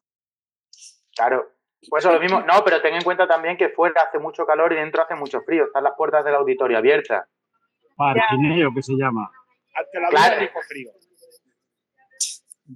claro. 1.16 1.54
Pues 1.90 2.04
eso 2.04 2.12
lo 2.12 2.20
mismo. 2.20 2.42
No, 2.42 2.64
pero 2.66 2.82
ten 2.82 2.96
en 2.96 3.04
cuenta 3.04 3.28
también 3.28 3.56
que 3.56 3.70
fuera 3.70 4.02
hace 4.02 4.18
mucho 4.18 4.46
calor 4.48 4.74
y 4.74 4.78
dentro 4.78 5.04
hace 5.04 5.14
mucho 5.14 5.42
frío. 5.42 5.66
Están 5.66 5.84
las 5.84 5.94
puertas 5.96 6.26
del 6.26 6.34
auditorio 6.34 6.76
abiertas. 6.78 7.28
Parquineo, 7.96 8.74
que 8.74 8.82
se 8.82 8.94
llama. 8.94 9.30
Ante 9.78 10.00
la 10.02 10.10
Claro. 10.10 10.36
duda 10.36 10.42
dijo 10.42 10.60
frío. 10.68 10.92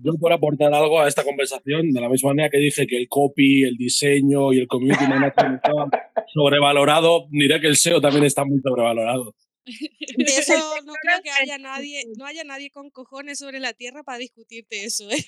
Yo 0.04 0.14
por 0.20 0.32
aportar 0.32 0.74
algo 0.74 1.02
a 1.02 1.08
esta 1.10 1.24
conversación, 1.26 1.92
de 1.92 2.00
la 2.00 2.08
misma 2.08 2.30
manera 2.30 2.50
que 2.50 2.60
dije 2.60 2.88
que 2.88 2.96
el 2.98 3.10
copy, 3.10 3.64
el 3.64 3.76
diseño 3.76 4.54
y 4.54 4.60
el 4.60 4.68
community 4.68 5.06
management 5.06 5.56
estaban 5.66 5.90
sobrevalorado, 6.34 7.28
diré 7.30 7.60
que 7.60 7.68
el 7.68 7.76
SEO 7.76 8.00
también 8.00 8.24
está 8.24 8.46
muy 8.46 8.62
sobrevalorado. 8.62 9.36
De 9.66 10.24
eso 10.24 10.54
no 10.86 10.94
creo 11.02 11.22
que 11.22 11.30
haya 11.32 11.58
nadie, 11.58 12.04
no 12.18 12.26
haya 12.26 12.44
nadie 12.46 12.72
con 12.72 12.90
cojones 12.90 13.40
sobre 13.40 13.60
la 13.60 13.74
tierra 13.74 14.04
para 14.04 14.18
discutirte 14.18 14.86
eso, 14.86 15.10
¿eh? 15.12 15.26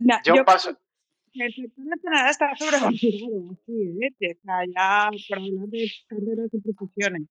No, 0.00 0.16
Yo 0.24 0.34
yo 0.36 0.44
paso. 0.44 0.70
el 1.34 1.54
sector 1.54 1.84
nacional 1.86 2.30
está 2.30 2.56
sobrevalorado, 2.56 3.52
así, 3.52 3.98
¿eh? 4.02 4.34
O 4.34 4.42
sea, 4.42 4.64
ya 4.74 5.10
por 5.28 5.38
hablar 5.38 5.68
de 5.68 5.90
carreras 6.08 6.50
y 6.52 6.60
profesiones. 6.60 7.22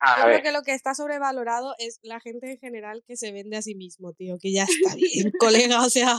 A 0.00 0.18
Yo 0.18 0.24
creo 0.26 0.42
que 0.42 0.52
lo 0.52 0.62
que 0.62 0.74
está 0.74 0.94
sobrevalorado 0.94 1.74
es 1.78 1.98
la 2.02 2.20
gente 2.20 2.50
en 2.52 2.58
general 2.58 3.02
que 3.06 3.16
se 3.16 3.32
vende 3.32 3.56
a 3.56 3.62
sí 3.62 3.74
mismo, 3.74 4.12
tío, 4.12 4.38
que 4.38 4.52
ya 4.52 4.64
está 4.64 4.94
bien, 4.94 5.32
colega, 5.38 5.84
o 5.84 5.90
sea, 5.90 6.16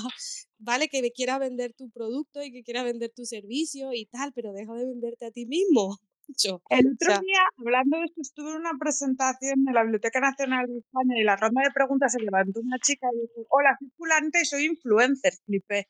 vale 0.57 0.89
que 0.89 1.01
me 1.01 1.11
quiera 1.11 1.39
vender 1.39 1.73
tu 1.73 1.89
producto 1.89 2.43
y 2.43 2.51
que 2.51 2.63
quiera 2.63 2.83
vender 2.83 3.11
tu 3.15 3.25
servicio 3.25 3.93
y 3.93 4.05
tal, 4.05 4.33
pero 4.33 4.51
deja 4.51 4.73
de 4.73 4.85
venderte 4.85 5.25
a 5.25 5.31
ti 5.31 5.45
mismo. 5.45 5.97
Yo, 6.43 6.61
El 6.69 6.87
o 6.87 6.91
otro 6.93 7.11
sea, 7.13 7.19
día, 7.21 7.41
hablando 7.57 7.97
de 7.97 8.03
esto, 8.03 8.21
estuve 8.21 8.51
en 8.51 8.57
una 8.57 8.73
presentación 8.79 9.65
de 9.65 9.73
la 9.73 9.81
Biblioteca 9.83 10.19
Nacional 10.19 10.67
de 10.67 10.79
España 10.79 11.15
y 11.19 11.23
la 11.23 11.37
ronda 11.37 11.63
de 11.63 11.71
preguntas 11.71 12.11
se 12.11 12.19
levantó 12.19 12.59
una 12.59 12.77
chica 12.79 13.07
y 13.11 13.21
dijo, 13.21 13.47
hola, 13.49 13.75
soy 13.79 13.89
fulante 13.97 14.41
y 14.41 14.45
soy 14.45 14.65
influencer, 14.65 15.33
flipé. 15.45 15.87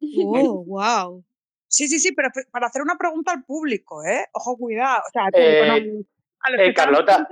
oh, 0.00 0.64
wow. 0.64 1.24
Sí, 1.68 1.88
sí, 1.88 1.98
sí, 1.98 2.12
pero 2.12 2.28
para 2.52 2.68
hacer 2.68 2.82
una 2.82 2.96
pregunta 2.96 3.32
al 3.32 3.44
público, 3.44 4.04
¿eh? 4.04 4.24
Ojo, 4.32 4.56
cuidado. 4.56 5.02
O 5.06 5.10
sea, 5.12 5.28
Eh, 5.34 6.04
a 6.44 6.50
los 6.50 6.60
eh, 6.60 6.64
que 6.66 6.74
Carlota. 6.74 7.28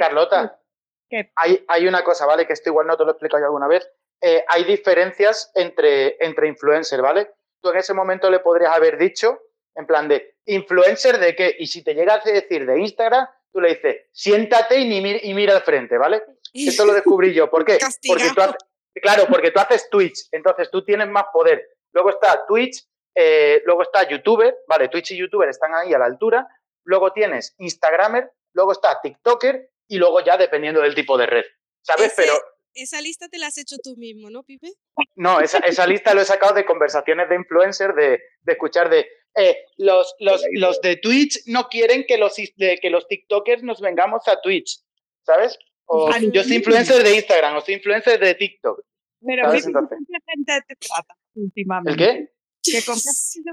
Carlota, 0.00 0.60
¿Qué? 1.08 1.30
hay, 1.36 1.64
hay 1.68 1.86
una 1.88 2.02
cosa, 2.04 2.26
¿vale? 2.26 2.46
Que 2.46 2.52
esto 2.52 2.70
igual 2.70 2.86
no 2.86 2.96
te 2.96 3.04
lo 3.04 3.10
he 3.10 3.12
explicado 3.12 3.40
yo 3.42 3.46
alguna 3.46 3.68
vez. 3.68 3.88
Eh, 4.20 4.44
hay 4.48 4.64
diferencias 4.64 5.50
entre, 5.54 6.16
entre 6.24 6.48
influencer, 6.48 7.02
¿vale? 7.02 7.30
Tú 7.62 7.70
en 7.70 7.76
ese 7.78 7.94
momento 7.94 8.30
le 8.30 8.40
podrías 8.40 8.72
haber 8.74 8.96
dicho, 8.98 9.38
en 9.74 9.86
plan 9.86 10.08
de, 10.08 10.36
¿influencer 10.46 11.18
de 11.18 11.34
qué? 11.34 11.54
Y 11.58 11.66
si 11.66 11.82
te 11.82 11.94
llegas 11.94 12.24
a 12.26 12.30
decir 12.30 12.64
de 12.66 12.78
Instagram, 12.80 13.26
tú 13.52 13.60
le 13.60 13.70
dices, 13.74 14.06
siéntate 14.12 14.78
y, 14.78 14.88
ni 14.88 15.00
mir- 15.00 15.20
y 15.22 15.34
mira 15.34 15.54
al 15.56 15.62
frente, 15.62 15.98
¿vale? 15.98 16.22
Esto 16.52 16.84
lo 16.86 16.92
descubrí 16.94 17.34
yo. 17.34 17.50
¿Por 17.50 17.64
qué? 17.64 17.78
Porque 18.06 18.24
tú 18.28 18.34
Castigado. 18.34 18.50
haces, 18.50 19.02
claro, 19.02 19.24
porque 19.28 19.50
tú 19.50 19.58
haces 19.60 19.88
Twitch, 19.90 20.28
entonces 20.32 20.70
tú 20.70 20.84
tienes 20.84 21.08
más 21.08 21.24
poder. 21.32 21.66
Luego 21.92 22.10
está 22.10 22.44
Twitch, 22.46 22.86
eh, 23.14 23.60
luego 23.66 23.82
está 23.82 24.08
YouTuber, 24.08 24.56
¿vale? 24.68 24.88
Twitch 24.88 25.10
y 25.12 25.16
YouTuber 25.16 25.48
están 25.48 25.74
ahí 25.74 25.92
a 25.92 25.98
la 25.98 26.04
altura. 26.06 26.46
Luego 26.84 27.12
tienes 27.12 27.54
Instagramer, 27.58 28.30
luego 28.52 28.72
está 28.72 29.00
TikToker 29.02 29.70
y 29.88 29.98
luego 29.98 30.20
ya 30.24 30.36
dependiendo 30.36 30.80
del 30.80 30.94
tipo 30.94 31.16
de 31.18 31.26
red, 31.26 31.44
¿sabes? 31.82 32.06
Ese- 32.12 32.22
Pero 32.22 32.34
esa 32.74 33.00
lista 33.00 33.28
te 33.28 33.38
la 33.38 33.46
has 33.48 33.58
hecho 33.58 33.76
tú 33.82 33.96
mismo, 33.96 34.30
¿no, 34.30 34.42
Pipe? 34.42 34.68
no, 35.16 35.40
esa, 35.40 35.58
esa 35.58 35.86
lista 35.86 36.12
lo 36.14 36.20
he 36.20 36.24
sacado 36.24 36.54
de 36.54 36.64
conversaciones 36.64 37.28
de 37.28 37.36
influencers, 37.36 37.94
de, 37.94 38.20
de 38.42 38.52
escuchar 38.52 38.90
de 38.90 39.06
eh, 39.36 39.56
los, 39.78 40.14
los, 40.20 40.42
los 40.52 40.80
de 40.80 40.96
Twitch 40.96 41.42
no 41.46 41.68
quieren 41.68 42.04
que 42.06 42.18
los, 42.18 42.34
de- 42.56 42.78
que 42.80 42.90
los 42.90 43.06
TikTokers 43.08 43.62
nos 43.62 43.80
vengamos 43.80 44.26
a 44.28 44.40
Twitch, 44.40 44.80
¿sabes? 45.24 45.58
O 45.86 46.10
yo 46.32 46.42
soy 46.42 46.56
influencer 46.56 47.02
de 47.02 47.14
Instagram 47.16 47.56
o 47.56 47.60
soy 47.60 47.74
influencer 47.74 48.18
de 48.18 48.34
TikTok. 48.34 48.80
Pero, 49.26 49.44
¿sabes? 49.44 49.66
Vicky, 49.66 49.72
¿con 49.72 49.84
Entonces, 49.84 50.06
qué 50.08 50.32
gente 50.32 50.52
te 50.68 50.76
tratas 50.76 51.16
últimamente? 51.34 51.90
¿El 51.90 51.96
qué? 51.96 52.32
¿Que 52.64 52.82
¿Con 52.82 52.96
qué 53.04 53.10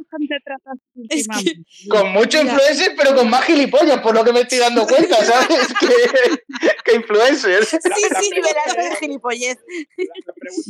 gente 0.09 0.36
tratas 0.43 0.78
Es 1.09 1.28
que? 1.28 1.89
Con 1.89 2.14
mucho 2.14 2.41
influencer, 2.41 2.93
pero 2.97 3.16
con 3.16 3.30
más 3.30 3.43
gilipollas, 3.45 3.99
por 4.01 4.16
lo 4.16 4.24
que 4.24 4.32
me 4.32 4.41
estoy 4.41 4.59
dando 4.59 4.86
cuenta, 4.86 5.18
¿sabes? 5.24 5.68
que, 5.80 5.88
que 6.86 6.95
influencer. 6.95 7.66
sí, 7.66 7.78
sí, 7.82 8.30
Nivelazo 8.34 8.76
de 8.78 8.95
gilipollez. 8.99 9.57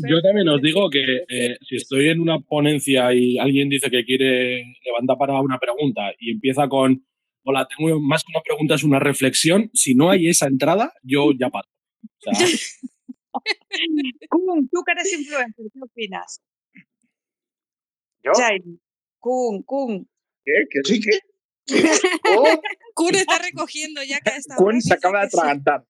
Yo 0.10 0.22
también 0.22 0.50
os 0.50 0.62
digo 0.62 0.90
que 0.90 1.24
eh, 1.30 1.58
si 1.68 1.76
estoy 1.76 2.10
en 2.10 2.20
una 2.20 2.40
ponencia 2.40 3.14
y 3.14 3.38
alguien 3.38 3.70
dice 3.70 3.90
que 3.90 4.04
quiere 4.04 4.64
levantar 4.84 5.18
para 5.18 5.40
una 5.40 5.60
pregunta 5.60 6.12
y 6.20 6.32
empieza 6.32 6.68
con, 6.68 7.06
hola, 7.44 7.68
tengo 7.68 8.00
más 8.00 8.24
que 8.24 8.32
una 8.34 8.42
pregunta, 8.42 8.76
es 8.76 8.84
una 8.84 9.00
reflexión, 9.00 9.70
si 9.74 9.94
no 9.94 10.10
hay 10.10 10.28
esa 10.28 10.48
entrada, 10.48 10.94
yo 11.04 11.32
ya 11.40 11.50
paso. 11.50 11.70
O 12.04 12.34
sea, 12.34 12.48
tú 14.72 14.84
que 14.86 14.92
eres 14.92 15.14
influencer, 15.14 15.66
¿qué 15.72 15.80
opinas? 15.82 16.42
¿Yo? 18.24 18.32
Jaime. 18.36 18.78
Kun, 19.20 19.64
Kun. 19.64 20.10
¿Qué? 20.44 20.52
¿Que 20.70 20.80
sí 20.84 21.00
que? 21.02 21.20
Oh, 22.38 22.62
Kun 22.96 23.16
está 23.16 23.38
recogiendo 23.44 24.02
ya 24.04 24.20
que 24.20 24.32
hora 24.32 24.56
Kun 24.58 24.82
se 24.82 24.94
acaba 24.94 25.22
de 25.22 25.26
atragantar. 25.28 25.86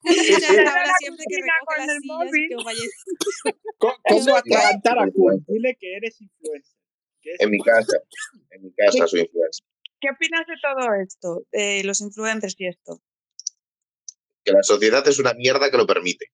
Kun 0.00 0.14
siempre 0.14 1.24
que 1.28 1.36
recoge 1.36 1.64
con 1.66 1.78
las 1.78 1.88
el 1.88 2.00
sillas 2.00 2.18
móvil. 2.18 2.48
que 2.48 2.64
vaya 2.64 2.80
¿Cómo, 3.78 4.36
atragantar 4.36 4.98
a 4.98 5.10
Kun? 5.10 5.44
Dile 5.46 5.76
que 5.78 5.96
eres 5.96 6.20
influencer. 6.20 6.76
En 7.38 7.50
mi 7.50 7.58
casa. 7.60 7.98
En 8.50 8.62
mi 8.62 8.72
casa 8.74 9.06
soy 9.06 9.20
influencer. 9.20 9.64
¿Qué 10.00 10.08
opinas 10.10 10.44
de 10.48 10.54
todo 10.60 10.94
esto? 11.00 11.46
De 11.52 11.84
los 11.84 12.00
influencers 12.00 12.56
y 12.58 12.66
esto. 12.66 13.00
Que 14.44 14.50
la 14.52 14.62
sociedad 14.64 15.06
es 15.06 15.20
una 15.20 15.34
mierda 15.34 15.70
que 15.70 15.76
lo 15.76 15.86
permite. 15.86 16.26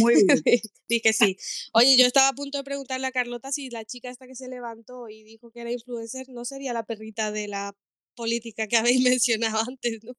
Muy 0.00 0.14
bien. 0.44 0.60
Dije 0.88 1.12
sí. 1.12 1.36
Oye, 1.72 1.96
yo 1.96 2.06
estaba 2.06 2.28
a 2.28 2.32
punto 2.32 2.58
de 2.58 2.64
preguntarle 2.64 3.06
a 3.06 3.12
Carlota 3.12 3.52
si 3.52 3.70
la 3.70 3.84
chica 3.84 4.10
esta 4.10 4.26
que 4.26 4.34
se 4.34 4.48
levantó 4.48 5.08
y 5.08 5.22
dijo 5.24 5.50
que 5.50 5.60
era 5.60 5.72
influencer 5.72 6.26
no 6.28 6.44
sería 6.44 6.72
la 6.72 6.84
perrita 6.84 7.32
de 7.32 7.48
la 7.48 7.74
política 8.14 8.66
que 8.66 8.76
habéis 8.98 9.02
mencionado 9.02 9.58
antes, 9.66 10.04
¿no? 10.04 10.12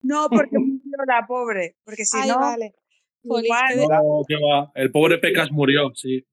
No, 0.00 0.28
porque 0.28 0.58
murió 0.58 1.04
la 1.06 1.26
pobre. 1.26 1.76
Porque 1.84 2.04
si 2.04 2.16
Ay, 2.18 2.28
no, 2.28 2.38
vale. 2.38 2.74
Igual, 3.22 3.44
va. 3.90 4.72
El 4.74 4.90
pobre 4.90 5.18
Pecas 5.18 5.50
murió, 5.50 5.90
sí. 5.94 6.24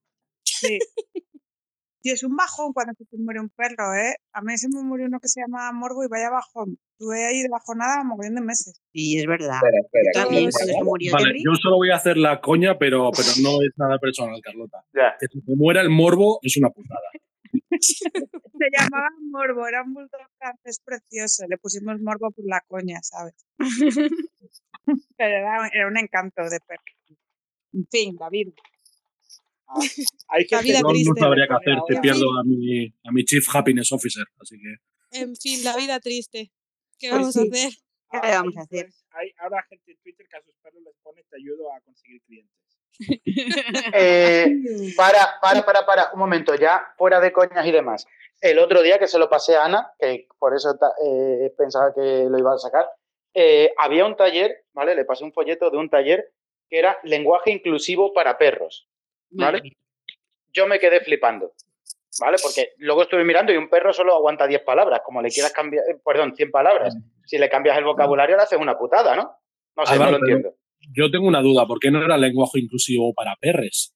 sí. 0.43 0.80
Tío, 2.05 2.13
es 2.13 2.21
un 2.23 2.35
bajón 2.35 2.71
cuando 2.71 2.93
se 2.93 3.03
te 3.05 3.17
muere 3.17 3.39
un 3.39 3.49
perro, 3.49 3.95
¿eh? 3.95 4.13
A 4.31 4.41
mí 4.43 4.55
se 4.59 4.67
me 4.69 4.83
murió 4.83 5.07
uno 5.07 5.19
que 5.19 5.27
se 5.27 5.41
llama 5.41 5.71
Morbo 5.71 6.03
y 6.03 6.07
vaya 6.07 6.29
bajón. 6.29 6.77
Tuve 6.99 7.25
ahí 7.25 7.41
de 7.41 7.49
bajonada 7.49 8.03
mogollón 8.03 8.35
de 8.35 8.41
meses. 8.41 8.79
Sí, 8.93 9.17
es 9.17 9.25
verdad. 9.25 9.55
Espera, 9.55 9.79
espera. 9.81 10.11
Yo 10.13 10.21
también, 10.21 10.51
cuando 10.51 10.73
se 10.73 10.83
murió 10.83 11.11
Vale, 11.13 11.25
Jerry. 11.25 11.43
yo 11.43 11.55
solo 11.55 11.77
voy 11.77 11.89
a 11.89 11.95
hacer 11.95 12.17
la 12.17 12.41
coña, 12.41 12.77
pero, 12.77 13.09
pero 13.09 13.27
no 13.41 13.59
es 13.63 13.71
nada 13.77 13.97
personal, 13.97 14.39
Carlota. 14.43 14.85
ya. 14.93 15.15
Que 15.19 15.25
si 15.31 15.41
te 15.41 15.55
muera 15.55 15.81
el 15.81 15.89
morbo 15.89 16.37
es 16.43 16.55
una 16.57 16.69
putada. 16.69 17.09
Se 17.81 18.69
llamaba 18.71 19.09
Morbo, 19.31 19.67
era 19.67 19.81
un 19.81 19.95
bulldog 19.95 20.29
francés 20.37 20.79
precioso. 20.85 21.45
Le 21.49 21.57
pusimos 21.57 21.99
Morbo 22.01 22.29
por 22.29 22.45
la 22.45 22.61
coña, 22.67 22.99
¿sabes? 23.01 23.33
Pero 25.17 25.37
era, 25.37 25.67
era 25.73 25.87
un 25.87 25.97
encanto 25.97 26.43
de 26.43 26.59
perro. 26.67 26.83
En 27.73 27.87
fin, 27.89 28.15
David. 28.15 28.49
Ah, 29.68 29.80
hay 30.30 30.45
La 30.49 30.57
gente 30.59 30.63
vida 30.63 30.82
triste. 30.88 31.09
no 31.09 31.16
sabría 31.16 31.47
qué 31.47 31.53
hacer 31.53 31.78
En 31.89 32.01
pierdo 32.01 32.26
a 32.39 32.43
mi, 32.43 32.88
a 32.88 33.11
mi 33.11 33.24
Chief 33.24 33.45
Happiness 33.53 33.91
Officer, 33.91 34.26
así 34.39 34.57
que... 34.57 35.20
En 35.22 35.36
fin, 35.36 35.63
la 35.63 35.76
vida 35.78 35.99
triste. 35.99 36.51
¿Qué 36.99 37.11
vamos 37.11 37.34
sí. 37.34 37.39
a 37.39 37.43
hacer? 37.43 37.72
¿Qué 38.11 38.18
Ah, 38.22 38.41
vamos 38.41 38.57
a 38.57 38.61
hacer? 38.61 38.89
Hay 39.11 39.32
ahora 39.39 39.63
gente 39.70 39.91
en 39.91 39.97
Twitter 39.99 40.26
que 40.30 40.38
a 40.38 40.41
sus 40.41 40.55
perros 40.61 40.82
les 40.84 40.95
pone 41.01 41.24
te 41.24 41.38
ayudo 41.38 41.74
a 41.74 41.82
conseguir 41.82 42.22
clientes. 42.24 42.53
Eh, 43.93 44.47
para, 44.95 45.39
para, 45.41 45.66
para, 45.66 45.86
para, 45.86 46.13
un 46.13 46.20
momento, 46.20 46.55
ya 46.55 46.93
fuera 46.97 47.20
de 47.20 47.34
coñas 47.34 47.66
y 47.66 47.72
demás. 47.72 48.05
El 48.41 48.59
otro 48.59 48.82
día 48.82 48.99
que 48.99 49.07
se 49.07 49.20
lo 49.20 49.30
pasé 49.30 49.55
a 49.55 49.66
Ana, 49.66 49.91
que 49.99 50.28
por 50.39 50.55
eso 50.55 50.78
eh, 51.03 51.53
pensaba 51.57 51.93
que 51.93 52.28
lo 52.30 52.38
iba 52.38 52.53
a 52.53 52.57
sacar, 52.57 52.88
eh, 53.34 53.74
había 53.78 54.05
un 54.05 54.16
taller, 54.16 54.66
¿vale? 54.74 54.95
Le 54.95 55.03
pasé 55.05 55.24
un 55.24 55.34
folleto 55.34 55.70
de 55.70 55.78
un 55.78 55.89
taller 55.89 56.32
que 56.70 56.80
era 56.80 56.97
lenguaje 57.03 57.51
inclusivo 57.51 58.13
para 58.13 58.38
perros, 58.38 58.88
¿vale? 59.32 59.61
Yo 60.53 60.67
me 60.67 60.80
quedé 60.80 61.01
flipando, 61.01 61.53
¿vale? 62.19 62.38
Porque 62.41 62.73
luego 62.78 63.03
estuve 63.03 63.23
mirando 63.23 63.51
y 63.51 63.57
un 63.57 63.69
perro 63.69 63.91
solo 63.93 64.15
aguanta 64.15 64.47
10 64.47 64.61
palabras, 64.63 65.01
como 65.03 65.21
le 65.21 65.30
quieras 65.30 65.51
cambiar, 65.51 65.84
eh, 65.89 65.99
perdón, 66.03 66.36
100 66.36 66.51
palabras. 66.51 66.95
Si 67.26 67.38
le 67.38 67.49
cambias 67.49 67.78
el 67.78 67.84
vocabulario 67.84 68.38
le 68.38 68.43
haces 68.43 68.59
una 68.59 68.78
putada, 68.78 69.15
¿no? 69.15 69.38
No 69.76 69.86
sé, 69.86 69.97
no 69.99 70.11
lo 70.11 70.17
entiendo. 70.17 70.55
yo 70.95 71.09
tengo 71.11 71.28
una 71.28 71.41
duda, 71.41 71.65
¿por 71.65 71.80
qué 71.80 71.91
no 71.91 72.03
era 72.03 72.17
lenguaje 72.17 72.59
inclusivo 72.59 73.13
para 73.13 73.36
perres? 73.36 73.93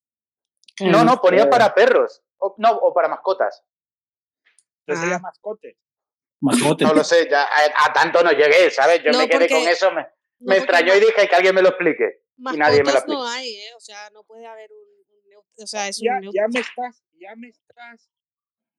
No, 0.82 1.04
no, 1.04 1.22
ponía 1.22 1.50
para 1.50 1.74
perros. 1.74 2.22
O, 2.38 2.56
no, 2.58 2.72
o 2.72 2.94
para 2.94 3.08
mascotas. 3.10 3.64
Pero 4.86 4.98
Ah. 4.98 5.02
sería 5.02 5.20
mascote. 5.20 5.78
Mascotes. 6.42 6.88
No 6.88 6.94
lo 6.94 7.04
sé, 7.04 7.28
ya 7.30 7.44
a, 7.44 7.86
a 7.88 7.94
tanto 7.94 8.24
no 8.24 8.32
llegué, 8.32 8.70
¿sabes? 8.72 9.04
Yo 9.04 9.12
No, 9.12 9.18
me 9.20 9.28
quedé 9.28 9.40
porque- 9.48 9.54
con 9.56 9.68
eso, 9.68 9.92
me, 9.92 10.02
no, 10.04 10.08
me 10.08 10.46
porque 10.46 10.58
extrañó 10.60 10.96
y 10.96 11.00
dije 11.02 11.28
que 11.28 11.36
alguien 11.36 11.54
me 11.56 11.62
lo 11.62 11.70
explique. 11.70 12.22
Y 12.38 12.58
nadie 12.58 12.78
me 12.84 12.92
lo 12.94 12.98
explica. 12.98 13.20
no 13.20 13.28
hay, 13.28 13.50
¿eh? 13.56 13.74
O 13.76 13.80
sea, 13.82 14.10
no 14.12 14.24
puede 14.24 14.46
haber 14.48 14.72
un, 14.72 14.88
O 15.62 15.68
sea, 15.68 15.88
es 15.88 16.00
un 16.00 16.06
Ya, 16.06 16.20
ya 16.22 16.48
me 16.48 16.60
estás, 16.60 17.04
ya 17.20 17.36
me 17.36 17.50
estás. 17.50 18.10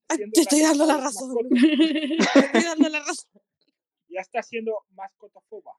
haciendo 0.08 0.32
Te 0.34 0.40
estoy 0.40 0.60
dando 0.60 0.86
la 0.86 0.96
razón. 0.96 1.36
Te 1.50 2.40
estoy 2.40 2.62
dando 2.62 2.88
la 2.88 3.00
razón. 3.00 3.30
Ya 4.08 4.20
estás 4.20 4.48
siendo 4.48 4.72
mascotofoba. 4.90 5.72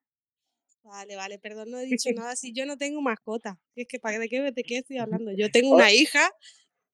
Vale, 0.83 1.15
vale, 1.15 1.37
perdón, 1.37 1.69
no 1.69 1.77
he 1.77 1.85
dicho 1.85 2.09
nada. 2.15 2.35
Si 2.35 2.53
yo 2.53 2.65
no 2.65 2.77
tengo 2.77 3.01
mascota, 3.01 3.59
es 3.75 3.87
que 3.87 3.99
¿para 3.99 4.17
de 4.17 4.29
qué, 4.29 4.51
de 4.51 4.63
qué 4.63 4.77
estoy 4.77 4.97
hablando? 4.97 5.31
Yo 5.31 5.51
tengo 5.51 5.75
una 5.75 5.91
hija 5.91 6.31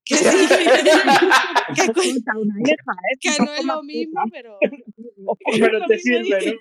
que 0.04 0.16
sí, 0.18 0.48
que, 1.76 1.82
¿eh? 1.84 2.76
que 3.20 3.30
Un 3.40 3.46
no 3.46 3.54
es 3.54 3.66
lo 3.66 3.84
mismo, 3.84 4.22
pero 4.32 4.58
te 5.88 6.00
sirve. 6.00 6.54
¿no? 6.54 6.60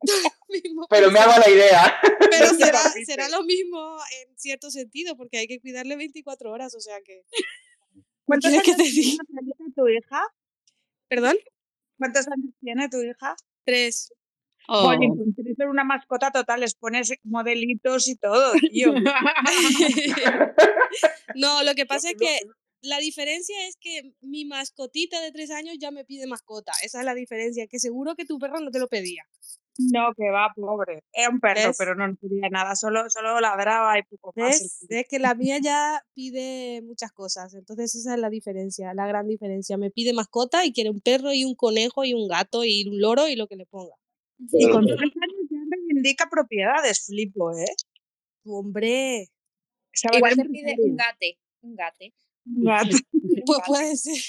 Pero 0.90 1.10
me 1.10 1.18
hago 1.18 1.32
la 1.38 1.50
idea. 1.50 2.00
Pero 2.30 2.46
será, 2.58 2.80
será 3.04 3.28
lo 3.28 3.42
mismo 3.44 3.98
en 4.22 4.38
cierto 4.38 4.70
sentido, 4.70 5.16
porque 5.16 5.38
hay 5.38 5.46
que 5.46 5.60
cuidarle 5.60 5.96
24 5.96 6.50
horas, 6.50 6.74
o 6.74 6.80
sea 6.80 7.00
que. 7.04 7.24
¿Cuántos 8.24 8.50
¿Quieres 8.50 8.64
que 8.64 8.72
años 8.72 8.86
te 8.86 8.92
tiene 8.92 9.72
tu 9.74 9.88
hija? 9.88 10.22
¿Perdón? 11.08 11.36
¿Cuántos 11.98 12.28
años 12.28 12.54
tiene 12.60 12.88
tu 12.88 13.02
hija? 13.02 13.34
Tres. 13.64 14.12
Oh. 14.68 14.84
Jolín, 14.84 15.16
pues 15.16 15.34
tienes 15.34 15.56
que 15.56 15.62
ser 15.62 15.68
una 15.68 15.82
mascota 15.82 16.30
total, 16.30 16.60
les 16.60 16.74
pones 16.74 17.12
modelitos 17.24 18.06
y 18.06 18.14
todo, 18.14 18.52
tío. 18.70 18.94
no, 21.34 21.64
lo 21.64 21.74
que 21.74 21.86
pasa 21.86 22.10
es 22.10 22.16
que 22.16 22.38
la 22.82 22.98
diferencia 22.98 23.66
es 23.66 23.76
que 23.76 24.14
mi 24.20 24.44
mascotita 24.44 25.20
de 25.20 25.32
tres 25.32 25.50
años 25.50 25.76
ya 25.78 25.90
me 25.90 26.04
pide 26.04 26.26
mascota. 26.26 26.72
Esa 26.82 27.00
es 27.00 27.04
la 27.04 27.14
diferencia, 27.14 27.66
que 27.66 27.78
seguro 27.78 28.14
que 28.14 28.24
tu 28.24 28.38
perro 28.38 28.60
no 28.60 28.70
te 28.70 28.78
lo 28.78 28.88
pedía. 28.88 29.26
No, 29.92 30.12
que 30.16 30.30
va, 30.30 30.52
pobre. 30.54 31.02
Era 31.12 31.30
un 31.30 31.40
perro, 31.40 31.68
¿Ves? 31.68 31.76
pero 31.78 31.94
no, 31.94 32.08
no 32.08 32.16
quería 32.16 32.48
nada, 32.50 32.74
solo, 32.74 33.08
solo 33.08 33.40
ladraba 33.40 33.98
y 33.98 34.02
poco 34.02 34.32
más. 34.36 34.84
Es 34.88 35.06
que 35.08 35.18
la 35.18 35.34
mía 35.34 35.58
ya 35.62 36.04
pide 36.14 36.82
muchas 36.82 37.12
cosas. 37.12 37.54
Entonces 37.54 37.94
esa 37.94 38.14
es 38.14 38.20
la 38.20 38.30
diferencia, 38.30 38.92
la 38.94 39.06
gran 39.06 39.26
diferencia. 39.26 39.76
Me 39.76 39.90
pide 39.90 40.12
mascota 40.12 40.64
y 40.64 40.72
quiere 40.72 40.90
un 40.90 41.00
perro 41.00 41.32
y 41.32 41.44
un 41.44 41.54
conejo 41.54 42.04
y 42.04 42.14
un 42.14 42.28
gato 42.28 42.64
y 42.64 42.88
un 42.88 43.00
loro 43.00 43.28
y 43.28 43.36
lo 43.36 43.46
que 43.46 43.56
le 43.56 43.66
ponga. 43.66 43.94
Y 44.52 44.70
con 44.70 44.86
tres 44.86 44.98
años 45.00 45.48
ya 45.50 45.58
reivindica 45.70 46.28
propiedades, 46.30 47.06
flipo, 47.06 47.52
¿eh? 47.52 47.74
Hombre, 48.44 49.28
Igual 50.16 50.36
te 50.36 50.44
pide 50.44 50.76
un 50.78 50.96
gate. 50.96 51.38
Un 51.62 51.76
gate. 51.76 52.14
Un 52.46 52.64
gato. 52.64 52.96
pues 53.46 53.60
puede 53.66 53.96
ser. 53.96 54.22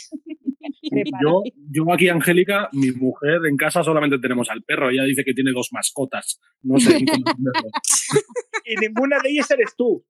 Yo, 1.23 1.43
yo 1.71 1.93
aquí, 1.93 2.09
Angélica, 2.09 2.69
mi 2.73 2.91
mujer 2.91 3.39
en 3.49 3.57
casa 3.57 3.83
solamente 3.83 4.19
tenemos 4.19 4.49
al 4.49 4.63
perro. 4.63 4.89
Ella 4.89 5.03
dice 5.03 5.23
que 5.23 5.33
tiene 5.33 5.51
dos 5.51 5.69
mascotas. 5.71 6.39
No 6.61 6.79
sé 6.79 6.97
entenderlo. 6.97 7.33
Y 8.63 8.75
ninguna 8.75 9.17
de 9.23 9.31
ellas 9.31 9.49
eres 9.51 9.75
tú. 9.75 10.05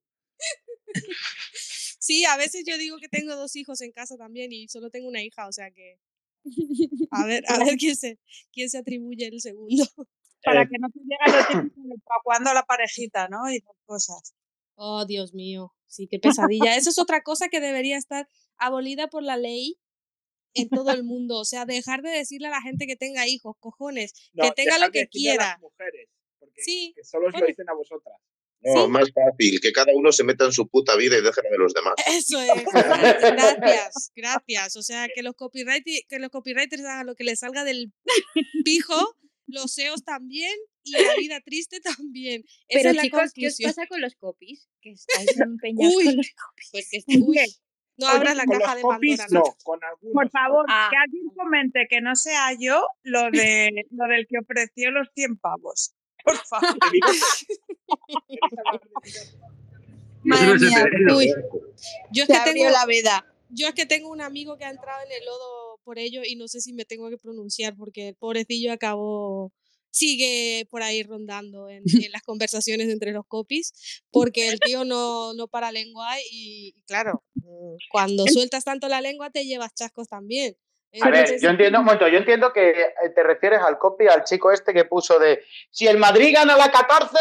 Sí, 1.98 2.24
a 2.24 2.36
veces 2.36 2.64
yo 2.66 2.76
digo 2.76 2.98
que 2.98 3.08
tengo 3.08 3.34
dos 3.34 3.56
hijos 3.56 3.80
en 3.80 3.92
casa 3.92 4.16
también 4.16 4.52
y 4.52 4.68
solo 4.68 4.90
tengo 4.90 5.08
una 5.08 5.22
hija, 5.22 5.48
o 5.48 5.52
sea 5.52 5.70
que. 5.70 5.98
A 7.10 7.24
ver, 7.24 7.44
a 7.48 7.58
ver 7.58 7.76
quién 7.78 7.96
se, 7.96 8.18
quién 8.52 8.68
se 8.68 8.78
atribuye 8.78 9.28
el 9.28 9.40
segundo. 9.40 9.84
Para 10.44 10.62
Eh, 10.62 10.68
que 10.70 10.78
no 10.78 10.88
te 10.90 10.98
llegue 10.98 11.38
lo 11.38 11.62
típico 11.62 11.88
de 11.88 11.94
para 12.04 12.20
cuando 12.24 12.52
la 12.52 12.64
parejita, 12.64 13.28
¿no? 13.28 13.48
Y 13.52 13.60
cosas. 13.86 14.34
Oh, 14.74 15.06
Dios 15.06 15.34
mío, 15.34 15.72
sí, 15.86 16.08
qué 16.10 16.18
pesadilla. 16.18 16.76
Eso 16.76 16.90
es 16.90 16.98
otra 16.98 17.22
cosa 17.22 17.48
que 17.48 17.60
debería 17.60 17.96
estar 17.96 18.28
abolida 18.56 19.06
por 19.06 19.22
la 19.22 19.36
ley 19.36 19.78
en 20.54 20.68
todo 20.68 20.90
el 20.92 21.04
mundo. 21.04 21.38
O 21.38 21.44
sea, 21.44 21.64
dejar 21.66 22.02
de 22.02 22.10
decirle 22.10 22.48
a 22.48 22.50
la 22.50 22.62
gente 22.62 22.86
que 22.86 22.96
tenga 22.96 23.26
hijos, 23.26 23.56
cojones, 23.60 24.12
no, 24.32 24.44
que 24.44 24.50
tenga 24.52 24.78
lo 24.78 24.86
de 24.86 24.92
que 24.92 25.00
a 25.02 25.06
quiera. 25.06 25.48
las 25.48 25.60
mujeres, 25.60 26.08
porque 26.38 26.62
Sí, 26.62 26.92
que 26.96 27.04
solo 27.04 27.28
os 27.28 27.32
lo 27.40 27.46
dicen 27.46 27.68
a 27.68 27.74
vosotras. 27.74 28.16
No, 28.64 28.88
más 28.88 29.10
fácil, 29.12 29.58
que 29.60 29.72
cada 29.72 29.92
uno 29.92 30.12
se 30.12 30.22
meta 30.22 30.44
en 30.44 30.52
su 30.52 30.68
puta 30.68 30.94
vida 30.94 31.18
y 31.18 31.20
deje 31.22 31.40
de 31.42 31.58
los 31.58 31.74
demás. 31.74 31.94
Eso 32.06 32.40
es. 32.40 32.64
Gracias, 32.64 34.12
gracias. 34.14 34.76
O 34.76 34.82
sea, 34.82 35.08
que 35.12 35.22
los, 35.24 35.34
copyright, 35.34 35.84
que 36.08 36.18
los 36.20 36.30
copywriters 36.30 36.84
hagan 36.84 37.06
lo 37.06 37.16
que 37.16 37.24
les 37.24 37.40
salga 37.40 37.64
del 37.64 37.92
pijo, 38.64 39.16
los 39.46 39.72
SEOs 39.74 40.04
también 40.04 40.54
y 40.84 40.92
la 40.92 41.14
vida 41.18 41.40
triste 41.40 41.80
también. 41.80 42.44
Esa 42.68 42.78
Pero 42.78 42.90
es 42.90 42.96
la 42.96 43.02
chicos, 43.02 43.18
¿qué 43.18 43.24
os 43.24 43.32
conclusión. 43.56 43.70
pasa 43.70 43.86
con 43.88 44.00
los 44.00 44.14
copies? 44.14 44.68
Que 44.80 44.92
estáis 44.92 45.36
empeñados 45.40 45.96
Uy. 45.96 46.04
con 46.04 46.16
los 46.18 46.30
copies. 46.30 46.68
Pues 46.70 46.88
que 47.04 47.18
Uy, 47.18 47.38
no 48.02 48.08
abras 48.08 48.36
la 48.36 48.44
caja 48.44 48.76
de 48.76 48.82
copies, 48.82 49.18
Pandora. 49.20 49.44
no, 49.46 49.56
con 49.64 49.80
algunos. 49.84 50.14
Por 50.14 50.30
favor, 50.30 50.66
Ah. 50.68 50.88
que 50.90 50.96
alguien 50.96 51.28
comente 51.36 51.86
que 51.88 52.00
no 52.00 52.14
sea 52.16 52.50
yo 52.58 52.84
lo, 53.02 53.30
de, 53.32 53.86
lo 53.90 54.06
del 54.06 54.26
que 54.28 54.38
ofreció 54.38 54.90
los 54.90 55.08
100 55.14 55.36
pavos. 55.38 55.94
Por 56.24 56.36
favor. 56.46 56.76
Madre 60.24 60.54
mía, 60.58 60.86
Uy, 61.16 61.34
yo 62.12 62.22
es 62.22 62.28
que 62.28 62.52
tengo, 62.52 62.70
la 62.70 62.86
veda. 62.86 63.26
yo 63.48 63.66
es 63.66 63.74
que 63.74 63.86
tengo 63.86 64.08
un 64.08 64.20
amigo 64.20 64.56
que 64.56 64.64
ha 64.64 64.70
entrado 64.70 65.02
en 65.04 65.10
el 65.12 65.24
lodo 65.24 65.80
por 65.82 65.98
ello 65.98 66.20
y 66.24 66.36
no 66.36 66.46
sé 66.46 66.60
si 66.60 66.72
me 66.72 66.84
tengo 66.84 67.10
que 67.10 67.18
pronunciar 67.18 67.74
porque 67.76 68.10
el 68.10 68.14
pobrecillo 68.14 68.72
acabó 68.72 69.50
sigue 69.92 70.66
por 70.70 70.82
ahí 70.82 71.02
rondando 71.04 71.68
en, 71.68 71.82
en 72.08 72.12
las 72.12 72.22
conversaciones 72.22 72.88
entre 72.88 73.12
los 73.12 73.26
copies 73.26 73.72
porque 74.10 74.48
el 74.48 74.58
tío 74.58 74.84
no, 74.84 75.34
no 75.34 75.46
para 75.46 75.70
lengua 75.70 76.08
y, 76.30 76.74
claro, 76.86 77.22
mm, 77.36 77.76
cuando 77.90 78.26
sueltas 78.26 78.64
tanto 78.64 78.88
la 78.88 79.00
lengua 79.00 79.30
te 79.30 79.44
llevas 79.44 79.74
chascos 79.74 80.08
también. 80.08 80.56
A 81.00 81.06
ver, 81.08 81.20
Entonces, 81.20 81.40
yo 81.42 81.48
entiendo, 81.48 81.78
un 81.78 81.86
momento, 81.86 82.06
yo 82.06 82.18
entiendo 82.18 82.52
que 82.52 82.68
eh, 82.70 82.84
te 83.14 83.22
refieres 83.22 83.60
al 83.60 83.78
copy, 83.78 84.08
al 84.08 84.24
chico 84.24 84.52
este 84.52 84.74
que 84.74 84.84
puso 84.84 85.18
de 85.18 85.40
si 85.70 85.86
el 85.86 85.96
Madrid 85.96 86.34
gana 86.34 86.54
la 86.54 86.70
14, 86.70 87.16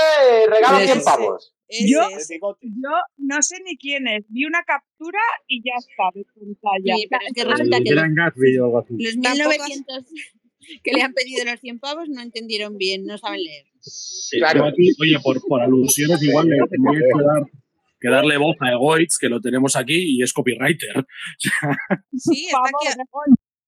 regala 0.47 0.79
100 0.83 0.97
Ese. 0.97 1.05
pavos. 1.05 1.53
ese, 1.69 1.89
Yo- 1.89 2.09
ese. 2.09 2.37
Yo 2.41 2.89
no 3.17 3.41
sé 3.41 3.61
ni 3.63 3.77
quién 3.77 4.09
es. 4.09 4.25
Vi 4.27 4.43
una 4.43 4.61
captura 4.63 5.21
y 5.47 5.61
ya 5.63 5.71
está, 5.79 6.03
de 6.13 6.25
pantalla. 6.25 6.95
Sí, 6.97 7.07
pero 7.09 7.21
es 7.25 7.33
que 7.33 7.43
resulta 7.45 7.77
que 7.77 7.91
los, 7.91 8.03
Eran 8.03 8.15
Gatsby 8.15 8.57
o 8.59 8.65
algo 8.65 8.79
así. 8.79 8.93
los 8.99 9.13
Tampoco 9.21 9.49
1900 9.49 10.05
que 10.83 10.91
le 10.93 11.01
han 11.01 11.13
pedido 11.13 11.45
los 11.45 11.59
100 11.59 11.79
pavos 11.79 12.07
no 12.09 12.21
entendieron 12.21 12.77
bien, 12.77 13.05
no 13.05 13.17
saben 13.17 13.43
leer. 13.43 13.65
Sí, 13.81 14.37
Yo 14.39 14.45
Claro. 14.45 14.65
aquí, 14.67 14.89
oye, 15.01 15.17
por, 15.23 15.41
por 15.47 15.61
alusiones, 15.61 16.21
igual 16.23 16.47
le 16.47 16.57
tendría 16.69 16.99
que, 16.99 17.23
dar- 17.23 17.51
que 17.99 18.09
darle 18.09 18.37
voz 18.37 18.55
a 18.61 18.71
Egoitz, 18.71 19.17
que 19.19 19.29
lo 19.29 19.39
tenemos 19.41 19.75
aquí 19.75 20.17
y 20.17 20.23
es 20.23 20.33
copywriter. 20.33 21.05
Sí, 22.17 22.45
está 22.47 22.59
aquí. 22.59 22.99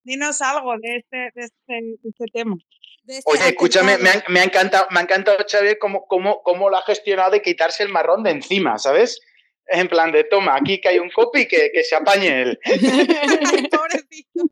dinos 0.04 0.42
algo 0.42 0.74
de 0.82 0.98
este, 0.98 1.18
de 1.36 1.46
este, 1.46 1.74
de 1.74 2.10
este 2.10 2.26
tema. 2.34 2.56
de 3.04 3.18
este 3.18 3.32
Oye, 3.32 3.48
escúchame, 3.50 3.98
me 3.98 4.10
ha, 4.10 4.24
me 4.30 4.40
ha 4.40 4.44
encantado, 4.44 4.88
me 4.92 5.00
ha 5.00 5.04
encantado 5.04 5.38
Xavier 5.50 5.78
cómo, 5.80 6.06
cómo, 6.08 6.42
cómo 6.44 6.70
lo 6.70 6.78
ha 6.78 6.82
gestionado 6.84 7.32
de 7.32 7.42
quitarse 7.42 7.84
el 7.84 7.90
marrón 7.90 8.24
de 8.24 8.32
encima, 8.32 8.78
¿sabes? 8.78 9.20
En 9.68 9.88
plan 9.88 10.12
de 10.12 10.26
toma, 10.26 10.56
aquí 10.58 10.82
que 10.82 10.90
hay 10.90 11.00
un 11.00 11.10
copy 11.10 11.48
que, 11.48 11.72
que 11.74 11.84
se 11.84 11.96
apañe 11.96 12.42
él. 12.42 12.60
Pobrecito. 13.72 14.44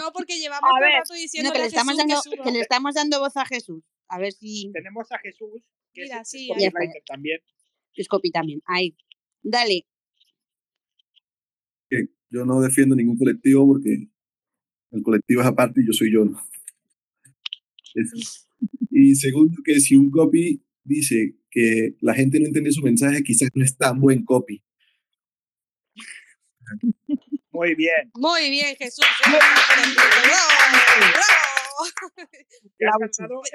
No, 0.00 0.12
porque 0.12 0.38
llevamos 0.38 0.64
A 0.64 0.68
todo 0.70 0.78
el 0.78 0.84
ver, 0.84 0.92
rato 1.00 1.14
diciendo 1.14 1.48
No, 1.50 1.52
que 1.54 1.60
le, 1.60 1.66
estamos 1.66 1.94
Jesús 1.94 2.08
dando, 2.08 2.44
que 2.44 2.50
le 2.52 2.60
estamos 2.60 2.94
dando 2.94 3.20
voz 3.20 3.36
a 3.36 3.44
Jesús. 3.46 3.82
A 4.08 4.18
ver 4.18 4.32
si 4.32 4.70
Tenemos 4.72 5.12
a 5.12 5.18
Jesús, 5.18 5.62
que 5.92 6.02
Mira, 6.02 6.20
es, 6.20 6.28
sí, 6.28 6.48
es 6.50 6.56
ahí. 6.56 6.70
copywriter 6.70 7.02
también. 7.06 7.38
es 7.94 8.08
copy 8.08 8.30
también. 8.30 8.62
Ahí. 8.66 8.96
Dale. 9.42 9.86
yo 12.30 12.44
no 12.44 12.60
defiendo 12.60 12.94
ningún 12.94 13.18
colectivo 13.18 13.66
porque 13.66 14.08
el 14.92 15.02
colectivo 15.02 15.40
es 15.42 15.46
aparte 15.46 15.80
y 15.82 15.86
yo 15.86 15.92
soy 15.92 16.12
yo. 16.12 16.24
¿no? 16.24 16.40
Eso. 17.94 18.16
Y 18.90 19.14
segundo, 19.14 19.62
que 19.64 19.80
si 19.80 19.96
un 19.96 20.10
copy 20.10 20.62
dice 20.84 21.36
que 21.50 21.96
la 22.00 22.14
gente 22.14 22.38
no 22.40 22.46
entiende 22.46 22.72
su 22.72 22.82
mensaje, 22.82 23.22
quizás 23.22 23.48
no 23.54 23.64
es 23.64 23.76
tan 23.76 24.00
buen 24.00 24.24
copy. 24.24 24.62
Muy 27.52 27.74
bien. 27.74 28.10
Muy 28.14 28.48
bien, 28.50 28.76
Jesús. 28.76 29.00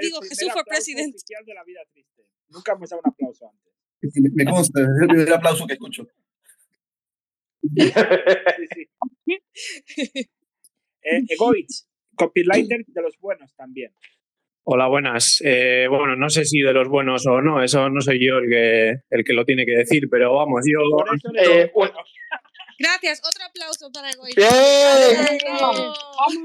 Digo, 0.02 0.22
Jesús 0.22 0.52
for 0.52 0.62
aplauso 0.62 0.66
president. 0.66 1.16
oficial 1.16 1.46
de 1.46 1.54
la 1.54 1.64
vida 1.64 1.80
triste. 1.92 2.24
Nunca 2.50 2.74
hemos 2.74 2.90
dado 2.90 3.02
un 3.04 3.12
aplauso 3.12 3.50
antes. 3.50 3.74
Me, 4.02 4.10
me 4.44 4.52
consta, 4.52 4.82
es 4.82 4.88
el 5.02 5.08
primer 5.08 5.34
aplauso 5.34 5.66
que 5.68 5.74
escucho. 5.74 6.08
Sí, 7.62 7.94
sí. 8.74 8.90
Eh, 11.08 11.22
Egoitz, 11.30 11.88
copywriter 12.16 12.84
de 12.88 13.02
los 13.04 13.16
buenos 13.20 13.54
también. 13.56 13.94
Hola, 14.64 14.88
buenas. 14.88 15.40
Eh, 15.46 15.86
bueno, 15.88 16.16
no 16.16 16.32
sé 16.32 16.46
si 16.46 16.62
de 16.62 16.74
los 16.74 16.90
buenos 16.90 17.28
o 17.28 17.42
no, 17.42 17.62
eso 17.62 17.88
no 17.92 18.02
soy 18.02 18.18
yo 18.26 18.40
el 18.40 18.50
que, 18.50 19.02
el 19.12 19.24
que 19.24 19.34
lo 19.34 19.46
tiene 19.46 19.68
que 19.68 19.78
decir, 19.78 20.10
pero 20.10 20.34
vamos, 20.34 20.64
yo... 20.66 20.80
Eh, 21.40 21.70
buenos. 21.76 22.12
Gracias. 22.80 23.22
Otro 23.28 23.46
aplauso 23.46 23.92
para 23.92 24.10
Egoísta. 24.12 24.42
¡Bien! 24.42 25.92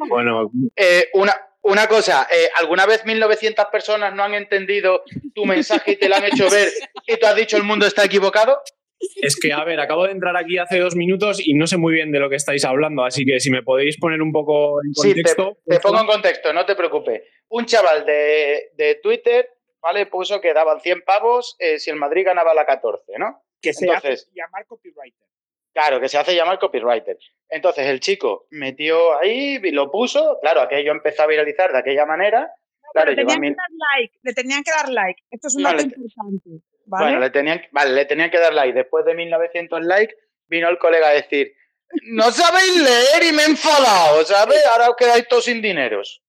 Bueno, 0.08 0.50
Eh, 0.76 1.08
una, 1.14 1.34
una 1.62 1.86
cosa, 1.88 2.26
eh, 2.32 2.48
¿alguna 2.56 2.86
vez 2.86 3.04
1900 3.04 3.66
personas 3.66 4.14
no 4.14 4.22
han 4.22 4.34
entendido 4.34 5.02
tu 5.34 5.44
mensaje 5.44 5.92
y 5.92 5.96
te 5.96 6.08
lo 6.08 6.16
han 6.16 6.24
hecho 6.24 6.48
ver 6.50 6.70
y 7.06 7.16
tú 7.16 7.26
has 7.26 7.36
dicho 7.36 7.56
el 7.56 7.64
mundo 7.64 7.86
está 7.86 8.04
equivocado? 8.04 8.58
Es 9.22 9.36
que, 9.40 9.52
a 9.52 9.64
ver, 9.64 9.80
acabo 9.80 10.04
de 10.04 10.12
entrar 10.12 10.36
aquí 10.36 10.58
hace 10.58 10.78
dos 10.78 10.94
minutos 10.94 11.40
y 11.42 11.54
no 11.54 11.66
sé 11.66 11.78
muy 11.78 11.94
bien 11.94 12.12
de 12.12 12.18
lo 12.20 12.28
que 12.28 12.36
estáis 12.36 12.64
hablando, 12.66 13.02
así 13.02 13.24
que 13.24 13.40
si 13.40 13.50
me 13.50 13.62
podéis 13.62 13.96
poner 13.98 14.20
un 14.20 14.30
poco 14.30 14.78
en 14.84 14.94
Sí, 14.94 15.14
te, 15.14 15.22
contexto. 15.22 15.58
te 15.66 15.80
pongo 15.80 16.00
en 16.02 16.06
contexto, 16.06 16.52
no 16.52 16.66
te 16.66 16.76
preocupes. 16.76 17.22
Un 17.48 17.64
chaval 17.64 18.04
de, 18.04 18.70
de 18.74 18.96
Twitter, 18.96 19.48
¿vale? 19.80 20.04
Puso 20.04 20.40
que 20.42 20.52
daban 20.52 20.80
100 20.82 21.02
pavos 21.02 21.56
eh, 21.58 21.78
si 21.78 21.88
el 21.88 21.96
Madrid 21.96 22.26
ganaba 22.26 22.52
la 22.52 22.66
14, 22.66 23.12
¿no? 23.18 23.42
Que 23.62 23.72
se 23.72 23.86
Entonces, 23.86 24.24
hace 24.24 24.32
llamar 24.34 24.66
copywriter. 24.66 25.26
Claro, 25.72 26.00
que 26.00 26.08
se 26.08 26.18
hace 26.18 26.34
llamar 26.34 26.58
copywriter. 26.58 27.16
Entonces 27.48 27.86
el 27.86 28.00
chico 28.00 28.46
metió 28.50 29.18
ahí 29.18 29.60
y 29.62 29.70
lo 29.70 29.90
puso, 29.90 30.38
claro, 30.40 30.60
aquello 30.60 30.90
empezó 30.92 31.22
a 31.22 31.26
viralizar 31.26 31.72
de 31.72 31.78
aquella 31.78 32.06
manera. 32.06 32.52
Claro, 32.92 33.10
le, 33.10 33.16
tenían 33.16 33.40
mil- 33.40 33.52
que 33.52 33.56
dar 33.56 33.70
like, 33.96 34.18
le 34.22 34.32
tenían 34.34 34.62
que 34.64 34.70
dar 34.72 34.88
like. 34.88 35.22
Esto 35.30 35.46
es 35.48 35.54
un 35.56 35.62
dato 35.62 35.76
te- 35.76 35.82
importante. 35.84 36.50
¿vale? 36.86 37.04
Bueno, 37.04 37.20
le 37.20 37.30
tenían, 37.30 37.62
vale, 37.70 37.92
le 37.94 38.04
tenían 38.04 38.30
que 38.30 38.38
dar 38.38 38.52
like. 38.52 38.76
Después 38.76 39.04
de 39.04 39.14
1900 39.14 39.80
likes, 39.84 40.16
vino 40.48 40.68
el 40.68 40.78
colega 40.78 41.08
a 41.10 41.12
decir: 41.12 41.52
No 42.10 42.32
sabéis 42.32 42.76
leer 42.82 43.30
y 43.30 43.32
me 43.32 43.42
he 43.42 43.46
enfadado, 43.46 44.24
¿sabes? 44.24 44.64
Ahora 44.72 44.90
os 44.90 44.96
quedáis 44.96 45.28
todos 45.28 45.44
sin 45.44 45.62
dineros. 45.62 46.20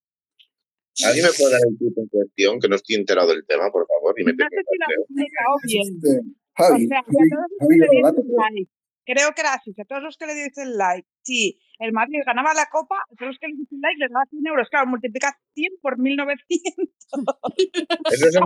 ¿Alguien 1.03 1.25
me 1.25 1.31
puede 1.31 1.51
dar 1.53 1.61
el 1.67 1.77
tweet 1.79 1.93
en 1.97 2.07
cuestión? 2.09 2.59
Que 2.59 2.67
no 2.67 2.75
estoy 2.75 2.95
enterado 2.95 3.29
del 3.29 3.43
tema, 3.47 3.71
por 3.71 3.87
favor. 3.87 4.13
Y 4.19 4.23
me 4.23 4.33
No 4.33 4.45
sé 4.49 4.57
si 4.69 4.77
lo 4.77 4.85
has 4.85 4.93
explicado 4.99 5.55
bien. 5.63 6.35
Javi, 6.53 6.85
o 6.85 6.87
sea, 6.89 7.03
Javi, 7.07 7.75
si 7.79 7.97
a 7.97 8.01
todos 8.11 8.15
los 8.17 8.37
Javi, 8.43 8.69
creo 9.05 9.33
que 9.33 9.41
era 9.41 9.53
así, 9.53 9.73
si 9.73 9.81
a 9.81 9.85
todos 9.85 10.03
los 10.03 10.17
que 10.17 10.25
le 10.25 10.33
dicen 10.33 10.77
like, 10.77 11.07
si 11.23 11.59
el 11.79 11.91
Madrid 11.93 12.19
ganaba 12.25 12.53
la 12.53 12.67
copa, 12.71 12.95
a 12.95 13.15
todos 13.17 13.31
los 13.31 13.39
que 13.39 13.47
le 13.47 13.55
dicen 13.55 13.79
like 13.81 13.99
les 13.99 14.11
daba 14.11 14.25
100 14.29 14.47
euros. 14.47 14.69
Claro, 14.69 14.87
multiplica 14.87 15.37
100 15.53 15.71
por 15.81 15.97
1900. 15.99 16.95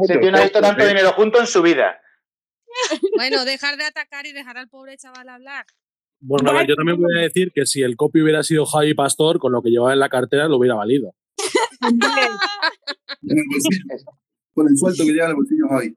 Se 0.08 0.20
tiene 0.20 0.42
visto 0.42 0.62
tanto 0.62 0.88
dinero 0.88 1.12
junto 1.14 1.40
en 1.40 1.48
su 1.48 1.62
vida. 1.62 2.00
Bueno, 3.16 3.46
dejar 3.46 3.78
de 3.78 3.86
atacar 3.86 4.26
y 4.26 4.34
dejar 4.34 4.58
al 4.58 4.70
pobre 4.70 4.98
chaval 4.98 5.30
hablar. 5.30 5.66
Bueno, 6.20 6.50
a 6.50 6.54
ver, 6.54 6.68
yo 6.68 6.76
también 6.76 7.00
voy 7.00 7.18
a 7.18 7.22
decir 7.22 7.52
que 7.54 7.66
si 7.66 7.84
el 7.84 7.96
copy 7.96 8.22
hubiera 8.22 8.44
sido 8.44 8.66
Javi 8.66 8.94
Pastor, 8.94 9.40
con 9.40 9.52
lo 9.52 9.62
que 9.62 9.70
llevaba 9.70 9.94
en 9.94 10.00
la 10.00 10.10
cartera 10.10 10.48
lo 10.48 10.58
hubiera 10.58 10.76
valido. 10.76 11.16
Con 14.54 14.68
el 14.68 14.78
sueldo 14.78 15.04
que 15.04 15.12
lleva 15.12 15.26
en 15.26 15.32
el 15.32 15.36
bolsillo 15.36 15.68
Javi. 15.70 15.96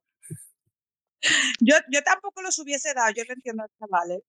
Yo, 1.60 1.74
yo 1.90 2.02
tampoco 2.02 2.42
los 2.42 2.58
hubiese 2.58 2.92
dado, 2.94 3.12
yo 3.16 3.24
lo 3.26 3.34
entiendo 3.34 3.62
al 3.62 3.70
chaval. 3.78 4.10
¿eh? 4.12 4.22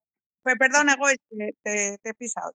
Pues 0.57 0.71
perdón, 0.71 0.89
Egois, 0.89 1.17
te, 1.29 1.53
te, 1.63 1.97
te 2.01 2.09
he 2.09 2.13
pisado. 2.15 2.51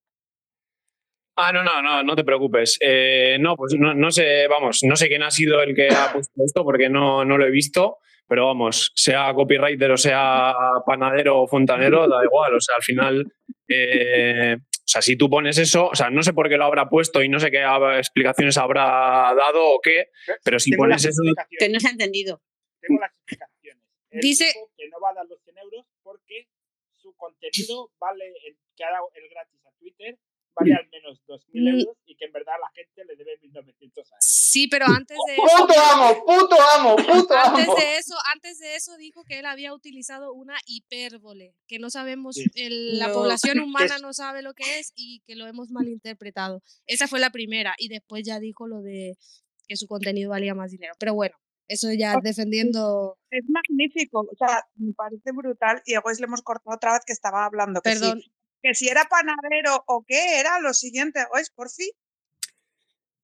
Ah, 1.36 1.52
no, 1.52 1.62
no, 1.64 1.82
no, 1.82 2.02
no 2.02 2.16
te 2.16 2.24
preocupes. 2.24 2.76
Eh, 2.80 3.36
no, 3.40 3.56
pues 3.56 3.74
no, 3.78 3.92
no 3.94 4.10
sé, 4.10 4.46
vamos, 4.48 4.80
no 4.84 4.96
sé 4.96 5.08
quién 5.08 5.22
ha 5.22 5.30
sido 5.30 5.60
el 5.62 5.74
que 5.74 5.88
ha 5.88 6.12
puesto 6.12 6.32
esto 6.44 6.64
porque 6.64 6.88
no, 6.88 7.24
no 7.24 7.36
lo 7.38 7.44
he 7.46 7.50
visto, 7.50 7.98
pero 8.28 8.46
vamos, 8.46 8.92
sea 8.94 9.32
copywriter 9.34 9.90
o 9.90 9.96
sea 9.96 10.54
panadero 10.86 11.42
o 11.42 11.48
fontanero, 11.48 12.08
da 12.08 12.22
igual. 12.24 12.54
O 12.54 12.60
sea, 12.60 12.76
al 12.76 12.82
final, 12.82 13.32
eh, 13.68 14.56
o 14.60 14.86
sea, 14.86 15.02
si 15.02 15.16
tú 15.16 15.28
pones 15.28 15.58
eso, 15.58 15.88
o 15.88 15.94
sea, 15.94 16.08
no 16.10 16.22
sé 16.22 16.32
por 16.32 16.48
qué 16.48 16.56
lo 16.56 16.64
habrá 16.66 16.88
puesto 16.88 17.22
y 17.22 17.28
no 17.28 17.40
sé 17.40 17.50
qué 17.50 17.64
explicaciones 17.98 18.56
habrá 18.56 19.34
dado 19.36 19.74
o 19.74 19.80
qué, 19.80 20.10
pero 20.44 20.58
si 20.60 20.70
Tengo 20.70 20.82
pones 20.84 21.04
eso. 21.04 21.20
Que 21.58 21.68
no 21.68 21.80
se 21.80 21.88
ha 21.88 21.90
entendido. 21.92 22.40
Tengo 22.80 23.00
las 23.00 23.10
explicaciones. 23.12 23.82
Dice- 24.10 24.52
que 24.76 24.88
no 24.88 25.00
va 25.00 25.10
a 25.10 25.14
dar 25.14 25.26
los 25.26 25.40
100 25.42 25.58
euros 25.58 25.84
contenido 27.16 27.90
vale, 27.98 28.26
el 28.46 28.56
que 28.76 28.84
ha 28.84 28.90
dado 28.90 29.10
el 29.14 29.28
gratis 29.28 29.60
a 29.66 29.70
Twitter, 29.78 30.18
vale 30.56 30.72
al 30.74 30.88
menos 30.88 31.20
2.000 31.26 31.62
Mm. 31.64 31.80
euros 31.80 31.96
y 32.06 32.14
que 32.16 32.26
en 32.26 32.32
verdad 32.32 32.54
la 32.60 32.70
gente 32.74 33.04
le 33.04 33.16
debe 33.16 33.38
1.900 33.40 34.12
a 34.12 34.14
él. 34.16 34.20
Sí, 34.20 34.68
pero 34.68 34.86
antes 34.86 35.18
de 35.26 35.34
eso. 35.34 35.42
¡Puto 35.66 35.74
amo! 35.80 36.24
¡Puto 36.24 36.56
amo! 36.76 36.96
¡Puto 37.26 37.34
Antes 37.34 37.64
amo! 37.68 37.74
de 37.76 37.96
eso, 37.98 38.14
antes 38.32 38.58
de 38.60 38.76
eso 38.76 38.96
dijo 38.96 39.24
que 39.24 39.40
él 39.40 39.46
había 39.46 39.74
utilizado 39.74 40.32
una 40.32 40.56
hipérbole, 40.66 41.54
que 41.66 41.78
no 41.80 41.90
sabemos, 41.90 42.36
Sí. 42.36 42.44
el- 42.54 42.98
la 42.98 43.08
No. 43.08 43.14
población 43.14 43.58
humana 43.66 43.98
no 43.98 44.12
sabe 44.12 44.42
lo 44.42 44.54
que 44.54 44.78
es 44.78 44.92
y 44.94 45.20
que 45.26 45.34
lo 45.34 45.46
hemos 45.48 45.70
malinterpretado. 45.70 46.62
Esa 46.86 47.08
fue 47.08 47.18
la 47.18 47.30
primera 47.30 47.74
y 47.78 47.88
después 47.88 48.22
ya 48.24 48.38
dijo 48.38 48.68
lo 48.68 48.80
de 48.80 49.16
que 49.66 49.76
su 49.76 49.86
contenido 49.88 50.30
valía 50.30 50.54
más 50.54 50.70
dinero. 50.70 50.94
Pero 51.00 51.14
bueno, 51.14 51.34
eso 51.68 51.92
ya 51.92 52.18
defendiendo. 52.20 53.18
Es 53.30 53.44
magnífico, 53.48 54.20
o 54.20 54.36
sea, 54.36 54.64
me 54.76 54.92
parece 54.92 55.32
brutal. 55.32 55.82
Y 55.86 55.94
Egois 55.94 56.20
le 56.20 56.26
hemos 56.26 56.42
cortado 56.42 56.76
otra 56.76 56.92
vez 56.92 57.02
que 57.06 57.12
estaba 57.12 57.44
hablando. 57.44 57.80
Que 57.80 57.90
Perdón. 57.90 58.20
Si, 58.20 58.32
que 58.62 58.74
si 58.74 58.88
era 58.88 59.04
panadero 59.04 59.84
o 59.86 60.04
qué 60.06 60.40
era 60.40 60.60
lo 60.60 60.74
siguiente, 60.74 61.20
Egois, 61.20 61.50
por 61.50 61.70
fin. 61.70 61.90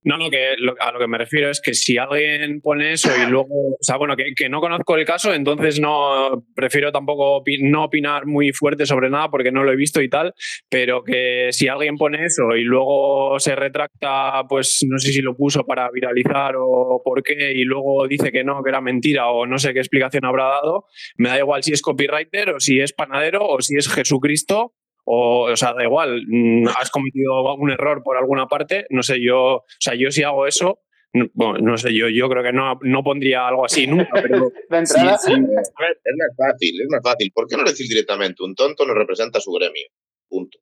No, 0.03 0.17
no, 0.17 0.31
que 0.31 0.55
lo- 0.59 0.75
a 0.81 0.93
lo 0.93 0.99
que 0.99 1.07
me 1.07 1.19
refiero 1.19 1.51
es 1.51 1.61
que 1.61 1.75
si 1.75 1.99
alguien 1.99 2.61
pone 2.63 2.93
eso 2.93 3.11
y 3.17 3.31
luego, 3.31 3.49
o 3.75 3.77
sea, 3.83 3.97
bueno, 3.99 4.15
que, 4.17 4.49
no 4.49 4.61
conozco 4.61 4.97
el 4.97 5.05
caso, 5.05 5.35
entonces 5.35 5.79
no 5.79 6.45
prefiero 6.55 6.91
tampoco 6.91 7.43
no 7.61 7.85
opinar 7.85 8.27
muy 8.27 8.53
fuerte 8.53 8.87
sobre 8.87 9.11
nada 9.11 9.29
porque 9.31 9.53
no 9.53 9.63
lo 9.63 9.73
he 9.73 9.77
visto 9.77 10.01
y 10.01 10.09
tal, 10.09 10.33
pero 10.71 11.05
que 11.05 11.49
si 11.51 11.69
alguien 11.69 11.97
pone 11.97 12.25
eso 12.25 12.57
y 12.57 12.63
luego 12.63 13.39
se 13.39 13.55
retracta, 13.55 14.45
pues 14.49 14.85
no 14.89 14.99
sé 14.99 15.13
si 15.13 15.21
lo 15.21 15.37
puso 15.37 15.65
para 15.65 15.91
viralizar 15.91 16.55
o 16.59 17.03
por 17.05 17.23
qué, 17.23 17.53
y 17.53 17.65
luego 17.65 18.07
dice 18.09 18.33
que 18.33 18.43
no, 18.43 18.63
que 18.63 18.71
era 18.71 18.81
mentira 18.81 19.29
o 19.31 19.47
no 19.47 19.59
sé 19.59 19.75
qué 19.75 19.81
explicación 19.81 20.25
habrá 20.25 20.45
dado, 20.45 20.87
me 21.17 21.29
da 21.29 21.39
igual 21.39 21.63
si 21.63 21.73
es 21.73 21.83
copywriter 21.83 22.51
o 22.51 22.61
si 22.61 22.81
es 22.81 22.93
panadero 22.93 23.47
o 23.47 23.61
si 23.61 23.77
es 23.77 23.89
Jesucristo 23.93 24.75
o, 25.13 25.51
o 25.51 25.57
sea, 25.57 25.75
da 25.75 25.83
igual, 25.83 26.23
mm, 26.25 26.69
has 26.69 26.91
cometido 26.91 27.49
algún 27.51 27.71
error 27.71 28.01
por 28.05 28.17
alguna 28.17 28.47
parte, 28.47 28.87
no 28.91 29.03
sé, 29.03 29.21
yo, 29.21 29.37
o 29.37 29.65
sea, 29.81 29.95
yo 29.95 30.13
si 30.13 30.23
hago 30.23 30.47
eso, 30.47 30.83
no, 31.13 31.27
bueno, 31.35 31.59
no 31.59 31.77
sé, 31.77 31.93
yo, 31.93 32.09
yo 32.09 32.29
creo 32.29 32.45
que 32.45 32.53
no, 32.53 32.79
no 32.83 33.03
pondría 33.03 33.49
algo 33.49 33.65
así 33.65 33.89
nunca, 33.89 34.23
pero 34.23 34.51
De 34.71 34.79
entrada, 34.79 35.19
sí, 35.19 35.33
sí. 35.33 35.41
Es 35.41 35.73
más 35.77 36.37
fácil, 36.37 36.81
es 36.81 36.89
más 36.89 37.03
fácil. 37.03 37.33
¿Por 37.35 37.49
qué 37.49 37.57
no 37.57 37.65
decir 37.65 37.89
directamente 37.89 38.45
un 38.45 38.55
tonto 38.55 38.87
no 38.87 38.95
representa 38.95 39.39
a 39.39 39.41
su 39.41 39.51
gremio? 39.51 39.89
Punto. 40.29 40.59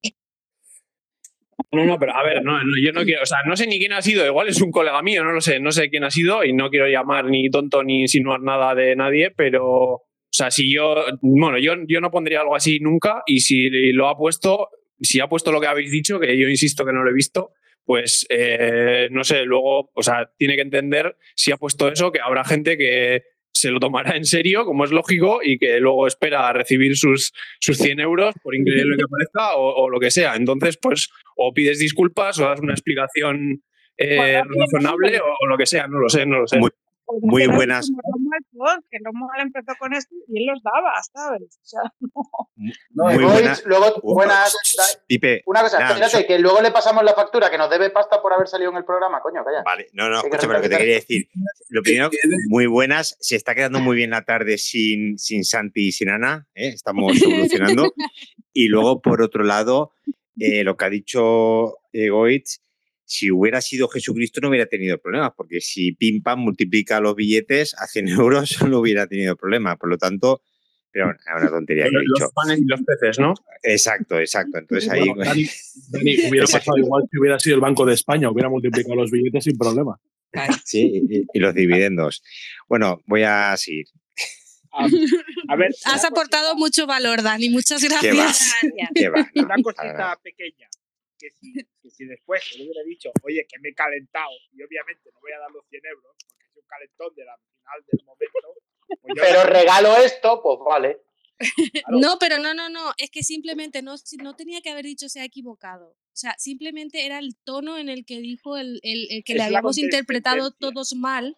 No, 1.71 1.85
no, 1.85 1.99
pero 1.99 2.15
a 2.17 2.23
ver, 2.23 2.43
no, 2.43 2.53
no, 2.65 2.71
yo 2.83 2.93
no 2.93 3.05
quiero, 3.05 3.23
o 3.23 3.27
sea, 3.27 3.39
no 3.47 3.55
sé 3.55 3.67
ni 3.67 3.79
quién 3.79 3.93
ha 3.93 4.01
sido, 4.01 4.25
igual 4.25 4.49
es 4.49 4.63
un 4.63 4.71
colega 4.71 5.03
mío, 5.03 5.23
no 5.23 5.33
lo 5.33 5.43
sé, 5.43 5.61
no 5.61 5.71
sé 5.71 5.91
quién 5.91 6.05
ha 6.05 6.11
sido 6.11 6.43
y 6.43 6.55
no 6.55 6.71
quiero 6.71 6.89
llamar 6.89 7.27
ni 7.27 7.51
tonto 7.51 7.85
ni 7.85 8.01
insinuar 8.01 8.41
nada 8.41 8.75
de 8.75 8.97
nadie, 8.97 9.31
pero, 9.31 10.05
sea, 10.39 10.51
si 10.51 10.73
yo, 10.73 10.95
bueno, 11.21 11.59
yo, 11.59 11.75
yo 11.87 12.01
no 12.01 12.11
pondría 12.11 12.41
algo 12.41 12.55
así 12.57 12.79
nunca 12.81 13.23
y 13.27 13.41
si 13.41 13.69
lo 13.93 14.09
ha 14.09 14.17
puesto, 14.17 14.69
si 15.01 15.21
ha 15.21 15.29
puesto 15.29 15.53
lo 15.53 15.61
que 15.61 15.67
habéis 15.67 15.91
dicho, 15.91 16.21
que 16.21 16.39
yo 16.39 16.49
insisto 16.49 16.85
que 16.85 16.93
no 16.93 17.03
lo 17.03 17.11
he 17.11 17.15
visto, 17.15 17.53
pues 17.85 18.27
eh, 18.29 19.09
no 19.11 19.25
sé, 19.25 19.45
luego, 19.45 19.91
o 19.95 20.03
sea, 20.03 20.31
tiene 20.37 20.57
que 20.57 20.63
entender 20.63 21.17
si 21.35 21.53
ha 21.53 21.57
puesto 21.57 21.89
eso, 21.89 22.13
que 22.13 22.21
habrá 22.21 22.45
gente 22.45 22.77
que 22.77 23.23
se 23.53 23.71
lo 23.71 23.81
tomará 23.81 24.17
en 24.17 24.25
serio, 24.25 24.65
como 24.65 24.85
es 24.85 24.91
lógico, 24.91 25.41
y 25.43 25.59
que 25.59 25.81
luego 25.81 26.07
espera 26.07 26.49
a 26.49 26.53
recibir 26.53 26.97
sus, 26.97 27.33
sus 27.59 27.79
100 27.79 28.01
euros, 28.01 28.35
por 28.43 28.55
increíble 28.55 28.97
que 28.97 29.05
parezca, 29.11 29.57
o, 29.57 29.85
o 29.85 29.91
lo 29.91 29.99
que 29.99 30.11
sea. 30.11 30.37
Entonces, 30.37 30.79
pues, 30.81 31.11
o 31.37 31.53
pides 31.53 31.79
disculpas 31.79 32.39
o 32.39 32.45
das 32.45 32.61
una 32.61 32.75
explicación 32.75 33.63
eh, 33.97 34.43
razonable 34.45 35.19
o, 35.19 35.35
o 35.41 35.47
lo 35.47 35.57
que 35.57 35.67
sea, 35.67 35.89
no 35.89 35.99
lo 35.99 36.09
sé, 36.09 36.25
no 36.27 36.41
lo 36.41 36.47
sé. 36.47 36.59
Muy, 36.59 36.71
muy 37.23 37.43
hacer 37.43 37.55
buenas. 37.55 37.91
Que 38.91 38.99
empezó 39.43 39.73
con 39.79 39.93
esto 39.95 40.15
y 40.29 40.41
él 40.43 40.47
los 40.47 40.63
daba, 40.63 40.93
¿sabes? 41.13 41.59
O 41.63 41.67
sea, 41.67 41.81
no. 42.01 42.11
No, 42.95 43.05
Muy 43.05 43.15
Egois, 43.15 43.33
buena- 43.33 43.59
luego, 43.67 43.87
Uh, 44.03 44.15
buenas. 44.15 44.53
da- 44.77 45.03
Pipe, 45.07 45.43
Una 45.47 45.63
cosa, 45.63 45.79
nada, 45.79 45.95
espérate, 45.95 46.27
que 46.27 46.39
luego 46.39 46.61
le 46.61 46.71
pasamos 46.71 47.03
la 47.05 47.15
factura 47.15 47.51
que 47.51 47.59
nos 47.59 47.71
debe 47.71 47.91
pasta 47.91 48.21
por 48.21 48.33
haber 48.33 48.49
salido 48.49 48.71
en 48.71 48.77
el 48.79 48.85
programa, 48.85 49.21
coño, 49.21 49.45
calla. 49.45 49.63
Vale, 49.65 49.89
no, 49.93 50.09
no, 50.09 50.21
que 50.23 50.29
escúchame 50.29 50.55
lo 50.55 50.61
que 50.63 50.69
te 50.69 50.77
quería 50.77 50.95
decir. 50.97 51.29
Lo 51.69 51.83
primero, 51.83 52.11
muy 52.49 52.67
buenas. 52.67 53.17
Se 53.21 53.37
está 53.37 53.55
quedando 53.55 53.81
muy 53.81 53.97
bien 53.97 54.11
la 54.11 54.23
tarde 54.25 54.59
sin, 54.59 55.19
sin 55.19 55.45
Santi 55.45 55.89
y 55.89 55.93
sin 55.93 56.11
Ana. 56.11 56.47
¿eh? 56.55 56.69
Estamos 56.69 57.13
evolucionando. 57.23 57.93
y 58.53 58.69
luego, 58.69 59.01
por 59.01 59.23
otro 59.23 59.45
lado, 59.45 59.93
eh, 60.39 60.65
lo 60.65 60.77
que 60.77 60.85
ha 60.85 60.91
dicho 60.91 61.79
Egoitz, 61.93 62.61
si 63.09 63.31
hubiera 63.31 63.61
sido 63.63 63.89
Jesucristo 63.89 64.41
no 64.43 64.51
hubiera 64.51 64.67
tenido 64.67 64.99
problemas, 64.99 65.33
porque 65.37 65.61
si 65.61 65.93
Pim 65.93 66.23
Pam 66.23 66.41
multiplica 66.41 67.01
los 67.01 67.17
billetes 67.17 67.75
a 67.79 67.87
100 67.87 68.09
euros 68.21 68.63
no 68.69 68.81
hubiera 68.81 69.07
tenido 69.07 69.35
problemas. 69.35 69.79
Por 69.79 69.89
lo 69.89 69.97
tanto, 69.97 70.43
pero 70.93 71.07
bueno, 71.07 71.19
es 71.21 71.43
una 71.43 71.51
tontería 71.51 71.85
que 71.85 71.89
he 71.91 71.93
Los 71.93 72.19
dicho. 72.21 72.31
panes 72.35 72.59
y 72.61 72.65
los 72.67 72.81
peces, 72.83 73.19
¿no? 73.19 73.35
Exacto, 73.63 74.19
exacto. 74.19 74.59
Entonces 74.59 74.91
ahí... 74.91 75.07
Bueno, 75.09 75.25
Dani, 75.25 75.47
Dani, 75.89 76.17
hubiera 76.31 76.47
pasado 76.47 76.77
igual 76.77 77.05
si 77.11 77.19
hubiera 77.19 77.41
sido 77.41 77.55
el 77.57 77.61
Banco 77.63 77.87
de 77.87 77.95
España, 77.95 78.31
hubiera 78.31 78.49
multiplicado 78.51 78.95
los 78.95 79.11
billetes 79.11 79.45
sin 79.45 79.57
problema. 79.57 79.99
Sí, 80.65 81.03
y, 81.09 81.25
y 81.33 81.39
los 81.41 81.55
dividendos. 81.55 82.23
Bueno, 82.69 83.01
voy 83.07 83.23
a 83.23 83.57
seguir. 83.57 83.87
A, 84.71 84.85
a 85.49 85.57
ver, 85.57 85.71
Has 85.87 86.05
aportado 86.05 86.55
mucho 86.57 86.87
valor, 86.87 87.23
Dani. 87.23 87.49
Muchas 87.49 87.81
¿Qué 87.81 87.89
va? 87.89 88.01
gracias. 88.03 88.55
¿Qué 88.95 89.09
va? 89.09 89.27
No, 89.35 89.45
una 89.45 89.57
cosita 89.63 90.19
pequeña. 90.23 90.69
Que 91.19 91.31
si, 91.33 91.53
que 91.53 91.91
si 91.91 92.05
después 92.05 92.41
le 92.57 92.65
hubiera 92.65 92.83
dicho, 92.85 93.11
oye, 93.25 93.45
que 93.49 93.59
me 93.59 93.71
he 93.71 93.75
calentado 93.75 94.31
y 94.53 94.63
obviamente 94.63 95.11
no 95.13 95.19
voy 95.21 95.33
a 95.33 95.39
dar 95.39 95.51
los 95.51 95.67
100 95.69 95.85
euros 95.87 96.15
porque 96.29 96.45
es 96.45 96.57
un 96.57 96.63
calentón 96.67 97.15
de 97.17 97.25
la 97.25 97.37
final 97.37 97.85
del 97.91 98.05
momento. 98.05 98.63
pues 98.87 99.15
yo- 99.17 99.23
Pero 99.23 99.43
regalo 99.45 99.97
esto, 99.97 100.41
pues 100.43 100.59
vale. 100.65 101.03
No, 101.91 102.19
pero 102.19 102.39
no, 102.39 102.53
no, 102.55 102.69
no. 102.69 102.93
Es 102.99 103.11
que 103.11 103.23
simplemente 103.23 103.83
no, 103.83 103.97
si- 103.99 104.17
no 104.17 104.35
tenía 104.37 104.61
que 104.61 104.71
haber 104.71 104.85
dicho 104.85 105.09
se 105.09 105.21
ha 105.21 105.25
equivocado. 105.25 105.91
O 105.91 106.21
sea, 106.21 106.35
simplemente 106.39 107.07
era 107.07 107.19
el 107.21 107.37
tono 107.45 107.79
en 107.79 107.89
el 107.89 108.05
que 108.05 108.19
dijo 108.21 108.57
el, 108.57 108.81
el- 108.83 109.07
el 109.11 109.25
que 109.25 109.33
Es 109.35 109.39
le 109.39 109.43
habíamos 109.45 109.79
interpretado 109.79 110.51
todos 110.53 110.95
mal. 110.95 111.37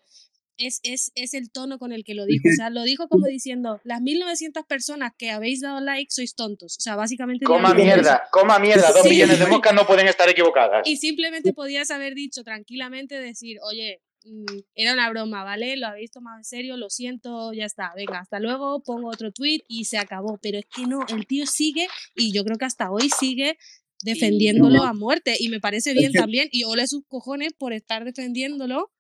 Es, 0.61 0.81
es, 0.83 1.11
es 1.15 1.35
el 1.35 1.51
tono 1.51 1.79
con 1.79 1.93
el 1.93 2.05
que 2.05 2.15
lo 2.15 2.25
dijo. 2.27 2.49
O 2.49 2.53
sea, 2.57 2.71
lo 2.71 2.83
dijo 2.83 3.09
como 3.09 3.27
diciendo, 3.27 3.81
las 3.85 4.01
1900 4.01 4.65
personas 4.67 5.13
que 5.17 5.31
habéis 5.31 5.61
dado 5.61 5.81
like 5.81 6.11
sois 6.11 6.35
tontos. 6.35 6.77
O 6.79 6.81
sea, 6.81 6.97
básicamente... 6.97 7.45
Coma 7.45 7.75
mierda, 7.75 8.23
coma 8.31 8.59
mierda. 8.59 8.93
Dos 8.93 9.03
Sí. 9.03 9.11
millones 9.11 9.39
de 9.39 9.47
moscas 9.47 9.75
no 9.75 9.87
pueden 9.87 10.07
estar 10.07 10.29
equivocadas. 10.29 10.87
Y 10.87 10.97
simplemente 10.97 11.53
podías 11.53 11.91
haber 11.91 12.15
dicho 12.15 12.45
tranquilamente, 12.45 13.19
decir, 13.21 13.59
oye, 13.63 14.03
mm, 14.25 14.59
era 14.75 14.93
una 14.93 15.09
broma, 15.11 15.45
¿vale? 15.45 15.77
Lo 15.77 15.87
habéis 15.87 16.11
tomado 16.11 16.37
en 16.37 16.45
serio, 16.45 16.77
lo 16.77 16.91
siento, 16.91 17.53
ya 17.53 17.65
está, 17.65 17.93
venga, 17.97 18.19
hasta 18.21 18.39
luego, 18.39 18.83
pongo 18.83 19.09
otro 19.09 19.33
tweet 19.33 19.61
y 19.69 19.87
se 19.87 19.99
acabó. 19.99 20.39
Pero 20.43 20.59
es 20.59 20.67
que 20.67 20.87
no, 20.87 21.01
el 21.09 21.27
tío 21.27 21.47
sigue 21.47 21.89
y 22.15 22.33
yo 22.33 22.45
creo 22.45 22.59
que 22.59 22.67
hasta 22.67 22.91
hoy 22.91 23.09
sigue 23.19 23.57
defendiéndolo 24.03 24.83
a 24.85 24.93
muerte 24.95 25.37
y 25.39 25.49
me 25.49 25.61
parece 25.61 25.93
bien 25.93 26.13
también 26.13 26.49
y 26.53 26.65
ole 26.65 26.87
sus 26.87 27.05
cojones 27.07 27.53
por 27.53 27.73
estar 27.73 28.05
defendiéndolo. 28.05 28.91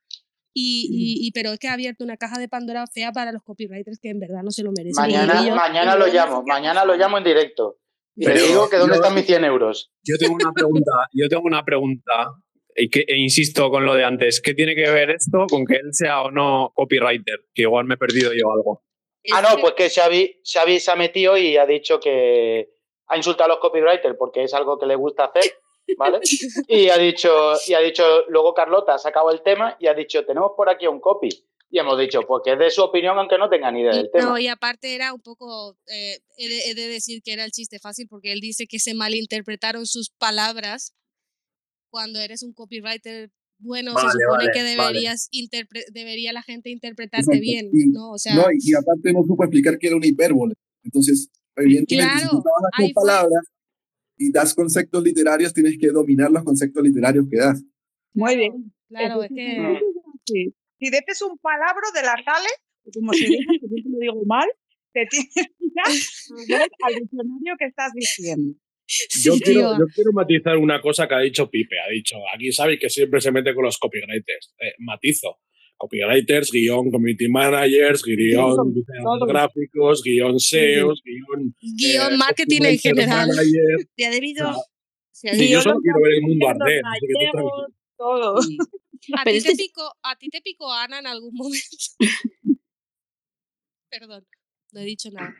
Y, 0.52 0.88
y- 0.90 1.26
y- 1.26 1.30
pero 1.32 1.52
es 1.52 1.58
que 1.58 1.68
ha 1.68 1.74
abierto 1.74 2.02
una 2.04 2.16
caja 2.16 2.38
de 2.38 2.48
Pandora 2.48 2.84
fea 2.92 3.12
para 3.12 3.30
los 3.32 3.42
copywriters 3.42 3.98
que 4.00 4.10
en 4.10 4.18
verdad 4.18 4.42
no 4.42 4.50
se 4.50 4.62
lo 4.64 4.72
merecen. 4.72 5.00
Mañana, 5.02 5.40
ellos- 5.42 5.54
mañana 5.56 5.96
lo 5.96 6.06
llamo, 6.08 6.42
mañana 6.46 6.84
lo 6.84 6.96
llamo 6.96 7.18
en 7.18 7.24
directo. 7.24 7.78
Y 8.16 8.26
le 8.26 8.32
Pero 8.34 8.46
digo 8.46 8.68
que 8.68 8.76
dónde 8.76 8.96
yo- 8.96 9.00
están 9.02 9.14
mis 9.14 9.26
100 9.26 9.44
euros. 9.44 9.92
Yo 10.04 10.16
tengo 10.18 10.34
una 10.34 10.52
pregunta, 10.52 10.90
yo 11.12 11.28
tengo 11.28 11.42
una 11.44 11.64
pregunta, 11.64 12.12
y 12.76 12.88
que, 12.90 13.04
e 13.06 13.16
insisto 13.18 13.70
con 13.70 13.84
lo 13.86 13.94
de 13.94 14.04
antes, 14.04 14.40
¿qué 14.40 14.52
tiene 14.54 14.74
que 14.74 14.90
ver 14.90 15.10
esto 15.10 15.46
con 15.48 15.64
que 15.64 15.74
él 15.76 15.90
sea 15.92 16.22
o 16.22 16.30
no 16.30 16.72
copywriter? 16.74 17.46
Que 17.54 17.62
igual 17.62 17.84
me 17.86 17.94
he 17.94 17.98
perdido 17.98 18.32
yo 18.32 18.52
algo. 18.52 18.82
Ah, 19.32 19.42
no, 19.42 19.60
pues 19.60 19.74
que 19.74 19.88
Xavi, 19.90 20.40
Xavi 20.44 20.80
se 20.80 20.90
ha 20.90 20.96
metido 20.96 21.36
y 21.36 21.56
ha 21.56 21.66
dicho 21.66 22.00
que 22.00 22.70
ha 23.06 23.16
insultado 23.16 23.44
a 23.52 23.54
los 23.54 23.58
copywriters 23.60 24.16
porque 24.18 24.42
es 24.44 24.54
algo 24.54 24.78
que 24.78 24.86
le 24.86 24.96
gusta 24.96 25.24
hacer, 25.26 25.44
¿vale? 25.96 26.20
Y 26.68 26.88
ha 26.88 26.98
dicho, 26.98 27.52
y 27.66 27.74
ha 27.74 27.80
dicho, 27.80 28.02
luego 28.28 28.54
Carlota 28.54 28.94
ha 28.94 28.98
sacado 28.98 29.30
el 29.30 29.42
tema 29.42 29.76
y 29.80 29.86
ha 29.86 29.94
dicho, 29.94 30.24
tenemos 30.24 30.52
por 30.56 30.68
aquí 30.68 30.86
un 30.86 31.00
copy. 31.00 31.28
Y 31.72 31.78
hemos 31.78 31.96
dicho, 32.00 32.22
pues 32.26 32.42
que 32.44 32.52
es 32.54 32.58
de 32.58 32.68
su 32.70 32.82
opinión 32.82 33.16
aunque 33.16 33.38
no 33.38 33.48
tenga 33.48 33.70
ni 33.70 33.82
idea 33.82 33.94
del 33.94 34.10
tema. 34.10 34.30
No, 34.30 34.38
y 34.38 34.48
aparte 34.48 34.94
era 34.94 35.12
un 35.14 35.20
poco, 35.20 35.76
eh, 35.86 36.18
he, 36.36 36.48
de, 36.48 36.70
he 36.70 36.74
de 36.74 36.88
decir 36.88 37.22
que 37.22 37.32
era 37.32 37.44
el 37.44 37.52
chiste 37.52 37.78
fácil 37.78 38.08
porque 38.08 38.32
él 38.32 38.40
dice 38.40 38.66
que 38.66 38.80
se 38.80 38.92
malinterpretaron 38.94 39.86
sus 39.86 40.10
palabras 40.10 40.94
cuando 41.90 42.18
eres 42.20 42.42
un 42.42 42.52
copywriter 42.52 43.30
bueno, 43.62 43.92
Vale, 43.92 44.08
se 44.10 44.18
supone 44.18 44.44
vale, 44.46 44.50
que 44.54 44.62
vale. 44.62 44.70
deberías 44.88 45.28
interpre- 45.32 45.84
debería 45.92 46.32
la 46.32 46.42
gente 46.42 46.70
interpretarte 46.70 47.24
Exacto, 47.36 47.40
bien, 47.42 47.70
y- 47.72 47.90
¿no? 47.90 48.12
O 48.12 48.18
sea, 48.18 48.34
no, 48.34 48.46
y 48.58 48.74
aparte 48.74 49.12
no 49.12 49.22
supo 49.26 49.44
explicar 49.44 49.78
que 49.78 49.88
era 49.88 49.96
una 49.96 50.06
hipérbole. 50.06 50.54
Entonces, 50.82 51.28
evidentemente, 51.56 52.14
si 52.20 52.24
tú 52.30 52.42
Claro, 52.42 52.42
fue. 52.76 52.92
palabras 52.94 53.44
y 54.20 54.30
das 54.30 54.54
conceptos 54.54 55.02
literarios, 55.02 55.54
tienes 55.54 55.78
que 55.80 55.88
dominar 55.88 56.30
los 56.30 56.44
conceptos 56.44 56.82
literarios 56.84 57.24
que 57.28 57.38
das. 57.38 57.64
Muy 58.12 58.36
bien. 58.36 58.72
claro, 58.88 59.22
es 59.22 59.30
que... 59.34 59.80
Sí. 60.26 60.54
Si 60.78 60.90
dices 60.90 61.22
un 61.22 61.38
palabra 61.38 61.88
de 61.94 62.02
la 62.02 62.14
tale, 62.24 62.48
como 62.92 63.12
se 63.12 63.26
dice, 63.26 63.44
que 63.60 63.68
siempre 63.68 63.92
lo 63.92 63.98
digo 63.98 64.24
mal, 64.26 64.48
te 64.92 65.06
tienes 65.06 65.32
que 65.34 66.52
ir 66.52 66.70
al 66.82 66.94
diccionario 66.94 67.54
que 67.58 67.64
estás 67.64 67.92
diciendo. 67.94 68.54
Yo, 69.22 69.34
Sí, 69.34 69.40
quiero, 69.42 69.78
yo 69.78 69.86
quiero 69.94 70.12
matizar 70.12 70.56
una 70.56 70.80
cosa 70.80 71.06
que 71.06 71.14
ha 71.14 71.20
dicho 71.20 71.48
Pipe. 71.48 71.76
Ha 71.78 71.90
dicho, 71.90 72.16
aquí 72.34 72.52
sabéis 72.52 72.80
que 72.80 72.90
siempre 72.90 73.20
se 73.20 73.30
mete 73.30 73.54
con 73.54 73.64
los 73.64 73.78
copywriters. 73.78 74.54
Eh, 74.58 74.74
matizo. 74.78 75.38
Copywriters, 75.80 76.50
guion 76.52 76.90
community 76.90 77.26
managers, 77.28 78.02
guion 78.04 78.74
gráficos, 79.26 80.02
guion 80.04 80.38
SEOs, 80.38 81.00
guion... 81.02 81.54
Guión 81.80 82.12
eh, 82.12 82.16
marketing 82.18 82.62
en 82.64 82.78
general. 82.78 83.28
manager. 83.28 83.88
Te 83.96 84.04
ha 84.06 84.10
debido... 84.10 84.50
O 84.50 84.52
sea, 84.52 84.62
se 85.12 85.28
ha 85.30 85.34
Sí, 85.34 85.40
debido- 85.40 85.52
yo 85.58 85.62
solo 85.62 85.80
quiero 85.80 86.00
ver 86.02 86.12
el 86.14 86.22
mundo 86.22 86.48
arder. 86.48 86.82
todo. 87.96 88.36
¿A 89.18 89.24
ti, 89.24 89.40
te 89.42 89.56
picó, 89.56 89.90
¿A 90.02 90.16
ti 90.16 90.28
te 90.28 90.42
picó 90.42 90.70
Ana 90.70 90.98
en 90.98 91.06
algún 91.06 91.32
momento? 91.34 91.76
Perdón, 93.90 94.26
no 94.72 94.80
he 94.80 94.84
dicho 94.84 95.10
nada. 95.10 95.34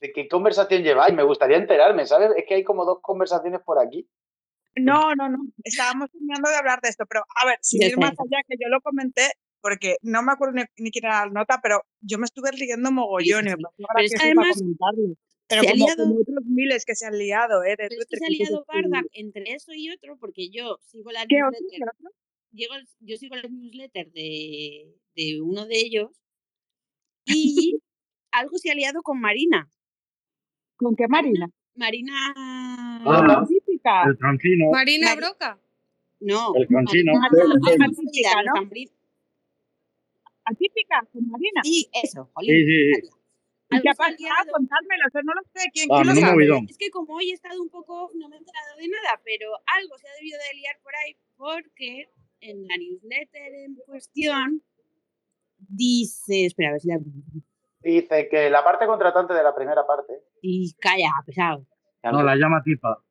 ¿De 0.00 0.12
qué 0.12 0.26
conversación 0.28 0.82
lleváis? 0.82 1.14
Me 1.14 1.22
gustaría 1.22 1.58
enterarme, 1.58 2.06
¿sabes? 2.06 2.30
Es 2.36 2.44
que 2.48 2.54
hay 2.54 2.64
como 2.64 2.84
dos 2.86 2.98
conversaciones 3.02 3.60
por 3.64 3.78
aquí. 3.78 4.08
No, 4.76 5.14
no, 5.14 5.28
no. 5.28 5.38
Estábamos 5.62 6.10
terminando 6.10 6.50
de 6.50 6.56
hablar 6.56 6.80
de 6.80 6.88
esto, 6.88 7.04
pero 7.06 7.22
a 7.40 7.46
ver, 7.46 7.58
sin 7.62 7.80
Ya 7.80 7.86
ir 7.86 7.94
sé. 7.94 8.00
más 8.00 8.10
allá, 8.18 8.42
que 8.48 8.56
yo 8.60 8.68
lo 8.68 8.80
comenté, 8.80 9.30
porque 9.60 9.96
no 10.02 10.22
me 10.22 10.32
acuerdo 10.32 10.54
ni, 10.54 10.62
ni 10.78 10.90
quién 10.90 11.04
era 11.06 11.26
la 11.26 11.32
nota, 11.32 11.60
pero 11.62 11.82
yo 12.00 12.18
me 12.18 12.24
estuve 12.24 12.50
riendo 12.52 12.90
mogollón 12.90 13.44
me 13.44 13.54
pareció 13.56 13.76
Pero 13.86 14.02
es 14.02 14.12
que 14.14 14.22
además 14.26 14.58
comentarlo. 14.58 15.14
Pero 15.46 15.62
se 15.62 15.68
ha 15.68 15.74
liado- 15.74 16.02
como 16.04 16.20
otros 16.20 16.44
miles 16.46 16.84
que 16.84 16.94
se 16.94 17.06
han 17.06 17.18
liado, 17.18 17.62
¿eh? 17.64 17.70
De 17.70 17.76
Pero 17.88 18.00
es 18.00 18.06
que 18.08 18.16
se 18.16 18.24
ha 18.24 18.28
liado 18.28 18.64
Barda 18.66 19.02
entre 19.12 19.52
eso 19.52 19.72
y 19.74 19.90
otro, 19.90 20.16
porque 20.18 20.48
yo 20.50 20.78
sigo 20.82 21.10
la 21.12 21.24
¿Qué 21.26 21.36
otro? 21.42 21.58
newsletter. 21.60 21.88
llego 22.50 22.74
yo 23.00 23.16
sigo 23.16 23.36
la 23.36 23.42
newsletter 23.48 24.10
de, 24.12 24.86
de 25.14 25.40
uno 25.42 25.66
de 25.66 25.76
ellos 25.78 26.10
y 27.26 27.78
algo 28.32 28.56
se 28.58 28.70
ha 28.70 28.74
liado 28.74 29.02
con 29.02 29.20
Marina. 29.20 29.68
¿Con 30.76 30.96
qué 30.96 31.06
Marina? 31.08 31.48
Marina. 31.76 32.12
Ah, 32.36 33.44
el 34.06 34.16
francino. 34.16 34.70
Marina 34.70 35.08
Mari- 35.08 35.20
Broca. 35.20 35.58
No. 36.20 36.54
El 36.56 36.66
francino. 36.66 37.12
Marina 37.14 38.90
atípica, 40.44 41.06
con 41.12 41.26
Marina. 41.28 41.60
Sí, 41.62 41.88
eso, 42.02 42.24
Sí, 42.24 42.30
jolín. 42.34 42.66
sí, 42.66 42.94
sí. 43.00 43.08
¿Y 43.70 43.80
qué 43.80 43.88
ha 43.88 43.94
pasado? 43.94 44.52
Contádmelo, 44.52 45.02
eso 45.08 45.22
no 45.24 45.32
lo 45.34 45.42
sé. 45.54 45.70
¿Quién, 45.72 45.88
Ah, 45.90 45.96
quién 45.96 46.06
lo 46.08 46.14
menudo 46.14 46.20
sabe? 46.20 46.32
movidón. 46.32 46.66
Es 46.68 46.78
que 46.78 46.90
como 46.90 47.14
hoy 47.14 47.30
he 47.30 47.34
estado 47.34 47.60
un 47.60 47.70
poco, 47.70 48.10
no 48.14 48.28
me 48.28 48.36
he 48.36 48.38
enterado 48.38 48.76
de 48.76 48.88
nada, 48.88 49.20
pero 49.24 49.48
algo 49.80 49.98
se 49.98 50.06
ha 50.08 50.12
debido 50.20 50.38
de 50.38 50.56
liar 50.58 50.76
por 50.82 50.92
ahí 50.96 51.16
porque 51.36 52.08
en 52.40 52.66
la 52.68 52.76
newsletter 52.76 53.54
en 53.54 53.74
cuestión 53.86 54.62
dice, 55.58 56.46
espera, 56.46 56.68
a 56.70 56.72
ver 56.72 56.80
si 56.80 56.88
la 56.88 56.98
Dice 57.80 58.28
que 58.30 58.48
la 58.50 58.62
parte 58.64 58.86
contratante 58.86 59.34
de 59.34 59.42
la 59.42 59.54
primera 59.54 59.86
parte. 59.86 60.12
y 60.42 60.72
calla, 60.74 61.08
pesado. 61.26 61.66
No, 62.02 62.22
la 62.22 62.36
llama 62.36 62.62
tipa. 62.62 63.02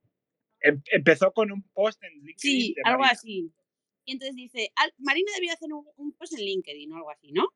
Em- 0.63 0.81
empezó 0.91 1.31
con 1.33 1.51
un 1.51 1.61
post 1.73 2.01
en 2.03 2.13
LinkedIn. 2.13 2.37
Sí, 2.37 2.73
de 2.73 2.81
algo 2.85 2.99
Marina. 3.01 3.11
así. 3.11 3.51
Y 4.05 4.11
entonces 4.13 4.35
dice, 4.35 4.71
"Al- 4.75 4.93
Marina 4.97 5.31
debió 5.35 5.53
hacer 5.53 5.71
un, 5.73 5.85
un 5.97 6.11
post 6.13 6.33
en 6.33 6.39
LinkedIn 6.45 6.91
o 6.91 6.95
algo 6.97 7.11
así, 7.11 7.31
¿no? 7.31 7.47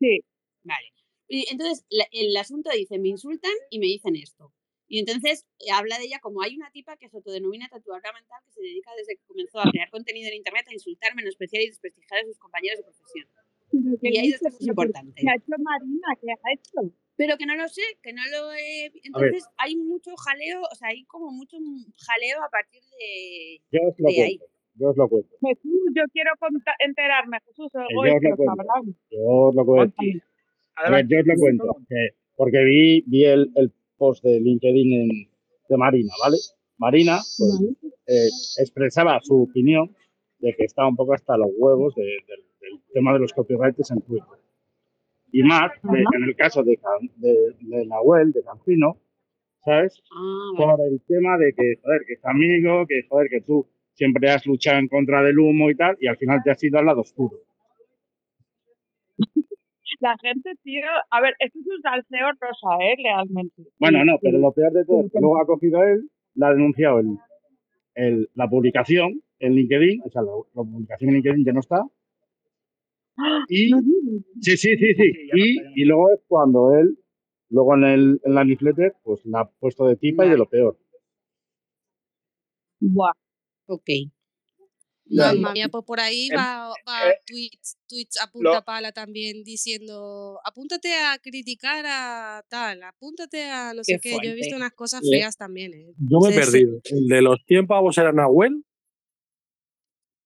Sí. 0.00 0.20
Vale. 0.64 0.92
Y 1.28 1.46
entonces 1.50 1.84
la- 1.90 2.08
el 2.12 2.36
asunto 2.36 2.70
dice, 2.70 2.98
me 2.98 3.08
insultan 3.08 3.52
y 3.70 3.78
me 3.78 3.86
dicen 3.86 4.16
esto. 4.16 4.52
Y 4.88 5.00
entonces 5.00 5.44
eh, 5.58 5.72
habla 5.72 5.98
de 5.98 6.04
ella 6.04 6.20
como 6.20 6.42
hay 6.42 6.54
una 6.56 6.70
tipa 6.70 6.96
que 6.96 7.08
se 7.08 7.16
autodenomina 7.16 7.68
tatuadora 7.68 8.12
mental 8.12 8.38
que 8.44 8.52
se 8.52 8.60
dedica 8.62 8.90
desde 8.96 9.16
que 9.16 9.22
comenzó 9.26 9.58
a 9.58 9.68
crear 9.70 9.90
contenido 9.90 10.28
en 10.28 10.34
internet 10.36 10.66
a 10.68 10.72
insultar, 10.74 11.14
menospreciar 11.16 11.62
y 11.62 11.66
desprestigiar 11.66 12.20
a 12.20 12.24
sus 12.26 12.38
compañeros 12.38 12.78
de 12.78 12.84
profesión. 12.84 13.28
Pero 13.72 13.98
¿qué 14.00 14.08
Y 14.10 14.16
hay 14.18 14.30
dos 14.30 14.40
cosas 14.40 14.58
Pero, 14.60 14.74
¿pero 14.76 14.86
importantes. 14.86 15.24
¿Qué 15.24 15.28
ha 15.30 15.34
hecho 15.34 15.62
Marina? 15.62 16.06
¿Qué 16.20 16.30
ha 16.32 16.52
hecho? 16.52 16.94
Pero 17.16 17.36
que 17.38 17.46
no 17.46 17.56
lo 17.56 17.66
sé, 17.68 17.82
que 18.02 18.12
no 18.12 18.22
lo 18.30 18.52
he... 18.52 18.92
Entonces 19.04 19.46
hay 19.56 19.74
mucho 19.76 20.10
jaleo, 20.16 20.60
o 20.70 20.74
sea, 20.74 20.88
hay 20.88 21.04
como 21.04 21.30
mucho 21.32 21.56
jaleo 22.06 22.42
a 22.44 22.50
partir 22.50 22.82
de, 22.82 23.60
Yo 23.72 23.88
os 23.88 23.94
lo 23.98 24.08
de 24.08 24.22
ahí. 24.22 24.38
cuento. 24.38 24.54
Yo 24.78 24.88
os 24.90 24.96
lo 24.98 25.08
cuento. 25.08 25.36
Jesús, 25.40 25.80
yo 25.94 26.02
quiero 26.12 26.30
enterarme. 26.84 27.38
Jesús, 27.46 27.70
yo 27.72 27.80
hoy 27.98 28.10
os 28.10 28.20
que 28.20 28.28
lo 28.28 28.36
cuento. 28.36 28.64
Yo 29.10 29.18
os 29.24 29.54
lo 29.54 29.64
cuento. 29.64 29.96
A 30.76 30.90
ver, 30.90 31.06
yo 31.08 31.18
os 31.20 31.26
lo 31.26 31.34
cuento. 31.38 31.76
que- 31.88 32.10
porque 32.36 32.62
vi, 32.64 33.02
vi 33.06 33.24
el, 33.24 33.50
el 33.56 33.72
post 33.96 34.22
de 34.22 34.38
LinkedIn 34.38 34.92
en- 34.92 35.30
de 35.70 35.76
Marina, 35.78 36.12
¿vale? 36.22 36.36
Marina 36.76 37.16
pues, 37.38 37.60
eh, 38.06 38.28
expresaba 38.62 39.18
su 39.22 39.44
opinión 39.44 39.96
de 40.40 40.54
que 40.54 40.64
estaba 40.64 40.86
un 40.88 40.96
poco 40.96 41.14
hasta 41.14 41.38
los 41.38 41.48
huevos 41.56 41.94
de- 41.94 42.02
del, 42.02 42.44
del 42.60 42.82
tema 42.92 43.14
de 43.14 43.20
los 43.20 43.32
copywriters 43.32 43.90
en 43.90 44.02
Twitter. 44.02 44.28
Y 45.32 45.42
más, 45.42 45.70
de- 45.82 46.04
en 46.16 46.24
el 46.24 46.36
caso 46.36 46.62
de, 46.62 46.78
de, 47.16 47.34
de 47.60 47.86
Nahuel, 47.86 48.32
de 48.32 48.42
Cancino, 48.42 48.96
¿sabes? 49.64 50.02
Ah, 50.12 50.50
Por 50.56 50.80
el 50.86 51.00
tema 51.06 51.36
de 51.38 51.52
que, 51.52 51.74
joder, 51.82 52.02
que 52.06 52.14
es 52.14 52.24
amigo, 52.24 52.86
que, 52.86 53.02
joder, 53.08 53.28
que 53.28 53.40
tú 53.42 53.66
siempre 53.92 54.30
has 54.30 54.46
luchado 54.46 54.78
en 54.78 54.88
contra 54.88 55.22
del 55.22 55.38
humo 55.38 55.70
y 55.70 55.74
tal, 55.74 55.96
y 56.00 56.06
al 56.06 56.16
final 56.16 56.40
te 56.44 56.50
has 56.50 56.62
ido 56.62 56.78
al 56.78 56.86
lado 56.86 57.00
oscuro. 57.00 57.36
La 60.00 60.14
gente, 60.20 60.50
tío, 60.62 60.84
a 61.10 61.20
ver, 61.22 61.34
esto 61.38 61.58
es 61.58 61.66
un 61.66 61.80
salseo 61.82 62.26
rosa, 62.38 62.76
¿eh? 62.84 62.94
Realmente. 63.02 63.62
Bueno, 63.78 64.04
no, 64.04 64.18
pero 64.20 64.38
lo 64.38 64.52
peor 64.52 64.72
de 64.72 64.84
todo 64.84 65.06
es 65.06 65.12
que 65.12 65.20
luego 65.20 65.40
ha 65.40 65.46
cogido 65.46 65.82
él, 65.84 66.10
la 66.34 66.48
ha 66.48 66.52
denunciado 66.52 66.98
el, 67.00 67.16
el- 67.94 68.28
la 68.34 68.48
publicación 68.48 69.22
en 69.38 69.54
LinkedIn, 69.54 70.02
o 70.04 70.10
sea, 70.10 70.22
la, 70.22 70.32
la 70.54 70.62
publicación 70.70 71.08
en 71.10 71.14
LinkedIn 71.16 71.44
ya 71.46 71.52
no 71.52 71.60
está. 71.60 71.82
Y, 73.48 73.70
sí, 74.42 74.56
sí, 74.56 74.76
sí, 74.76 74.94
sí. 74.94 75.12
Y, 75.34 75.82
y 75.82 75.84
luego 75.84 76.12
es 76.12 76.20
cuando 76.28 76.74
él, 76.74 76.98
luego 77.50 77.74
en, 77.76 77.84
el, 77.84 78.20
en 78.24 78.34
la 78.34 78.44
newsletter, 78.44 78.94
pues 79.02 79.20
la 79.24 79.40
ha 79.40 79.50
puesto 79.50 79.86
de 79.86 79.96
tipa 79.96 80.26
y 80.26 80.30
de 80.30 80.36
lo 80.36 80.48
peor. 80.48 80.78
Buah. 82.80 83.12
Ok. 83.66 83.88
Mamma 85.08 85.52
mía, 85.52 85.68
pues 85.68 85.84
por 85.84 86.00
ahí 86.00 86.28
Em, 86.30 86.36
va, 86.36 86.68
va 86.86 87.10
eh, 87.10 87.14
tweets, 87.24 87.78
tweets 87.88 88.20
a 88.20 88.26
punta 88.30 88.54
lo- 88.54 88.64
pala 88.64 88.90
también 88.90 89.44
diciendo, 89.44 90.40
apúntate 90.44 90.92
a 90.94 91.16
criticar 91.22 91.84
a 91.86 92.44
tal, 92.48 92.82
apúntate 92.82 93.44
a 93.44 93.72
no 93.72 93.82
Qué 93.86 93.94
sé 93.94 94.00
qué. 94.02 94.16
Yo 94.22 94.30
he 94.30 94.34
visto 94.34 94.56
unas 94.56 94.72
cosas 94.72 95.02
Le- 95.04 95.18
feas 95.18 95.36
también, 95.36 95.72
¿eh? 95.74 95.94
Yo 95.98 96.18
me 96.18 96.30
he 96.30 96.34
perdido. 96.34 96.80
¿El 96.84 97.06
de 97.06 97.22
los 97.22 97.38
100 97.46 97.68
pavos 97.68 97.96
era 97.98 98.10
Nahuel? 98.12 98.64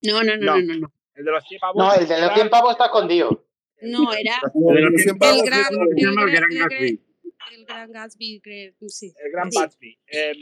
No, 0.02 0.22
no, 0.22 0.36
no, 0.38 0.44
No. 0.56 0.60
no, 0.62 0.74
no. 0.74 0.80
No, 0.80 0.92
El 1.20 1.24
de 1.26 1.30
los 1.32 1.44
100 1.44 1.60
pavos. 1.60 1.76
No, 1.76 1.92
el 1.92 2.08
de 2.08 2.14
los 2.16 2.24
era- 2.26 2.34
100 2.34 2.48
pavos 2.50 2.70
está 2.72 2.84
escondido. 2.86 3.46
No, 3.82 4.12
era 4.12 4.40
El 4.54 4.74
de 4.74 4.80
los 4.80 5.02
100 5.02 5.18
pavos 5.18 5.36
El 5.36 5.44
es 5.44 5.50
gran, 5.50 5.60
el 5.60 5.68
gran, 5.70 6.28
el 6.28 6.34
gran- 6.34 6.68
Gatsby. 6.68 7.04
el 7.52 7.64
gran 7.66 7.92
Gatsby, 7.92 8.40
creo, 8.42 8.72
sí. 8.88 9.12
El 9.22 9.32
Gran 9.32 9.52
Sí. 9.52 9.58
Gatsby. 9.60 9.98
Em, 10.06 10.36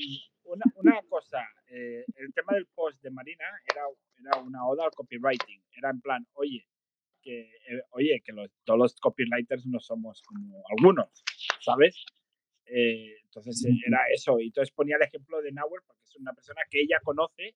una, 0.44 0.64
una 0.76 1.02
cosa, 1.08 1.44
eh, 1.68 2.04
el 2.16 2.32
tema 2.32 2.54
del 2.54 2.66
post 2.66 3.02
de 3.02 3.10
Marina 3.10 3.44
era, 3.72 3.82
era 4.20 4.40
una 4.42 4.66
oda 4.66 4.84
al 4.84 4.90
copywriting. 4.92 5.62
Era 5.72 5.90
en 5.90 6.00
plan, 6.00 6.26
oye, 6.34 6.66
que, 7.22 7.40
eh, 7.40 7.82
oye, 7.90 8.22
que 8.24 8.32
los- 8.32 8.50
todos 8.64 8.78
los 8.78 8.94
copywriters 9.00 9.66
no 9.66 9.80
somos 9.80 10.22
como 10.22 10.62
algunos, 10.70 11.08
¿sabes? 11.60 12.04
Eh, 12.66 13.16
entonces 13.24 13.64
eh, 13.66 13.72
era 13.86 13.98
eso. 14.14 14.38
Y 14.40 14.46
entonces 14.46 14.72
ponía 14.74 14.96
el 14.96 15.02
ejemplo 15.02 15.40
de 15.42 15.50
Nauer 15.52 15.82
porque 15.86 16.04
es 16.04 16.16
una 16.16 16.32
persona 16.32 16.60
que 16.70 16.80
ella 16.82 16.98
conoce 17.02 17.54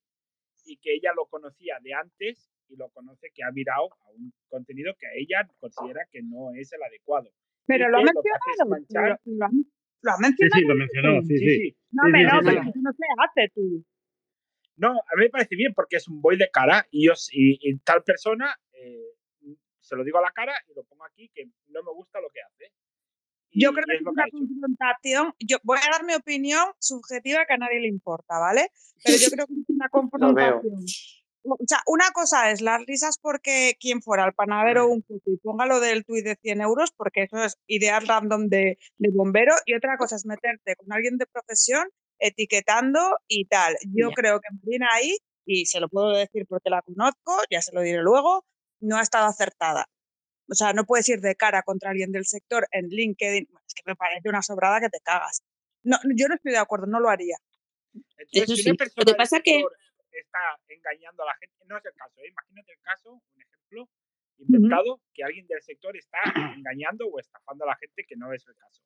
y 0.65 0.77
que 0.77 0.95
ella 0.95 1.13
lo 1.17 1.27
conocía 1.27 1.79
de 1.83 1.93
antes 1.95 2.52
y 2.73 2.77
lo 2.77 2.89
conoce 2.91 3.29
que 3.35 3.43
ha 3.45 3.51
virado 3.53 3.93
a 3.93 4.11
un 4.11 4.33
contenido 4.49 4.95
que 4.99 5.07
a 5.07 5.11
ella 5.15 5.47
considera 5.61 6.01
que 6.11 6.23
no 6.23 6.53
es 6.55 6.73
el 6.73 6.83
adecuado. 6.83 7.31
Pero 7.67 7.89
lo 7.91 7.99
ha 7.99 8.03
mencionado. 8.03 8.67
manchar- 8.69 9.21
Lo, 9.25 9.37
lo 9.37 9.45
ha- 9.47 9.51
lo 10.03 10.11
ha 10.11 10.17
Sí, 10.17 10.23
mencionado. 10.23 10.61
sí, 10.61 10.67
lo 10.67 10.75
mencionó, 10.75 11.23
sí, 11.23 11.39
sí. 11.39 11.77
No, 11.93 12.03
Sí, 12.07 12.11
me 12.13 12.19
sí, 12.19 12.25
no, 12.25 12.31
sí, 12.41 12.47
pero 12.47 12.63
sí. 12.63 12.69
eso 12.71 12.81
no 12.83 12.93
se 12.93 13.05
hace 13.19 13.53
tú. 13.55 13.85
No, 14.77 14.89
a 14.91 15.17
mí 15.17 15.23
me 15.25 15.29
parece 15.31 15.55
bien 15.55 15.75
porque 15.75 15.97
es 15.97 16.09
un 16.09 16.21
boy 16.23 16.37
de 16.39 16.49
cara 16.51 16.87
y, 16.91 17.07
yo, 17.07 17.13
y, 17.31 17.59
y 17.71 17.79
tal 17.81 18.03
persona 18.03 18.57
eh, 18.73 19.05
se 19.81 19.95
lo 19.97 20.03
digo 20.03 20.19
a 20.19 20.23
la 20.23 20.31
cara 20.33 20.55
y 20.69 20.75
lo 20.75 20.83
pongo 20.85 21.05
aquí 21.05 21.29
que 21.35 21.45
no 21.69 21.83
me 21.83 21.93
gusta 21.93 22.21
lo 22.21 22.31
que 22.31 22.41
hace. 22.41 22.73
Y, 23.51 23.63
Yo 23.63 23.73
creo 23.73 23.85
que 23.87 23.97
es 23.97 24.01
una 24.03 24.25
confrontación. 24.31 25.35
Yo 25.39 25.59
voy 25.63 25.77
a 25.79 25.91
dar 25.93 26.05
mi 26.07 26.15
opinión 26.15 26.65
subjetiva 26.79 27.45
que 27.47 27.53
a 27.53 27.59
nadie 27.59 27.81
le 27.81 27.89
importa, 27.89 28.39
¿vale? 28.39 28.71
Pero 29.05 29.19
yo 29.19 29.29
creo 29.37 29.47
que 29.47 29.53
es 29.53 29.69
una 29.69 29.89
confrontación. 29.91 30.63
O 31.45 31.57
sea, 31.67 31.81
una 31.87 32.11
cosa 32.13 32.51
es 32.53 32.61
las 32.61 32.85
risas 32.87 33.19
porque 33.21 33.77
quien 33.81 34.01
fuera 34.03 34.25
el 34.25 34.33
panadero 34.33 34.87
un 34.87 35.03
puto 35.03 35.31
y 35.31 35.37
ponga 35.39 35.67
lo 35.67 35.81
del 35.81 36.05
tuit 36.05 36.25
de 36.25 36.37
100 36.41 36.61
euros 36.61 36.93
porque 36.97 37.25
eso 37.25 37.43
es 37.43 37.57
ideas 37.67 38.07
random 38.07 38.49
de, 38.49 38.79
de 38.99 39.11
bombero 39.13 39.55
y 39.67 39.75
otra 39.75 39.97
cosa 39.97 40.15
es 40.17 40.25
meterte 40.25 40.77
con 40.77 40.93
alguien 40.93 41.19
de 41.19 41.27
profesión 41.27 41.89
etiquetando 42.21 43.01
y 43.29 43.47
tal. 43.47 43.75
Yo 43.95 44.09
Ya. 44.11 44.15
creo 44.15 44.41
que 44.41 44.49
Marina 44.63 44.89
ahí, 44.93 45.17
y 45.45 45.67
se 45.67 45.81
lo 45.81 45.89
puedo 45.89 46.11
decir 46.13 46.47
porque 46.49 46.71
la 46.71 46.83
conozco, 46.83 47.37
ya 47.51 47.61
se 47.61 47.73
lo 47.75 47.81
diré 47.81 48.03
luego, 48.03 48.45
no 48.81 48.97
ha 48.97 49.03
estado 49.03 49.27
acertada. 49.27 49.87
O 50.49 50.55
sea, 50.55 50.73
no 50.73 50.85
puedes 50.85 51.09
ir 51.09 51.21
de 51.21 51.35
cara 51.35 51.63
contra 51.63 51.91
alguien 51.91 52.13
del 52.13 52.27
sector 52.27 52.67
en 52.71 52.87
LinkedIn. 52.89 53.49
Es 53.67 53.75
que 53.75 53.83
me 53.87 53.97
parece 53.97 54.29
una 54.29 54.43
sobrada 54.43 54.81
que 54.81 54.89
te 54.91 54.99
cagas. 55.03 55.43
No, 55.83 55.97
yo 56.15 56.29
no 56.29 56.35
estoy 56.37 56.53
de 56.53 56.59
acuerdo, 56.59 56.87
no 56.87 57.01
lo 57.01 57.09
haría. 57.11 57.37
Entonces, 57.95 58.43
Eso 58.43 58.57
sí. 58.57 58.71
Lo 58.97 59.05
que 59.05 59.15
pasa 59.15 59.41
que 59.41 59.65
está 60.19 60.39
engañando 60.69 61.23
a 61.23 61.27
la 61.27 61.35
gente, 61.35 61.65
no 61.67 61.77
es 61.79 61.85
el 61.85 61.95
caso, 61.95 62.21
¿eh? 62.21 62.29
imagínate 62.29 62.73
el 62.73 62.81
caso, 62.81 63.13
un 63.13 63.43
ejemplo 63.43 63.89
inventado, 64.39 65.01
que 65.15 65.23
alguien 65.25 65.47
del 65.47 65.63
sector 65.63 65.97
está 65.97 66.19
engañando 66.57 67.07
o 67.07 67.19
estafando 67.19 67.65
a 67.65 67.69
la 67.69 67.77
gente 67.77 68.05
que 68.07 68.17
no 68.17 68.33
es 68.33 68.47
el 68.47 68.55
caso. 68.57 68.83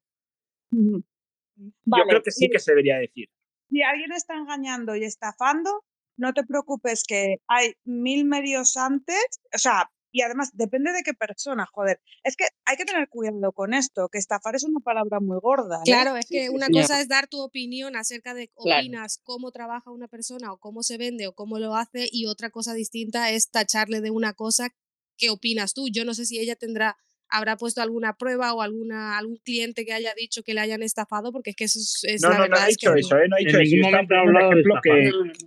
Yo 0.70 1.72
Vale, 1.84 2.04
creo 2.08 2.22
que 2.22 2.30
sí. 2.30 2.48
que 2.50 2.58
se 2.58 2.72
debería 2.72 2.98
decir. 2.98 3.28
Si 3.70 3.82
alguien 3.82 4.12
está 4.12 4.34
engañando 4.34 4.94
y 4.94 5.04
estafando, 5.04 5.84
no 6.18 6.32
te 6.32 6.44
preocupes 6.44 7.04
que 7.06 7.36
hay 7.48 7.74
mil 7.84 8.24
medios 8.24 8.76
antes, 8.76 9.40
o 9.54 9.58
sea, 9.58 9.90
y 10.16 10.22
además 10.22 10.50
depende 10.54 10.92
de 10.92 11.02
qué 11.02 11.12
persona, 11.12 11.66
joder. 11.66 12.00
Es 12.24 12.36
que 12.36 12.46
hay 12.64 12.78
que 12.78 12.86
tener 12.86 13.06
cuidado 13.10 13.52
con 13.52 13.74
esto, 13.74 14.08
que 14.08 14.16
estafar 14.16 14.56
es 14.56 14.64
una 14.64 14.80
palabra 14.80 15.20
muy 15.20 15.38
gorda. 15.42 15.76
¿eh? 15.76 15.82
Claro, 15.84 16.16
es 16.16 16.24
que 16.24 16.46
sí, 16.46 16.48
una 16.48 16.68
sí. 16.68 16.72
cosa 16.72 17.02
es 17.02 17.08
dar 17.08 17.26
tu 17.26 17.38
opinión 17.42 17.96
acerca 17.96 18.32
de 18.32 18.48
Claro. 18.48 18.80
opinas 18.80 19.20
cómo 19.24 19.52
trabaja 19.52 19.90
una 19.90 20.08
persona 20.08 20.54
o 20.54 20.58
cómo 20.58 20.82
se 20.82 20.96
vende 20.96 21.26
o 21.26 21.34
cómo 21.34 21.58
lo 21.58 21.76
hace 21.76 22.08
y 22.10 22.24
otra 22.24 22.48
cosa 22.48 22.72
distinta 22.72 23.30
es 23.30 23.50
tacharle 23.50 24.00
de 24.00 24.10
una 24.10 24.32
cosa 24.32 24.70
que 25.18 25.28
opinas 25.28 25.74
tú. 25.74 25.88
Yo 25.92 26.06
no 26.06 26.14
sé 26.14 26.24
si 26.24 26.38
ella 26.38 26.56
tendrá 26.56 26.96
habrá 27.28 27.56
puesto 27.56 27.82
alguna 27.82 28.14
prueba 28.16 28.54
o 28.54 28.62
alguna 28.62 29.18
algún 29.18 29.36
cliente 29.38 29.84
que 29.84 29.92
haya 29.92 30.14
dicho 30.14 30.42
que 30.42 30.54
le 30.54 30.60
hayan 30.60 30.82
estafado 30.82 31.32
porque 31.32 31.50
es 31.50 31.56
que 31.56 31.64
eso 31.64 31.78
es, 31.78 32.04
es 32.04 32.22
No, 32.22 32.30
la 32.30 32.38
no, 32.38 32.44
no 32.44 32.50
verdad 32.50 32.64
ha 32.64 32.68
es 32.68 32.76
que 32.78 32.86
dicho 32.86 32.94
eso, 32.96 33.18
¿eh? 33.18 33.28
no 33.28 33.36
ha 33.36 33.38
En 33.40 33.44
dicho 33.46 33.58
eso. 33.58 33.74
ningún 33.76 33.92
momento 33.92 34.14
hablado 34.14 34.50
de 34.50 34.62
que, 34.82 34.90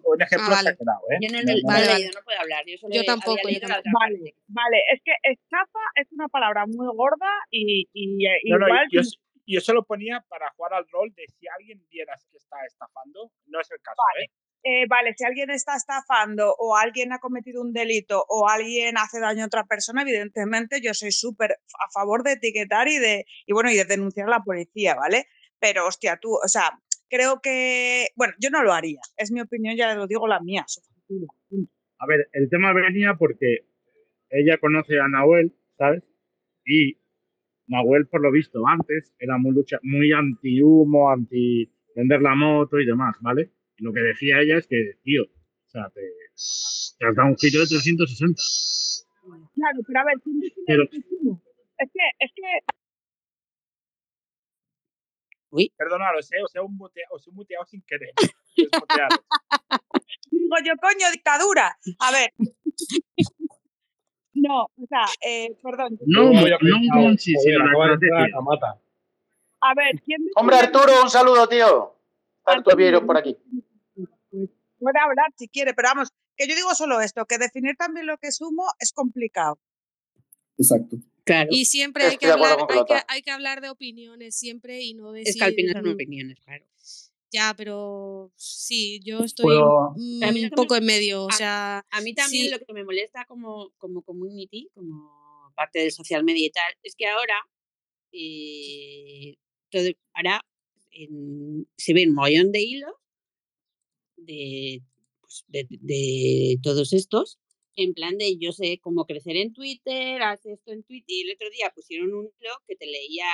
un 0.04 0.22
ejemplo 0.22 0.48
Ah, 0.48 0.56
vale. 0.56 0.70
exagerado. 0.70 1.02
¿eh? 1.12 1.18
Yo 1.22 1.30
no, 1.32 1.38
No, 1.40 1.44
no, 1.44 1.52
no, 1.54 1.62
no 1.62 1.68
Vale, 1.68 1.84
he 1.84 1.88
vale. 1.88 2.00
leído, 2.00 2.12
no 2.20 2.24
puedo 2.26 2.40
hablar. 2.40 2.64
Yo 2.68 2.78
solo 2.78 2.94
Yo 2.96 3.02
he- 3.02 3.06
tampoco, 3.06 3.50
yo 3.50 3.60
tampoco. 3.60 3.90
Vale, 4.00 4.34
vale, 4.48 4.78
es 4.94 5.02
que 5.04 5.14
estafa 5.24 5.80
es 5.96 6.08
una 6.12 6.28
palabra 6.28 6.66
muy 6.68 6.88
gorda 6.96 7.32
y, 7.50 7.88
y, 7.94 8.26
eh, 8.28 8.40
No, 8.46 8.58
no, 8.60 8.68
igual 8.68 8.88
yo, 8.92 9.02
yo 9.48 9.62
se 9.62 9.74
lo 9.74 9.84
ponía 9.86 10.24
para 10.28 10.50
jugar 10.52 10.74
al 10.74 10.86
rol 10.92 11.14
de 11.16 11.26
si 11.28 11.48
alguien 11.48 11.82
vieras 11.90 12.26
que 12.32 12.38
está 12.38 12.58
estafando, 12.68 13.32
no 13.48 13.60
es 13.62 13.72
el 13.72 13.80
caso, 13.82 14.02
¿eh? 14.22 14.28
Eh, 14.64 14.88
vale, 14.90 15.14
si 15.16 15.24
alguien 15.24 15.50
está 15.52 15.76
estafando 15.76 16.54
o 16.58 16.76
alguien 16.76 17.14
ha 17.14 17.20
cometido 17.20 17.62
un 17.62 17.72
delito 17.72 18.26
o 18.28 18.50
alguien 18.50 18.98
hace 18.98 19.20
daño 19.20 19.44
a 19.44 19.48
otra 19.48 19.66
persona, 19.66 20.02
evidentemente 20.02 20.82
yo 20.82 20.94
soy 20.94 21.12
súper 21.12 21.52
a 21.52 21.92
favor 21.94 22.24
de 22.24 22.34
etiquetar 22.34 22.88
y 22.90 23.00
de, 23.00 23.26
y 23.46 23.54
bueno, 23.54 23.72
y 23.72 23.76
de 23.76 23.86
denunciar 23.86 24.28
a 24.28 24.32
la 24.32 24.44
policía, 24.44 24.96
¿vale? 24.96 25.28
Pero 25.60 25.88
hostia, 25.88 26.18
tú, 26.22 26.34
o 26.34 26.48
sea, 26.48 26.80
creo 27.10 27.40
que, 27.42 28.08
bueno, 28.16 28.34
yo 28.40 28.50
no 28.50 28.64
lo 28.64 28.74
haría, 28.74 29.00
es 29.18 29.32
mi 29.32 29.40
opinión, 29.40 29.78
ya 29.78 29.94
lo 29.96 30.08
digo 30.08 30.28
la 30.28 30.42
mía. 30.42 30.66
A 32.00 32.06
ver, 32.06 32.30
el 32.34 32.50
tema 32.50 32.74
venía 32.74 33.16
porque 33.18 33.66
ella 34.30 34.58
conoce 34.58 35.00
a 35.00 35.08
Nahuel, 35.08 35.56
¿sabes? 35.78 36.04
Y 36.66 36.98
Nahuel, 37.68 38.08
por 38.08 38.22
lo 38.22 38.32
visto, 38.32 38.62
antes 38.68 39.14
era 39.20 39.38
muy, 39.38 39.54
lucha, 39.54 39.80
muy 39.84 40.12
anti-humo, 40.12 41.10
anti 41.12 41.72
vender 41.96 42.22
la 42.22 42.36
moto 42.36 42.80
y 42.80 42.86
demás, 42.86 43.16
¿vale? 43.22 43.52
Lo 43.80 43.94
que 43.94 44.02
decía 44.02 44.40
ella 44.42 44.58
es 44.58 44.68
que, 44.68 44.94
tío, 45.04 45.24
o 45.24 45.70
sea, 45.70 45.90
te, 45.94 46.02
te 46.02 47.06
has 47.08 47.16
dado 47.16 47.30
un 47.30 47.38
giro 47.38 47.62
de 47.62 47.68
360. 47.68 48.42
Claro, 49.56 49.80
pero 49.86 50.00
a 50.00 50.04
ver, 50.06 50.16
¿quién 50.24 50.40
define 50.40 50.64
Pero- 50.68 50.84
lo 50.84 50.90
que 50.90 50.98
es? 50.98 51.06
Es 51.80 51.90
que, 51.94 52.26
es 52.26 52.32
que 52.36 52.44
Perdonaros, 55.78 56.32
¿eh? 56.34 56.44
Os 56.44 56.56
he, 56.56 56.60
mute- 56.62 57.02
os 57.10 57.26
he 57.28 57.32
muteado 57.32 57.66
sin 57.66 57.82
querer. 57.88 58.12
Digo 60.32 60.56
yo, 60.64 60.74
coño, 60.82 61.12
dictadura. 61.12 61.76
A 62.00 62.12
ver. 62.12 62.30
No, 64.34 64.64
o 64.66 64.86
sea, 64.88 65.06
eh, 65.26 65.50
perdón. 65.64 65.98
No, 66.06 66.26
no, 66.32 66.32
no, 66.32 67.18
sí, 67.18 67.34
sí, 67.34 67.36
Joder, 67.36 67.62
una 67.62 67.70
acaba 67.72 67.88
de 67.88 67.94
entrar 67.94 68.28
estrategia. 68.28 68.38
a 68.38 68.42
Mata. 68.42 68.82
A 69.62 69.74
ver, 69.76 70.02
¿quién 70.06 70.22
Hombre, 70.36 70.56
Arturo, 70.58 71.02
un 71.04 71.10
saludo, 71.10 71.48
tío. 71.48 71.96
Arturo 72.46 72.76
Vieiro 72.76 73.06
por 73.06 73.18
aquí. 73.18 73.36
Puede 74.80 75.00
hablar 75.00 75.28
si 75.38 75.48
quiere, 75.48 75.74
pero 75.74 75.90
vamos, 75.90 76.10
que 76.38 76.48
yo 76.48 76.56
digo 76.56 76.74
solo 76.76 77.02
esto, 77.02 77.26
que 77.26 77.38
definir 77.38 77.76
también 77.78 78.06
lo 78.08 78.18
que 78.18 78.28
es 78.28 78.40
humo 78.42 78.64
es 78.80 78.92
complicado. 78.94 79.60
Exacto. 80.58 80.98
Claro. 81.26 81.50
Y 81.52 81.66
siempre 81.66 82.06
hay 82.06 82.18
que, 82.18 82.26
hablar, 82.28 82.58
hay, 82.70 82.84
que, 82.86 83.02
hay 83.08 83.22
que 83.22 83.32
hablar 83.32 83.62
de 83.62 83.70
opiniones 83.70 84.36
siempre 84.36 84.82
y 84.82 84.94
no 84.96 85.14
Es 85.16 85.26
decir... 85.26 85.40
que 85.42 85.46
al 85.46 85.54
final 85.54 85.76
son 85.84 85.94
opiniones, 85.94 86.40
claro. 86.44 86.66
Ya, 87.32 87.54
pero 87.56 88.32
sí, 88.36 89.00
yo 89.04 89.20
estoy 89.20 89.44
Puedo- 89.46 89.90
A 89.92 89.94
mí 90.32 90.42
lo 90.42 90.46
un 90.46 90.50
me- 90.50 90.50
poco 90.52 90.76
en 90.76 90.86
medio, 90.86 91.26
o 91.26 91.30
a- 91.30 91.34
sea... 91.34 91.86
A 91.92 92.02
mí 92.02 92.16
también 92.16 92.46
sí. 92.46 92.50
lo 92.52 92.58
que 92.60 92.74
me 92.74 92.84
molesta 92.84 93.26
como, 93.26 93.72
como 93.78 94.02
community, 94.02 94.70
como 94.74 95.54
parte 95.56 95.80
del 95.80 95.92
social 95.92 96.24
media 96.24 96.48
y 96.48 96.50
tal, 96.50 96.74
es 96.82 96.96
que 96.96 97.06
ahora, 97.06 97.36
eh, 98.12 99.36
todo, 99.70 99.84
ahora 100.14 100.42
en- 100.92 101.68
se 101.78 101.94
ve 101.94 102.08
un 102.08 102.16
mollón 102.16 102.52
de 102.52 102.62
hilos 102.62 102.94
de, 104.26 104.82
pues, 105.22 105.44
de, 105.48 105.68
de 105.70 106.58
todos 106.64 106.94
estos, 106.94 107.40
en 107.76 107.94
plan 107.94 108.18
de 108.18 108.38
yo 108.38 108.52
sé 108.52 108.80
cómo 108.82 109.06
crecer 109.06 109.38
en 109.38 109.54
Twitter, 109.54 110.22
haz 110.22 110.46
esto 110.46 110.72
en 110.72 110.84
Twitter, 110.84 111.06
y 111.08 111.22
el 111.22 111.36
otro 111.36 111.50
día 111.50 111.72
pusieron 111.74 112.14
un 112.14 112.26
hilo 112.26 112.52
que 112.68 112.76
te 112.76 112.86
leías 112.86 113.28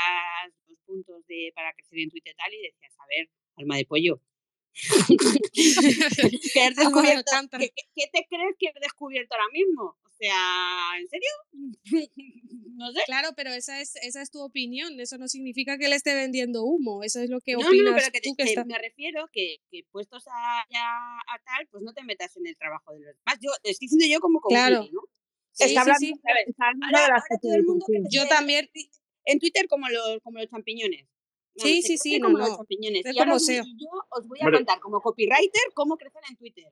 dos 0.67 0.77
puntos 0.85 1.25
de 1.27 1.51
para 1.55 1.73
crecer 1.73 1.99
en 1.99 2.09
Twitter 2.09 2.35
tal 2.37 2.53
y 2.53 2.61
decías, 2.61 2.93
a 2.99 3.07
ver, 3.07 3.29
alma 3.57 3.77
de 3.77 3.85
pollo. 3.85 4.21
que 6.53 6.61
has 6.61 6.77
Alma 6.77 7.01
de 7.01 7.17
descubierto. 7.17 7.31
¿qué, 7.59 7.69
qué- 7.75 7.87
qué 7.95 8.07
te 8.11 8.27
crees 8.29 8.55
que 8.59 8.67
he 8.67 8.79
descubierto 8.81 9.33
ahora 9.35 9.47
mismo? 9.53 9.83
O 9.83 10.17
sea, 10.17 10.91
¿en 10.99 11.07
serio? 11.07 11.29
no 12.75 12.91
sé. 12.91 13.01
Claro, 13.05 13.29
pero 13.35 13.51
esa 13.51 13.81
es, 13.81 13.95
esa 13.97 14.21
es 14.21 14.31
tu 14.31 14.41
opinión, 14.41 14.99
eso 14.99 15.17
no 15.17 15.27
significa 15.27 15.77
que 15.77 15.87
le 15.89 15.95
esté 15.95 16.13
vendiendo 16.15 16.63
humo, 16.63 17.03
eso 17.03 17.19
es 17.21 17.29
lo 17.29 17.39
que 17.41 17.53
No, 17.53 17.59
no, 17.61 17.67
opinas 17.67 17.93
pero 17.95 18.11
que, 18.11 18.21
tú 18.21 18.35
te- 18.35 18.35
que 18.37 18.43
que 18.43 18.49
estás... 18.49 18.65
me 18.65 18.77
refiero 18.77 19.27
que, 19.31 19.57
que 19.71 19.83
puestos 19.91 20.25
a, 20.27 20.61
a 20.61 21.39
tal, 21.45 21.67
pues 21.71 21.83
no 21.83 21.93
te 21.93 22.03
metas 22.03 22.35
en 22.37 22.47
el 22.47 22.55
trabajo 22.57 22.93
de 22.93 22.99
los 22.99 23.07
demás. 23.15 23.39
Yo 23.41 23.51
te 23.63 23.71
estoy 23.71 23.87
diciendo 23.87 24.13
yo 24.13 24.19
como 24.19 24.39
Claro. 24.41 24.87
¿no? 24.91 25.01
Sí, 25.51 25.63
está 25.65 25.81
hablando, 25.81 25.99
sí. 25.99 26.13
¿sabes? 26.21 26.47
está 26.47 26.65
hablando 26.67 26.85
Ahora, 26.97 27.01
de 27.01 27.07
la 27.09 27.15
ahora 27.15 27.39
todo 27.41 27.53
el 27.55 27.63
mundo 27.63 27.85
que 27.87 28.03
Yo 28.09 28.27
también, 28.27 28.69
en 29.25 29.39
Twitter 29.39 29.67
como 29.69 29.87
los, 29.89 30.19
como 30.21 30.39
los 30.39 30.49
champiñones. 30.49 31.07
Sí, 31.55 31.81
sí, 31.81 31.97
sí, 31.97 32.19
no, 32.19 32.29
no. 32.29 32.45
Sé 32.45 33.11
Y 33.13 33.19
ahora 33.19 33.37
yo 33.37 33.87
os 34.09 34.27
voy 34.27 34.39
a 34.41 34.51
contar 34.51 34.79
como 34.79 35.01
copywriter 35.01 35.63
cómo 35.73 35.97
crecer 35.97 36.21
en 36.29 36.35
Twitter. 36.37 36.65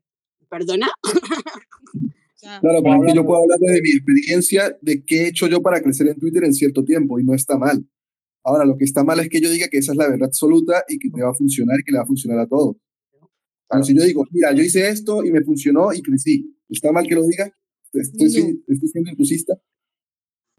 ¿Perdona? 0.50 0.92
Claro, 2.44 2.84
pero 2.84 2.96
es 2.96 3.08
que 3.08 3.16
yo 3.16 3.26
puedo 3.26 3.42
hablar 3.42 3.58
desde 3.58 3.82
mi 3.82 3.92
experiencia 3.92 4.78
de 4.82 5.06
qué 5.06 5.22
he 5.22 5.28
hecho 5.30 5.48
yo 5.48 5.62
para 5.62 5.82
crecer 5.82 6.10
en 6.10 6.20
Twitter 6.20 6.44
en 6.44 6.54
cierto 6.54 6.84
tiempo 6.84 7.18
y 7.18 7.24
no 7.24 7.34
está 7.34 7.58
mal. 7.58 7.88
Ahora, 8.44 8.66
lo 8.66 8.76
que 8.76 8.84
está 8.84 9.04
mal 9.06 9.20
es 9.22 9.30
que 9.30 9.40
yo 9.40 9.50
diga 9.50 9.70
que 9.70 9.78
esa 9.78 9.94
es 9.94 9.98
la 9.98 10.10
verdad 10.10 10.28
absoluta 10.28 10.84
y 10.90 11.00
que 11.00 11.10
te 11.10 11.24
va 11.24 11.30
a 11.30 11.34
funcionar 11.34 11.80
y 11.80 11.84
que 11.84 11.94
le 11.94 12.00
va 12.00 12.04
a 12.04 12.08
funcionar 12.08 12.40
a 12.40 12.48
todos. 12.48 12.76
Pero 13.70 13.84
si 13.84 13.98
yo 13.98 14.04
digo, 14.04 14.26
mira, 14.32 14.54
yo 14.54 14.62
hice 14.62 14.90
esto 14.90 15.24
y 15.24 15.32
me 15.32 15.42
funcionó 15.42 15.94
y 15.94 16.02
crecí, 16.02 16.54
¿está 16.68 16.92
mal 16.92 17.08
que 17.08 17.16
lo 17.16 17.26
diga? 17.26 17.50
¿Estoy, 17.94 18.26
estoy, 18.26 18.64
estoy 18.68 18.90
siendo 18.90 19.12
entusiasta? 19.12 19.54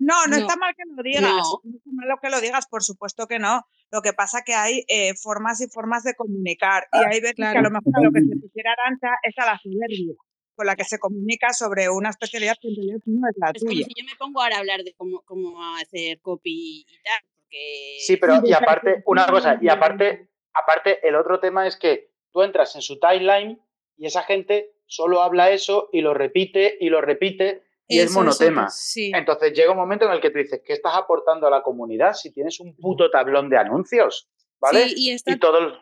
No, 0.04 0.26
no, 0.26 0.36
No. 0.36 0.36
está 0.36 0.56
mal 0.56 0.74
que 0.76 0.82
lo 0.94 1.02
digas. 1.02 1.22
No. 1.22 1.60
No. 1.64 1.76
está 1.76 1.90
mal 1.92 2.08
lo 2.08 2.16
que 2.18 2.30
lo 2.30 2.40
digas, 2.40 2.66
por 2.66 2.82
supuesto 2.82 3.26
que 3.26 3.38
no. 3.38 3.66
Lo 3.90 4.02
que 4.02 4.12
pasa 4.12 4.42
que 4.44 4.54
hay 4.54 4.84
eh, 4.88 5.14
formas 5.14 5.60
y 5.60 5.68
formas 5.68 6.04
de 6.04 6.14
comunicar. 6.14 6.86
Y 6.92 6.98
hay 6.98 7.20
veces 7.20 7.36
que 7.36 7.44
a 7.44 7.52
claro. 7.52 7.68
lo 7.68 7.70
mejor 7.70 7.92
a 7.96 8.02
lo 8.02 8.12
que 8.12 8.20
se 8.20 8.34
refiere 8.42 8.68
Arancha 8.68 9.08
es 9.22 9.38
a 9.38 9.46
la 9.46 9.58
soberbia 9.58 10.14
con 10.56 10.66
la 10.66 10.76
que 10.76 10.84
se 10.84 10.98
comunica 10.98 11.52
sobre 11.52 11.88
una 11.90 12.10
especialidad 12.10 12.56
que 12.60 12.68
en 12.68 12.76
realidad 12.76 12.98
no 13.06 13.28
es 13.28 13.34
la 13.38 13.50
Es 13.52 13.62
como 13.62 13.72
tuya. 13.72 13.86
si 13.86 14.00
yo 14.00 14.06
me 14.06 14.16
pongo 14.16 14.40
ahora 14.40 14.56
a 14.56 14.60
hablar 14.60 14.82
de 14.84 14.94
cómo, 14.96 15.22
cómo 15.24 15.58
hacer 15.76 16.20
copy 16.20 16.80
y 16.80 17.02
tal. 17.02 17.28
Porque... 17.36 17.96
Sí, 18.00 18.16
pero 18.16 18.40
y 18.44 18.52
aparte, 18.52 19.02
una 19.06 19.26
cosa, 19.26 19.58
y 19.60 19.68
aparte, 19.68 20.28
aparte, 20.52 21.06
el 21.06 21.16
otro 21.16 21.40
tema 21.40 21.66
es 21.66 21.76
que 21.76 22.12
tú 22.32 22.42
entras 22.42 22.74
en 22.76 22.82
su 22.82 23.00
timeline 23.00 23.60
y 23.96 24.06
esa 24.06 24.22
gente 24.22 24.74
solo 24.86 25.22
habla 25.22 25.50
eso 25.50 25.88
y 25.92 26.02
lo 26.02 26.14
repite 26.14 26.76
y 26.80 26.88
lo 26.88 27.00
repite 27.00 27.62
y 27.86 28.00
es 28.00 28.12
monotema. 28.12 28.68
sí. 28.70 29.12
Entonces 29.14 29.52
llega 29.52 29.70
un 29.72 29.76
momento 29.76 30.06
en 30.06 30.12
el 30.12 30.20
que 30.20 30.30
tú 30.30 30.38
dices, 30.38 30.62
¿qué 30.64 30.72
estás 30.72 30.94
aportando 30.96 31.46
a 31.46 31.50
la 31.50 31.62
comunidad 31.62 32.12
si 32.14 32.32
tienes 32.32 32.58
un 32.60 32.74
puto 32.76 33.10
tablón 33.10 33.48
de 33.50 33.58
anuncios? 33.58 34.28
¿Vale? 34.60 34.88
Sí, 34.88 34.94
y 34.96 35.10
está- 35.10 35.32
Y 35.32 35.38
todo 35.38 35.58
el... 35.58 35.72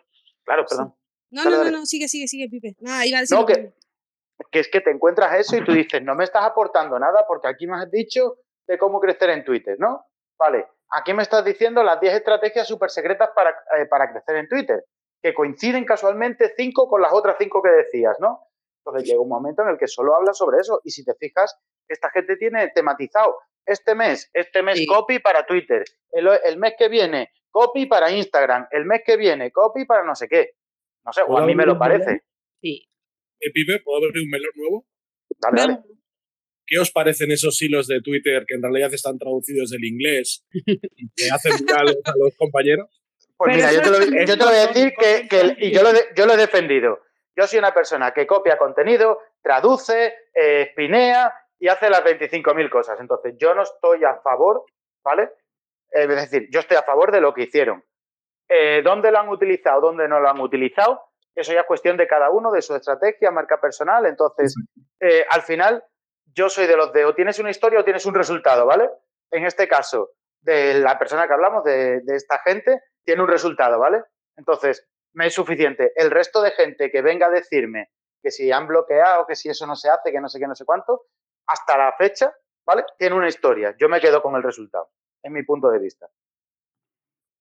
Claro, 0.45 0.65
perdón. 0.69 0.95
No, 1.31 1.45
Dale, 1.45 1.51
no, 1.51 1.59
no, 1.59 1.65
dale. 1.65 1.77
no, 1.79 1.87
sigue, 1.87 2.09
sigue, 2.09 2.27
sigue, 2.29 2.49
Pipe. 2.49 2.77
Nada, 2.81 3.07
iba 3.07 3.19
a 3.19 3.21
decir 3.23 3.39
No, 3.39 3.47
que, 3.47 3.73
que 4.51 4.59
es 4.61 4.69
que 4.69 4.81
te 4.81 4.91
encuentras 4.91 5.39
eso 5.39 5.57
y 5.57 5.65
tú 5.65 5.73
dices, 5.73 6.03
no 6.03 6.15
me 6.15 6.25
estás 6.25 6.45
aportando 6.45 6.99
nada 6.99 7.25
porque 7.27 7.49
aquí 7.49 7.67
me 7.67 7.77
has 7.77 7.91
dicho 7.91 8.39
de 8.67 8.77
cómo 8.79 9.01
crecer 9.01 9.31
en 9.31 9.45
Twitter, 9.45 9.77
¿no? 9.79 10.05
Vale, 10.39 10.67
aquí 10.91 11.15
me 11.15 11.23
estás 11.23 11.45
diciendo 11.45 11.83
las 11.85 12.01
10 12.01 12.15
estrategias 12.15 12.67
súper 12.67 12.91
secretas 12.91 13.31
para, 13.35 13.51
eh, 13.79 13.87
para 13.89 14.11
crecer 14.11 14.37
en 14.37 14.49
Twitter, 14.49 14.85
que 15.23 15.33
coinciden 15.33 15.85
casualmente 15.85 16.53
5 16.57 16.89
con 16.89 17.01
las 17.01 17.13
otras 17.13 17.37
5 17.39 17.63
que 17.63 17.71
decías, 17.71 18.17
¿no? 18.19 18.49
Entonces 18.85 19.09
llega 19.09 19.21
un 19.23 19.29
momento 19.29 19.63
en 19.63 19.69
el 19.69 19.79
que 19.79 19.87
solo 19.87 20.17
hablas 20.17 20.37
sobre 20.37 20.59
eso 20.59 20.81
y 20.83 20.91
si 20.91 21.05
te 21.05 21.15
fijas, 21.15 21.57
esta 21.93 22.11
gente 22.11 22.37
tiene 22.37 22.69
tematizado 22.75 23.37
este 23.65 23.95
mes, 23.95 24.31
este 24.35 24.63
mes 24.63 24.79
Sí. 24.79 24.87
copy 24.87 25.19
para 25.21 25.47
Twitter, 25.47 25.85
el, 26.13 26.29
el 26.45 26.57
mes 26.59 26.75
que 26.79 26.89
viene 26.89 27.31
copy 27.51 27.87
para 27.87 28.11
Instagram, 28.11 28.67
el 28.71 28.85
mes 28.87 29.03
que 29.05 29.17
viene 29.17 29.51
copy 29.53 29.85
para 29.85 30.05
no 30.05 30.15
sé 30.15 30.29
qué. 30.29 30.51
No 31.05 31.13
sé, 31.13 31.21
o 31.23 31.25
a 31.25 31.27
¿Puedo 31.29 31.47
mí 31.47 31.55
me 31.55 31.65
lo 31.67 31.75
melón? 31.75 31.79
parece. 31.79 32.23
Sí. 32.61 32.89
Eh, 33.41 33.51
Pipe, 33.53 33.81
¿puedo 33.85 33.99
abrir 34.07 34.23
un 34.23 34.31
melón 34.31 34.51
nuevo? 34.55 34.87
Dale, 35.39 35.61
dale. 35.61 35.79
¿Qué 36.67 36.79
os 36.79 36.91
parecen 36.93 37.31
esos 37.33 37.61
hilos 37.61 37.89
de 37.89 38.01
Twitter 38.01 38.45
que 38.47 38.55
en 38.55 38.63
realidad 38.63 38.95
están 38.95 39.19
traducidos 39.19 39.71
del 39.71 39.85
inglés 39.85 40.45
y 40.53 41.09
que 41.15 41.31
hacen 41.33 41.53
virales 41.65 41.99
a 42.05 42.13
los 42.17 42.35
compañeros? 42.39 43.03
Pues 43.37 43.57
mira, 43.57 43.73
yo 43.73 43.83
te, 43.83 43.91
lo, 43.91 43.97
es- 43.99 44.11
yo 44.29 44.35
te 44.39 44.45
lo 44.45 44.47
voy 44.51 44.57
a 44.59 44.67
decir 44.69 44.93
que, 44.99 45.27
que- 45.29 45.57
y 45.59 45.73
yo 45.73 45.83
lo, 45.83 45.93
de- 45.93 46.07
yo 46.17 46.25
lo 46.27 46.35
he 46.35 46.37
defendido. 46.37 47.01
Yo 47.37 47.47
soy 47.47 47.59
una 47.59 47.75
persona 47.75 48.13
que 48.13 48.27
copia 48.27 48.57
contenido, 48.59 49.19
traduce, 49.43 50.15
eh, 50.35 50.63
espinea 50.69 51.33
y 51.63 51.69
hace 51.69 51.89
las 51.89 52.03
25.000 52.03 52.69
cosas. 52.69 52.99
Entonces, 52.99 53.37
yo 53.39 53.55
no 53.55 53.63
estoy 53.63 54.03
a 54.03 54.17
favor, 54.17 54.65
¿vale? 55.05 55.31
Eh, 55.93 56.09
es 56.09 56.09
decir, 56.09 56.49
yo 56.51 56.59
estoy 56.59 56.77
a 56.77 56.83
favor 56.83 57.13
de 57.13 57.21
lo 57.21 57.33
que 57.33 57.43
hicieron. 57.43 57.85
Eh, 58.49 58.83
¿Dónde 58.83 59.13
lo 59.13 59.21
han 59.21 59.29
utilizado? 59.29 59.81
¿Dónde 59.81 60.09
no 60.09 60.19
lo 60.19 60.29
han 60.29 60.41
utilizado? 60.41 61.01
Eso 61.37 61.53
ya 61.53 61.61
es 61.61 61.67
cuestión 61.67 61.97
de 61.97 62.09
cada 62.09 62.31
uno, 62.31 62.51
de 62.51 62.63
su 62.63 62.75
estrategia, 62.75 63.31
marca 63.31 63.61
personal. 63.61 64.07
Entonces, 64.07 64.57
eh, 64.99 65.25
al 65.31 65.43
final, 65.43 65.85
yo 66.35 66.49
soy 66.49 66.67
de 66.67 66.77
los 66.77 66.93
de 66.93 67.05
o 67.05 67.15
tienes 67.15 67.39
una 67.39 67.51
historia 67.51 67.79
o 67.79 67.85
tienes 67.85 68.05
un 68.07 68.15
resultado, 68.15 68.67
¿vale? 68.67 68.91
En 69.31 69.47
este 69.47 69.69
caso, 69.69 70.11
de 70.41 70.75
la 70.81 70.99
persona 70.99 71.29
que 71.29 71.35
hablamos, 71.35 71.63
de, 71.63 72.01
de 72.01 72.17
esta 72.17 72.41
gente, 72.41 72.81
tiene 73.05 73.23
un 73.23 73.29
resultado, 73.29 73.79
¿vale? 73.79 74.03
Entonces, 74.37 74.85
me 75.13 75.29
es 75.29 75.35
suficiente. 75.35 75.93
El 75.95 76.11
resto 76.11 76.43
de 76.43 76.51
gente 76.51 76.91
que 76.91 77.03
venga 77.03 77.29
a 77.29 77.31
decirme 77.31 77.91
que 78.21 78.33
si 78.33 78.51
han 78.51 78.67
bloqueado, 78.67 79.27
que 79.29 79.37
si 79.37 79.49
eso 79.49 79.65
no 79.65 79.77
se 79.77 79.91
hace, 79.91 80.11
que 80.11 80.21
no 80.21 80.29
sé 80.29 80.41
qué, 80.41 80.49
no 80.49 80.57
sé 80.57 80.65
cuánto, 80.65 81.03
hasta 81.47 81.77
la 81.79 81.93
fecha, 81.97 82.33
¿vale? 82.67 82.85
Tiene 82.99 83.17
una 83.17 83.29
historia. 83.29 83.75
Yo 83.79 83.89
me 83.89 84.01
quedo 84.01 84.23
con 84.23 84.35
el 84.37 84.43
resultado, 84.43 84.91
en 85.23 85.33
mi 85.33 85.43
punto 85.43 85.71
de 85.71 85.79
vista. 85.79 86.09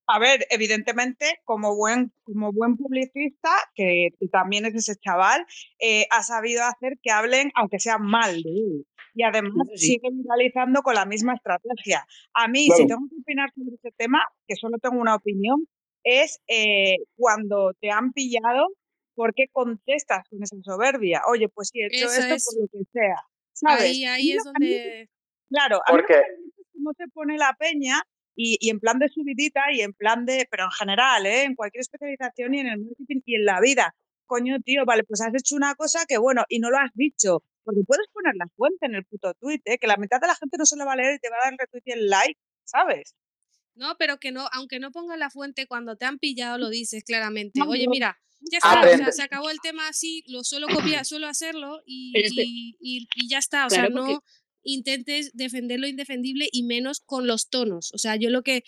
A 0.07 0.19
ver, 0.19 0.45
evidentemente, 0.49 1.39
como 1.45 1.75
buen, 1.75 2.11
como 2.23 2.51
buen 2.51 2.75
publicista, 2.75 3.49
que 3.75 4.09
tú 4.19 4.27
también 4.27 4.65
es 4.65 4.75
ese 4.75 4.95
chaval, 4.97 5.45
eh, 5.79 6.05
ha 6.11 6.21
sabido 6.23 6.63
hacer 6.65 6.97
que 7.01 7.11
hablen, 7.11 7.51
aunque 7.55 7.79
sea 7.79 7.97
mal 7.97 8.41
de 8.43 8.49
él. 8.49 8.85
Y 9.13 9.23
además 9.23 9.67
sí. 9.75 9.87
sigue 9.87 10.09
viralizando 10.11 10.81
con 10.81 10.95
la 10.95 11.05
misma 11.05 11.35
estrategia. 11.35 12.05
A 12.33 12.47
mí, 12.47 12.67
Claro. 12.67 12.81
si 12.81 12.87
tengo 12.87 13.01
que 13.09 13.15
opinar 13.21 13.51
sobre 13.53 13.75
este 13.75 13.91
tema, 13.97 14.19
que 14.47 14.55
solo 14.55 14.77
tengo 14.79 14.99
una 14.99 15.15
opinión, 15.15 15.67
es 16.03 16.41
eh, 16.47 16.97
cuando 17.15 17.73
te 17.79 17.91
han 17.91 18.11
pillado, 18.11 18.67
¿por 19.15 19.33
qué 19.33 19.45
contestas 19.51 20.27
con 20.29 20.41
esa 20.43 20.57
soberbia? 20.63 21.21
Oye, 21.29 21.47
pues 21.47 21.69
sí, 21.71 21.79
he 21.81 21.85
hecho 21.87 22.07
Eso 22.07 22.19
esto 22.21 22.33
es. 22.33 22.45
por 22.45 22.61
lo 22.63 22.67
que 22.69 22.83
sea. 22.91 23.15
¿Sabes? 23.53 23.83
Ahí, 23.83 24.03
A 24.05 24.17
es 24.17 24.39
a 24.45 24.51
donde. 24.51 25.09
Claro, 25.49 25.77
a 25.85 25.91
mí 25.93 25.97
Porque- 26.01 26.23
se 26.97 27.07
pone 27.13 27.37
la 27.37 27.55
peña 27.59 28.01
y, 28.35 28.57
y 28.59 28.69
en 28.69 28.79
plan 28.79 28.97
de 28.99 29.09
subidita 29.09 29.61
y 29.71 29.81
en 29.81 29.93
plan 29.93 30.25
de, 30.25 30.47
pero 30.49 30.63
en 30.65 30.71
general, 30.71 31.25
¿eh? 31.25 31.43
en 31.43 31.55
cualquier 31.55 31.81
especialización 31.81 32.53
y 32.55 32.59
en 32.61 32.67
el 32.67 32.79
marketing 32.79 33.21
y 33.25 33.35
en 33.35 33.45
la 33.45 33.59
vida. 33.61 33.93
Coño, 34.25 34.57
tío, 34.63 34.83
vale, 34.85 35.03
pues 35.03 35.21
has 35.21 35.33
hecho 35.35 35.55
una 35.55 35.75
cosa 35.75 36.05
que 36.07 36.17
bueno, 36.17 36.43
y 36.49 36.59
no 36.59 36.69
lo 36.71 36.77
has 36.77 36.91
dicho. 36.93 37.43
Porque 37.63 37.81
puedes 37.85 38.07
poner 38.11 38.33
la 38.35 38.47
fuente 38.55 38.87
en 38.87 38.95
el 38.95 39.05
puto 39.05 39.33
tweet, 39.35 39.61
¿eh? 39.65 39.77
que 39.77 39.85
la 39.85 39.97
mitad 39.97 40.19
de 40.19 40.25
la 40.27 40.35
gente 40.35 40.57
no 40.57 40.65
se 40.65 40.75
lo 40.77 40.85
va 40.85 40.93
a 40.93 40.95
leer 40.95 41.15
y 41.15 41.19
te 41.19 41.29
va 41.29 41.35
a 41.35 41.43
dar 41.43 41.53
el 41.53 41.59
retweet 41.59 41.81
y 41.85 41.91
el 41.91 42.07
like, 42.09 42.39
¿sabes? 42.63 43.13
No, 43.75 43.95
pero 43.99 44.17
que 44.17 44.31
no, 44.31 44.47
aunque 44.51 44.79
no 44.79 44.91
pongas 44.91 45.19
la 45.19 45.29
fuente, 45.29 45.67
cuando 45.67 45.95
te 45.95 46.05
han 46.05 46.17
pillado 46.17 46.57
lo 46.57 46.69
dices 46.69 47.03
claramente. 47.03 47.59
No, 47.59 47.69
Oye, 47.69 47.85
no. 47.85 47.91
mira, 47.91 48.19
ya 48.49 48.57
está, 48.57 48.81
o 48.81 48.97
sea, 48.97 49.11
se 49.11 49.21
acabó 49.21 49.49
el 49.49 49.59
tema 49.61 49.87
así, 49.87 50.23
lo 50.27 50.43
suelo 50.43 50.67
copiar, 50.99 51.05
suelo 51.05 51.27
hacerlo 51.27 51.81
y, 51.85 52.11
y- 52.41 52.75
y- 52.81 53.07
y 53.15 53.29
ya 53.29 53.37
está. 53.39 53.65
O 53.67 53.69
sea, 53.69 53.83
porque- 53.89 54.13
no 54.13 54.23
intentes 54.63 55.31
defender 55.33 55.79
lo 55.79 55.87
indefendible 55.87 56.47
y 56.51 56.63
menos 56.63 56.99
con 56.99 57.25
los 57.27 57.49
tonos. 57.49 57.91
O 57.93 57.97
sea, 57.97 58.15
yo 58.15 58.29
lo 58.29 58.43
que 58.43 58.63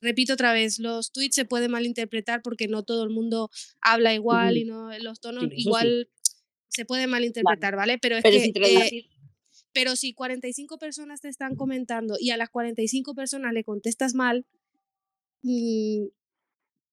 repito 0.00 0.32
otra 0.32 0.52
vez, 0.52 0.78
los 0.80 1.12
tweets 1.12 1.34
se 1.36 1.44
pueden 1.44 1.70
malinterpretar 1.70 2.42
porque 2.42 2.66
no 2.68 2.82
todo 2.84 3.04
el 3.04 3.10
mundo 3.10 3.50
habla 3.80 4.14
igual 4.14 4.56
y 4.56 4.64
no 4.64 4.96
los 4.98 5.20
tonos 5.20 5.42
Sí, 5.44 5.46
eso 5.48 5.54
sí. 5.56 5.62
igual 5.62 6.08
se 6.68 6.84
pueden 6.84 7.10
malinterpretar, 7.10 7.76
¿vale? 7.76 7.98
Pero 7.98 8.16
es 8.16 8.22
Pero 8.22 8.36
que 8.36 8.44
si 8.44 8.96
eh, 8.96 9.08
pero 9.72 9.94
si 9.96 10.12
45 10.12 10.78
personas 10.78 11.20
te 11.20 11.28
están 11.28 11.54
comentando 11.54 12.16
y 12.18 12.30
a 12.30 12.36
las 12.36 12.50
45 12.50 13.14
personas 13.14 13.52
le 13.52 13.62
contestas 13.64 14.14
mal, 14.14 14.44
mm, 15.42 16.04
o 16.06 16.10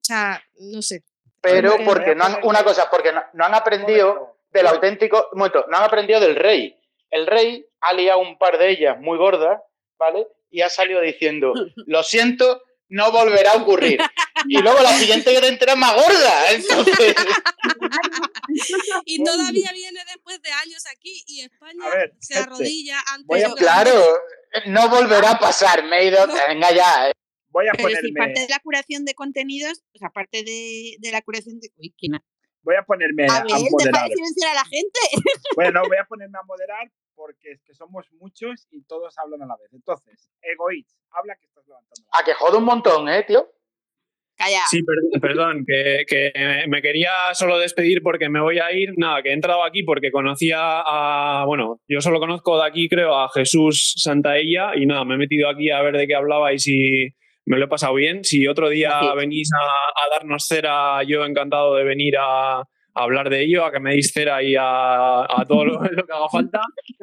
sea, 0.04 0.44
no 0.72 0.82
sé. 0.84 1.04
Pero 1.46 1.78
porque 1.86 2.16
no 2.16 2.26
han, 2.26 2.40
una 2.44 2.64
cosa, 2.64 2.90
porque 2.90 3.12
no, 3.14 3.24
no 3.34 3.46
han 3.46 3.54
aprendido 3.56 4.38
del 4.52 4.68
auténtico, 4.68 5.30
momento, 5.34 5.66
no 5.70 5.78
han 5.78 5.84
aprendido 5.84 6.20
del 6.20 6.36
rey. 6.36 6.78
El 7.12 7.28
rey 7.28 7.66
ha 7.82 7.94
liado 7.94 8.20
un 8.20 8.38
par 8.38 8.58
de 8.58 8.70
ellas 8.70 8.98
muy 9.00 9.18
gordas, 9.18 9.60
¿vale? 9.98 10.28
Y 10.50 10.62
ha 10.62 10.70
salido 10.70 11.02
diciendo, 11.02 11.54
lo 11.88 12.04
siento, 12.04 12.62
no 12.90 13.12
volverá 13.12 13.52
a 13.54 13.58
ocurrir. 13.58 14.00
Y 14.48 14.60
luego 14.62 14.80
la 14.82 14.94
siguiente 14.94 15.34
que 15.34 15.42
te 15.42 15.48
enteras 15.48 15.78
más 15.78 15.94
gorda. 15.96 16.52
Entonces, 16.52 17.16
Y 19.06 19.24
todavía 19.24 19.72
viene 19.74 20.00
después 20.06 20.42
de 20.42 20.52
años 20.52 20.84
aquí 20.92 21.24
y 21.28 21.42
España 21.42 21.90
ver, 21.90 22.14
se 22.20 22.38
arrodilla 22.38 23.00
ante 23.08 23.26
voy 23.28 23.42
a- 23.42 23.48
una- 23.48 23.56
claro, 23.56 23.92
no 24.68 24.90
volverá 24.90 25.32
a 25.32 25.40
pasar. 25.40 25.84
Me 25.84 26.00
he 26.00 26.06
ido, 26.06 26.26
venga 26.48 26.72
ya. 26.72 27.12
Voy 27.56 27.68
a 27.68 27.72
Pero 27.72 27.88
si 27.88 27.96
ponerme, 28.12 28.20
parte 28.20 28.40
de 28.42 28.50
la 28.50 28.60
curación 28.60 29.06
de 29.06 29.14
contenidos, 29.16 29.82
o 29.96 29.98
sea, 29.98 30.10
parte 30.10 30.44
de, 30.44 30.98
de 31.00 31.12
la 31.12 31.22
curación 31.22 31.58
de. 31.62 31.70
Uy, 31.78 31.96
¿quién 31.98 32.20
voy 32.62 32.76
a 32.76 32.84
ponerme 32.84 33.24
a, 33.28 33.36
A 33.38 33.44
ver, 33.44 33.48
deja 33.48 33.70
moderar. 33.72 34.10
de 34.10 34.16
silenciar 34.16 34.52
a 34.52 34.56
la 34.56 34.66
gente. 34.66 35.00
Bueno, 35.56 35.72
no, 35.80 35.88
voy 35.88 35.98
a 35.98 36.04
ponerme 36.04 36.38
a 36.38 36.44
moderar 36.44 36.92
porque 37.16 37.52
es 37.52 37.62
que 37.64 37.74
somos 37.74 38.12
muchos 38.20 38.68
y 38.72 38.84
todos 38.84 39.16
hablan 39.20 39.42
a 39.44 39.46
la 39.46 39.56
vez. 39.56 39.72
Entonces, 39.72 40.30
Egoitz, 40.42 40.98
habla 41.12 41.38
que 41.40 41.46
estás 41.46 41.64
levantando. 41.66 42.10
A 42.12 42.26
que 42.26 42.34
jode 42.34 42.58
un 42.58 42.66
montón, 42.66 43.08
¿eh, 43.08 43.24
tío? 43.24 43.48
Calla. 44.36 44.64
Sí, 44.70 44.82
per- 44.84 45.22
perdón, 45.22 45.64
que, 45.66 46.04
que 46.06 46.34
me 46.68 46.82
quería 46.82 47.12
solo 47.34 47.58
despedir 47.58 48.02
porque 48.04 48.28
me 48.28 48.42
voy 48.42 48.60
a 48.60 48.70
ir. 48.74 48.94
Nada, 48.98 49.24
que 49.24 49.30
he 49.30 49.34
entrado 49.34 49.64
aquí 49.64 49.84
porque 49.84 50.12
conocía 50.12 50.58
a. 50.60 51.46
Bueno, 51.46 51.80
yo 51.88 52.02
solo 52.02 52.20
conozco 52.20 52.60
de 52.62 52.68
aquí, 52.68 52.90
creo, 52.90 53.16
a 53.18 53.30
Jesús 53.30 53.94
Santaella 53.96 54.76
y 54.76 54.86
nada, 54.88 55.06
me 55.06 55.16
he 55.16 55.18
metido 55.18 55.48
aquí 55.50 55.72
a 55.72 55.82
ver 55.82 55.96
de 55.96 56.06
qué 56.08 56.16
hablaba 56.16 56.52
y 56.52 56.60
si 56.60 57.16
me 57.46 57.58
lo 57.58 57.66
he 57.66 57.68
pasado 57.68 57.94
bien. 57.94 58.24
Si 58.24 58.48
otro 58.48 58.70
día 58.70 59.00
venís 59.16 59.50
a, 59.54 59.64
a 60.06 60.10
darnos 60.18 60.46
cera, 60.48 61.04
yo 61.04 61.26
encantado 61.26 61.76
de 61.76 61.84
venir 61.84 62.16
a, 62.18 62.60
a 62.60 62.66
hablar 62.94 63.30
de 63.30 63.44
ello, 63.44 63.66
a 63.66 63.72
que 63.72 63.80
me 63.80 63.92
deis 63.92 64.12
cera 64.14 64.42
y 64.42 64.56
a, 64.56 65.22
a 65.24 65.46
todo 65.48 65.66
lo, 65.66 65.74
lo 65.92 66.06
que 66.06 66.14
haga 66.14 66.30
falta. 66.30 66.62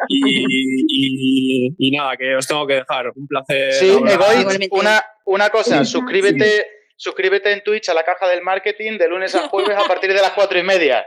Y, 0.08 0.44
y- 0.88 1.74
y 1.78 1.90
nada, 1.96 2.16
que 2.16 2.34
os 2.36 2.46
tengo 2.46 2.66
que 2.66 2.74
dejar. 2.74 3.12
Un 3.14 3.26
placer. 3.26 3.72
Sí, 3.72 3.86
Igualmente. 3.88 4.68
una, 4.72 5.02
una 5.26 5.50
cosa, 5.50 5.84
suscríbete, 5.84 6.66
suscríbete 6.96 7.52
en 7.52 7.62
Twitch 7.62 7.88
a 7.88 7.94
la 7.94 8.04
caja 8.04 8.28
del 8.28 8.42
marketing 8.42 8.98
de 8.98 9.08
lunes 9.08 9.34
a 9.34 9.48
jueves 9.48 9.76
a 9.76 9.86
partir 9.86 10.10
de 10.12 10.20
las 10.22 10.32
cuatro 10.32 10.58
y 10.58 10.62
media. 10.62 11.04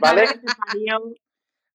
¿Vale? 0.00 0.24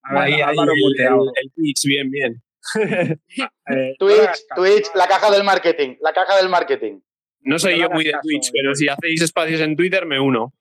Ahí, 0.03 0.33
ahí, 0.33 0.55
el, 0.57 1.01
el- 1.07 1.31
el 1.41 1.51
Twitch, 1.53 1.83
bien, 1.85 2.09
bien. 2.09 2.41
Eh, 3.69 3.95
Twitch, 3.99 4.25
caso, 4.25 4.45
Twitch, 4.55 4.87
la 4.95 5.07
caja 5.07 5.29
del 5.29 5.43
marketing, 5.43 5.97
la 5.99 6.13
caja 6.13 6.37
del 6.37 6.47
marketing. 6.47 7.01
No 7.41 7.59
soy 7.59 7.73
no 7.73 7.81
yo 7.81 7.89
muy 7.89 8.05
de 8.05 8.11
caso, 8.11 8.21
Twitch, 8.23 8.49
pero 8.53 8.73
si 8.73 8.87
hacéis 8.87 9.21
espacios 9.21 9.59
en 9.59 9.75
Twitter, 9.75 10.05
me 10.05 10.19
uno. 10.19 10.53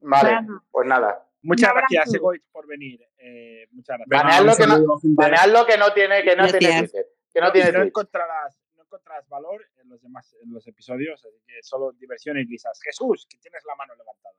Vale, 0.00 0.38
pues 0.70 0.86
nada. 0.88 1.26
Muchas 1.42 1.72
gracias, 1.74 2.14
Egoich, 2.14 2.42
por 2.50 2.66
venir. 2.66 3.00
Eh, 3.18 3.66
muchas 3.72 3.98
gracias. 3.98 4.22
Baneadlo 4.22 4.56
que, 4.56 4.66
no, 4.66 5.00
baneadlo 5.14 5.66
que 5.66 5.76
no 5.76 5.92
tiene, 5.92 6.22
que 6.22 6.34
no 6.36 6.46
tiene. 6.46 6.80
Twitter. 6.80 7.06
Que 7.32 7.40
no 7.40 7.52
tiene 7.52 7.72
no 7.72 7.82
encontrarás, 7.82 8.58
no 8.74 8.82
encontrarás 8.82 9.28
valor 9.28 9.62
en 9.82 9.88
los 9.90 10.00
demás 10.00 10.34
en 10.42 10.52
los 10.52 10.66
episodios, 10.66 11.22
así 11.24 11.36
que 11.46 11.62
solo 11.62 11.92
diversión 11.92 12.38
y 12.38 12.44
risas. 12.44 12.80
Jesús, 12.82 13.26
que 13.28 13.36
tienes 13.38 13.62
la 13.66 13.74
mano 13.76 13.94
levantada. 13.94 14.34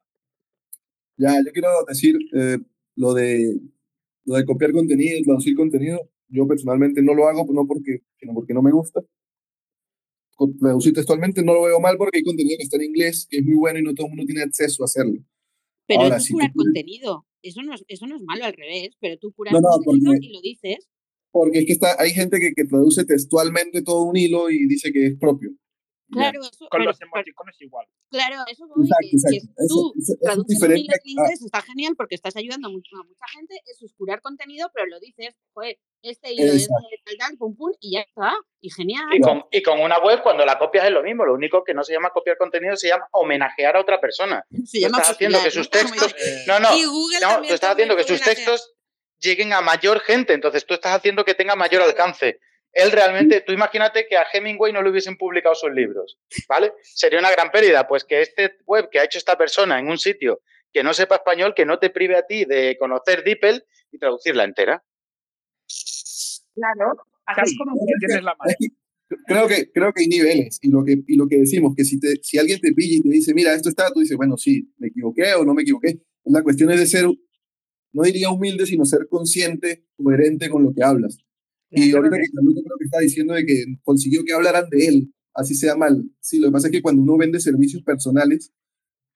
Ya, 1.17 1.33
yo 1.45 1.51
quiero 1.51 1.69
decir 1.87 2.15
eh, 2.35 2.57
lo, 2.95 3.13
de, 3.13 3.59
lo 4.25 4.35
de 4.35 4.45
copiar 4.45 4.71
contenido, 4.71 5.19
traducir 5.23 5.55
contenido. 5.55 6.09
Yo 6.29 6.47
personalmente 6.47 7.01
no 7.01 7.13
lo 7.13 7.27
hago, 7.27 7.45
no 7.53 7.65
porque, 7.65 7.99
sino 8.19 8.33
porque 8.33 8.53
no 8.53 8.61
me 8.61 8.71
gusta. 8.71 9.01
Traducir 10.59 10.93
textualmente 10.93 11.43
no 11.43 11.53
lo 11.53 11.63
veo 11.63 11.79
mal 11.79 11.97
porque 11.97 12.17
hay 12.19 12.23
contenido 12.23 12.57
que 12.57 12.63
está 12.63 12.77
en 12.77 12.83
inglés, 12.83 13.27
que 13.29 13.37
es 13.37 13.43
muy 13.43 13.55
bueno 13.55 13.79
y 13.79 13.83
no 13.83 13.93
todo 13.95 14.05
el 14.07 14.11
mundo 14.11 14.25
tiene 14.25 14.43
acceso 14.43 14.83
a 14.83 14.85
hacerlo. 14.85 15.19
Pero 15.87 16.01
Ahora, 16.01 16.17
es 16.17 16.29
curar 16.29 16.51
contenido. 16.53 17.25
Eso 17.41 17.63
no, 17.63 17.73
es, 17.73 17.83
eso 17.87 18.05
no 18.07 18.17
es 18.17 18.21
malo 18.23 18.45
al 18.45 18.53
revés, 18.53 18.89
pero 18.99 19.17
tú 19.17 19.31
curas 19.31 19.53
No, 19.53 19.61
no, 19.61 19.69
contenido 19.83 20.11
porque- 20.11 20.27
y 20.27 20.33
lo 20.33 20.41
dices. 20.41 20.87
Porque 21.31 21.59
es 21.59 21.65
que 21.65 21.71
está, 21.73 21.95
hay 21.99 22.11
gente 22.11 22.39
que, 22.39 22.51
que 22.53 22.65
traduce 22.65 23.05
textualmente 23.05 23.81
todo 23.81 24.03
un 24.03 24.15
hilo 24.17 24.49
y 24.49 24.67
dice 24.67 24.91
que 24.91 25.07
es 25.07 25.17
propio. 25.17 25.51
Claro, 26.09 26.39
eso, 26.41 26.67
Con 26.69 26.79
pero- 26.79 26.83
los 26.85 27.01
emoticonos 27.01 27.61
igual. 27.61 27.85
claro, 28.09 28.35
eso 28.49 28.65
voy, 28.67 28.85
Exacto, 28.85 29.07
que, 29.29 29.37
exacto. 29.37 29.63
Tú 29.67 29.93
eso- 29.93 29.93
eso 29.99 30.13
es 30.13 30.19
traduces 30.21 30.37
un 30.61 30.69
diferente 30.69 30.99
inglés 31.03 31.41
está 31.43 31.61
genial 31.61 31.93
porque 31.97 32.15
estás 32.15 32.35
ayudando 32.37 32.69
a 32.69 32.71
mucha, 32.71 32.95
a 32.95 33.03
mucha 33.03 33.25
gente, 33.35 33.61
eso 33.65 33.85
es 33.85 33.93
curar 33.93 34.21
contenido, 34.21 34.71
pero 34.73 34.85
lo 34.87 34.99
dices, 34.99 35.35
joder, 35.53 35.77
este 36.01 36.31
hilo 36.33 36.53
es 36.53 36.67
tal, 36.69 37.17
tal, 37.17 37.37
pum, 37.37 37.55
pum, 37.57 37.71
y 37.81 37.93
ya 37.95 38.01
está, 38.01 38.33
y 38.61 38.69
genial. 38.71 39.03
Y 39.11 39.19
con, 39.19 39.43
y 39.51 39.61
con 39.61 39.81
una 39.81 39.99
web, 39.99 40.21
cuando 40.23 40.45
la 40.45 40.57
copias 40.57 40.85
es 40.85 40.91
lo 40.91 41.03
mismo. 41.03 41.25
Lo 41.25 41.33
único 41.33 41.63
que 41.63 41.73
no 41.73 41.83
se 41.83 41.91
llama 41.93 42.11
copiar 42.11 42.37
contenido, 42.37 42.77
se 42.77 42.87
llama 42.87 43.07
homenajear 43.11 43.75
a 43.75 43.81
otra 43.81 43.99
persona. 43.99 44.45
Se 44.63 44.77
Tú 44.79 44.85
llama 44.85 44.99
estás 44.99 45.15
haciendo 45.15 45.43
que 45.43 45.51
sus 45.51 45.67
¿no? 45.67 45.71
textos. 45.71 46.15
Eh, 46.17 46.43
No, 46.47 46.59
no. 46.59 46.77
Y 46.77 46.85
Google 46.85 47.19
no, 47.19 47.41
tú 47.41 47.53
estás 47.53 47.71
haciendo 47.71 47.95
que 47.97 48.03
sus 48.03 48.11
homenajear. 48.21 48.35
textos 48.35 48.73
lleguen 49.19 49.51
a 49.53 49.61
mayor 49.61 49.99
gente. 49.99 50.33
Entonces 50.33 50.65
tú 50.65 50.75
estás 50.75 50.95
haciendo 50.95 51.25
que 51.25 51.33
tenga 51.33 51.55
mayor 51.55 51.81
alcance. 51.81 52.39
Él 52.73 52.91
realmente, 52.91 53.41
tú 53.41 53.53
imagínate 53.53 54.07
que 54.07 54.17
a 54.17 54.25
Hemingway 54.31 54.71
no 54.71 54.81
le 54.81 54.91
hubiesen 54.91 55.17
publicado 55.17 55.55
sus 55.55 55.71
libros, 55.71 56.19
¿vale? 56.47 56.73
Sería 56.81 57.19
una 57.19 57.31
gran 57.31 57.49
pérdida, 57.49 57.87
pues 57.87 58.03
que 58.03 58.21
este 58.21 58.57
web 58.65 58.89
que 58.91 58.99
ha 58.99 59.03
hecho 59.03 59.17
esta 59.17 59.37
persona 59.37 59.79
en 59.79 59.87
un 59.87 59.97
sitio 59.97 60.41
que 60.71 60.83
no 60.83 60.93
sepa 60.93 61.15
español, 61.15 61.53
que 61.55 61.65
no 61.65 61.79
te 61.79 61.89
prive 61.89 62.17
a 62.17 62.27
ti 62.27 62.45
de 62.45 62.77
conocer 62.79 63.23
DeepL 63.23 63.63
y 63.91 63.97
traducirla 63.97 64.43
entera. 64.43 64.83
Claro, 66.53 66.93
así 67.25 67.41
Xavi, 67.41 67.51
es 67.51 67.57
como 67.57 67.75
que 67.85 67.93
tienes 68.05 68.23
la 68.23 68.35
mano. 68.35 68.53
Creo 69.25 69.47
que 69.47 69.71
creo 69.71 69.93
que 69.93 70.01
hay 70.01 70.07
niveles 70.07 70.59
y 70.61 70.69
lo 70.69 70.83
que 70.83 71.01
y 71.07 71.15
lo 71.15 71.29
que 71.29 71.37
decimos 71.37 71.73
que 71.77 71.85
si 71.85 71.97
te 71.97 72.17
si 72.21 72.37
alguien 72.37 72.59
te 72.59 72.73
pilla 72.73 72.97
y 72.97 73.01
te 73.01 73.07
dice 73.07 73.33
mira 73.33 73.53
esto 73.53 73.69
está 73.69 73.89
tú 73.93 74.01
dices 74.01 74.17
bueno 74.17 74.35
sí 74.35 74.69
me 74.79 74.89
equivoqué 74.89 75.33
o 75.35 75.45
no 75.45 75.53
me 75.53 75.61
equivoqué 75.61 76.01
la 76.25 76.43
cuestión 76.43 76.71
es 76.71 76.79
de 76.81 76.87
ser 76.87 77.05
no 77.05 78.03
diría 78.03 78.29
humilde 78.29 78.65
sino 78.65 78.83
ser 78.83 79.07
consciente 79.07 79.85
coherente 79.95 80.49
con 80.49 80.61
lo 80.61 80.73
que 80.73 80.83
hablas 80.83 81.19
y 81.69 81.93
ahorita 81.93 82.15
que 82.17 82.31
Carlota 82.33 82.61
creo 82.63 82.77
que 82.77 82.85
está 82.85 82.99
diciendo 82.99 83.33
de 83.33 83.45
que 83.45 83.65
consiguió 83.83 84.23
que 84.25 84.33
hablaran 84.33 84.69
de 84.69 84.87
él 84.87 85.13
así 85.33 85.53
sea 85.55 85.75
mal 85.75 86.03
sí 86.19 86.39
lo 86.39 86.47
que 86.47 86.53
pasa 86.53 86.67
es 86.67 86.71
que 86.71 86.81
cuando 86.81 87.01
uno 87.01 87.17
vende 87.17 87.39
servicios 87.39 87.83
personales 87.83 88.53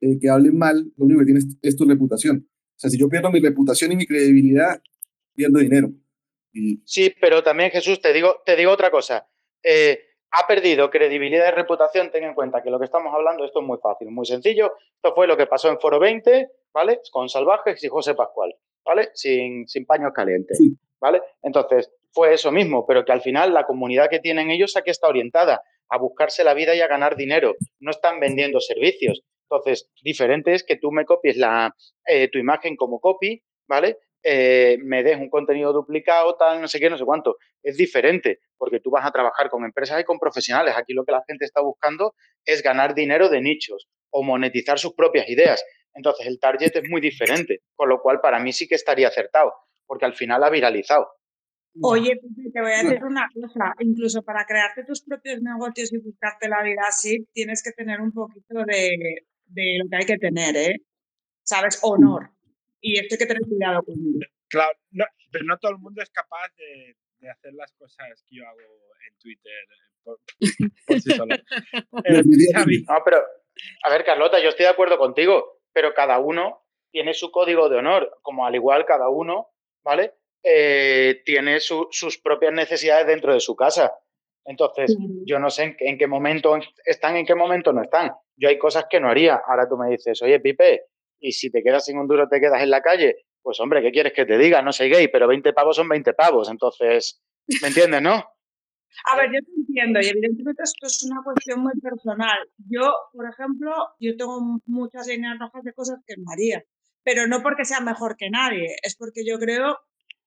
eh, 0.01 0.17
que 0.19 0.29
hablen 0.29 0.57
mal 0.57 0.91
lo 0.97 1.05
único 1.05 1.19
que 1.19 1.25
tienes 1.25 1.47
es 1.61 1.75
tu 1.75 1.85
reputación 1.85 2.47
o 2.47 2.79
sea 2.79 2.89
si 2.89 2.97
yo 2.97 3.07
pierdo 3.07 3.31
mi 3.31 3.39
reputación 3.39 3.91
y 3.91 3.95
mi 3.95 4.05
credibilidad 4.05 4.81
pierdo 5.33 5.59
dinero 5.59 5.93
y 6.53 6.81
Sí, 6.85 7.13
pero 7.19 7.43
también 7.43 7.71
Jesús, 7.71 8.01
te 8.01 8.13
digo, 8.13 8.41
te 8.45 8.55
digo 8.55 8.71
otra 8.71 8.91
cosa. 8.91 9.27
Eh, 9.63 9.99
ha 10.31 10.47
perdido 10.47 10.89
credibilidad 10.89 11.47
y 11.47 11.55
reputación. 11.55 12.11
Ten 12.11 12.23
en 12.23 12.33
cuenta 12.33 12.61
que 12.63 12.69
lo 12.69 12.79
que 12.79 12.85
estamos 12.85 13.13
hablando, 13.13 13.45
esto 13.45 13.61
es 13.61 13.65
muy 13.65 13.77
fácil, 13.81 14.09
muy 14.11 14.25
sencillo. 14.25 14.73
Esto 14.95 15.13
fue 15.13 15.27
lo 15.27 15.37
que 15.37 15.47
pasó 15.47 15.69
en 15.69 15.79
Foro 15.79 15.99
20, 15.99 16.49
¿vale? 16.73 17.01
Con 17.11 17.29
Salvajes 17.29 17.83
y 17.83 17.87
José 17.87 18.15
Pascual, 18.15 18.55
¿vale? 18.85 19.09
Sin, 19.13 19.67
sin 19.67 19.85
paños 19.85 20.11
calientes, 20.13 20.57
Sí. 20.57 20.77
¿Vale? 21.01 21.21
Entonces, 21.41 21.91
fue 22.13 22.33
eso 22.33 22.51
mismo, 22.51 22.85
pero 22.85 23.03
que 23.03 23.11
al 23.11 23.21
final 23.21 23.53
la 23.53 23.65
comunidad 23.65 24.09
que 24.09 24.19
tienen 24.19 24.51
ellos 24.51 24.77
aquí 24.77 24.91
está 24.91 25.07
orientada 25.07 25.61
a 25.89 25.97
buscarse 25.97 26.43
la 26.43 26.53
vida 26.53 26.75
y 26.75 26.81
a 26.81 26.87
ganar 26.87 27.15
dinero. 27.15 27.55
No 27.79 27.91
están 27.91 28.19
vendiendo 28.19 28.59
servicios. 28.59 29.23
Entonces, 29.49 29.89
diferente 30.01 30.53
es 30.53 30.63
que 30.63 30.77
tú 30.77 30.91
me 30.91 31.03
copies 31.03 31.35
la, 31.35 31.75
eh, 32.05 32.29
tu 32.29 32.37
imagen 32.37 32.77
como 32.77 32.99
copy, 32.99 33.43
¿vale? 33.67 33.97
Eh, 34.23 34.77
me 34.83 35.03
des 35.03 35.17
un 35.17 35.29
contenido 35.29 35.73
duplicado, 35.73 36.35
tal, 36.37 36.61
no 36.61 36.67
sé 36.67 36.79
qué, 36.79 36.89
no 36.89 36.97
sé 36.97 37.03
cuánto. 37.03 37.37
Es 37.61 37.75
diferente, 37.75 38.39
porque 38.57 38.79
tú 38.79 38.91
vas 38.91 39.05
a 39.05 39.11
trabajar 39.11 39.49
con 39.49 39.65
empresas 39.65 39.99
y 39.99 40.03
con 40.03 40.19
profesionales. 40.19 40.75
Aquí 40.77 40.93
lo 40.93 41.03
que 41.03 41.11
la 41.11 41.23
gente 41.27 41.43
está 41.43 41.61
buscando 41.61 42.13
es 42.45 42.61
ganar 42.61 42.93
dinero 42.93 43.27
de 43.27 43.41
nichos 43.41 43.87
o 44.11 44.23
monetizar 44.23 44.79
sus 44.79 44.93
propias 44.93 45.27
ideas. 45.27 45.63
Entonces, 45.93 46.27
el 46.27 46.39
target 46.39 46.73
es 46.73 46.89
muy 46.89 47.01
diferente, 47.01 47.59
con 47.75 47.89
lo 47.89 48.01
cual 48.01 48.21
para 48.21 48.39
mí 48.39 48.53
sí 48.53 48.67
que 48.67 48.75
estaría 48.75 49.09
acertado, 49.09 49.53
porque 49.91 50.05
al 50.05 50.13
final 50.13 50.41
ha 50.41 50.49
viralizado. 50.49 51.05
Oye, 51.81 52.17
te 52.53 52.61
voy 52.61 52.71
a 52.71 52.81
decir 52.81 53.03
una 53.03 53.27
cosa, 53.33 53.73
incluso 53.79 54.23
para 54.23 54.45
crearte 54.45 54.85
tus 54.85 55.03
propios 55.03 55.41
negocios 55.41 55.91
y 55.91 55.97
buscarte 55.97 56.47
la 56.47 56.63
vida 56.63 56.83
así, 56.87 57.27
tienes 57.33 57.61
que 57.61 57.73
tener 57.73 57.99
un 57.99 58.13
poquito 58.13 58.63
de, 58.63 59.25
de 59.47 59.77
lo 59.83 59.89
que 59.89 59.95
hay 59.97 60.05
que 60.05 60.17
tener, 60.17 60.55
¿eh? 60.55 60.77
¿Sabes? 61.43 61.77
Honor. 61.83 62.29
Y 62.79 62.99
esto 62.99 63.15
hay 63.15 63.17
que 63.17 63.25
tener 63.25 63.41
cuidado 63.41 63.83
con 63.83 63.95
ello. 63.95 64.25
Claro, 64.47 64.71
no, 64.91 65.03
pero 65.29 65.43
no 65.43 65.57
todo 65.57 65.73
el 65.73 65.79
mundo 65.79 66.01
es 66.01 66.09
capaz 66.09 66.47
de, 66.55 66.95
de 67.19 67.29
hacer 67.29 67.53
las 67.53 67.73
cosas 67.73 68.23
que 68.29 68.37
yo 68.37 68.47
hago 68.47 68.59
en 69.09 69.17
Twitter 69.17 69.51
eh, 69.51 69.99
por, 70.05 70.19
por 70.87 71.01
sí 71.01 71.11
solo. 71.11 71.35
Eh, 72.05 72.23
No, 72.87 73.01
pero, 73.03 73.21
a 73.83 73.89
ver, 73.89 74.05
Carlota, 74.05 74.41
yo 74.41 74.47
estoy 74.47 74.63
de 74.63 74.71
acuerdo 74.71 74.97
contigo, 74.97 75.59
pero 75.73 75.93
cada 75.93 76.17
uno 76.19 76.63
tiene 76.91 77.13
su 77.13 77.29
código 77.29 77.67
de 77.67 77.77
honor, 77.77 78.19
como 78.21 78.45
al 78.45 78.55
igual 78.55 78.85
cada 78.85 79.09
uno, 79.09 79.50
¿vale? 79.83 80.13
Eh, 80.43 81.21
tiene 81.25 81.59
su- 81.59 81.87
sus 81.91 82.17
propias 82.19 82.53
necesidades 82.53 83.07
dentro 83.07 83.33
de 83.33 83.39
su 83.39 83.55
casa. 83.55 83.93
Entonces, 84.43 84.95
yo 85.25 85.37
no 85.39 85.49
sé 85.51 85.63
en, 85.63 85.77
qué- 85.77 85.87
en 85.87 85.97
qué 85.97 86.07
momento 86.07 86.57
están, 86.85 87.15
en 87.15 87.25
qué 87.25 87.35
momento 87.35 87.71
no 87.73 87.83
están. 87.83 88.11
Yo 88.35 88.49
hay 88.49 88.57
cosas 88.57 88.85
que 88.89 88.99
no 88.99 89.07
haría. 89.09 89.39
Ahora 89.45 89.67
tú 89.69 89.77
me 89.77 89.89
dices, 89.91 90.19
oye, 90.23 90.39
Pipe, 90.39 90.85
y 91.19 91.31
si 91.33 91.51
te 91.51 91.61
quedas 91.61 91.85
sin 91.85 91.99
un 91.99 92.07
duro, 92.07 92.27
te 92.27 92.39
quedas 92.39 92.61
en 92.63 92.71
la 92.71 92.81
calle. 92.81 93.17
Pues 93.43 93.59
hombre, 93.59 93.81
¿qué 93.83 93.91
quieres 93.91 94.13
que 94.13 94.25
te 94.25 94.37
diga? 94.37 94.61
No 94.63 94.71
soy 94.71 94.89
gay, 94.89 95.07
pero 95.09 95.27
20 95.27 95.53
pavos 95.53 95.75
son 95.75 95.87
20 95.87 96.13
pavos. 96.13 96.49
Entonces, 96.49 97.21
¿me 97.61 97.67
entiendes, 97.67 98.01
no? 98.01 98.13
A 99.13 99.15
ver, 99.15 99.27
yo 99.31 99.39
te 99.45 99.51
entiendo 99.57 99.99
y 100.01 100.07
evidentemente 100.07 100.63
esto 100.63 100.85
es 100.87 101.03
una 101.09 101.21
cuestión 101.23 101.61
muy 101.61 101.71
personal. 101.79 102.37
Yo, 102.69 102.93
por 103.13 103.25
ejemplo, 103.29 103.71
yo 103.99 104.17
tengo 104.17 104.59
muchas 104.65 105.07
líneas 105.07 105.37
rojas 105.39 105.63
de 105.63 105.73
cosas 105.73 105.99
que 106.05 106.15
no 106.17 106.25
haría, 106.31 106.63
pero 107.03 107.27
no 107.27 107.41
porque 107.41 107.65
sea 107.65 107.79
mejor 107.81 108.15
que 108.17 108.29
nadie, 108.29 108.75
es 108.83 108.95
porque 108.95 109.23
yo 109.25 109.39
creo 109.39 109.79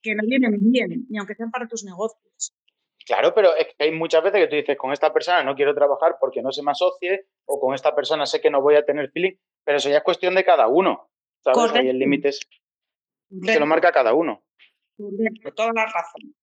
que 0.02 0.14
no 0.14 0.22
vienen 0.26 0.58
bien, 0.60 1.06
ni 1.08 1.18
aunque 1.18 1.34
sean 1.34 1.50
para 1.50 1.66
tus 1.66 1.84
negocios. 1.84 2.54
Claro, 3.06 3.34
pero 3.34 3.54
es 3.54 3.66
que 3.76 3.84
hay 3.84 3.90
muchas 3.92 4.22
veces 4.22 4.40
que 4.40 4.46
tú 4.48 4.56
dices, 4.56 4.76
con 4.78 4.92
esta 4.92 5.12
persona 5.12 5.42
no 5.44 5.54
quiero 5.54 5.74
trabajar 5.74 6.16
porque 6.18 6.40
no 6.42 6.52
se 6.52 6.62
me 6.62 6.70
asocie, 6.70 7.26
o 7.44 7.60
con 7.60 7.74
esta 7.74 7.94
persona 7.94 8.24
sé 8.26 8.40
que 8.40 8.50
no 8.50 8.62
voy 8.62 8.76
a 8.76 8.84
tener 8.84 9.10
feeling, 9.10 9.34
pero 9.62 9.76
eso 9.78 9.90
ya 9.90 9.98
es 9.98 10.02
cuestión 10.02 10.34
de 10.34 10.44
cada 10.44 10.68
uno. 10.68 11.10
¿Sabes? 11.42 11.58
Ahí 11.80 11.88
el 11.88 11.98
límite 11.98 12.28
es 12.28 12.40
que 13.28 13.58
lo 13.60 13.66
marca 13.66 13.92
cada 13.92 14.14
uno. 14.14 14.44
Correcto, 14.96 15.52
toda 15.54 15.72
la 15.74 15.84
razón. 15.86 16.34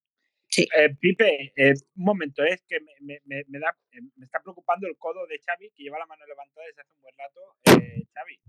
eh, 0.58 0.90
Pipe, 1.00 1.54
eh, 1.56 1.74
un 1.96 2.04
momento, 2.04 2.44
es 2.44 2.62
que 2.68 2.80
me, 2.82 2.92
me- 3.00 3.22
me- 3.26 3.44
me 3.48 3.60
da, 3.60 3.76
eh, 3.94 4.02
me 4.18 4.26
está 4.26 4.40
preocupando 4.42 4.86
el 4.88 4.98
codo 4.98 5.26
de 5.26 5.40
Xavi, 5.40 5.72
que 5.72 5.84
lleva 5.84 5.98
la 5.98 6.06
mano 6.06 6.26
levantada 6.28 6.68
desde 6.68 6.82
hace 6.82 6.94
un 6.94 7.02
buen 7.02 7.16
rato. 7.18 7.40
Eh, 7.82 8.04
Xavi, 8.14 8.40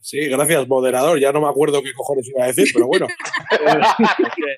Sí, 0.00 0.26
gracias, 0.28 0.66
moderador. 0.68 1.18
Ya 1.20 1.32
no 1.32 1.40
me 1.40 1.48
acuerdo 1.48 1.82
qué 1.82 1.92
cojones 1.92 2.28
iba 2.28 2.44
a 2.44 2.46
decir, 2.48 2.66
pero 2.72 2.86
bueno. 2.86 3.06
es 3.50 4.34
que, 4.36 4.50
eh, 4.52 4.56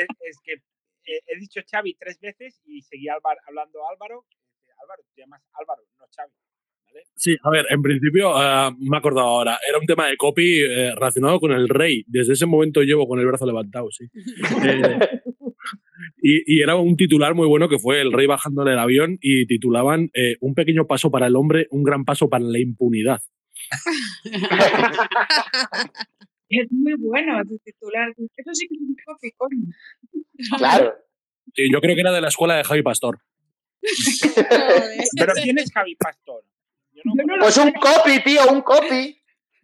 eh, 0.00 0.06
es 0.28 0.38
que, 0.42 0.52
eh, 0.52 1.20
he 1.26 1.38
dicho 1.38 1.60
Xavi 1.70 1.94
tres 1.94 2.18
veces 2.20 2.60
y 2.64 2.82
seguía 2.82 3.14
Álvar- 3.14 3.38
hablando 3.46 3.88
Álvaro. 3.88 4.24
Eh, 4.66 4.72
Álvaro, 4.82 5.02
te 5.14 5.20
llamas 5.22 5.42
Álvaro, 5.52 5.82
no 5.98 6.06
Xavi. 6.14 6.32
¿vale? 6.86 7.00
Sí, 7.14 7.36
a 7.42 7.50
ver, 7.50 7.66
en 7.70 7.82
principio 7.82 8.32
ah, 8.34 8.72
me 8.78 8.96
he 8.96 8.98
acordado 8.98 9.28
ahora. 9.28 9.58
Era 9.68 9.78
un 9.78 9.86
tema 9.86 10.08
de 10.08 10.16
copy 10.16 10.60
eh, 10.60 10.92
relacionado 10.94 11.38
con 11.38 11.52
el 11.52 11.68
rey. 11.68 12.04
Desde 12.08 12.32
ese 12.32 12.46
momento 12.46 12.82
llevo 12.82 13.06
con 13.06 13.20
el 13.20 13.26
brazo 13.26 13.46
levantado, 13.46 13.88
sí. 13.90 14.06
Eh, 14.64 15.20
y, 16.22 16.56
y 16.58 16.62
era 16.62 16.76
un 16.76 16.96
titular 16.96 17.34
muy 17.34 17.46
bueno 17.48 17.68
que 17.68 17.78
fue 17.78 18.00
el 18.00 18.12
rey 18.12 18.26
bajando 18.26 18.64
del 18.64 18.78
avión 18.78 19.18
y 19.20 19.46
titulaban 19.46 20.10
eh, 20.14 20.36
Un 20.40 20.54
pequeño 20.54 20.86
paso 20.86 21.10
para 21.10 21.26
el 21.26 21.36
hombre, 21.36 21.66
un 21.70 21.82
gran 21.82 22.04
paso 22.04 22.28
para 22.28 22.44
la 22.44 22.58
impunidad. 22.58 23.20
Es 26.48 26.70
muy 26.70 26.94
bueno 26.94 27.40
ese 27.44 27.58
titular. 27.64 28.08
Eso 28.36 28.54
sí 28.54 28.68
que 28.68 28.74
es 28.74 28.80
un 28.80 28.96
copy, 29.04 29.30
coño. 29.32 29.64
Claro. 30.58 30.94
Yo 31.54 31.80
creo 31.80 31.94
que 31.94 32.00
era 32.00 32.12
de 32.12 32.20
la 32.20 32.28
escuela 32.28 32.56
de 32.56 32.64
Javi 32.64 32.82
Pastor. 32.82 33.20
Pero 35.18 35.32
¿quién 35.42 35.58
es 35.58 35.72
Javi 35.72 35.96
Pastor? 35.96 36.44
Yo 36.92 37.02
no 37.04 37.14
Yo 37.16 37.26
no 37.26 37.36
lo 37.36 37.42
Pues 37.42 37.56
un 37.56 37.72
copy, 37.72 38.22
tío, 38.22 38.50
un 38.50 38.60
copy. 38.62 39.22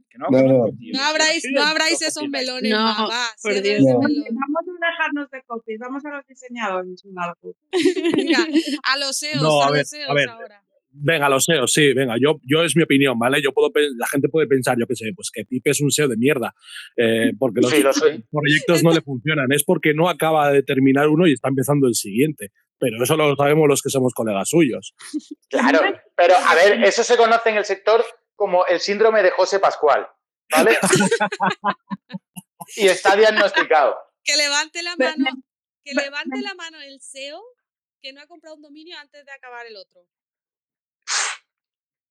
Que 0.09 0.19
no, 0.19 0.28
No, 0.31 1.02
abráis, 1.05 1.43
no 1.51 1.62
abráis 1.62 2.02
esos 2.02 2.28
melones, 2.28 2.70
No, 2.70 3.09
por 3.43 3.62
Dios. 3.62 3.82
Vamos 3.82 4.10
a 4.10 4.86
dejarnos 4.86 5.31
de 5.31 5.43
copies, 5.43 5.78
vamos 5.78 6.05
a 6.05 6.10
los 6.10 6.27
diseñadores. 6.27 7.02
Venga, 8.16 8.47
a 8.82 8.98
los 8.98 9.16
SEOs, 9.16 9.43
No, 9.43 9.62
a, 9.62 9.69
a 9.69 9.70
ver, 9.70 9.81
los 9.81 9.89
SEOs 9.89 10.10
a 10.10 10.14
ver. 10.14 10.28
ahora. 10.28 10.64
Venga, 10.94 11.28
los 11.28 11.44
SEO, 11.44 11.66
sí, 11.66 11.94
venga, 11.94 12.16
yo, 12.20 12.39
yo 12.43 12.62
es 12.62 12.77
mi 12.77 12.82
opinión, 12.82 13.19
¿vale? 13.19 13.40
Yo 13.43 13.52
puedo, 13.52 13.73
la 13.97 14.06
gente 14.06 14.28
puede 14.28 14.47
pensar, 14.47 14.77
yo 14.78 14.86
qué 14.86 14.94
sé, 14.94 15.12
pues 15.14 15.31
que 15.32 15.44
Pipe 15.44 15.70
es 15.70 15.81
un 15.81 15.90
SEO 15.90 16.06
de 16.09 16.16
mierda, 16.16 16.55
eh, 16.97 17.32
porque 17.39 17.60
los 17.60 17.70
Sí, 17.70 17.82
lo 17.82 17.90
proyectos 18.31 18.82
no 18.82 18.93
le 18.93 19.01
funcionan, 19.01 19.51
es 19.52 19.64
porque 19.64 19.94
no 19.94 20.09
acaba 20.09 20.51
de 20.51 20.62
terminar 20.62 21.09
uno 21.09 21.27
y 21.27 21.32
está 21.32 21.48
empezando 21.48 21.86
el 21.86 21.94
siguiente. 21.94 22.52
Pero 22.78 23.02
eso 23.02 23.16
lo 23.16 23.36
sabemos 23.36 23.69
los 23.69 23.81
que 23.81 23.90
somos 23.90 24.12
colegas 24.12 24.48
suyos. 24.48 24.94
Claro, 25.48 25.81
pero 26.16 26.35
a 26.35 26.55
ver, 26.55 26.82
eso 26.85 27.05
se 27.05 27.16
conoce 27.16 27.51
en 27.51 27.56
el 27.56 27.64
sector 27.64 28.05
como 28.35 28.66
el 28.66 28.81
síndrome 28.81 29.23
de 29.23 29.31
José 29.31 29.60
Pascual, 29.60 30.06
¿vale? 30.51 30.77
y 32.77 32.89
está 32.89 33.14
diagnosticado. 33.14 33.97
Que 34.24 34.36
levante 34.36 34.82
la 34.82 34.97
mano, 34.97 35.27
que 35.85 35.94
levante 35.94 36.40
la 36.43 36.55
mano 36.55 36.81
el 36.81 37.01
SEO 37.01 37.40
que 38.02 38.12
no 38.12 38.20
ha 38.20 38.27
comprado 38.27 38.56
un 38.56 38.62
dominio 38.62 38.98
antes 38.98 39.24
de 39.24 39.32
acabar 39.32 39.64
el 39.66 39.77
otro. 39.77 40.05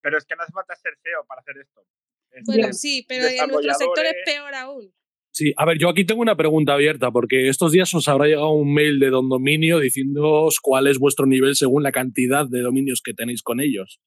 Pero 0.01 0.17
es 0.17 0.25
que 0.25 0.35
no 0.35 0.43
hace 0.43 0.51
falta 0.51 0.75
ser 0.75 0.93
SEO 1.01 1.25
para 1.27 1.41
hacer 1.41 1.57
esto. 1.57 1.85
Es 2.31 2.43
Bueno, 2.45 2.73
sí, 2.73 3.05
pero 3.07 3.27
en 3.27 3.47
nuestro 3.49 3.73
sector 3.73 4.05
es 4.05 4.15
peor 4.25 4.53
aún. 4.55 4.93
Sí, 5.33 5.53
a 5.55 5.65
ver, 5.65 5.77
yo 5.77 5.87
aquí 5.89 6.03
tengo 6.05 6.21
una 6.21 6.35
pregunta 6.35 6.73
abierta, 6.73 7.09
porque 7.09 7.47
estos 7.47 7.71
días 7.71 7.93
os 7.93 8.07
habrá 8.09 8.25
llegado 8.25 8.51
un 8.51 8.73
mail 8.73 8.99
de 8.99 9.09
Don 9.09 9.29
Dominio 9.29 9.79
diciéndoos 9.79 10.59
cuál 10.59 10.87
es 10.87 10.99
vuestro 10.99 11.25
nivel 11.25 11.55
según 11.55 11.83
la 11.83 11.93
cantidad 11.93 12.45
de 12.49 12.59
dominios 12.59 13.01
que 13.01 13.13
tenéis 13.13 13.41
con 13.41 13.61
ellos. 13.61 14.01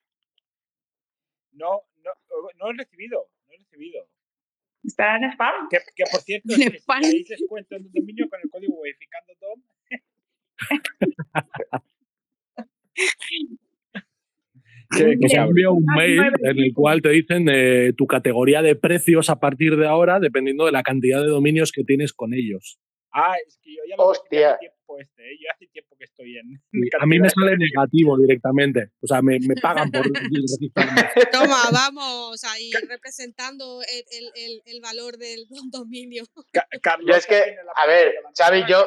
No, 1.53 1.83
no, 2.03 2.11
no 2.59 2.71
he 2.71 2.75
recibido. 2.77 3.31
No 3.47 3.55
he 3.55 3.59
recibido. 3.59 4.07
¿Estará 4.83 5.17
en 5.17 5.33
spam? 5.33 5.69
Que, 5.71 5.79
que 5.97 6.05
por 6.11 6.21
cierto, 6.21 6.53
En 6.55 6.59
si 6.59 6.85
queréis 6.87 7.29
descuento 7.29 7.77
en 7.77 7.87
un 7.87 7.93
dominio 7.93 8.29
con 8.29 8.41
el 8.43 8.51
código 8.51 8.75
Wayficando 8.75 9.33
Tom. 9.41 9.63
Que, 14.97 15.17
que 15.21 15.29
se 15.29 15.37
envía 15.37 15.71
un 15.71 15.85
mail 15.97 16.21
en 16.43 16.59
el 16.59 16.73
cual 16.75 17.03
te 17.03 17.11
dicen 17.11 17.47
eh, 17.51 17.93
tu 17.97 18.07
categoría 18.07 18.63
de 18.63 18.77
precios 18.77 19.31
a 19.31 19.41
partir 19.41 19.77
de 19.77 19.87
ahora, 19.87 20.21
dependiendo 20.21 20.67
de 20.67 20.73
la 20.73 20.83
cantidad 20.83 21.21
de 21.21 21.29
dominios 21.29 21.73
que 21.73 21.85
tienes 21.85 22.13
con 22.13 22.35
ellos. 22.35 22.79
Ah, 23.17 23.35
es 23.47 23.59
que 23.63 23.71
yo 23.71 23.83
ya 23.89 23.97
lo 23.97 24.07
Hostia. 24.09 24.51
hace 24.51 24.59
tiempo 24.59 24.99
este, 24.99 25.23
¿eh? 25.23 25.37
Yo 25.41 25.47
hace 25.55 25.67
tiempo 25.69 25.97
que 25.97 26.05
estoy 26.05 26.37
en. 26.37 26.61
A 27.01 27.07
mí 27.07 27.21
me 27.21 27.31
sale 27.31 27.57
negativo 27.57 28.19
directamente. 28.19 28.91
O 29.01 29.07
sea, 29.07 29.23
me, 29.23 29.39
me 29.39 29.55
pagan 29.63 29.89
por. 29.93 30.05
Toma, 31.33 31.71
vamos 31.73 32.43
ahí 32.45 32.71
representando 32.89 33.81
el, 33.83 34.05
el, 34.11 34.45
el, 34.45 34.63
el 34.67 34.81
valor 34.81 35.17
del 35.17 35.47
dominio. 35.71 36.25
Ca- 36.53 36.67
Yo 37.07 37.15
es 37.15 37.27
que, 37.27 37.37
a 37.77 37.87
ver. 37.87 38.15
Xavi, 38.37 38.65
yo, 38.69 38.85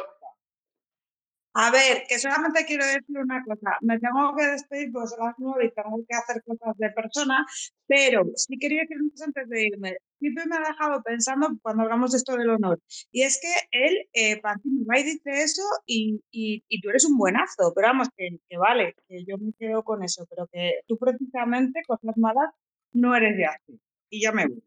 A 1.59 1.71
ver, 1.71 2.03
que 2.07 2.19
solamente 2.19 2.65
quiero 2.67 2.85
decir 2.85 3.17
una 3.17 3.43
cosa. 3.43 3.77
Me 3.81 3.97
tengo 3.97 4.35
que 4.35 4.45
despedir 4.45 4.91
porque 4.91 5.07
son 5.07 5.25
las 5.25 5.33
nueve 5.39 5.65
y 5.65 5.71
tengo 5.71 5.97
que 6.07 6.15
hacer 6.15 6.43
cosas 6.43 6.77
de 6.77 6.91
persona, 6.91 7.47
pero 7.87 8.25
sí 8.35 8.59
quería 8.59 8.81
decir 8.81 8.97
antes 9.25 9.49
de 9.49 9.63
irme. 9.63 9.97
Pipe 10.19 10.43
me 10.45 10.55
ha 10.55 10.59
dejado 10.59 11.01
pensando 11.01 11.49
cuando 11.63 11.81
hablamos 11.81 12.11
de 12.11 12.17
esto 12.17 12.35
del 12.35 12.51
honor. 12.51 12.79
Y 13.11 13.23
es 13.23 13.39
que 13.41 13.51
él, 13.71 14.07
eh, 14.13 14.39
para 14.39 14.59
ti, 14.59 14.69
me 14.69 14.85
va 14.85 14.99
y 14.99 15.03
dice 15.03 15.31
eso 15.31 15.63
y, 15.87 16.21
y, 16.29 16.63
y 16.67 16.79
tú 16.79 16.89
eres 16.89 17.05
un 17.05 17.17
buenazo. 17.17 17.73
Pero 17.75 17.87
vamos, 17.87 18.09
que, 18.15 18.37
que 18.47 18.57
vale, 18.59 18.93
que 19.07 19.25
yo 19.25 19.39
me 19.39 19.51
quedo 19.57 19.81
con 19.81 20.03
eso, 20.03 20.27
pero 20.29 20.45
que 20.53 20.81
tú 20.85 20.99
precisamente, 20.99 21.81
cosas 21.87 22.15
malas, 22.17 22.51
no 22.93 23.15
eres 23.15 23.35
de 23.35 23.45
así. 23.47 23.81
Y 24.11 24.21
ya 24.21 24.31
me 24.31 24.45
voy. 24.45 24.63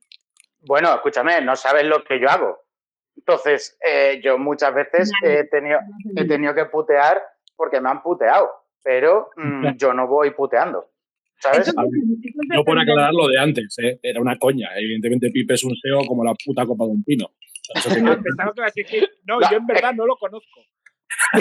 bueno, 0.62 0.92
escúchame, 0.92 1.40
no 1.40 1.54
sabes 1.54 1.84
lo 1.84 2.02
que 2.02 2.20
yo 2.20 2.28
hago. 2.28 2.69
Entonces, 3.26 3.76
eh, 3.86 4.20
yo 4.24 4.38
muchas 4.38 4.74
veces 4.74 5.10
he 5.22 5.44
tenido, 5.44 5.78
he 6.16 6.24
tenido 6.26 6.54
que 6.54 6.64
putear 6.66 7.22
porque 7.56 7.80
me 7.80 7.90
han 7.90 8.02
puteado, 8.02 8.48
pero 8.82 9.28
mm, 9.36 9.76
yo 9.76 9.92
no 9.94 10.06
voy 10.08 10.30
puteando. 10.30 10.90
¿Sabes? 11.38 11.72
Yo 12.54 12.64
por 12.64 12.78
aclarar 12.78 13.12
lo 13.14 13.28
de 13.28 13.38
antes, 13.38 13.74
¿eh? 13.78 13.98
era 14.02 14.20
una 14.20 14.38
coña. 14.38 14.68
Evidentemente 14.76 15.30
Pipe 15.30 15.54
es 15.54 15.64
un 15.64 15.74
SEO 15.76 16.00
como 16.06 16.22
la 16.24 16.34
puta 16.44 16.66
copa 16.66 16.84
de 16.84 16.90
un 16.90 17.04
pino. 17.04 17.26
Eso 17.74 17.88
que- 17.88 18.00
Ah, 18.00 18.50
no, 19.26 19.40
yo 19.50 19.56
en 19.56 19.66
verdad 19.66 19.94
no 19.94 20.06
lo 20.06 20.16
conozco. 20.16 20.60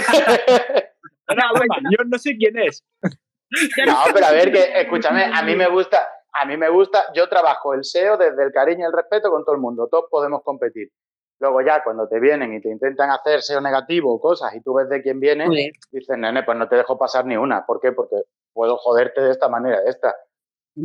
Era 1.28 1.52
broma, 1.54 1.76
yo 1.92 2.04
no 2.06 2.18
sé 2.18 2.36
quién 2.38 2.58
es. 2.60 2.86
No, 3.86 3.96
pero 4.14 4.26
a 4.26 4.32
ver, 4.32 4.52
que 4.52 4.82
escúchame, 4.82 5.24
a 5.26 5.42
mí 5.44 5.56
me 5.56 5.68
gusta, 5.70 6.08
a 6.34 6.46
mí 6.46 6.56
me 6.58 6.70
gusta, 6.70 7.06
yo 7.14 7.28
trabajo 7.30 7.74
el 7.74 7.84
SEO 7.84 8.18
desde 8.18 8.44
el 8.44 8.52
cariño 8.52 8.82
y 8.82 8.88
el 8.88 8.94
respeto 8.94 9.30
con 9.32 9.44
todo 9.44 9.56
el 9.56 9.62
mundo, 9.62 9.88
todos 9.90 10.06
podemos 10.10 10.44
competir. 10.44 10.90
Luego 11.40 11.62
ya 11.62 11.84
cuando 11.84 12.08
te 12.08 12.20
vienen 12.20 12.54
y 12.54 12.62
te 12.62 12.70
intentan 12.70 13.10
hacer 13.12 13.42
SEO 13.42 13.62
negativo 13.62 14.14
o 14.14 14.20
cosas 14.20 14.54
y 14.56 14.62
tú 14.62 14.74
ves 14.74 14.90
de 14.90 15.02
quién 15.02 15.22
viene, 15.22 15.46
Joder. 15.46 15.72
dices, 15.92 16.18
nene, 16.18 16.44
pues 16.44 16.58
no 16.58 16.68
te 16.68 16.76
dejo 16.76 16.98
pasar 16.98 17.26
ni 17.26 17.38
una. 17.38 17.66
¿Por 17.66 17.80
qué? 17.80 17.94
Porque 17.94 18.18
puedo 18.54 18.76
joderte 18.78 19.22
de 19.22 19.32
esta 19.32 19.48
manera, 19.48 19.80
de 19.82 19.90
esta. 19.90 20.16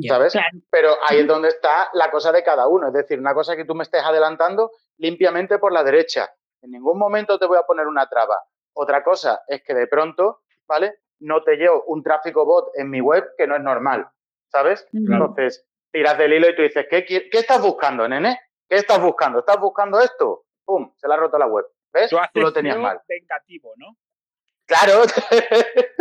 ¿Sabes? 0.08 0.34
Pero 0.70 0.90
ahí 1.06 1.20
es 1.20 1.26
donde 1.26 1.48
está 1.48 1.88
la 1.92 2.10
cosa 2.10 2.32
de 2.32 2.42
cada 2.42 2.68
uno. 2.68 2.88
Es 2.88 2.92
decir, 2.92 3.18
una 3.18 3.34
cosa 3.34 3.52
es 3.52 3.58
que 3.58 3.64
tú 3.64 3.74
me 3.74 3.82
estés 3.82 4.02
adelantando 4.02 4.72
limpiamente 4.98 5.58
por 5.58 5.72
la 5.72 5.84
derecha. 5.84 6.32
En 6.62 6.70
ningún 6.70 6.98
momento 6.98 7.38
te 7.38 7.46
voy 7.46 7.58
a 7.58 7.62
poner 7.62 7.86
una 7.86 8.08
traba. 8.08 8.40
Otra 8.74 9.04
cosa 9.04 9.42
es 9.46 9.62
que 9.62 9.74
de 9.74 9.86
pronto, 9.86 10.40
¿vale? 10.66 10.94
No 11.20 11.42
te 11.42 11.56
llevo 11.56 11.84
un 11.86 12.02
tráfico 12.02 12.44
bot 12.44 12.70
en 12.74 12.90
mi 12.90 13.00
web 13.00 13.24
que 13.36 13.46
no 13.46 13.56
es 13.56 13.62
normal. 13.62 14.08
¿Sabes? 14.50 14.86
Entonces, 14.92 15.66
tiras 15.92 16.16
del 16.16 16.32
hilo 16.32 16.48
y 16.48 16.56
tú 16.56 16.62
dices, 16.62 16.86
¿qué, 16.88 17.04
qué 17.04 17.28
estás 17.32 17.60
buscando, 17.60 18.08
nene? 18.08 18.38
¿Qué 18.68 18.76
estás 18.76 19.00
buscando? 19.00 19.40
¿Estás 19.40 19.58
buscando 19.60 20.00
esto? 20.00 20.43
¡Pum! 20.64 20.92
Se 20.96 21.08
le 21.08 21.14
ha 21.14 21.16
roto 21.16 21.38
la 21.38 21.46
web. 21.46 21.64
¿Ves? 21.92 22.10
Tú 22.32 22.40
lo 22.40 22.52
tenías 22.52 22.74
SEO 22.74 22.82
mal. 22.82 23.00
vengativo, 23.08 23.72
¿no? 23.76 23.96
Claro. 24.66 25.02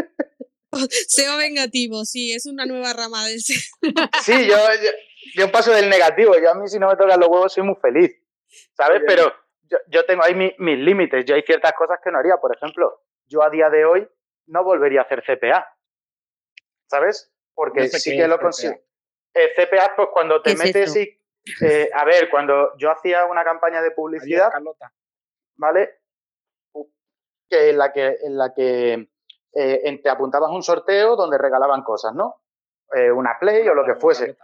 SEO 1.07 1.37
vengativo, 1.37 2.03
sí, 2.05 2.33
es 2.33 2.45
una 2.47 2.65
nueva 2.65 2.93
rama 2.93 3.25
del 3.25 3.39
SEO. 3.41 3.59
Sí, 4.23 4.47
yo, 4.47 4.55
yo, 4.55 4.89
yo 5.35 5.51
paso 5.51 5.71
del 5.71 5.89
negativo. 5.89 6.33
Yo 6.41 6.49
a 6.51 6.55
mí 6.55 6.67
si 6.67 6.79
no 6.79 6.87
me 6.89 6.95
tocan 6.95 7.19
los 7.19 7.29
huevos 7.29 7.53
soy 7.53 7.63
muy 7.63 7.75
feliz. 7.75 8.11
¿Sabes? 8.75 9.03
Pero 9.05 9.31
yo, 9.63 9.77
yo 9.87 10.05
tengo 10.05 10.23
ahí 10.23 10.33
mi- 10.33 10.55
mis 10.57 10.79
límites. 10.79 11.25
Yo 11.25 11.35
hay 11.35 11.43
ciertas 11.43 11.73
cosas 11.73 11.99
que 12.03 12.11
no 12.11 12.17
haría. 12.19 12.37
Por 12.37 12.55
ejemplo, 12.55 13.03
yo 13.27 13.43
a 13.43 13.49
día 13.49 13.69
de 13.69 13.85
hoy 13.85 14.07
no 14.47 14.63
volvería 14.63 15.01
a 15.01 15.03
hacer 15.03 15.23
CPA. 15.23 15.67
¿Sabes? 16.87 17.31
Porque 17.53 17.81
No 17.81 17.87
sé 17.87 17.99
sí 17.99 18.11
que 18.11 18.23
es 18.23 18.27
lo 18.27 18.35
CPA. 18.37 18.43
consigo. 18.43 18.75
Eh, 19.35 19.51
CPA, 19.55 19.93
pues 19.95 20.09
cuando 20.11 20.41
te 20.41 20.51
¿Qué 20.51 20.53
es 20.53 20.59
metes 20.63 20.95
y... 20.95 21.19
eh, 21.61 21.89
a 21.93 22.05
ver, 22.05 22.29
cuando 22.29 22.75
yo 22.77 22.91
hacía 22.91 23.25
una 23.25 23.43
campaña 23.43 23.81
de 23.81 23.91
publicidad. 23.91 24.51
¿vale? 25.55 25.99
Que 27.49 27.69
en 27.69 27.77
la 27.77 27.91
que, 27.91 28.17
en 28.23 28.37
la 28.37 28.53
que 28.53 29.09
eh, 29.53 30.01
te 30.01 30.09
apuntabas 30.09 30.51
un 30.51 30.63
sorteo 30.63 31.15
donde 31.15 31.37
regalaban 31.37 31.83
cosas, 31.83 32.13
¿no? 32.13 32.41
Eh, 32.93 33.11
una 33.11 33.37
Play 33.39 33.67
o 33.67 33.75
lo 33.75 33.85
que 33.85 33.95
fuese. 33.95 34.37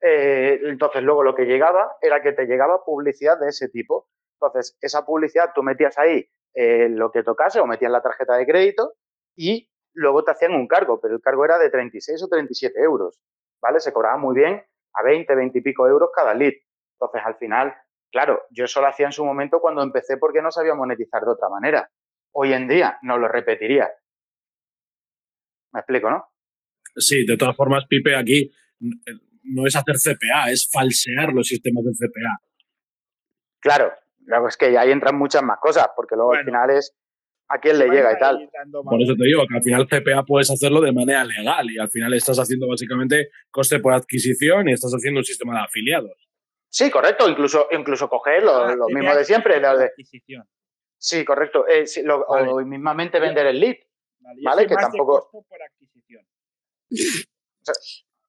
Entonces, 0.00 1.02
luego 1.02 1.24
lo 1.24 1.34
que 1.34 1.44
llegaba 1.44 1.96
era 2.00 2.22
que 2.22 2.32
te 2.32 2.46
llegaba 2.46 2.84
publicidad 2.84 3.38
de 3.38 3.48
ese 3.48 3.68
tipo. 3.68 4.08
Entonces, 4.40 4.76
esa 4.80 5.04
publicidad 5.04 5.50
tú 5.54 5.62
metías 5.62 5.98
ahí 5.98 6.28
lo 6.54 7.10
que 7.10 7.22
tocase 7.22 7.60
o 7.60 7.66
metías 7.66 7.90
la 7.90 8.02
tarjeta 8.02 8.36
de 8.36 8.46
crédito 8.46 8.94
y 9.36 9.70
luego 9.94 10.22
te 10.22 10.30
hacían 10.30 10.54
un 10.54 10.68
cargo, 10.68 11.00
pero 11.00 11.14
el 11.14 11.20
cargo 11.20 11.44
era 11.44 11.58
de 11.58 11.70
36 11.70 12.22
o 12.22 12.28
37 12.28 12.80
euros, 12.80 13.20
¿vale? 13.60 13.80
Se 13.80 13.92
cobraba 13.92 14.16
muy 14.16 14.36
bien 14.36 14.64
a 14.98 15.02
20, 15.02 15.34
20 15.34 15.58
y 15.58 15.62
pico 15.62 15.86
euros 15.88 16.10
cada 16.14 16.34
lead. 16.34 16.52
Entonces, 16.94 17.22
al 17.24 17.36
final, 17.36 17.74
claro, 18.10 18.42
yo 18.50 18.64
eso 18.64 18.80
lo 18.80 18.88
hacía 18.88 19.06
en 19.06 19.12
su 19.12 19.24
momento 19.24 19.60
cuando 19.60 19.82
empecé 19.82 20.16
porque 20.16 20.42
no 20.42 20.50
sabía 20.50 20.74
monetizar 20.74 21.22
de 21.22 21.30
otra 21.30 21.48
manera. 21.48 21.90
Hoy 22.32 22.52
en 22.52 22.68
día 22.68 22.98
no 23.02 23.18
lo 23.18 23.28
repetiría. 23.28 23.90
¿Me 25.72 25.80
explico, 25.80 26.10
no? 26.10 26.26
Sí, 26.96 27.24
de 27.26 27.36
todas 27.36 27.56
formas, 27.56 27.84
Pipe, 27.88 28.16
aquí 28.16 28.50
n- 28.80 28.96
no 29.44 29.66
es 29.66 29.76
hacer 29.76 29.96
CPA, 29.96 30.50
es 30.50 30.68
falsear 30.70 31.32
los 31.32 31.46
sistemas 31.46 31.84
de 31.84 31.92
CPA. 31.92 32.42
Claro, 33.60 33.92
luego 34.26 34.48
es 34.48 34.56
que 34.56 34.76
ahí 34.78 34.90
entran 34.90 35.16
muchas 35.16 35.42
más 35.42 35.58
cosas, 35.60 35.88
porque 35.94 36.16
luego 36.16 36.32
al 36.34 36.44
final 36.44 36.70
es 36.70 36.96
a 37.50 37.58
quién 37.60 37.78
le 37.78 37.86
llega 37.88 38.12
y 38.12 38.18
tal. 38.18 38.50
Por 38.84 39.02
eso 39.02 39.14
te 39.16 39.24
digo 39.24 39.44
que 39.48 39.56
al 39.56 39.62
final 39.62 39.86
CPA 39.88 40.22
puedes 40.24 40.50
hacerlo 40.50 40.80
de 40.80 40.92
manera 40.92 41.24
legal 41.24 41.70
y 41.70 41.78
al 41.78 41.88
final 41.90 42.12
estás 42.14 42.38
haciendo 42.38 42.68
básicamente 42.68 43.30
coste 43.50 43.78
por 43.80 43.92
adquisición 43.94 44.68
y 44.68 44.72
estás 44.72 44.92
haciendo 44.92 45.20
un 45.20 45.24
sistema 45.24 45.54
de 45.54 45.60
afiliados. 45.64 46.12
Sí, 46.70 46.90
correcto, 46.90 47.28
incluso, 47.28 47.66
incluso 47.72 48.08
coger 48.10 48.42
lo, 48.42 48.64
Ah, 48.64 48.74
lo 48.76 48.88
mismo 48.88 49.14
de 49.14 49.24
siempre. 49.24 49.58
de- 49.58 49.66
adquisición. 49.66 50.44
sí, 50.98 51.24
correcto. 51.24 51.66
eh, 51.66 51.86
sí, 51.86 52.02
lo- 52.02 52.26
Vale. 52.28 52.48
O 52.50 52.58
mismamente 52.64 53.18
vender 53.18 53.46
el 53.46 53.58
lead. 53.60 53.76
Vale, 54.20 54.40
Vale, 54.42 54.66
que 54.66 54.74
tampoco- 54.74 55.30
por 55.48 55.62
adquisición. 55.62 56.26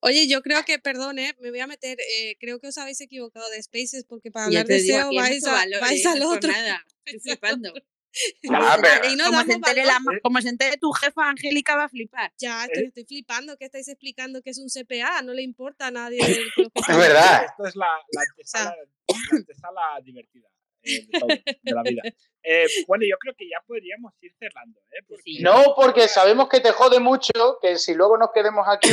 Oye, 0.02 0.30
yo 0.30 0.42
creo 0.42 0.64
que, 0.66 0.80
perdón, 0.80 1.20
¿eh? 1.20 1.34
me 1.42 1.50
voy 1.50 1.60
a 1.60 1.68
meter, 1.68 1.98
eh, 2.00 2.38
creo 2.40 2.60
que 2.62 2.68
os 2.68 2.78
habéis 2.78 3.02
equivocado 3.02 3.50
de 3.50 3.62
Spaces 3.62 4.06
porque 4.08 4.32
para 4.32 4.46
Ya 4.50 4.62
hablar 4.62 4.68
de 4.68 4.80
SEO 4.80 5.10
hay 5.10 5.18
vais, 5.18 5.46
a, 5.46 5.52
valor, 5.52 5.82
vais 5.82 6.06
¿eh? 6.06 6.08
al 6.08 6.22
otro. 6.24 6.50
nada, 6.52 6.86
estoy 7.04 7.04
vais 7.06 7.16
al 7.16 7.22
flipando. 7.22 7.74
Ah, 8.52 8.78
pero- 8.82 9.10
Y 9.12 9.16
no 9.16 9.26
como, 9.26 9.42
se 9.44 9.54
entere 9.54 9.86
la- 9.86 10.00
como 10.22 10.42
se 10.42 10.50
entere 10.50 10.78
tu 10.78 10.92
jefa, 10.92 11.30
Angélica 11.30 11.76
va 11.76 11.86
a 11.86 11.90
flipar. 11.90 12.32
Ya, 12.38 12.64
es 12.66 12.70
que 12.74 12.80
Eh. 12.80 12.86
estoy 12.88 13.06
flipando 13.06 13.56
que 13.58 13.66
estáis 13.66 13.88
explicando 13.88 14.42
que 14.42 14.50
es 14.50 14.58
un 14.60 14.68
CPA, 14.70 15.22
no 15.22 15.34
le 15.34 15.42
importa 15.44 15.88
a 15.88 15.92
nadie. 15.92 16.18
de 16.26 16.44
lo 16.58 16.70
que 16.70 16.72
Es 16.90 16.98
verdad. 16.98 17.46
Esto 17.46 17.66
es 17.68 17.76
la, 17.76 17.88
la 18.12 18.22
antesala, 18.22 18.76
la 19.08 19.38
antesala 19.38 19.82
divertida 20.04 20.48
eh, 20.84 21.06
de, 21.12 21.20
todo, 21.20 21.28
de 21.28 21.72
la 21.72 21.84
vida. 21.84 22.02
Eh, 22.42 22.68
bueno, 22.88 23.04
yo 23.08 23.18
creo 23.18 23.36
que 23.38 23.50
ya 23.50 23.58
podríamos 23.68 24.14
ir 24.22 24.34
cerrando, 24.40 24.80
¿eh? 24.92 25.04
Porque 25.06 25.24
No, 25.42 25.74
porque 25.76 26.08
sabemos 26.08 26.48
que 26.48 26.62
te 26.62 26.72
jode 26.72 27.02
mucho, 27.02 27.34
que 27.62 27.78
si 27.78 27.94
luego 27.94 28.18
nos 28.18 28.30
quedemos 28.34 28.66
aquí, 28.66 28.88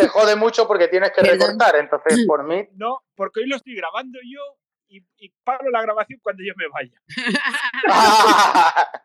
te 0.00 0.06
jode 0.06 0.36
mucho 0.36 0.68
porque 0.68 0.86
tienes 0.86 1.10
que 1.10 1.20
recortar. 1.20 1.74
Entonces, 1.74 2.24
por 2.28 2.44
mí, 2.44 2.68
No, 2.76 3.02
porque 3.16 3.40
hoy 3.40 3.48
lo 3.48 3.56
estoy 3.56 3.74
grabando 3.74 4.20
yo 4.22 4.40
y, 4.88 4.98
y 5.18 5.28
paro 5.44 5.70
la 5.70 5.82
grabación 5.82 6.20
cuando 6.22 6.42
yo 6.44 6.52
me 6.56 6.68
vaya. 6.68 6.92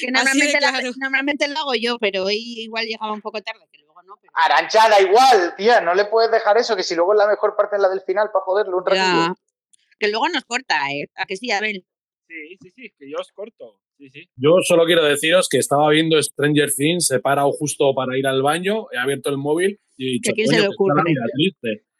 Que 0.00 0.10
normalmente, 0.12 0.60
la- 0.60 0.80
normalmente 0.98 1.48
lo 1.48 1.58
hago 1.58 1.74
yo, 1.74 1.98
pero 1.98 2.24
hoy 2.24 2.36
igual 2.36 2.86
llegaba 2.86 3.12
un 3.12 3.20
poco 3.20 3.40
tarde, 3.42 3.66
que 3.72 3.80
luego 3.82 4.02
no. 4.02 4.14
Pero... 4.20 4.32
Arancha, 4.34 4.88
da 4.88 5.00
igual, 5.00 5.54
tía, 5.56 5.80
no 5.80 5.94
le 5.94 6.04
puedes 6.06 6.30
dejar 6.30 6.56
eso, 6.58 6.76
que 6.76 6.82
si 6.82 6.94
luego 6.94 7.12
la 7.14 7.26
mejor 7.26 7.56
parte 7.56 7.76
es 7.76 7.82
la 7.82 7.88
del 7.88 8.00
final 8.02 8.28
para 8.32 8.44
joderle 8.44 8.74
un 8.74 8.84
Ya. 8.84 8.90
ratillo. 8.94 9.34
Que 9.98 10.08
luego 10.10 10.28
nos 10.28 10.44
corta, 10.44 10.76
¿eh? 10.92 11.08
¿A 11.16 11.26
que 11.26 11.36
sí, 11.36 11.50
Abel? 11.50 11.84
Sí, 12.28 12.56
sí, 12.60 12.70
sí, 12.70 12.86
es 12.86 12.92
que 12.98 13.10
yo 13.10 13.16
os 13.18 13.32
corto. 13.32 13.80
Sí, 13.98 14.10
sí. 14.10 14.28
Yo 14.36 14.56
solo 14.66 14.84
quiero 14.86 15.04
deciros 15.04 15.48
que 15.48 15.58
estaba 15.58 15.88
viendo 15.90 16.20
Stranger 16.22 16.70
Things, 16.72 17.10
he 17.10 17.20
parado 17.20 17.50
justo 17.52 17.92
para 17.94 18.16
ir 18.18 18.26
al 18.26 18.42
baño, 18.42 18.86
he 18.92 18.98
abierto 18.98 19.30
el 19.30 19.38
móvil 19.38 19.80
y 19.96 20.08
he 20.08 20.12
dicho, 20.14 20.30
¿Que 20.30 20.34
quién 20.34 20.48
se 20.48 20.54
"Coño, 20.56 20.68
le 20.68 20.74
ocurre?" 20.74 21.02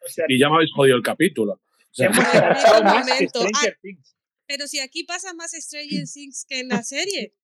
O 0.05 0.09
sea, 0.09 0.25
Y 0.29 0.39
ya 0.39 0.49
me 0.49 0.57
habéis 0.57 0.73
jodido 0.75 0.97
el 0.97 1.03
capítulo. 1.03 1.61
Sea, 1.95 2.11
momento. 2.11 3.41
Ah, 3.55 3.69
pero 4.47 4.67
si 4.67 4.81
aquí 4.81 5.05
pasa 5.05 5.33
más 5.35 5.53
Stranger 5.53 6.05
Things 6.13 6.45
que 6.49 6.61
en 6.61 6.69
la 6.69 6.83
serie. 6.83 7.35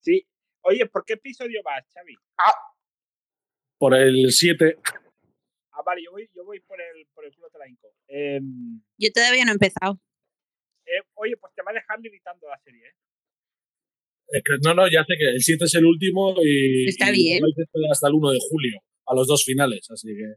Sí. 0.00 0.26
Oye, 0.62 0.86
¿por 0.86 1.04
qué 1.04 1.14
episodio 1.14 1.60
vas, 1.64 1.84
Xavi? 1.92 2.14
por 3.78 3.94
el 3.94 4.32
7, 4.32 4.76
Ah, 5.72 5.82
vale, 5.86 6.02
yo 6.04 6.10
voy, 6.10 6.28
yo 6.34 6.44
voy 6.44 6.58
por 6.60 6.80
el, 6.80 7.06
por 7.14 7.24
el 7.24 7.32
culo 7.34 7.48
la 7.58 7.68
hinco. 7.68 7.88
Em, 8.08 8.80
Yo 8.98 9.12
todavía 9.12 9.44
no 9.44 9.52
he 9.52 9.54
empezado. 9.54 10.00
eh, 10.86 11.02
oye, 11.14 11.36
pues 11.36 11.52
te 11.54 11.62
va 11.62 11.70
a 11.70 11.74
dejar 11.74 12.00
limitando 12.00 12.48
la 12.48 12.58
serie, 12.58 12.84
¿eh? 12.88 12.94
es 14.30 14.42
que- 14.42 14.58
no, 14.64 14.74
no, 14.74 14.86
ya 14.90 15.04
sé 15.04 15.14
que 15.18 15.28
el 15.30 15.40
7 15.42 15.64
es 15.66 15.74
el 15.76 15.84
último 15.86 16.34
y, 16.42 16.88
Está 16.88 17.10
y 17.10 17.12
bien. 17.12 17.42
hasta 17.90 18.08
el 18.08 18.14
1 18.14 18.30
de 18.32 18.38
julio, 18.50 18.80
a 19.06 19.14
los 19.14 19.26
dos 19.28 19.44
finales, 19.44 19.88
así 19.90 20.08
que... 20.08 20.34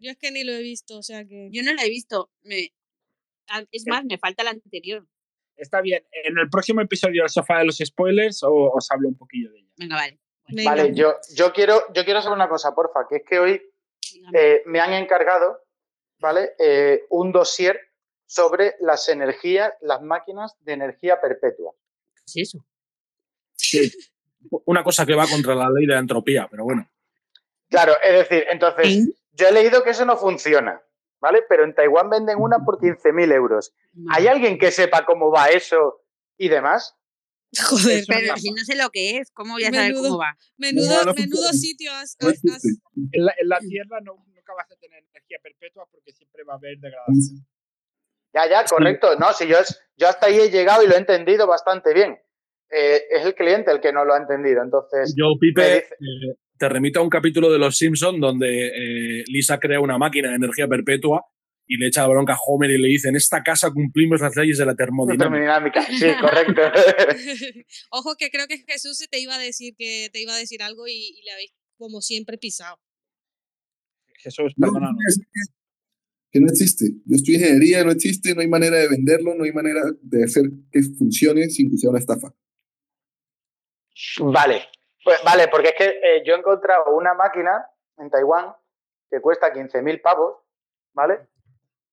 Yo 0.00 0.10
es 0.10 0.16
que 0.16 0.30
ni 0.30 0.44
lo 0.44 0.52
he 0.52 0.62
visto, 0.62 0.98
o 0.98 1.02
sea 1.02 1.24
que. 1.24 1.48
Yo 1.52 1.62
no 1.62 1.72
la 1.74 1.84
he 1.84 1.88
visto. 1.88 2.30
Me... 2.42 2.72
Es 3.72 3.84
más, 3.86 4.04
me 4.04 4.16
falta 4.18 4.44
la 4.44 4.50
anterior. 4.50 5.06
Está 5.56 5.80
bien. 5.80 6.04
En 6.24 6.38
el 6.38 6.48
próximo 6.48 6.80
episodio 6.80 7.22
del 7.22 7.30
sofá 7.30 7.58
de 7.58 7.66
los 7.66 7.76
spoilers 7.78 8.42
o- 8.44 8.70
os 8.72 8.90
hablo 8.90 9.08
un 9.08 9.16
poquillo 9.16 9.50
de 9.50 9.58
ella. 9.58 9.72
Venga, 9.76 9.96
vale. 9.96 10.18
Vale, 10.64 10.94
yo, 10.94 11.14
yo, 11.34 11.52
quiero, 11.52 11.82
yo 11.92 12.04
quiero 12.04 12.22
saber 12.22 12.34
una 12.36 12.48
cosa, 12.48 12.74
porfa, 12.74 13.06
que 13.08 13.16
es 13.16 13.22
que 13.28 13.38
hoy 13.38 13.62
eh, 14.34 14.62
me 14.66 14.80
han 14.80 14.92
encargado, 14.94 15.62
¿vale? 16.18 16.50
Eh, 16.58 17.04
un 17.10 17.30
dossier 17.30 17.78
sobre 18.26 18.74
las 18.80 19.08
energías, 19.08 19.72
las 19.80 20.00
máquinas 20.02 20.54
de 20.60 20.72
energía 20.72 21.20
perpetua. 21.20 21.72
¿Qué 22.14 22.22
es 22.42 22.48
eso? 22.48 22.66
Sí. 23.54 23.92
Una 24.64 24.82
cosa 24.82 25.04
que 25.06 25.14
va 25.14 25.26
contra 25.28 25.54
la 25.54 25.68
ley 25.70 25.86
de 25.86 25.92
la 25.94 26.00
entropía, 26.00 26.48
pero 26.50 26.64
bueno. 26.64 26.90
Claro, 27.68 27.92
es 28.02 28.28
decir, 28.28 28.46
entonces, 28.50 29.08
yo 29.32 29.48
he 29.48 29.52
leído 29.52 29.82
que 29.82 29.90
eso 29.90 30.04
no 30.04 30.16
funciona, 30.16 30.82
¿vale? 31.20 31.42
Pero 31.48 31.64
en 31.64 31.74
Taiwán 31.74 32.10
venden 32.10 32.38
una 32.38 32.58
por 32.64 32.78
15.000 32.78 33.32
euros. 33.32 33.72
¿Hay 34.10 34.26
alguien 34.26 34.58
que 34.58 34.70
sepa 34.70 35.04
cómo 35.04 35.30
va 35.30 35.48
eso 35.50 36.02
y 36.38 36.48
demás? 36.48 36.96
Joder, 37.68 38.04
Pero 38.06 38.36
si 38.36 38.50
no 38.52 38.64
sé 38.64 38.76
lo 38.76 38.90
que 38.90 39.18
es, 39.18 39.30
¿cómo 39.32 39.54
voy 39.54 39.64
a 39.64 39.72
saber 39.72 39.92
Menudo- 39.92 40.02
cómo 40.10 40.18
va? 40.18 40.36
Menudo, 40.56 41.04
No, 41.04 41.14
menudo 41.14 41.52
sitio 41.52 41.92
has, 41.92 42.16
En 42.20 43.24
la, 43.24 43.34
en 43.38 43.48
la 43.48 43.58
Tierra 43.58 43.98
no, 44.02 44.24
nunca 44.28 44.54
vas 44.54 44.70
a 44.70 44.76
tener 44.76 45.02
energía 45.12 45.38
perpetua 45.42 45.84
porque 45.90 46.12
siempre 46.12 46.44
va 46.44 46.54
a 46.54 46.56
haber 46.56 46.78
degradación. 46.78 47.44
Ya, 48.32 48.48
ya, 48.48 48.64
correcto. 48.64 49.16
No, 49.16 49.32
si 49.32 49.48
yo, 49.48 49.58
es- 49.58 49.80
yo 49.96 50.06
hasta 50.08 50.26
ahí 50.26 50.38
he 50.38 50.50
llegado 50.50 50.84
y 50.84 50.86
lo 50.86 50.94
he 50.94 50.98
entendido 50.98 51.48
bastante 51.48 51.92
bien. 51.92 52.16
Eh, 52.70 53.02
es 53.10 53.26
el 53.26 53.34
cliente 53.34 53.72
el 53.72 53.80
que 53.80 53.92
no 53.92 54.04
lo 54.04 54.14
ha 54.14 54.18
entendido. 54.18 54.62
Entonces, 54.62 55.12
Yo, 55.18 55.26
Pipe, 55.40 55.60
dice- 55.60 55.94
eh, 55.94 56.36
te 56.60 56.68
remito 56.68 57.00
a 57.00 57.02
un 57.02 57.08
capítulo 57.08 57.50
de 57.50 57.58
Los 57.58 57.78
Simpson 57.78 58.20
donde 58.20 58.66
eh, 58.68 59.24
Lisa 59.28 59.58
crea 59.58 59.80
una 59.80 59.96
máquina 59.96 60.28
de 60.28 60.34
energía 60.36 60.68
perpetua 60.68 61.24
y 61.66 61.78
le 61.78 61.86
echa 61.86 62.02
la 62.02 62.08
bronca 62.08 62.34
a 62.34 62.38
Homer 62.46 62.70
y 62.70 62.76
le 62.76 62.88
dice, 62.88 63.08
en 63.08 63.16
esta 63.16 63.42
casa 63.42 63.70
cumplimos 63.72 64.20
las 64.20 64.36
leyes 64.36 64.58
de 64.58 64.66
la 64.66 64.74
termodinámica. 64.74 65.24
termodinámica. 65.24 65.86
Sí, 65.86 66.06
correcto. 66.20 66.60
Ojo 67.92 68.14
que 68.18 68.30
creo 68.30 68.46
que 68.46 68.58
Jesús 68.68 68.98
te 69.10 69.18
iba 69.20 69.34
a 69.34 69.38
decir 69.38 69.74
que 69.78 70.10
te 70.12 70.20
iba 70.20 70.34
a 70.34 70.36
decir 70.36 70.62
algo 70.62 70.86
y, 70.86 70.92
y 70.92 71.22
le 71.24 71.30
habéis 71.32 71.52
como 71.78 72.02
siempre 72.02 72.36
pisado. 72.36 72.76
Jesús, 74.18 74.52
No, 74.58 74.66
perdónanos. 74.66 74.98
que 76.30 76.40
no 76.40 76.46
existe. 76.48 76.84
Yo 77.06 77.16
estudio 77.16 77.38
ingeniería, 77.38 77.84
no 77.84 77.90
existe, 77.92 78.34
no 78.34 78.42
hay 78.42 78.48
manera 78.48 78.76
de 78.76 78.88
venderlo, 78.88 79.34
no 79.34 79.44
hay 79.44 79.52
manera 79.52 79.80
de 80.02 80.24
hacer 80.24 80.42
que 80.70 80.82
funcione 80.98 81.48
sin 81.48 81.70
que 81.70 81.78
sea 81.78 81.88
una 81.88 82.00
estafa. 82.00 82.34
Vale, 84.20 84.62
pues, 85.04 85.22
vale, 85.24 85.48
porque 85.48 85.68
es 85.68 85.74
que 85.74 86.00
eh, 86.02 86.22
yo 86.24 86.34
he 86.34 86.38
encontrado 86.38 86.90
una 86.92 87.14
máquina 87.14 87.68
en 87.96 88.10
Taiwán 88.10 88.54
que 89.10 89.20
cuesta 89.20 89.52
15.000 89.52 90.00
pavos, 90.02 90.36
¿vale? 90.92 91.28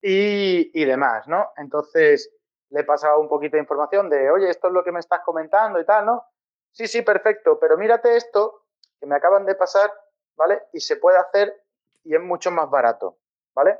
Y, 0.00 0.70
y 0.80 0.84
demás, 0.84 1.26
¿no? 1.26 1.52
Entonces 1.56 2.32
le 2.70 2.80
he 2.80 2.84
pasado 2.84 3.20
un 3.20 3.28
poquito 3.28 3.56
de 3.56 3.62
información 3.62 4.08
de, 4.08 4.30
oye, 4.30 4.50
esto 4.50 4.68
es 4.68 4.74
lo 4.74 4.84
que 4.84 4.92
me 4.92 5.00
estás 5.00 5.20
comentando 5.24 5.80
y 5.80 5.84
tal, 5.84 6.06
¿no? 6.06 6.24
Sí, 6.72 6.86
sí, 6.86 7.02
perfecto, 7.02 7.58
pero 7.58 7.76
mírate 7.76 8.16
esto 8.16 8.66
que 9.00 9.06
me 9.06 9.16
acaban 9.16 9.46
de 9.46 9.54
pasar, 9.54 9.92
¿vale? 10.36 10.62
Y 10.72 10.80
se 10.80 10.96
puede 10.96 11.18
hacer 11.18 11.64
y 12.04 12.14
es 12.14 12.20
mucho 12.20 12.50
más 12.50 12.70
barato, 12.70 13.18
¿vale? 13.54 13.78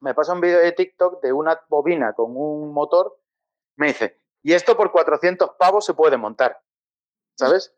Me 0.00 0.14
pasa 0.14 0.32
un 0.32 0.40
vídeo 0.40 0.58
de 0.58 0.72
TikTok 0.72 1.22
de 1.22 1.32
una 1.32 1.60
bobina 1.68 2.12
con 2.12 2.36
un 2.36 2.72
motor, 2.72 3.18
me 3.76 3.88
dice, 3.88 4.20
y 4.42 4.52
esto 4.52 4.76
por 4.76 4.92
400 4.92 5.50
pavos 5.58 5.84
se 5.84 5.94
puede 5.94 6.16
montar, 6.16 6.60
¿sabes? 7.34 7.74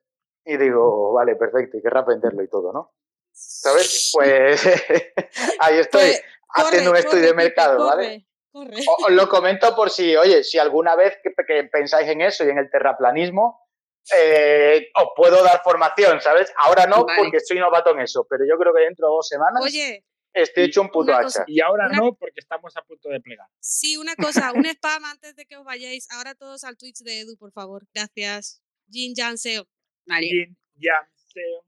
Y 0.46 0.56
digo, 0.56 1.12
vale, 1.12 1.34
perfecto, 1.36 1.76
y 1.76 1.82
querrás 1.82 2.06
venderlo 2.06 2.42
y 2.42 2.48
todo, 2.48 2.72
¿no? 2.72 2.94
¿Sabes? 3.32 4.10
Pues 4.14 4.62
ahí 5.58 5.78
estoy 5.78 6.12
haciendo 6.54 6.90
un 6.92 6.96
estudio 6.96 7.26
de 7.26 7.34
mercado, 7.34 7.84
¿vale? 7.86 8.26
Corre. 8.52 8.78
O- 8.88 9.06
Os 9.06 9.12
lo 9.12 9.28
comento 9.28 9.74
por 9.76 9.90
si, 9.90 10.16
oye, 10.16 10.42
si 10.44 10.58
alguna 10.58 10.96
vez 10.96 11.18
que, 11.22 11.30
que 11.46 11.64
pensáis 11.64 12.08
en 12.08 12.20
eso 12.22 12.44
y 12.44 12.48
en 12.50 12.58
el 12.58 12.70
terraplanismo, 12.70 13.60
eh, 14.16 14.86
os 14.94 15.08
puedo 15.16 15.42
dar 15.42 15.60
formación, 15.62 16.20
¿sabes? 16.20 16.52
Ahora 16.58 16.86
no, 16.86 17.04
Vale. 17.04 17.22
porque 17.22 17.40
soy 17.40 17.58
novato 17.58 17.90
en 17.90 18.00
eso, 18.00 18.26
pero 18.30 18.44
yo 18.48 18.56
creo 18.56 18.72
que 18.72 18.82
dentro 18.82 19.08
de 19.08 19.14
dos 19.14 19.28
semanas 19.28 19.60
Oye, 19.62 20.04
estoy 20.32 20.64
hecho 20.64 20.80
un 20.80 20.90
puto 20.90 21.12
hacha. 21.12 21.24
cosa- 21.24 21.44
Y 21.48 21.60
ahora 21.60 21.88
Una- 21.88 21.98
no, 21.98 22.14
porque 22.14 22.38
estamos 22.40 22.74
a 22.76 22.82
punto 22.82 23.08
de 23.08 23.20
plegar. 23.20 23.48
sí, 23.58 23.96
una 23.96 24.14
cosa, 24.14 24.52
un 24.54 24.64
spam 24.64 25.04
antes 25.06 25.34
de 25.34 25.44
que 25.44 25.56
os 25.56 25.64
vayáis. 25.64 26.06
Ahora 26.12 26.34
todos 26.36 26.62
al 26.64 26.76
Twitch 26.78 27.00
de 27.02 27.20
Edu, 27.20 27.36
por 27.36 27.50
favor. 27.52 27.82
Gracias. 27.92 28.62
Jin 28.88 29.12
Jan 29.16 29.36
Seo. 29.36 29.66
Vale. 30.06 30.26
Yin, 30.26 30.56
yang, 30.78 31.06
seo. 31.14 31.64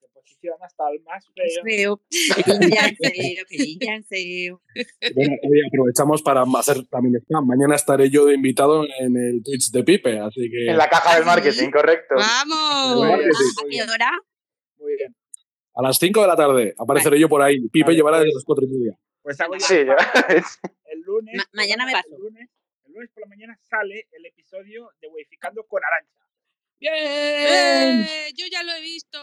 Se 0.00 0.08
posiciona 0.12 0.56
hasta 0.64 0.84
el 0.92 1.00
más 1.02 1.24
feo. 1.34 1.62
Feo. 1.64 2.00
Jin 2.10 2.70
Jan 2.70 2.96
Seo, 2.96 3.44
Jin 3.48 3.78
Jan 3.80 4.04
Seo. 4.04 4.62
Bueno, 5.14 5.34
hoy 5.42 5.60
aprovechamos 5.66 6.22
para 6.22 6.42
hacer 6.58 6.86
también 6.88 7.16
spam. 7.22 7.46
Mañana 7.46 7.74
estaré 7.74 8.10
yo 8.10 8.26
de 8.26 8.34
invitado 8.34 8.84
en 8.84 9.16
el 9.16 9.42
Twitch 9.42 9.70
de 9.70 9.82
Pipe, 9.84 10.18
así 10.18 10.48
que... 10.50 10.70
En 10.70 10.76
la 10.76 10.88
caja 10.88 11.16
del 11.16 11.24
marketing, 11.24 11.70
correcto. 11.70 12.14
¡Vamos! 12.16 12.96
Muy 13.06 13.18
bien, 13.70 13.82
¿A 13.82 13.86
qué 13.86 13.92
hora? 13.92 14.10
Muy 14.78 14.96
bien. 14.96 15.14
A 15.74 15.82
las 15.82 15.98
5 15.98 16.20
de 16.20 16.26
la 16.26 16.36
tarde 16.36 16.74
apareceré 16.78 17.18
yo 17.20 17.28
por 17.28 17.40
ahí. 17.42 17.60
Pipe 17.68 17.84
Vale, 17.86 17.96
llevará 17.96 18.16
pues- 18.18 18.24
desde 18.26 18.34
las 18.36 18.44
4 18.44 18.64
y 18.66 18.68
media. 18.68 18.98
Pues 19.22 19.40
hago 19.40 19.54
Sí, 19.60 19.74
el 19.74 19.86
ya. 19.86 19.96
El 20.90 21.00
lunes. 21.02 21.36
Ma- 21.36 21.44
mañana 21.52 21.84
me 21.86 21.92
paso. 21.92 22.08
El 22.16 22.20
lunes, 22.22 22.48
el 22.86 22.92
lunes 22.94 23.10
por 23.12 23.20
la 23.22 23.26
mañana 23.28 23.58
sale 23.68 24.06
el 24.10 24.24
episodio 24.26 24.90
de 25.00 25.08
Weificando 25.08 25.64
con 25.66 25.82
Arancha. 25.84 26.17
¡Eh! 26.80 28.32
Yo 28.36 28.46
ya 28.50 28.62
lo 28.62 28.72
he 28.72 28.80
visto. 28.80 29.18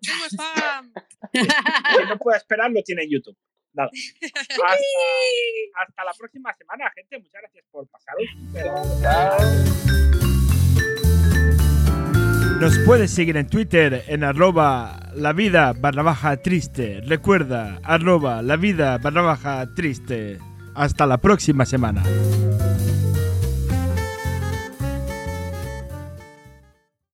Tengo 0.00 0.24
spam. 0.26 0.92
Quien 1.32 2.08
no 2.08 2.18
pueda 2.18 2.38
esperar 2.38 2.70
lo 2.70 2.82
tiene 2.82 3.02
en 3.04 3.10
YouTube. 3.10 3.36
Nada. 3.72 3.90
Hasta, 4.22 4.74
hasta 5.76 6.04
la 6.04 6.12
próxima 6.18 6.54
semana, 6.56 6.90
gente. 6.94 7.18
Muchas 7.18 7.40
gracias 7.42 7.64
por 7.70 7.88
pasaros. 7.88 8.26
Nos 12.60 12.78
puedes 12.84 13.10
seguir 13.10 13.38
en 13.38 13.48
Twitter 13.48 14.04
en 14.06 14.22
arroba 14.22 15.10
la 15.14 15.32
vida 15.32 15.72
barra 15.72 16.02
baja 16.02 16.36
triste. 16.42 17.00
Recuerda, 17.06 17.80
arroba 17.82 18.42
la 18.42 18.56
vida 18.56 18.98
barra 18.98 19.22
baja 19.22 19.66
triste. 19.74 20.38
Hasta 20.74 21.06
la 21.06 21.18
próxima 21.18 21.64
semana. 21.64 22.02